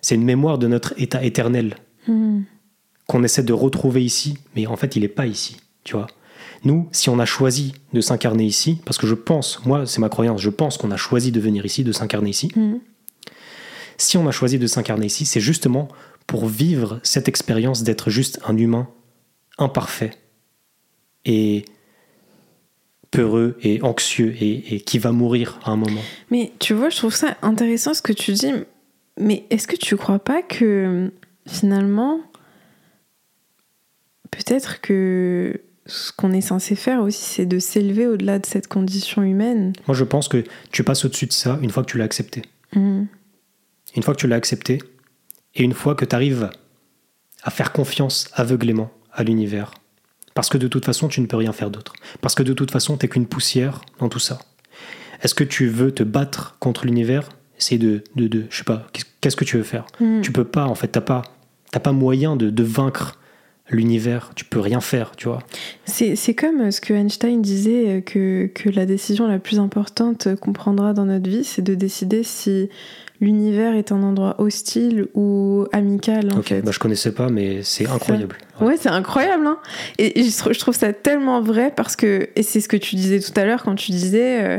C'est 0.00 0.14
une 0.14 0.24
mémoire 0.24 0.58
de 0.58 0.66
notre 0.66 0.94
état 0.96 1.22
éternel 1.22 1.76
Mm. 2.08 2.42
qu'on 3.06 3.24
essaie 3.24 3.42
de 3.42 3.52
retrouver 3.52 4.04
ici, 4.04 4.38
mais 4.54 4.66
en 4.66 4.76
fait, 4.76 4.94
il 4.94 5.02
n'est 5.02 5.08
pas 5.08 5.26
ici, 5.26 5.56
tu 5.82 5.96
vois. 5.96 6.06
Nous, 6.62 6.88
si 6.92 7.10
on 7.10 7.18
a 7.18 7.24
choisi 7.24 7.74
de 7.92 8.00
s'incarner 8.00 8.44
ici, 8.44 8.78
parce 8.84 8.98
que 8.98 9.06
je 9.06 9.14
pense, 9.14 9.64
moi, 9.64 9.84
c'est 9.84 9.98
ma 9.98 10.08
croyance, 10.08 10.40
je 10.40 10.50
pense 10.50 10.78
qu'on 10.78 10.92
a 10.92 10.96
choisi 10.96 11.32
de 11.32 11.40
venir 11.40 11.66
ici, 11.66 11.82
de 11.82 11.92
s'incarner 11.92 12.30
ici. 12.30 12.52
Mm. 12.54 12.76
Si 13.98 14.16
on 14.16 14.26
a 14.28 14.30
choisi 14.30 14.58
de 14.58 14.66
s'incarner 14.66 15.06
ici, 15.06 15.26
c'est 15.26 15.40
justement 15.40 15.88
pour 16.26 16.46
vivre 16.46 17.00
cette 17.02 17.28
expérience 17.28 17.82
d'être 17.82 18.10
juste 18.10 18.40
un 18.46 18.56
humain 18.56 18.88
imparfait 19.58 20.12
et 21.24 21.64
peureux 23.10 23.58
et 23.62 23.82
anxieux 23.82 24.34
et, 24.40 24.74
et 24.74 24.80
qui 24.80 24.98
va 24.98 25.12
mourir 25.12 25.58
à 25.64 25.70
un 25.70 25.76
moment. 25.76 26.00
Mais 26.30 26.52
tu 26.58 26.74
vois, 26.74 26.90
je 26.90 26.96
trouve 26.96 27.14
ça 27.14 27.36
intéressant 27.42 27.94
ce 27.94 28.02
que 28.02 28.12
tu 28.12 28.32
dis. 28.32 28.52
Mais 29.18 29.44
est-ce 29.50 29.66
que 29.66 29.76
tu 29.76 29.96
crois 29.96 30.18
pas 30.18 30.42
que 30.42 31.10
finalement, 31.46 32.20
peut-être 34.30 34.80
que 34.80 35.60
ce 35.86 36.12
qu'on 36.12 36.32
est 36.32 36.40
censé 36.40 36.76
faire 36.76 37.00
aussi, 37.00 37.22
c'est 37.22 37.46
de 37.46 37.58
s'élever 37.58 38.06
au-delà 38.06 38.38
de 38.38 38.46
cette 38.46 38.68
condition 38.68 39.22
humaine? 39.22 39.72
Moi, 39.86 39.96
je 39.96 40.04
pense 40.04 40.28
que 40.28 40.44
tu 40.70 40.84
passes 40.84 41.04
au-dessus 41.04 41.26
de 41.26 41.32
ça 41.32 41.58
une 41.62 41.70
fois 41.70 41.82
que 41.82 41.90
tu 41.90 41.98
l'as 41.98 42.04
accepté. 42.04 42.42
Mm. 42.74 43.04
Une 43.96 44.02
fois 44.02 44.14
que 44.14 44.20
tu 44.20 44.28
l'as 44.28 44.36
accepté, 44.36 44.78
et 45.56 45.64
une 45.64 45.74
fois 45.74 45.96
que 45.96 46.04
tu 46.04 46.14
arrives 46.14 46.50
à 47.42 47.50
faire 47.50 47.72
confiance 47.72 48.28
aveuglément 48.34 48.90
à 49.12 49.24
l'univers, 49.24 49.74
parce 50.34 50.48
que 50.48 50.58
de 50.58 50.68
toute 50.68 50.84
façon, 50.84 51.08
tu 51.08 51.20
ne 51.20 51.26
peux 51.26 51.36
rien 51.36 51.52
faire 51.52 51.70
d'autre. 51.70 51.92
Parce 52.20 52.34
que 52.34 52.42
de 52.42 52.52
toute 52.52 52.70
façon, 52.70 52.96
tu 52.96 53.08
qu'une 53.08 53.26
poussière 53.26 53.80
dans 53.98 54.08
tout 54.08 54.18
ça. 54.18 54.38
Est-ce 55.22 55.34
que 55.34 55.44
tu 55.44 55.66
veux 55.68 55.92
te 55.92 56.02
battre 56.02 56.56
contre 56.60 56.86
l'univers? 56.86 57.28
Essayer 57.58 57.78
de, 57.78 58.02
de, 58.16 58.26
de, 58.26 58.46
je 58.48 58.58
sais 58.58 58.64
pas, 58.64 58.86
qu'est- 58.92 59.04
qu'est-ce 59.20 59.36
que 59.36 59.44
tu 59.44 59.56
veux 59.58 59.62
faire? 59.62 59.84
Mm. 60.00 60.22
Tu 60.22 60.32
peux 60.32 60.44
pas, 60.44 60.64
en 60.64 60.74
fait, 60.74 60.88
t'as 60.88 61.02
pas, 61.02 61.22
t'as 61.70 61.80
pas 61.80 61.92
moyen 61.92 62.36
de, 62.36 62.48
de 62.48 62.62
vaincre 62.62 63.18
l'univers. 63.70 64.32
Tu 64.34 64.44
peux 64.44 64.60
rien 64.60 64.80
faire, 64.80 65.12
tu 65.16 65.28
vois. 65.28 65.38
C'est 65.86 66.34
comme 66.34 66.70
ce 66.70 66.80
que 66.80 66.92
Einstein 66.92 67.40
disait, 67.40 67.88
euh, 67.88 68.00
que, 68.00 68.46
que 68.54 68.68
la 68.68 68.86
décision 68.86 69.26
la 69.26 69.38
plus 69.38 69.58
importante 69.58 70.28
qu'on 70.40 70.52
prendra 70.52 70.92
dans 70.92 71.04
notre 71.04 71.28
vie, 71.28 71.44
c'est 71.44 71.62
de 71.62 71.74
décider 71.74 72.22
si 72.22 72.68
l'univers 73.20 73.74
est 73.74 73.92
un 73.92 74.02
endroit 74.02 74.40
hostile 74.40 75.06
ou 75.14 75.66
amical, 75.72 76.32
en 76.32 76.38
Ok, 76.38 76.46
fait. 76.48 76.62
bah, 76.62 76.70
je 76.72 76.78
connaissais 76.78 77.12
pas, 77.12 77.28
mais 77.28 77.62
c'est 77.62 77.86
incroyable. 77.86 78.36
Ouais, 78.60 78.76
c'est 78.78 78.88
incroyable. 78.88 79.46
Hein 79.46 79.58
et 79.98 80.22
je 80.24 80.58
trouve 80.58 80.74
ça 80.74 80.92
tellement 80.92 81.40
vrai 81.42 81.72
parce 81.76 81.96
que, 81.96 82.28
et 82.34 82.42
c'est 82.42 82.60
ce 82.60 82.68
que 82.68 82.76
tu 82.78 82.96
disais 82.96 83.20
tout 83.20 83.38
à 83.38 83.44
l'heure 83.44 83.62
quand 83.62 83.74
tu 83.74 83.90
disais, 83.92 84.42
euh, 84.42 84.58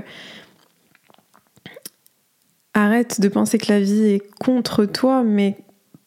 arrête 2.73 3.19
de 3.19 3.27
penser 3.27 3.57
que 3.57 3.71
la 3.71 3.79
vie 3.79 4.03
est 4.05 4.21
contre 4.39 4.85
toi, 4.85 5.23
mais 5.23 5.57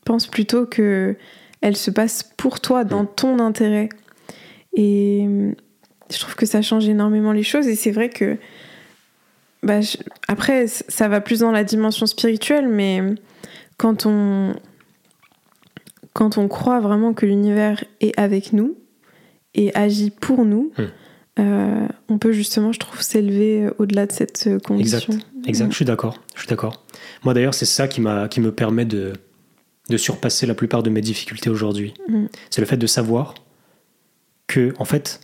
pense 0.04 0.26
plutôt 0.26 0.66
que 0.66 1.16
elle 1.64 1.76
se 1.76 1.90
passe 1.90 2.22
pour 2.36 2.60
toi, 2.60 2.84
dans 2.84 3.06
ton 3.06 3.38
intérêt. 3.38 3.88
Et 4.76 5.24
euh, 5.26 5.52
je 6.12 6.18
trouve 6.18 6.34
que 6.36 6.44
ça 6.46 6.60
change 6.60 6.86
énormément 6.88 7.32
les 7.32 7.42
choses. 7.42 7.66
Et 7.68 7.74
c'est 7.74 7.90
vrai 7.90 8.10
que, 8.10 8.36
bah, 9.62 9.80
je- 9.80 9.96
après, 10.28 10.66
ça 10.66 11.08
va 11.08 11.20
plus 11.22 11.40
dans 11.40 11.52
la 11.52 11.64
dimension 11.64 12.04
spirituelle, 12.06 12.68
mais 12.68 13.02
quand 13.78 14.04
on 14.06 14.54
quand 16.12 16.38
on 16.38 16.46
croit 16.46 16.78
vraiment 16.80 17.12
que 17.12 17.26
l'univers 17.26 17.82
est 18.00 18.16
avec 18.18 18.52
nous 18.52 18.76
et 19.54 19.74
agit 19.74 20.10
pour 20.10 20.44
nous, 20.44 20.70
Hmm. 20.78 20.82
euh, 21.40 21.88
on 22.08 22.18
peut 22.18 22.30
justement, 22.32 22.70
je 22.72 22.78
trouve, 22.78 23.02
s'élever 23.02 23.68
au-delà 23.78 24.06
de 24.06 24.12
cette 24.12 24.46
euh, 24.46 24.58
condition. 24.60 24.98
Exact, 25.14 25.26
exact. 25.48 25.70
Je 25.70 25.76
suis 25.76 25.84
d'accord. 25.84 26.20
Je 26.34 26.40
suis 26.40 26.48
d'accord. 26.48 26.84
Moi 27.24 27.34
d'ailleurs, 27.34 27.54
c'est 27.54 27.64
ça 27.66 27.88
qui 27.88 28.00
m'a, 28.00 28.28
qui 28.28 28.40
me 28.40 28.52
permet 28.52 28.84
de, 28.84 29.12
de 29.88 29.96
surpasser 29.96 30.46
la 30.46 30.54
plupart 30.54 30.82
de 30.82 30.90
mes 30.90 31.00
difficultés 31.00 31.50
aujourd'hui. 31.50 31.94
Mm. 32.08 32.26
C'est 32.50 32.60
le 32.60 32.66
fait 32.66 32.76
de 32.76 32.86
savoir 32.86 33.34
que, 34.46 34.72
en 34.78 34.84
fait, 34.84 35.20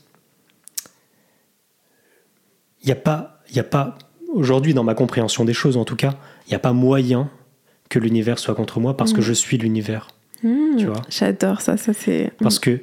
il 2.82 2.86
n'y 2.86 2.92
a 2.92 2.96
pas, 2.96 3.40
il 3.50 3.56
y 3.56 3.60
a 3.60 3.64
pas 3.64 3.98
aujourd'hui 4.32 4.74
dans 4.74 4.84
ma 4.84 4.94
compréhension 4.94 5.44
des 5.44 5.52
choses, 5.54 5.76
en 5.76 5.84
tout 5.84 5.96
cas, 5.96 6.14
il 6.46 6.50
n'y 6.50 6.54
a 6.56 6.60
pas 6.60 6.72
moyen 6.72 7.30
que 7.88 7.98
l'univers 7.98 8.38
soit 8.38 8.54
contre 8.54 8.80
moi 8.80 8.96
parce 8.96 9.12
que 9.12 9.18
Mm. 9.20 9.22
je 9.22 9.32
suis 9.32 9.58
l'univers. 9.58 10.08
Mm. 10.42 10.76
Tu 10.78 10.86
vois? 10.86 11.02
J'adore 11.08 11.60
ça, 11.60 11.76
ça 11.76 11.92
c'est. 11.92 12.32
Parce 12.40 12.58
que 12.58 12.80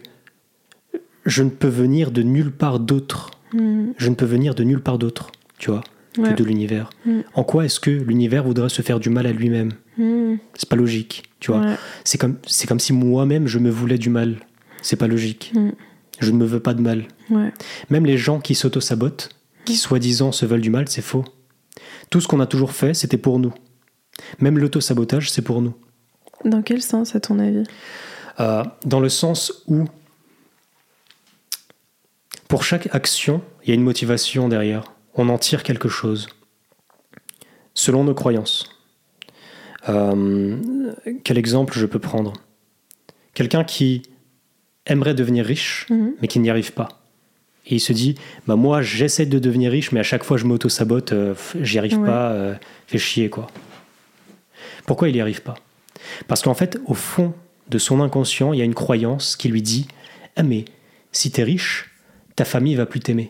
je 1.26 1.44
ne 1.44 1.50
peux 1.50 1.68
venir 1.68 2.12
de 2.12 2.22
nulle 2.24 2.52
part 2.52 2.80
d'autre. 2.80 3.32
Je 3.54 4.10
ne 4.10 4.14
peux 4.16 4.26
venir 4.26 4.56
de 4.56 4.64
nulle 4.66 4.82
part 4.82 4.98
d'autre, 4.98 5.32
tu 5.58 5.72
vois, 5.72 5.82
Ouais. 6.18 6.30
que 6.30 6.36
de 6.36 6.44
l'univers. 6.44 6.90
Mm. 7.06 7.20
En 7.34 7.44
quoi 7.44 7.66
est-ce 7.66 7.80
que 7.80 7.92
l'univers 7.92 8.44
voudrait 8.44 8.70
se 8.70 8.82
faire 8.82 9.00
du 9.00 9.10
mal 9.10 9.28
à 9.28 9.32
lui-même 9.32 9.72
Mm. 9.98 10.36
C'est 10.54 10.70
pas 10.70 10.76
logique, 10.76 11.24
tu 11.40 11.52
vois. 11.52 11.62
Ouais. 11.62 11.76
C'est 12.04 12.18
comme, 12.18 12.38
c'est 12.46 12.68
comme 12.68 12.80
si 12.80 12.94
moi-même 12.94 13.48
je 13.48 13.60
me 13.60 13.70
voulais 13.70 13.98
du 13.98 14.10
mal. 14.10 14.38
C'est 14.82 14.96
pas 14.96 15.08
logique. 15.08 15.52
Mm. 15.56 15.72
Je 16.20 16.32
ne 16.32 16.38
me 16.38 16.46
veux 16.46 16.60
pas 16.60 16.74
de 16.74 16.82
mal. 16.82 17.08
Ouais. 17.30 17.52
Même 17.90 18.06
les 18.06 18.18
gens 18.18 18.40
qui 18.40 18.56
s'auto-sabotent, 18.56 19.30
qui 19.66 19.76
soi-disant 19.76 20.32
se 20.32 20.46
veulent 20.46 20.62
du 20.62 20.70
mal, 20.70 20.88
c'est 20.88 21.02
faux. 21.02 21.26
Tout 22.10 22.22
ce 22.22 22.28
qu'on 22.28 22.40
a 22.40 22.48
toujours 22.48 22.72
fait, 22.72 22.94
c'était 22.94 23.18
pour 23.18 23.40
nous. 23.40 23.54
Même 24.40 24.58
l'auto-sabotage, 24.58 25.30
c'est 25.30 25.42
pour 25.42 25.62
nous. 25.62 25.76
Dans 26.46 26.62
quel 26.62 26.82
sens, 26.82 27.16
à 27.16 27.20
ton 27.20 27.40
avis? 27.40 27.64
Euh, 28.40 28.64
dans 28.86 29.00
le 29.00 29.10
sens 29.10 29.64
où, 29.68 29.86
pour 32.48 32.64
chaque 32.64 32.88
action, 32.96 33.42
il 33.64 33.70
y 33.70 33.72
a 33.72 33.76
une 33.76 33.84
motivation 33.84 34.48
derrière. 34.48 34.94
On 35.18 35.30
en 35.30 35.38
tire 35.38 35.64
quelque 35.64 35.90
chose. 35.90 36.28
Selon 37.74 38.04
nos 38.04 38.14
croyances. 38.14 38.70
Euh, 39.90 40.58
quel 41.24 41.38
exemple 41.38 41.78
je 41.78 41.86
peux 41.86 42.00
prendre? 42.00 42.34
Quelqu'un 43.34 43.64
qui 43.64 44.04
aimerait 44.86 45.14
devenir 45.14 45.46
riche, 45.46 45.86
Mhm. 45.90 46.14
mais 46.22 46.28
qui 46.28 46.40
n'y 46.40 46.50
arrive 46.50 46.74
pas. 46.74 46.90
Et 47.66 47.76
il 47.76 47.80
se 47.80 47.92
dit, 47.94 48.16
bah 48.48 48.56
moi 48.56 48.82
j'essaie 48.82 49.26
de 49.26 49.40
devenir 49.40 49.72
riche, 49.72 49.92
mais 49.92 50.00
à 50.00 50.04
chaque 50.04 50.24
fois 50.24 50.38
je 50.38 50.46
m'auto-sabote, 50.46 51.12
euh, 51.12 51.34
j'y 51.62 51.78
arrive 51.78 52.00
Ouais. 52.00 52.08
pas, 52.08 52.32
euh, 52.32 52.56
fait 52.88 52.98
chier 52.98 53.30
quoi. 53.30 53.48
Pourquoi 54.86 55.10
il 55.10 55.14
n'y 55.16 55.22
arrive 55.22 55.42
pas? 55.42 55.56
Parce 56.28 56.42
qu'en 56.42 56.54
fait, 56.54 56.80
au 56.86 56.94
fond 56.94 57.34
de 57.70 57.78
son 57.78 58.00
inconscient, 58.02 58.54
il 58.54 58.60
y 58.60 58.62
a 58.62 58.66
une 58.66 58.74
croyance 58.76 59.36
qui 59.36 59.50
lui 59.50 59.62
dit, 59.62 59.88
ah 60.38 60.44
mais 60.44 60.64
si 61.12 61.30
t'es 61.32 61.44
riche, 61.44 61.92
ta 62.38 62.46
famille 62.46 62.76
va 62.76 62.86
plus 62.86 63.02
t'aimer. 63.02 63.30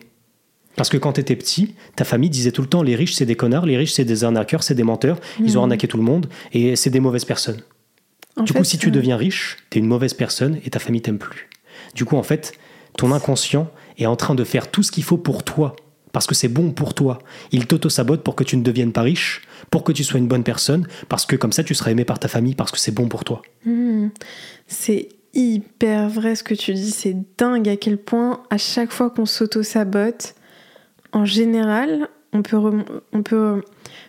Parce 0.78 0.88
que 0.88 0.96
quand 0.96 1.12
t'étais 1.12 1.36
petit, 1.36 1.74
ta 1.96 2.04
famille 2.04 2.30
disait 2.30 2.52
tout 2.52 2.62
le 2.62 2.68
temps, 2.68 2.82
les 2.82 2.96
riches 2.96 3.12
c'est 3.14 3.26
des 3.26 3.34
connards, 3.34 3.66
les 3.66 3.76
riches 3.76 3.92
c'est 3.92 4.04
des 4.06 4.24
arnaqueurs, 4.24 4.62
c'est 4.62 4.74
des 4.74 4.84
menteurs, 4.84 5.18
ils 5.40 5.58
ont 5.58 5.60
Mhm. 5.60 5.64
arnaqué 5.64 5.88
tout 5.88 5.98
le 5.98 6.02
monde, 6.04 6.28
et 6.54 6.76
c'est 6.76 6.88
des 6.90 7.00
mauvaises 7.00 7.26
personnes. 7.26 7.60
En 8.36 8.44
Du 8.44 8.52
fait, 8.52 8.60
coup, 8.60 8.64
si 8.64 8.78
tu 8.78 8.88
euh, 8.88 8.92
deviens 8.92 9.16
riche, 9.16 9.56
t'es 9.68 9.80
une 9.80 9.86
mauvaise 9.88 10.14
personne 10.14 10.58
et 10.64 10.70
ta 10.70 10.78
famille 10.78 11.02
t'aime 11.02 11.18
plus. 11.18 11.48
Du 11.94 12.04
coup, 12.04 12.16
en 12.16 12.22
fait, 12.22 12.52
ton 12.96 13.12
inconscient 13.12 13.68
est 13.98 14.06
en 14.06 14.14
train 14.16 14.34
de 14.36 14.44
faire 14.44 14.70
tout 14.70 14.82
ce 14.84 14.92
qu'il 14.92 15.02
faut 15.02 15.18
pour 15.18 15.42
toi, 15.42 15.74
parce 16.12 16.26
que 16.28 16.34
c'est 16.36 16.48
bon 16.48 16.70
pour 16.70 16.94
toi. 16.94 17.18
Il 17.50 17.66
t'auto-sabote 17.66 18.22
pour 18.22 18.36
que 18.36 18.44
tu 18.44 18.56
ne 18.56 18.62
deviennes 18.62 18.92
pas 18.92 19.02
riche, 19.02 19.42
pour 19.70 19.82
que 19.82 19.90
tu 19.90 20.04
sois 20.04 20.18
une 20.20 20.28
bonne 20.28 20.44
personne, 20.44 20.86
parce 21.08 21.26
que 21.26 21.34
comme 21.36 21.50
ça, 21.52 21.64
tu 21.64 21.74
seras 21.74 21.90
aimé 21.90 22.04
par 22.04 22.20
ta 22.20 22.28
famille, 22.28 22.54
parce 22.54 22.70
que 22.70 22.78
c'est 22.78 22.92
bon 22.92 23.08
pour 23.08 23.24
toi. 23.24 23.42
Hmm. 23.66 24.08
C'est 24.68 25.08
hyper 25.34 26.08
vrai 26.08 26.36
ce 26.36 26.44
que 26.44 26.54
tu 26.54 26.72
dis, 26.74 26.90
c'est 26.92 27.16
dingue 27.36 27.68
à 27.68 27.76
quel 27.76 27.98
point 27.98 28.42
à 28.50 28.58
chaque 28.58 28.92
fois 28.92 29.10
qu'on 29.10 29.26
s'auto-sabote, 29.26 30.34
en 31.12 31.24
général, 31.24 32.08
on 32.32 32.42
peut, 32.42 32.56
on 33.12 33.22
peut 33.22 33.62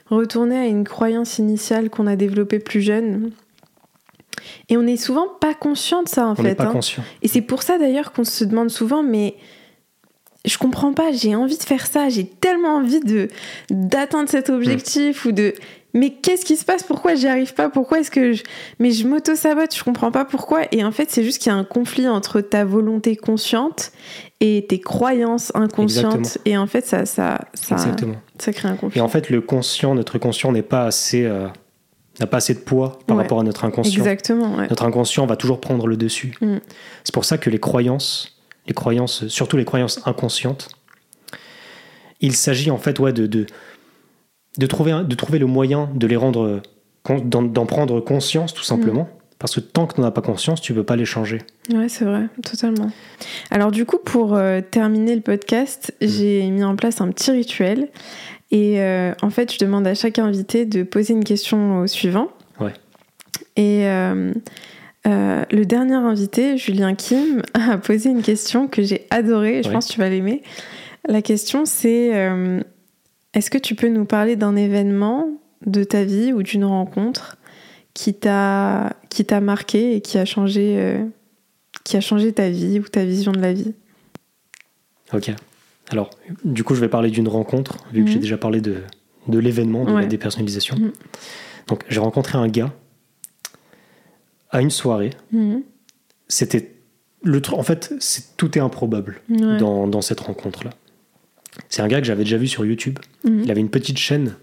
retourner 0.09 0.57
à 0.57 0.65
une 0.65 0.83
croyance 0.83 1.37
initiale 1.37 1.89
qu'on 1.89 2.07
a 2.07 2.15
développée 2.15 2.59
plus 2.59 2.81
jeune. 2.81 3.31
Et 4.69 4.77
on 4.77 4.83
n'est 4.83 4.97
souvent 4.97 5.27
pas 5.39 5.53
conscient 5.53 6.03
de 6.03 6.09
ça 6.09 6.27
en 6.27 6.31
On 6.31 6.35
fait. 6.35 6.55
pas 6.55 6.65
hein. 6.65 6.71
conscient. 6.71 7.03
Et 7.21 7.27
c'est 7.27 7.41
pour 7.41 7.63
ça 7.63 7.77
d'ailleurs 7.77 8.11
qu'on 8.11 8.23
se 8.23 8.43
demande 8.43 8.69
souvent, 8.69 9.03
mais 9.03 9.35
je 10.45 10.57
comprends 10.57 10.93
pas, 10.93 11.11
j'ai 11.11 11.35
envie 11.35 11.57
de 11.57 11.63
faire 11.63 11.85
ça, 11.85 12.09
j'ai 12.09 12.25
tellement 12.25 12.75
envie 12.77 13.01
de 13.01 13.27
d'atteindre 13.69 14.29
cet 14.29 14.49
objectif 14.49 15.25
ou 15.25 15.31
de. 15.31 15.53
Mais 15.93 16.11
qu'est-ce 16.11 16.45
qui 16.45 16.55
se 16.55 16.63
passe? 16.65 16.83
Pourquoi 16.83 17.15
j'y 17.15 17.27
arrive 17.27 17.55
pas? 17.55 17.69
Pourquoi 17.69 17.99
est-ce 17.99 18.11
que 18.11 18.33
je. 18.33 18.43
Mais 18.77 18.91
je 18.91 19.07
m'auto-sabote, 19.07 19.75
je 19.75 19.83
comprends 19.83 20.11
pas 20.11 20.23
pourquoi. 20.23 20.61
Et 20.71 20.83
en 20.83 20.91
fait, 20.91 21.09
c'est 21.09 21.23
juste 21.23 21.41
qu'il 21.41 21.51
y 21.51 21.55
a 21.55 21.57
un 21.57 21.63
conflit 21.63 22.07
entre 22.07 22.41
ta 22.41 22.63
volonté 22.63 23.15
consciente 23.15 23.91
et 24.39 24.65
tes 24.69 24.79
croyances 24.79 25.51
inconscientes. 25.55 26.15
Exactement. 26.19 26.43
Et 26.45 26.57
en 26.57 26.67
fait, 26.67 26.85
ça, 26.85 27.05
ça, 27.07 27.39
ça, 27.55 27.75
Exactement. 27.75 28.15
ça 28.37 28.53
crée 28.53 28.67
un 28.67 28.75
conflit. 28.75 28.99
Et 28.99 29.01
en 29.01 29.07
fait, 29.09 29.31
le 29.31 29.41
conscient, 29.41 29.95
notre 29.95 30.19
conscient 30.19 30.51
n'est 30.51 30.61
pas 30.61 30.85
assez, 30.85 31.25
euh, 31.25 31.47
n'a 32.19 32.27
pas 32.27 32.37
assez 32.37 32.53
de 32.53 32.59
poids 32.59 32.99
par 33.07 33.17
Ouais. 33.17 33.23
rapport 33.23 33.39
à 33.39 33.43
notre 33.43 33.65
inconscient. 33.65 33.97
Exactement, 33.99 34.57
ouais. 34.57 34.67
Notre 34.69 34.83
inconscient 34.85 35.25
va 35.25 35.37
toujours 35.37 35.59
prendre 35.59 35.87
le 35.87 35.97
dessus. 35.97 36.35
Mm. 36.41 36.57
C'est 37.03 37.13
pour 37.15 37.25
ça 37.25 37.39
que 37.39 37.49
les 37.49 37.59
croyances, 37.59 38.37
les 38.67 38.75
croyances, 38.75 39.27
surtout 39.27 39.57
les 39.57 39.65
croyances 39.65 40.01
inconscientes, 40.05 40.69
il 42.21 42.35
s'agit 42.35 42.69
en 42.69 42.77
fait 42.77 42.99
ouais, 42.99 43.13
de, 43.13 43.25
de, 43.25 43.47
de, 44.57 44.65
trouver, 44.65 44.93
de 45.07 45.15
trouver 45.15 45.39
le 45.39 45.45
moyen 45.45 45.89
de 45.95 46.07
les 46.07 46.15
rendre, 46.15 46.61
d'en 47.23 47.65
prendre 47.65 47.99
conscience 48.01 48.53
tout 48.53 48.63
simplement. 48.63 49.07
Parce 49.39 49.55
que 49.55 49.61
tant 49.61 49.87
que 49.87 49.95
tu 49.95 50.01
n'en 50.01 50.07
as 50.07 50.11
pas 50.11 50.21
conscience, 50.21 50.59
tu 50.59 50.73
ne 50.73 50.77
peux 50.79 50.83
pas 50.83 50.97
les 50.97 51.05
changer. 51.05 51.37
Ouais, 51.73 51.87
c'est 51.87 52.03
vrai, 52.03 52.23
totalement. 52.43 52.91
Alors 53.51 53.71
du 53.71 53.85
coup, 53.85 53.97
pour 54.03 54.35
euh, 54.35 54.59
terminer 54.59 55.15
le 55.15 55.21
podcast, 55.21 55.93
Mm. 56.01 56.07
j'ai 56.07 56.49
mis 56.49 56.63
en 56.65 56.75
place 56.75 56.99
un 56.99 57.07
petit 57.09 57.31
rituel. 57.31 57.87
Et 58.51 58.81
euh, 58.81 59.13
en 59.21 59.29
fait, 59.29 59.53
je 59.53 59.59
demande 59.59 59.87
à 59.87 59.93
chaque 59.93 60.19
invité 60.19 60.65
de 60.65 60.83
poser 60.83 61.13
une 61.13 61.23
question 61.23 61.79
au 61.79 61.87
suivant. 61.87 62.27
Ouais. 62.59 62.73
Et 63.55 63.85
euh, 63.87 64.33
euh, 65.07 65.43
le 65.49 65.65
dernier 65.65 65.93
invité, 65.93 66.57
Julien 66.57 66.93
Kim, 66.95 67.41
a 67.53 67.77
posé 67.77 68.09
une 68.09 68.23
question 68.23 68.67
que 68.67 68.81
j'ai 68.83 69.05
adorée. 69.09 69.61
Je 69.63 69.69
Ouais. 69.69 69.73
pense 69.75 69.87
que 69.87 69.93
tu 69.93 69.99
vas 69.99 70.09
l'aimer. 70.09 70.41
La 71.07 71.21
question, 71.21 71.63
c'est 71.65 72.09
est-ce 73.33 73.49
que 73.51 73.57
tu 73.57 73.75
peux 73.75 73.89
nous 73.89 74.05
parler 74.05 74.35
d'un 74.35 74.55
événement 74.55 75.27
de 75.65 75.83
ta 75.83 76.03
vie 76.03 76.33
ou 76.33 76.41
d'une 76.43 76.65
rencontre 76.65 77.37
qui 77.93 78.13
t'a 78.13 78.95
qui 79.09 79.25
t'a 79.25 79.41
marqué 79.41 79.95
et 79.95 80.01
qui 80.01 80.17
a 80.17 80.25
changé 80.25 80.75
euh, 80.79 81.03
qui 81.83 81.97
a 81.97 82.01
changé 82.01 82.31
ta 82.33 82.49
vie 82.49 82.79
ou 82.79 82.83
ta 82.83 83.03
vision 83.05 83.31
de 83.31 83.39
la 83.39 83.53
vie? 83.53 83.73
Ok. 85.13 85.31
Alors, 85.91 86.11
du 86.45 86.63
coup, 86.63 86.75
je 86.75 86.81
vais 86.81 86.87
parler 86.89 87.09
d'une 87.09 87.27
rencontre, 87.27 87.77
vu 87.91 88.03
que 88.03 88.09
Mhm. 88.09 88.13
j'ai 88.13 88.19
déjà 88.19 88.37
parlé 88.37 88.61
de, 88.61 88.75
de 89.27 89.39
l'événement, 89.39 89.85
de 89.85 89.91
Ouais. 89.91 90.01
la 90.01 90.07
dépersonnalisation. 90.07 90.75
Mhm. 90.77 90.91
Donc, 91.67 91.83
j'ai 91.89 91.99
rencontré 91.99 92.37
un 92.37 92.47
gars 92.47 92.71
à 94.51 94.61
une 94.61 94.69
soirée. 94.69 95.09
Mhm. 95.31 95.63
C'était 96.27 96.75
le 97.23 97.41
En 97.51 97.63
fait, 97.63 97.93
c'est 97.99 98.37
tout 98.37 98.55
est 98.57 98.61
improbable 98.61 99.19
Ouais. 99.29 99.57
dans, 99.57 99.87
dans 99.87 100.01
cette 100.01 100.19
rencontre-là. 100.19 100.69
C'est 101.67 101.81
un 101.81 101.87
gars 101.87 101.99
que 101.99 102.07
j'avais 102.07 102.23
déjà 102.23 102.37
vu 102.37 102.47
sur 102.47 102.65
YouTube. 102.65 102.97
Mhm. 103.23 103.41
Il 103.43 103.51
avait 103.51 103.61
une 103.61 103.69
petite 103.69 103.97
chaîne. 103.97 104.35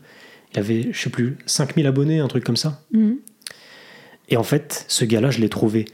Il 0.53 0.59
avait, 0.61 0.89
je 0.93 0.99
sais 1.01 1.11
plus, 1.11 1.37
5000 1.47 1.87
abonnés, 1.87 2.19
un 2.21 2.29
truc 2.29 2.45
comme 2.45 2.57
ça. 2.57 2.83
Mhm. 2.93 3.17
Et 4.29 4.37
en 4.37 4.43
fait, 4.43 4.85
ce 4.89 5.05
gars-là, 5.05 5.31
je 5.31 5.41
l'ai 5.41 5.49
trouvé 5.49 5.85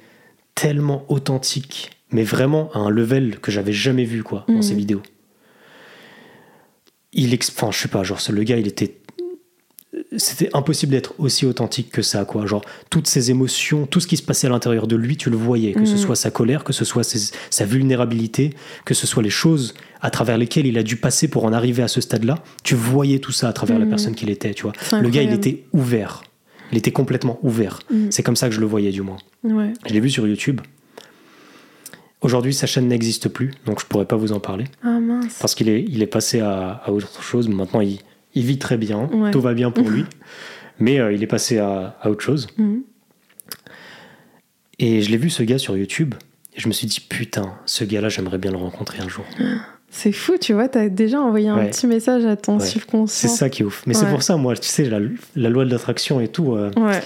tellement 0.55 1.05
authentique, 1.11 1.91
mais 2.11 2.23
vraiment 2.25 2.71
à 2.73 2.79
un 2.79 2.91
level 2.91 3.39
que 3.41 3.51
j'avais 3.53 3.73
jamais 3.73 4.05
vu 4.05 4.23
quoi 4.23 4.45
dans 4.49 4.55
Mhm. 4.57 4.63
ses 4.63 4.75
vidéos. 4.75 5.03
Il, 7.13 7.35
ex- 7.35 7.51
enfin, 7.55 7.71
je 7.71 7.79
sais 7.79 7.89
pas, 7.89 8.03
genre, 8.05 8.19
le 8.31 8.43
gars, 8.43 8.57
il 8.57 8.67
était, 8.67 8.97
c'était 10.17 10.51
impossible 10.55 10.93
d'être 10.93 11.15
aussi 11.19 11.47
authentique 11.47 11.91
que 11.91 12.03
ça 12.03 12.25
quoi. 12.25 12.47
Genre, 12.47 12.63
toutes 12.91 13.07
ses 13.07 13.31
émotions, 13.31 13.87
tout 13.87 14.01
ce 14.01 14.07
qui 14.07 14.17
se 14.17 14.23
passait 14.23 14.47
à 14.47 14.51
l'intérieur 14.51 14.87
de 14.87 14.97
lui, 14.97 15.17
tu 15.17 15.31
le 15.31 15.37
voyais, 15.37 15.73
que 15.73 15.85
ce 15.85 15.93
Mhm. 15.93 15.99
soit 15.99 16.17
sa 16.17 16.31
colère, 16.31 16.65
que 16.65 16.73
ce 16.73 16.85
soit 16.85 17.03
ses- 17.05 17.33
sa 17.51 17.65
vulnérabilité, 17.65 18.55
que 18.85 18.95
ce 18.95 19.07
soit 19.07 19.23
les 19.23 19.31
choses 19.31 19.75
à 20.01 20.11
travers 20.11 20.37
lesquelles 20.39 20.67
il 20.67 20.77
a 20.79 20.83
dû 20.83 20.97
passer 20.97 21.29
pour 21.29 21.45
en 21.45 21.53
arriver 21.53 21.83
à 21.83 21.89
ce 21.89 22.01
stade-là. 22.01 22.43
Tu 22.65 22.75
voyais 22.75 23.19
tout 23.21 23.33
ça 23.33 23.49
à 23.49 23.53
travers 23.53 23.79
la 23.79 23.85
Mhm. 23.85 23.91
personne 23.91 24.15
qu'il 24.15 24.31
était, 24.31 24.55
tu 24.55 24.63
vois. 24.65 24.73
Le 25.01 25.09
gars, 25.09 25.23
il 25.23 25.33
était 25.33 25.65
ouvert. 25.73 26.23
Il 26.73 26.79
était 26.79 26.91
complètement 26.93 27.39
ouvert. 27.43 27.81
Mhm. 27.91 28.11
C'est 28.11 28.23
comme 28.23 28.37
ça 28.37 28.49
que 28.49 28.55
je 28.55 28.61
le 28.61 28.67
voyais, 28.67 28.91
du 28.93 29.03
moins. 29.03 29.19
Ouais. 29.45 29.73
Je 29.87 29.93
l'ai 29.93 30.01
vu 30.01 30.11
sur 30.11 30.27
YouTube. 30.27 30.61
Aujourd'hui, 32.21 32.55
sa 32.55 32.67
chaîne 32.69 32.87
n'existe 32.87 33.29
plus, 33.29 33.51
donc 33.67 33.81
je 33.81 33.87
pourrais 33.87 34.05
pas 34.07 34.15
vous 34.17 34.31
en 34.33 34.39
parler. 34.39 34.65
Ah 34.85 35.01
mince. 35.01 35.39
Parce 35.41 35.57
qu'il 35.57 35.69
est, 35.69 35.85
il 35.89 36.03
est 36.03 36.07
passé 36.07 36.39
à, 36.39 36.81
à 36.85 36.91
autre 36.93 37.21
chose. 37.23 37.49
Maintenant, 37.49 37.81
il, 37.81 37.99
il 38.35 38.45
vit 38.45 38.59
très 38.59 38.77
bien. 38.77 39.09
Ouais. 39.13 39.31
Tout 39.31 39.41
va 39.41 39.55
bien 39.55 39.71
pour 39.71 39.89
lui. 39.89 40.05
Mais 40.79 40.99
euh, 41.01 41.13
il 41.13 41.23
est 41.23 41.27
passé 41.29 41.59
à, 41.59 41.97
à 42.01 42.11
autre 42.11 42.23
chose. 42.23 42.47
Mhm. 42.57 42.83
Et 44.79 45.03
je 45.03 45.11
l'ai 45.11 45.17
vu, 45.17 45.31
ce 45.31 45.43
gars, 45.43 45.59
sur 45.59 45.77
YouTube. 45.77 46.15
Et 46.55 46.61
je 46.61 46.69
me 46.69 46.73
suis 46.73 46.87
dit, 46.87 47.01
putain, 47.01 47.55
ce 47.67 47.85
gars-là, 47.85 48.09
j'aimerais 48.09 48.39
bien 48.39 48.51
le 48.51 48.57
rencontrer 48.57 49.01
un 49.01 49.09
jour. 49.09 49.25
C'est 49.91 50.13
fou, 50.13 50.35
tu 50.41 50.53
vois, 50.55 50.69
t'as 50.69 50.89
déjà 50.89 51.21
envoyé 51.21 51.49
un 51.49 51.57
Ouais. 51.57 51.71
petit 51.71 51.87
message 51.87 52.25
à 52.25 52.37
ton 52.37 52.59
Ouais. 52.59 52.67
subconscient. 52.67 53.29
C'est 53.29 53.35
ça 53.37 53.49
qui 53.51 53.63
est 53.63 53.65
ouf. 53.65 53.85
Mais 53.87 53.95
c'est 53.95 54.09
pour 54.09 54.23
ça, 54.23 54.37
moi, 54.37 54.57
tu 54.57 54.67
sais, 54.69 54.85
la, 54.89 54.99
la 55.37 55.49
loi 55.51 55.65
de 55.65 55.71
l'attraction 55.71 56.21
et 56.21 56.29
tout, 56.29 56.55
euh, 56.55 56.71
Ouais. 56.77 57.01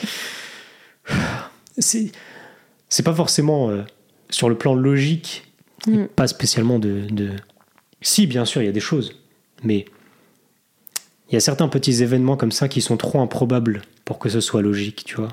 c'est 1.79 3.03
pas 3.05 3.15
forcément 3.15 3.71
euh, 3.71 3.83
sur 4.31 4.49
le 4.49 4.57
plan 4.57 4.75
logique, 4.75 5.43
Mm. 5.87 6.07
pas 6.17 6.27
spécialement 6.27 6.81
de, 6.81 7.03
de, 7.11 7.31
Si, 8.01 8.27
bien 8.27 8.45
sûr, 8.45 8.61
il 8.61 8.65
y 8.65 8.69
a 8.69 8.73
des 8.73 8.81
choses. 8.81 9.21
Mais 9.63 9.85
il 11.31 11.35
y 11.35 11.37
a 11.37 11.41
certains 11.41 11.69
petits 11.69 12.03
événements 12.03 12.37
comme 12.37 12.53
ça 12.53 12.69
qui 12.69 12.81
sont 12.81 12.97
trop 12.97 13.21
improbables 13.21 13.83
pour 14.05 14.19
que 14.19 14.29
ce 14.29 14.41
soit 14.41 14.63
logique, 14.63 15.03
tu 15.05 15.17
vois. 15.17 15.29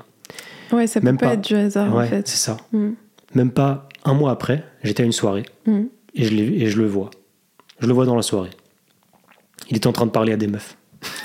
Ouais, 0.72 0.86
ça 0.86 1.00
peut 1.00 1.04
Même 1.06 1.18
pas, 1.18 1.26
pas. 1.28 1.34
être 1.34 1.42
du 1.42 1.54
hasard 1.54 1.94
ouais, 1.94 2.04
en 2.04 2.08
fait. 2.08 2.26
c'est 2.28 2.36
ça. 2.36 2.56
Mm. 2.72 2.90
Même 3.34 3.50
pas 3.50 3.88
un 4.04 4.14
mois 4.14 4.30
après, 4.32 4.64
j'étais 4.82 5.02
à 5.02 5.06
une 5.06 5.12
soirée 5.12 5.44
Mm. 5.66 5.82
et 6.14 6.24
je, 6.24 6.30
l'ai- 6.34 6.62
et 6.62 6.66
je 6.66 6.78
le 6.78 6.86
vois. 6.86 7.10
Je 7.80 7.86
le 7.86 7.92
vois 7.92 8.06
dans 8.06 8.16
la 8.16 8.22
soirée. 8.22 8.50
Il 9.70 9.76
était 9.76 9.86
en 9.86 9.92
train 9.92 10.06
de 10.06 10.10
parler 10.10 10.32
à 10.32 10.36
des 10.36 10.46
meufs. 10.46 10.76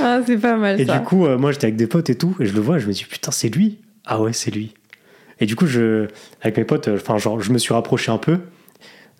Ah, 0.00 0.20
c'est 0.26 0.38
pas 0.38 0.56
mal 0.56 0.80
Et 0.80 0.86
ça. 0.86 0.98
du 0.98 1.04
coup, 1.04 1.26
euh, 1.26 1.38
moi 1.38 1.52
j'étais 1.52 1.66
avec 1.66 1.76
des 1.76 1.86
potes 1.86 2.10
et 2.10 2.14
tout, 2.16 2.34
et 2.40 2.46
je 2.46 2.54
le 2.54 2.60
vois, 2.60 2.78
je 2.78 2.86
me 2.86 2.92
dis 2.92 3.04
putain, 3.04 3.30
c'est 3.30 3.48
lui. 3.48 3.78
Ah 4.06 4.20
ouais, 4.20 4.32
c'est 4.32 4.50
lui. 4.50 4.74
Et 5.40 5.46
du 5.46 5.56
coup, 5.56 5.66
je, 5.66 6.06
avec 6.42 6.56
mes 6.58 6.64
potes, 6.64 6.88
euh, 6.88 6.96
enfin, 6.96 7.18
genre, 7.18 7.40
je 7.40 7.52
me 7.52 7.58
suis 7.58 7.72
rapproché 7.74 8.12
un 8.12 8.18
peu 8.18 8.38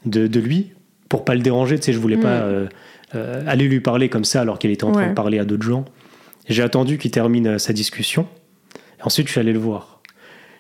de, 0.05 0.27
de 0.27 0.41
lui 0.41 0.73
pour 1.09 1.24
pas 1.24 1.35
le 1.35 1.40
déranger. 1.40 1.78
Tu 1.78 1.86
sais, 1.86 1.93
je 1.93 1.98
voulais 1.98 2.16
pas 2.16 2.40
Mm. 2.40 2.43
euh, 2.44 2.66
euh, 3.14 3.44
aller 3.47 3.68
lui 3.68 3.81
parler 3.81 4.09
comme 4.09 4.24
ça 4.24 4.40
alors 4.40 4.59
qu'il 4.59 4.70
était 4.70 4.85
en 4.85 4.93
train 4.93 5.09
de 5.09 5.14
parler 5.14 5.39
à 5.39 5.44
d'autres 5.44 5.62
gens. 5.64 5.85
J'ai 6.48 6.62
attendu 6.62 6.98
qu'il 6.98 7.10
termine 7.10 7.47
euh, 7.47 7.59
sa 7.59 7.72
discussion. 7.72 8.26
Et 8.98 9.02
ensuite, 9.02 9.26
je 9.28 9.32
suis 9.32 9.40
allé 9.40 9.52
le 9.52 9.59
voir. 9.59 10.01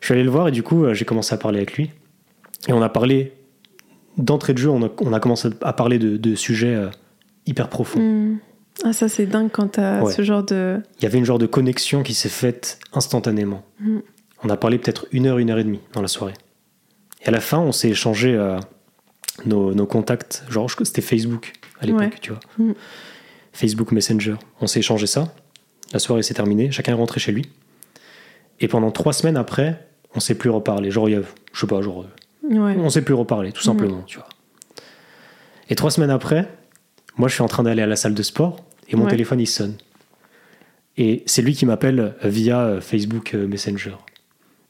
Je 0.00 0.06
suis 0.06 0.14
allé 0.14 0.22
le 0.24 0.30
voir 0.30 0.48
et 0.48 0.52
du 0.52 0.62
coup, 0.62 0.84
j'ai 0.92 1.04
commencé 1.04 1.34
à 1.34 1.38
parler 1.38 1.58
avec 1.58 1.74
lui. 1.74 1.90
Et 2.68 2.72
on 2.72 2.82
a 2.82 2.88
parlé, 2.88 3.32
d'entrée 4.18 4.52
de 4.52 4.58
jeu, 4.58 4.68
on 4.70 4.82
a, 4.84 4.88
on 5.00 5.12
a 5.12 5.20
commencé 5.20 5.48
à 5.62 5.72
parler 5.72 5.98
de, 5.98 6.16
de 6.16 6.34
sujets 6.34 6.78
hyper 7.46 7.68
profonds. 7.68 8.00
Mm. 8.00 8.38
Ah, 8.84 8.92
ça 8.92 9.08
c'est 9.08 9.26
dingue 9.26 9.50
quand 9.52 9.68
t'as 9.68 10.02
Ouais. 10.02 10.12
ce 10.12 10.22
genre 10.22 10.42
de. 10.42 10.80
il 10.98 11.04
y 11.04 11.06
avait 11.06 11.18
une 11.18 11.24
genre 11.24 11.38
de 11.38 11.46
connexion 11.46 12.02
qui 12.02 12.12
s'est 12.12 12.28
faite 12.28 12.78
instantanément. 12.92 13.62
Mm. 13.80 13.98
On 14.42 14.48
a 14.50 14.56
parlé 14.56 14.78
peut-être 14.78 15.06
une 15.12 15.26
heure, 15.26 15.38
une 15.38 15.50
heure 15.50 15.58
et 15.58 15.64
demie 15.64 15.80
dans 15.92 16.02
la 16.02 16.08
soirée. 16.08 16.34
Et 17.22 17.28
à 17.28 17.30
la 17.30 17.40
fin, 17.40 17.58
on 17.60 17.72
s'est 17.72 17.88
échangé 17.90 18.34
euh, 18.34 18.58
nos, 19.46 19.74
nos 19.74 19.86
contacts. 19.86 20.44
Genre, 20.48 20.70
c'était 20.70 21.02
Facebook 21.02 21.52
à 21.80 21.86
l'époque, 21.86 22.00
Ouais. 22.02 22.10
tu 22.20 22.30
vois. 22.30 22.40
Mm. 22.58 22.72
Facebook 23.52 23.92
Messenger. 23.92 24.34
On 24.60 24.66
s'est 24.66 24.80
échangé 24.80 25.06
ça. 25.06 25.34
La 25.92 25.98
soirée 25.98 26.22
s'est 26.22 26.34
terminée. 26.34 26.70
Chacun 26.70 26.92
est 26.92 26.96
rentré 26.96 27.20
chez 27.20 27.32
lui. 27.32 27.46
Et 28.60 28.68
pendant 28.68 28.90
trois 28.90 29.12
semaines 29.12 29.36
après, 29.36 29.86
on 30.14 30.20
s'est 30.20 30.34
plus 30.36 30.50
reparlé. 30.50 30.90
Genre, 30.90 31.08
il 31.08 31.12
y 31.12 31.16
a, 31.16 31.22
je 31.52 31.60
sais 31.60 31.66
pas, 31.66 31.82
genre, 31.82 32.02
euh, 32.02 32.48
Ouais. 32.58 32.76
on 32.78 32.90
s'est 32.90 33.02
plus 33.02 33.14
reparlé, 33.14 33.52
tout 33.52 33.62
simplement, 33.62 34.02
tu 34.02 34.18
vois. 34.18 34.28
Et 35.70 35.74
trois 35.76 35.90
semaines 35.90 36.10
après, 36.10 36.48
moi, 37.16 37.28
je 37.28 37.34
suis 37.34 37.42
en 37.42 37.48
train 37.48 37.62
d'aller 37.62 37.82
à 37.82 37.86
la 37.86 37.96
salle 37.96 38.14
de 38.14 38.22
sport 38.22 38.64
et 38.88 38.96
mon 38.96 39.04
Ouais. 39.04 39.10
téléphone, 39.10 39.40
il 39.40 39.46
sonne. 39.46 39.76
Et 40.96 41.22
c'est 41.26 41.42
lui 41.42 41.54
qui 41.54 41.66
m'appelle 41.66 42.14
via 42.22 42.60
euh, 42.60 42.80
Facebook 42.80 43.34
euh, 43.34 43.46
Messenger. 43.46 43.94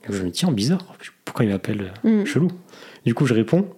Et 0.08 0.12
je 0.12 0.18
me 0.22 0.26
dis, 0.26 0.32
tiens, 0.32 0.52
bizarre, 0.52 0.94
pourquoi 1.24 1.44
il 1.44 1.50
m'appelle 1.50 1.92
Mm. 2.04 2.24
chelou? 2.24 2.50
Du 3.04 3.14
coup, 3.14 3.26
je 3.26 3.34
réponds. 3.34 3.68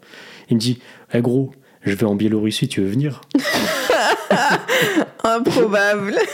Il 0.51 0.57
me 0.57 0.61
dit, 0.61 0.79
eh 1.13 1.21
gros, 1.21 1.53
je 1.83 1.93
vais 1.95 2.05
en 2.07 2.15
Biélorussie, 2.15 2.69
tu 2.69 2.81
veux 2.81 2.89
venir 2.89 3.21
Improbable. 5.25 6.15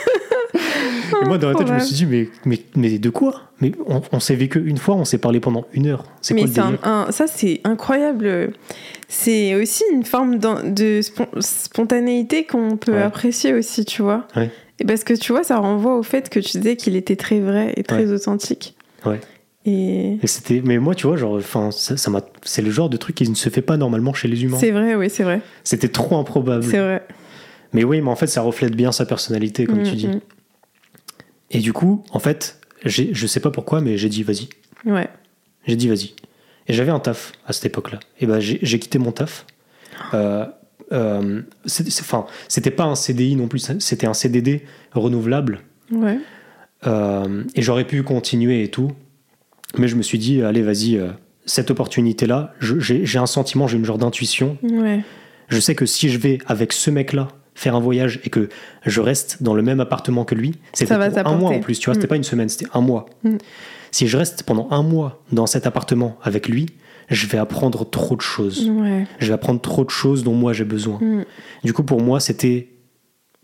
Et 1.21 1.25
moi, 1.25 1.37
dans 1.37 1.49
la 1.49 1.55
tête, 1.55 1.67
je 1.67 1.73
me 1.73 1.79
suis 1.79 1.95
dit, 1.95 2.05
mais, 2.05 2.29
mais, 2.45 2.59
mais 2.75 2.97
de 2.99 3.09
quoi 3.09 3.43
Mais 3.61 3.71
on, 3.87 4.01
on 4.11 4.19
s'est 4.19 4.35
vu 4.35 4.49
qu'une 4.49 4.77
fois, 4.77 4.95
on 4.95 5.05
s'est 5.05 5.17
parlé 5.17 5.39
pendant 5.39 5.65
une 5.73 5.87
heure. 5.87 6.03
C'est 6.21 6.33
quoi 6.35 6.45
le 6.45 6.51
c'est 6.51 6.59
un- 6.59 6.65
délire 6.71 6.87
un- 6.87 7.11
ça, 7.11 7.27
c'est 7.27 7.61
incroyable. 7.63 8.53
C'est 9.07 9.55
aussi 9.55 9.83
une 9.91 10.03
forme 10.03 10.37
de 10.39 11.01
spon- 11.01 11.27
spontanéité 11.39 12.45
qu'on 12.45 12.77
peut 12.77 12.93
Ouais. 12.93 13.01
apprécier 13.01 13.53
aussi, 13.53 13.85
tu 13.85 14.01
vois. 14.01 14.27
Ouais. 14.35 14.51
Et 14.79 14.85
parce 14.85 15.03
que 15.03 15.13
tu 15.13 15.31
vois, 15.31 15.43
ça 15.43 15.57
renvoie 15.57 15.95
au 15.97 16.03
fait 16.03 16.29
que 16.29 16.39
tu 16.39 16.57
disais 16.57 16.75
qu'il 16.75 16.95
était 16.95 17.15
très 17.15 17.39
vrai 17.39 17.73
et 17.77 17.83
très 17.83 18.05
Ouais. 18.05 18.13
authentique. 18.13 18.75
Ouais. 19.05 19.19
Et 19.65 20.17
Et 20.21 20.27
c'était, 20.27 20.61
mais 20.63 20.77
moi, 20.77 20.93
tu 20.95 21.07
vois, 21.07 21.15
genre, 21.17 21.35
enfin, 21.35 21.71
ça, 21.71 21.95
ça 21.97 22.11
m'a, 22.11 22.21
c'est 22.43 22.61
le 22.61 22.69
genre 22.71 22.89
de 22.89 22.97
truc 22.97 23.15
qui 23.15 23.29
ne 23.29 23.35
se 23.35 23.49
fait 23.49 23.61
pas 23.61 23.77
normalement 23.77 24.13
chez 24.13 24.27
les 24.27 24.43
humains. 24.43 24.57
c'est 24.59 24.71
vrai, 24.71 24.95
oui, 24.95 25.09
c'est 25.09 25.23
vrai. 25.23 25.41
C'était 25.63 25.87
trop 25.87 26.17
improbable. 26.17 26.63
C'est 26.63 26.79
vrai. 26.79 27.05
Mais 27.71 27.83
oui, 27.83 28.01
mais 28.01 28.09
en 28.09 28.15
fait, 28.15 28.27
ça 28.27 28.41
reflète 28.41 28.75
bien 28.75 28.91
sa 28.91 29.05
personnalité, 29.05 29.65
comme 29.65 29.81
Mm, 29.81 29.83
tu 29.83 29.95
dis. 29.95 30.07
mm. 30.07 30.19
Et 31.51 31.59
du 31.59 31.71
coup, 31.73 32.03
en 32.11 32.19
fait, 32.19 32.59
je 32.85 33.27
sais 33.27 33.39
pas 33.39 33.51
pourquoi, 33.51 33.79
mais 33.81 33.97
j'ai 33.97 34.09
dit 34.09 34.23
vas-y. 34.23 34.49
Ouais. 34.85 35.07
J'ai 35.65 35.75
dit 35.75 35.87
vas-y. 35.87 36.13
Et 36.67 36.73
j'avais 36.73 36.91
un 36.91 36.99
taf 36.99 37.31
à 37.45 37.53
cette 37.53 37.65
époque-là. 37.65 37.99
Et 38.19 38.25
ben 38.25 38.39
j'ai, 38.39 38.59
j'ai 38.61 38.79
quitté 38.79 38.97
mon 38.99 39.11
taf. 39.11 39.45
Euh, 40.13 40.45
euh, 40.91 41.41
Enfin, 41.99 42.25
c'était 42.47 42.71
pas 42.71 42.83
un 42.85 42.95
CDI 42.95 43.35
non 43.35 43.47
plus, 43.47 43.69
c'était 43.79 44.07
un 44.07 44.13
CDD 44.13 44.63
renouvelable. 44.93 45.59
Ouais. 45.91 46.17
Euh, 46.87 47.43
et 47.55 47.61
j'aurais 47.61 47.85
pu 47.85 48.03
continuer 48.03 48.63
et 48.63 48.69
tout. 48.69 48.91
Mais 49.77 49.87
je 49.87 49.95
me 49.95 50.01
suis 50.01 50.17
dit, 50.17 50.41
allez, 50.41 50.61
vas-y, 50.61 50.97
euh, 50.97 51.09
cette 51.45 51.71
opportunité-là, 51.71 52.53
j'ai, 52.59 53.17
un 53.17 53.25
sentiment, 53.25 53.67
j'ai 53.67 53.77
une 53.77 53.85
genre 53.85 53.97
d'intuition. 53.97 54.57
Ouais. 54.63 55.01
Je 55.49 55.59
sais 55.59 55.75
que 55.75 55.85
si 55.85 56.09
je 56.09 56.17
vais 56.17 56.37
avec 56.47 56.73
ce 56.73 56.89
mec-là 56.89 57.27
faire 57.55 57.75
un 57.75 57.79
voyage 57.79 58.19
et 58.23 58.29
que 58.29 58.49
je 58.85 59.01
reste 59.01 59.43
dans 59.43 59.53
le 59.53 59.61
même 59.61 59.79
appartement 59.79 60.25
que 60.25 60.35
lui, 60.35 60.53
c'était 60.73 60.93
un 60.93 61.35
mois 61.35 61.51
en 61.51 61.59
plus, 61.59 61.77
tu 61.79 61.85
vois, 61.85 61.93
c'était 61.93 62.07
Mm. 62.07 62.09
pas 62.09 62.15
une 62.15 62.23
semaine, 62.23 62.49
c'était 62.49 62.67
un 62.73 62.81
mois. 62.81 63.05
Mm. 63.23 63.37
Si 63.91 64.07
je 64.07 64.17
reste 64.17 64.43
pendant 64.43 64.67
un 64.71 64.81
mois 64.81 65.23
dans 65.31 65.45
cet 65.45 65.67
appartement 65.67 66.17
avec 66.23 66.47
lui, 66.47 66.67
je 67.09 67.27
vais 67.27 67.37
apprendre 67.37 67.87
trop 67.87 68.15
de 68.15 68.21
choses. 68.21 68.67
Ouais. 68.69 69.05
Je 69.19 69.27
vais 69.27 69.33
apprendre 69.33 69.61
trop 69.61 69.83
de 69.83 69.89
choses 69.91 70.23
dont 70.23 70.33
moi 70.33 70.53
j'ai 70.53 70.63
besoin. 70.63 70.97
Mm. 70.99 71.25
Du 71.63 71.73
coup, 71.73 71.83
pour 71.83 72.01
moi, 72.01 72.19
c'était 72.19 72.69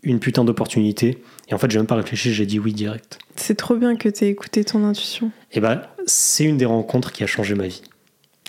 une 0.02 0.18
putain 0.18 0.44
d'opportunité. 0.44 1.18
Et 1.48 1.54
en 1.54 1.58
fait, 1.58 1.70
j'ai 1.70 1.78
même 1.78 1.86
pas 1.86 1.94
réfléchi, 1.96 2.32
j'ai 2.32 2.46
dit 2.46 2.58
oui 2.58 2.72
direct. 2.72 3.18
C'est 3.36 3.56
trop 3.56 3.76
bien 3.76 3.96
que 3.96 4.08
tu 4.08 4.24
aies 4.24 4.28
écouté 4.28 4.64
ton 4.64 4.82
intuition. 4.84 5.30
Et 5.52 5.60
ben, 5.60 5.82
c'est 6.10 6.44
une 6.44 6.56
des 6.56 6.64
rencontres 6.64 7.12
qui 7.12 7.22
a 7.22 7.26
changé 7.26 7.54
ma 7.54 7.66
vie. 7.66 7.82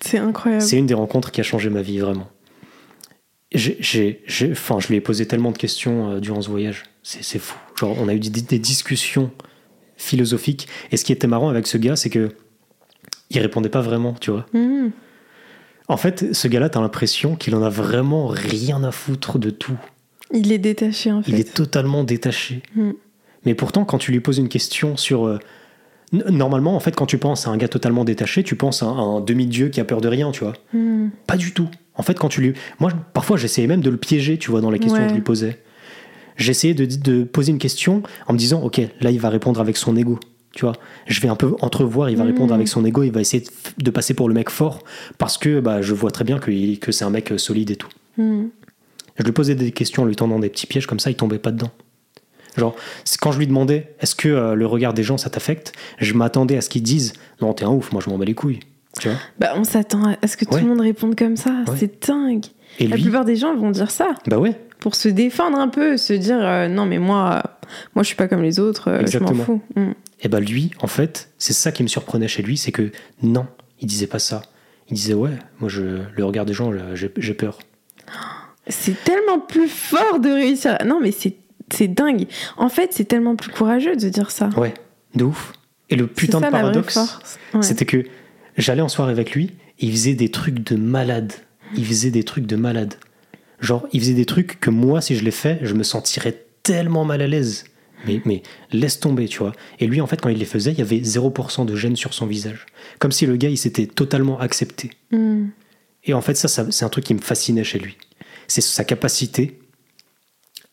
C'est 0.03 0.17
incroyable. 0.17 0.63
C'est 0.63 0.77
une 0.77 0.87
des 0.87 0.93
rencontres 0.93 1.31
qui 1.31 1.41
a 1.41 1.43
changé 1.43 1.69
ma 1.69 1.81
vie, 1.81 1.99
vraiment. 1.99 2.27
J'ai, 3.53 3.77
j'ai- 3.79 4.23
j'ai- 4.27 4.51
enfin, 4.51 4.79
je 4.79 4.87
lui 4.87 4.95
ai 4.95 5.01
posé 5.01 5.25
tellement 5.27 5.51
de 5.51 5.57
questions 5.57 6.11
euh, 6.11 6.19
durant 6.19 6.41
ce 6.41 6.49
voyage. 6.49 6.83
C'est, 7.03 7.23
c'est 7.23 7.39
fou. 7.39 7.57
Genre, 7.77 7.95
on 7.99 8.07
a 8.07 8.13
eu 8.13 8.19
des, 8.19 8.29
des 8.41 8.59
discussions 8.59 9.29
philosophiques. 9.97 10.67
Et 10.91 10.97
ce 10.97 11.03
qui 11.05 11.11
était 11.11 11.27
marrant 11.27 11.49
avec 11.49 11.67
ce 11.67 11.77
gars, 11.77 11.95
c'est 11.95 12.09
que 12.09 12.29
il 13.29 13.39
répondait 13.39 13.69
pas 13.69 13.81
vraiment, 13.81 14.13
tu 14.13 14.31
vois. 14.31 14.45
Mm. 14.53 14.89
En 15.87 15.97
fait, 15.97 16.33
ce 16.33 16.47
gars-là, 16.47 16.69
t'as 16.69 16.79
l'impression 16.81 17.35
qu'il 17.35 17.53
en 17.55 17.61
a 17.63 17.69
vraiment 17.69 18.27
rien 18.27 18.83
à 18.83 18.91
foutre 18.91 19.37
de 19.39 19.49
tout. 19.49 19.77
Il 20.33 20.51
est 20.53 20.57
détaché 20.57 21.11
en 21.11 21.21
fait. 21.21 21.31
Il 21.31 21.39
est 21.39 21.53
totalement 21.53 22.03
détaché. 22.05 22.63
Mm. 22.75 22.91
Mais 23.45 23.53
pourtant, 23.53 23.83
quand 23.85 23.97
tu 23.97 24.11
lui 24.11 24.19
poses 24.21 24.37
une 24.37 24.49
question 24.49 24.95
sur. 24.97 25.39
Normalement, 26.11 26.75
en 26.75 26.79
fait, 26.79 26.95
quand 26.95 27.05
tu 27.05 27.17
penses 27.17 27.47
à 27.47 27.51
un 27.51 27.57
gars 27.57 27.69
totalement 27.69 28.03
détaché, 28.03 28.43
tu 28.43 28.55
penses 28.55 28.83
à 28.83 28.87
un, 28.87 29.17
un 29.17 29.21
demi-dieu 29.21 29.69
qui 29.69 29.79
a 29.79 29.85
peur 29.85 30.01
de 30.01 30.07
rien, 30.09 30.31
tu 30.31 30.43
vois. 30.43 30.53
Mm. 30.73 31.07
Pas 31.25 31.37
du 31.37 31.53
tout. 31.53 31.69
En 31.95 32.03
fait, 32.03 32.19
quand 32.19 32.27
tu 32.29 32.41
lui. 32.41 32.53
Moi, 32.79 32.91
parfois, 33.13 33.37
j'essayais 33.37 33.67
même 33.67 33.81
de 33.81 33.89
le 33.89 33.97
piéger, 33.97 34.37
tu 34.37 34.51
vois, 34.51 34.59
dans 34.61 34.71
les 34.71 34.79
questions 34.79 34.99
Ouais. 34.99 35.05
que 35.05 35.11
je 35.11 35.15
lui 35.15 35.21
posais. 35.23 35.59
J'essayais 36.37 36.73
de, 36.73 36.85
de 36.85 37.23
poser 37.23 37.51
une 37.51 37.59
question 37.59 38.03
en 38.27 38.33
me 38.33 38.37
disant, 38.37 38.61
OK, 38.61 38.81
là, 38.99 39.11
il 39.11 39.19
va 39.19 39.29
répondre 39.29 39.61
avec 39.61 39.77
son 39.77 39.95
ego. 39.95 40.19
Tu 40.53 40.65
vois, 40.65 40.73
je 41.07 41.21
vais 41.21 41.29
un 41.29 41.37
peu 41.37 41.55
entrevoir, 41.61 42.09
il 42.09 42.17
va 42.17 42.25
répondre 42.25 42.53
avec 42.53 42.67
son 42.67 42.83
ego, 42.83 43.03
il 43.03 43.11
va 43.11 43.21
essayer 43.21 43.41
de, 43.43 43.83
de 43.83 43.89
passer 43.89 44.13
pour 44.13 44.27
le 44.27 44.33
mec 44.33 44.49
fort 44.49 44.79
parce 45.17 45.37
que 45.37 45.61
bah, 45.61 45.81
je 45.81 45.93
vois 45.93 46.11
très 46.11 46.25
bien 46.25 46.39
que, 46.39 46.75
que 46.75 46.91
c'est 46.91 47.05
un 47.05 47.09
mec 47.09 47.31
euh, 47.31 47.37
solide 47.37 47.71
et 47.71 47.77
tout. 47.77 47.87
Mm. 48.17 48.47
Je 49.17 49.23
lui 49.23 49.31
posais 49.31 49.55
des 49.55 49.71
questions 49.71 50.03
en 50.03 50.05
lui 50.05 50.17
tendant 50.17 50.39
des 50.39 50.49
petits 50.49 50.67
pièges 50.67 50.87
comme 50.87 50.99
ça, 50.99 51.09
il 51.09 51.15
tombait 51.15 51.39
pas 51.39 51.51
dedans. 51.51 51.71
Genre, 52.57 52.75
quand 53.21 53.31
je 53.31 53.39
lui 53.39 53.47
demandais 53.47 53.93
est-ce 53.99 54.15
que 54.15 54.27
euh, 54.27 54.55
le 54.55 54.65
regard 54.65 54.93
des 54.93 55.03
gens 55.03 55.17
ça 55.17 55.29
t'affecte, 55.29 55.73
je 55.99 56.13
m'attendais 56.13 56.57
à 56.57 56.61
ce 56.61 56.69
qu'ils 56.69 56.83
disent 56.83 57.13
non, 57.41 57.53
t'es 57.53 57.65
un 57.65 57.69
ouf, 57.69 57.91
moi 57.91 58.01
je 58.05 58.09
m'en 58.09 58.17
bats 58.17 58.25
les 58.25 58.33
couilles. 58.33 58.59
Tu 58.99 59.07
vois? 59.07 59.17
Bah, 59.39 59.53
on 59.55 59.63
s'attend 59.63 60.15
à 60.21 60.27
ce 60.27 60.35
que 60.35 60.45
tout 60.45 60.57
le 60.57 60.65
monde 60.65 60.81
réponde 60.81 61.15
comme 61.15 61.37
ça. 61.37 61.63
Ouais. 61.67 61.75
C'est 61.77 62.07
dingue. 62.07 62.45
Et 62.79 62.87
La 62.87 62.95
lui, 62.95 63.03
plupart 63.03 63.25
des 63.25 63.35
gens 63.35 63.55
vont 63.55 63.71
dire 63.71 63.91
ça 63.91 64.15
bah 64.27 64.37
ouais, 64.37 64.59
pour 64.79 64.95
se 64.95 65.07
défendre 65.09 65.57
un 65.57 65.67
peu, 65.67 65.97
se 65.97 66.13
dire 66.13 66.39
euh, 66.39 66.67
non 66.67 66.85
mais 66.85 66.99
moi, 66.99 67.43
moi 67.95 68.03
je 68.03 68.07
suis 68.07 68.15
pas 68.15 68.27
comme 68.27 68.41
les 68.41 68.59
autres, 68.59 68.89
euh, 68.89 69.05
je 69.05 69.17
m'en 69.19 69.33
fous. 69.33 69.61
Mm. 69.75 69.91
et 70.21 70.27
bah 70.27 70.39
lui, 70.39 70.71
en 70.81 70.87
fait, 70.87 71.29
c'est 71.37 71.53
ça 71.53 71.71
qui 71.71 71.83
me 71.83 71.87
surprenait 71.87 72.27
chez 72.27 72.43
lui, 72.43 72.57
c'est 72.57 72.71
que 72.71 72.91
non, 73.21 73.45
il 73.79 73.87
disait 73.87 74.07
pas 74.07 74.19
ça. 74.19 74.41
Il 74.89 74.95
disait 74.95 75.13
ouais, 75.13 75.37
moi 75.59 75.69
je, 75.69 76.01
le 76.13 76.25
regard 76.25 76.45
des 76.45 76.53
gens, 76.53 76.71
j'ai 76.95 77.33
peur. 77.33 77.59
C'est 78.67 79.03
tellement 79.03 79.39
plus 79.39 79.67
fort 79.67 80.19
de 80.19 80.29
réussir. 80.29 80.77
Non 80.85 80.99
mais 81.01 81.11
c'est 81.11 81.35
c'est 81.73 81.87
dingue. 81.87 82.27
En 82.57 82.69
fait, 82.69 82.93
c'est 82.93 83.05
tellement 83.05 83.35
plus 83.35 83.51
courageux 83.51 83.95
de 83.95 84.09
dire 84.09 84.31
ça. 84.31 84.49
Ouais, 84.57 84.73
de 85.15 85.23
ouf. 85.23 85.53
Et 85.89 85.95
le 85.95 86.07
putain 86.07 86.39
ça 86.39 86.47
de 86.47 86.51
paradoxe. 86.51 86.97
Ouais. 87.53 87.61
c'était 87.61 87.85
que 87.85 88.05
j'allais 88.57 88.81
en 88.81 88.87
soirée 88.87 89.11
avec 89.11 89.33
lui 89.33 89.51
et 89.79 89.87
il 89.87 89.91
faisait 89.91 90.13
des 90.13 90.29
trucs 90.29 90.59
de 90.59 90.75
malade. 90.75 91.33
Il 91.75 91.85
faisait 91.85 92.11
des 92.11 92.23
trucs 92.23 92.45
de 92.45 92.55
malade. 92.55 92.95
Genre, 93.59 93.87
il 93.91 93.99
faisait 93.99 94.13
des 94.13 94.25
trucs 94.25 94.59
que 94.59 94.69
moi, 94.69 95.01
si 95.01 95.15
je 95.15 95.23
les 95.23 95.31
fais, 95.31 95.59
je 95.61 95.73
me 95.73 95.83
sentirais 95.83 96.45
tellement 96.63 97.05
mal 97.05 97.21
à 97.21 97.27
l'aise. 97.27 97.65
Mais, 98.07 98.21
mais 98.25 98.41
laisse 98.71 98.99
tomber, 98.99 99.27
tu 99.27 99.39
vois. 99.39 99.51
Et 99.79 99.85
lui, 99.85 100.01
en 100.01 100.07
fait, 100.07 100.19
quand 100.19 100.29
il 100.29 100.37
les 100.37 100.45
faisait, 100.45 100.71
il 100.71 100.79
y 100.79 100.81
avait 100.81 100.97
0% 100.97 101.65
de 101.65 101.75
gêne 101.75 101.95
sur 101.95 102.13
son 102.13 102.25
visage. 102.25 102.65
Comme 102.97 103.11
si 103.11 103.27
le 103.27 103.35
gars, 103.35 103.49
il 103.49 103.57
s'était 103.57 103.85
totalement 103.85 104.39
accepté. 104.39 104.89
Mm. 105.11 105.49
Et 106.05 106.13
en 106.13 106.21
fait, 106.21 106.33
ça, 106.33 106.47
ça 106.47 106.65
c'est 106.71 106.83
un 106.83 106.89
truc 106.89 107.05
qui 107.05 107.13
me 107.13 107.21
fascinait 107.21 107.63
chez 107.63 107.77
lui. 107.77 107.97
C'est 108.47 108.61
sa 108.61 108.83
capacité 108.83 109.59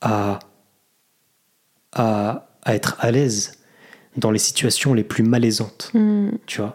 à, 0.01 0.39
à, 1.99 2.49
à 2.63 2.75
être 2.75 2.97
à 3.01 3.11
l'aise 3.11 3.53
dans 4.17 4.31
les 4.31 4.39
situations 4.39 4.95
les 4.95 5.05
plus 5.05 5.23
malaisantes, 5.23 5.91
Mm. 5.95 6.31
tu 6.47 6.61
vois. 6.61 6.75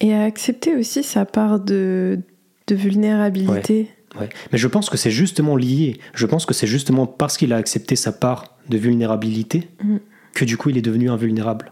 Et 0.00 0.14
à 0.14 0.22
accepter 0.24 0.74
aussi 0.76 1.02
sa 1.02 1.24
part 1.24 1.60
de 1.60 2.20
de 2.68 2.74
vulnérabilité. 2.74 3.88
Ouais. 4.20 4.28
Mais 4.52 4.58
je 4.58 4.68
pense 4.68 4.90
que 4.90 4.96
c'est 4.98 5.10
justement 5.10 5.56
lié. 5.56 5.98
Je 6.14 6.26
pense 6.26 6.44
que 6.44 6.52
c'est 6.52 6.66
justement 6.66 7.06
parce 7.06 7.36
qu'il 7.38 7.52
a 7.54 7.56
accepté 7.56 7.96
sa 7.96 8.12
part 8.12 8.56
de 8.68 8.76
vulnérabilité 8.78 9.68
Mm. 9.82 9.96
que 10.34 10.44
du 10.44 10.56
coup 10.56 10.68
il 10.70 10.76
est 10.78 10.82
devenu 10.82 11.10
invulnérable. 11.10 11.70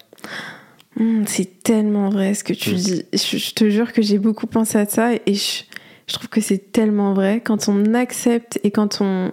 Hmm, 0.98 1.24
c'est 1.26 1.62
tellement 1.62 2.08
vrai 2.08 2.32
ce 2.34 2.42
que 2.44 2.54
tu 2.54 2.72
dis. 2.72 3.04
Je, 3.12 3.36
je 3.36 3.52
te 3.54 3.68
jure 3.68 3.92
que 3.92 4.00
j'ai 4.00 4.18
beaucoup 4.18 4.46
pensé 4.46 4.78
à 4.78 4.86
ça 4.86 5.12
et 5.12 5.34
je, 5.34 5.64
je 6.08 6.14
trouve 6.14 6.28
que 6.28 6.40
c'est 6.40 6.72
tellement 6.72 7.12
vrai. 7.12 7.42
Quand 7.44 7.68
on 7.68 7.92
accepte 7.92 8.58
et 8.64 8.70
quand 8.70 8.98
on, 9.02 9.30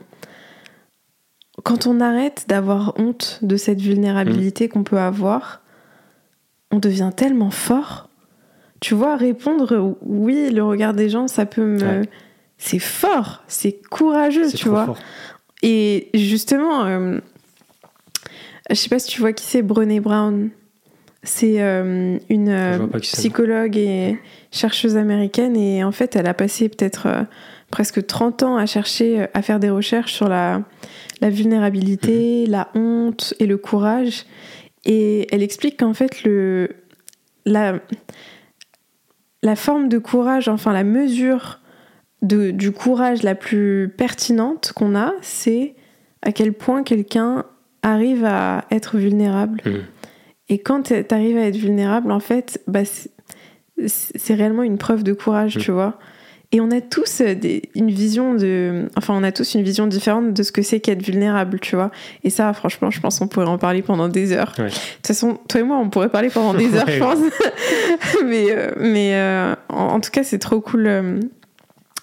quand 1.64 1.88
on 1.88 2.00
arrête 2.02 2.46
d'avoir 2.48 2.94
honte 3.00 3.40
de 3.42 3.56
cette 3.56 3.80
Mm. 3.80 3.84
vulnérabilité 3.84 4.70
qu'on 4.70 4.84
peut 4.84 5.00
avoir, 5.00 5.62
on 6.72 6.80
devient 6.80 7.12
tellement 7.16 7.52
fort. 7.52 8.10
Tu 8.80 8.94
vois, 8.96 9.16
répondre 9.16 9.96
oui, 10.02 10.50
le 10.50 10.64
regard 10.64 10.94
des 10.94 11.10
gens, 11.10 11.28
ça 11.28 11.46
peut 11.46 11.64
me. 11.64 11.80
Ouais. 12.02 12.10
C'est 12.58 12.80
fort, 12.80 13.44
c'est 13.48 13.80
courageux, 13.90 14.50
tu 14.50 14.58
trop 14.58 14.70
vois. 14.72 14.86
fort. 14.86 14.98
Et 15.62 16.10
justement, 16.14 16.86
euh, 16.86 17.20
je 18.70 18.76
sais 18.76 18.90
pas 18.90 19.00
si 19.00 19.10
tu 19.10 19.20
vois 19.22 19.34
qui 19.34 19.46
c'est 19.46 19.62
Brené 19.62 20.00
Brown. 20.00 20.50
C'est 21.24 21.62
euh, 21.62 22.18
une 22.30 22.50
euh, 22.50 22.88
psychologue 23.00 23.78
et 23.78 24.20
chercheuse 24.52 24.98
américaine 24.98 25.56
et 25.56 25.82
en 25.84 25.94
fait 25.94 26.18
elle 26.18 26.28
a 26.28 26.34
passé 26.34 26.68
peut-être 26.68 27.08
euh, 27.08 27.22
presque 27.74 28.06
30 28.06 28.44
ans 28.44 28.56
à 28.56 28.68
chercher, 28.68 29.22
euh, 29.24 29.28
à 29.34 29.42
faire 29.42 29.60
des 29.60 29.72
recherches 29.72 30.14
sur 30.14 30.30
la, 30.30 30.62
la 31.22 31.30
Mhm. 31.30 31.36
vulnérabilité, 31.36 32.46
la 32.46 32.70
honte 32.76 33.34
et 33.40 33.48
le 33.48 33.58
courage. 33.58 34.26
Et 34.86 35.28
elle 35.34 35.42
explique 35.42 35.80
qu'en 35.80 35.96
fait 35.96 36.24
le, 36.24 36.70
la, 37.46 37.80
la 39.42 39.56
forme 39.56 39.90
de 39.90 39.98
courage, 39.98 40.48
enfin 40.50 40.72
la 40.72 40.84
mesure 40.84 41.60
de, 42.22 42.52
du 42.52 42.72
courage 42.72 43.24
la 43.24 43.34
plus 43.34 43.92
pertinente 43.98 44.72
qu'on 44.76 44.96
a, 44.96 45.12
c'est 45.24 45.74
à 46.22 46.32
quel 46.32 46.54
point 46.54 46.84
quelqu'un 46.84 47.44
arrive 47.82 48.24
à 48.24 48.66
être 48.70 48.98
vulnérable. 48.98 49.62
Mm. 49.66 49.72
Et 50.50 50.60
quand 50.60 50.84
tu 50.84 50.94
arrives 51.10 51.38
à 51.38 51.48
être 51.48 51.58
vulnérable, 51.58 52.12
en 52.12 52.20
fait, 52.20 52.62
bah, 52.68 52.86
c'est- 52.86 53.10
réellement 54.36 54.62
une 54.64 54.78
preuve 54.78 55.04
de 55.04 55.14
courage, 55.14 55.58
Mm. 55.58 55.62
tu 55.62 55.72
vois. 55.72 55.98
Et 56.56 56.62
on 56.62 56.70
a 56.72 56.80
tous 56.82 57.22
euh, 57.22 57.34
des- 57.34 57.64
une 57.74 57.90
vision 57.90 58.36
de. 58.36 58.88
Enfin, 58.96 59.16
on 59.18 59.24
a 59.24 59.32
tous 59.32 59.56
une 59.56 59.64
vision 59.64 59.88
différente 59.88 60.34
de 60.34 60.44
ce 60.44 60.52
que 60.52 60.62
c'est 60.62 60.80
qu'être 60.80 61.02
vulnérable, 61.02 61.60
tu 61.60 61.76
vois. 61.76 61.90
Et 62.24 62.30
ça, 62.30 62.54
franchement, 62.54 62.92
je 62.92 63.00
pense 63.00 63.18
qu'on 63.20 63.28
pourrait 63.28 63.48
en 63.48 63.58
parler 63.58 63.82
pendant 63.82 64.08
des 64.08 64.32
heures. 64.34 64.54
Ouais. 64.60 64.66
De 64.66 64.70
toute 64.70 65.08
façon, 65.08 65.40
toi 65.50 65.62
et 65.62 65.64
moi, 65.64 65.78
on 65.78 65.90
pourrait 65.90 66.10
parler 66.10 66.30
pendant 66.30 66.54
des 66.54 66.74
heures, 66.76 66.86
Ouais, 66.86 66.94
je 66.94 67.00
pense. 67.00 67.18
mais 68.26 68.46
euh, 68.52 68.72
mais 68.78 69.16
euh, 69.16 69.56
en, 69.70 69.96
en 69.96 70.00
tout 70.00 70.12
cas, 70.12 70.24
c'est 70.24 70.38
trop 70.40 70.62
cool. 70.62 70.86
euh, 70.88 71.20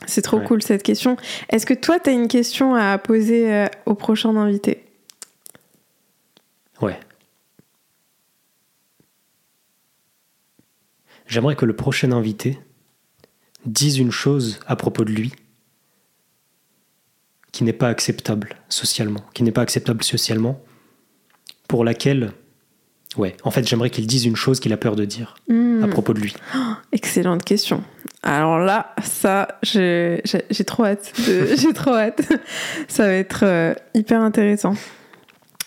c'est 0.06 0.22
trop 0.22 0.39
Ouais. 0.39 0.44
cool 0.44 0.62
cette 0.62 0.82
question. 0.82 1.16
Est-ce 1.51 1.64
que 1.64 1.74
toi, 1.74 2.01
tu 2.01 2.10
as 2.10 2.12
une 2.12 2.27
question 2.27 2.74
à 2.74 2.98
poser 2.98 3.55
euh, 3.55 3.66
au 3.86 3.94
prochain 3.94 4.35
invité? 4.36 4.82
Ouais. 6.82 6.98
J'aimerais 11.27 11.55
que 11.55 11.66
le 11.66 11.77
prochain 11.77 12.10
invité 12.12 12.59
dise 13.66 13.99
une 13.99 14.11
chose 14.11 14.59
à 14.66 14.77
propos 14.77 15.05
de 15.05 15.11
lui 15.12 15.32
qui 17.53 17.65
n'est 17.65 17.73
pas 17.73 17.89
acceptable 17.89 18.57
socialement, 18.69 19.20
qui 19.35 19.43
n'est 19.43 19.53
pas 19.53 19.62
acceptable 19.62 20.05
socialement, 20.05 20.61
pour 21.69 21.85
laquelle, 21.85 22.32
ouais, 23.16 23.37
en 23.43 23.51
fait, 23.51 23.69
j'aimerais 23.69 23.91
qu'il 23.91 24.07
dise 24.07 24.24
une 24.24 24.37
chose 24.37 24.61
qu'il 24.61 24.73
a 24.73 24.77
peur 24.77 24.97
de 24.97 25.05
dire 25.05 25.35
Hmm. 25.49 25.82
à 25.85 25.89
propos 25.89 26.15
de 26.15 26.20
lui. 26.20 26.35
Excellente 26.93 27.45
question. 27.45 27.82
Alors 28.23 28.59
là, 28.59 28.95
ça, 29.03 29.49
j'ai 29.62 30.23
trop 30.66 30.85
hâte. 30.85 31.12
J'ai 31.19 31.73
trop 31.73 31.95
hâte. 31.95 32.23
Ça 32.89 33.07
va 33.07 33.12
être 33.15 33.45
euh, 33.45 33.74
hyper 33.95 34.20
intéressant. 34.20 34.74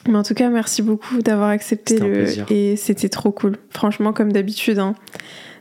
Mais 0.08 0.18
en 0.18 0.24
tout 0.24 0.34
cas, 0.34 0.50
merci 0.50 0.82
beaucoup 0.82 1.22
d'avoir 1.22 1.50
accepté 1.50 1.98
le. 1.98 2.52
Et 2.52 2.76
c'était 2.76 3.10
trop 3.10 3.32
cool. 3.32 3.58
Franchement, 3.70 4.14
comme 4.14 4.32
d'habitude, 4.32 4.78
hein, 4.78 4.96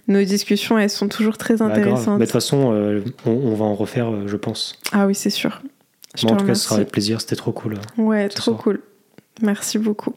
nos 0.08 0.22
discussions, 0.24 0.78
elles 0.78 0.90
sont 0.90 1.08
toujours 1.08 1.38
très 1.38 1.56
Bah, 1.56 1.66
intéressantes. 1.66 2.18
Mais 2.18 2.26
de 2.26 2.30
toute 2.30 2.32
façon, 2.32 2.72
euh, 2.72 3.00
on, 3.26 3.30
on 3.30 3.54
va 3.54 3.64
en 3.64 3.74
refaire, 3.74 4.10
euh, 4.10 4.26
je 4.26 4.36
pense. 4.36 4.78
Ah 4.92 5.06
oui, 5.06 5.14
c'est 5.14 5.30
sûr. 5.30 5.62
Te 6.16 6.26
en 6.26 6.36
tout 6.36 6.44
cas, 6.44 6.54
ce 6.54 6.64
sera 6.64 6.76
avec 6.76 6.90
plaisir, 6.90 7.20
c'était 7.20 7.36
trop 7.36 7.52
cool. 7.52 7.78
Ouais, 7.96 8.28
ce 8.30 8.36
trop 8.36 8.50
soir. 8.52 8.58
cool. 8.62 8.80
Merci 9.40 9.78
beaucoup. 9.78 10.14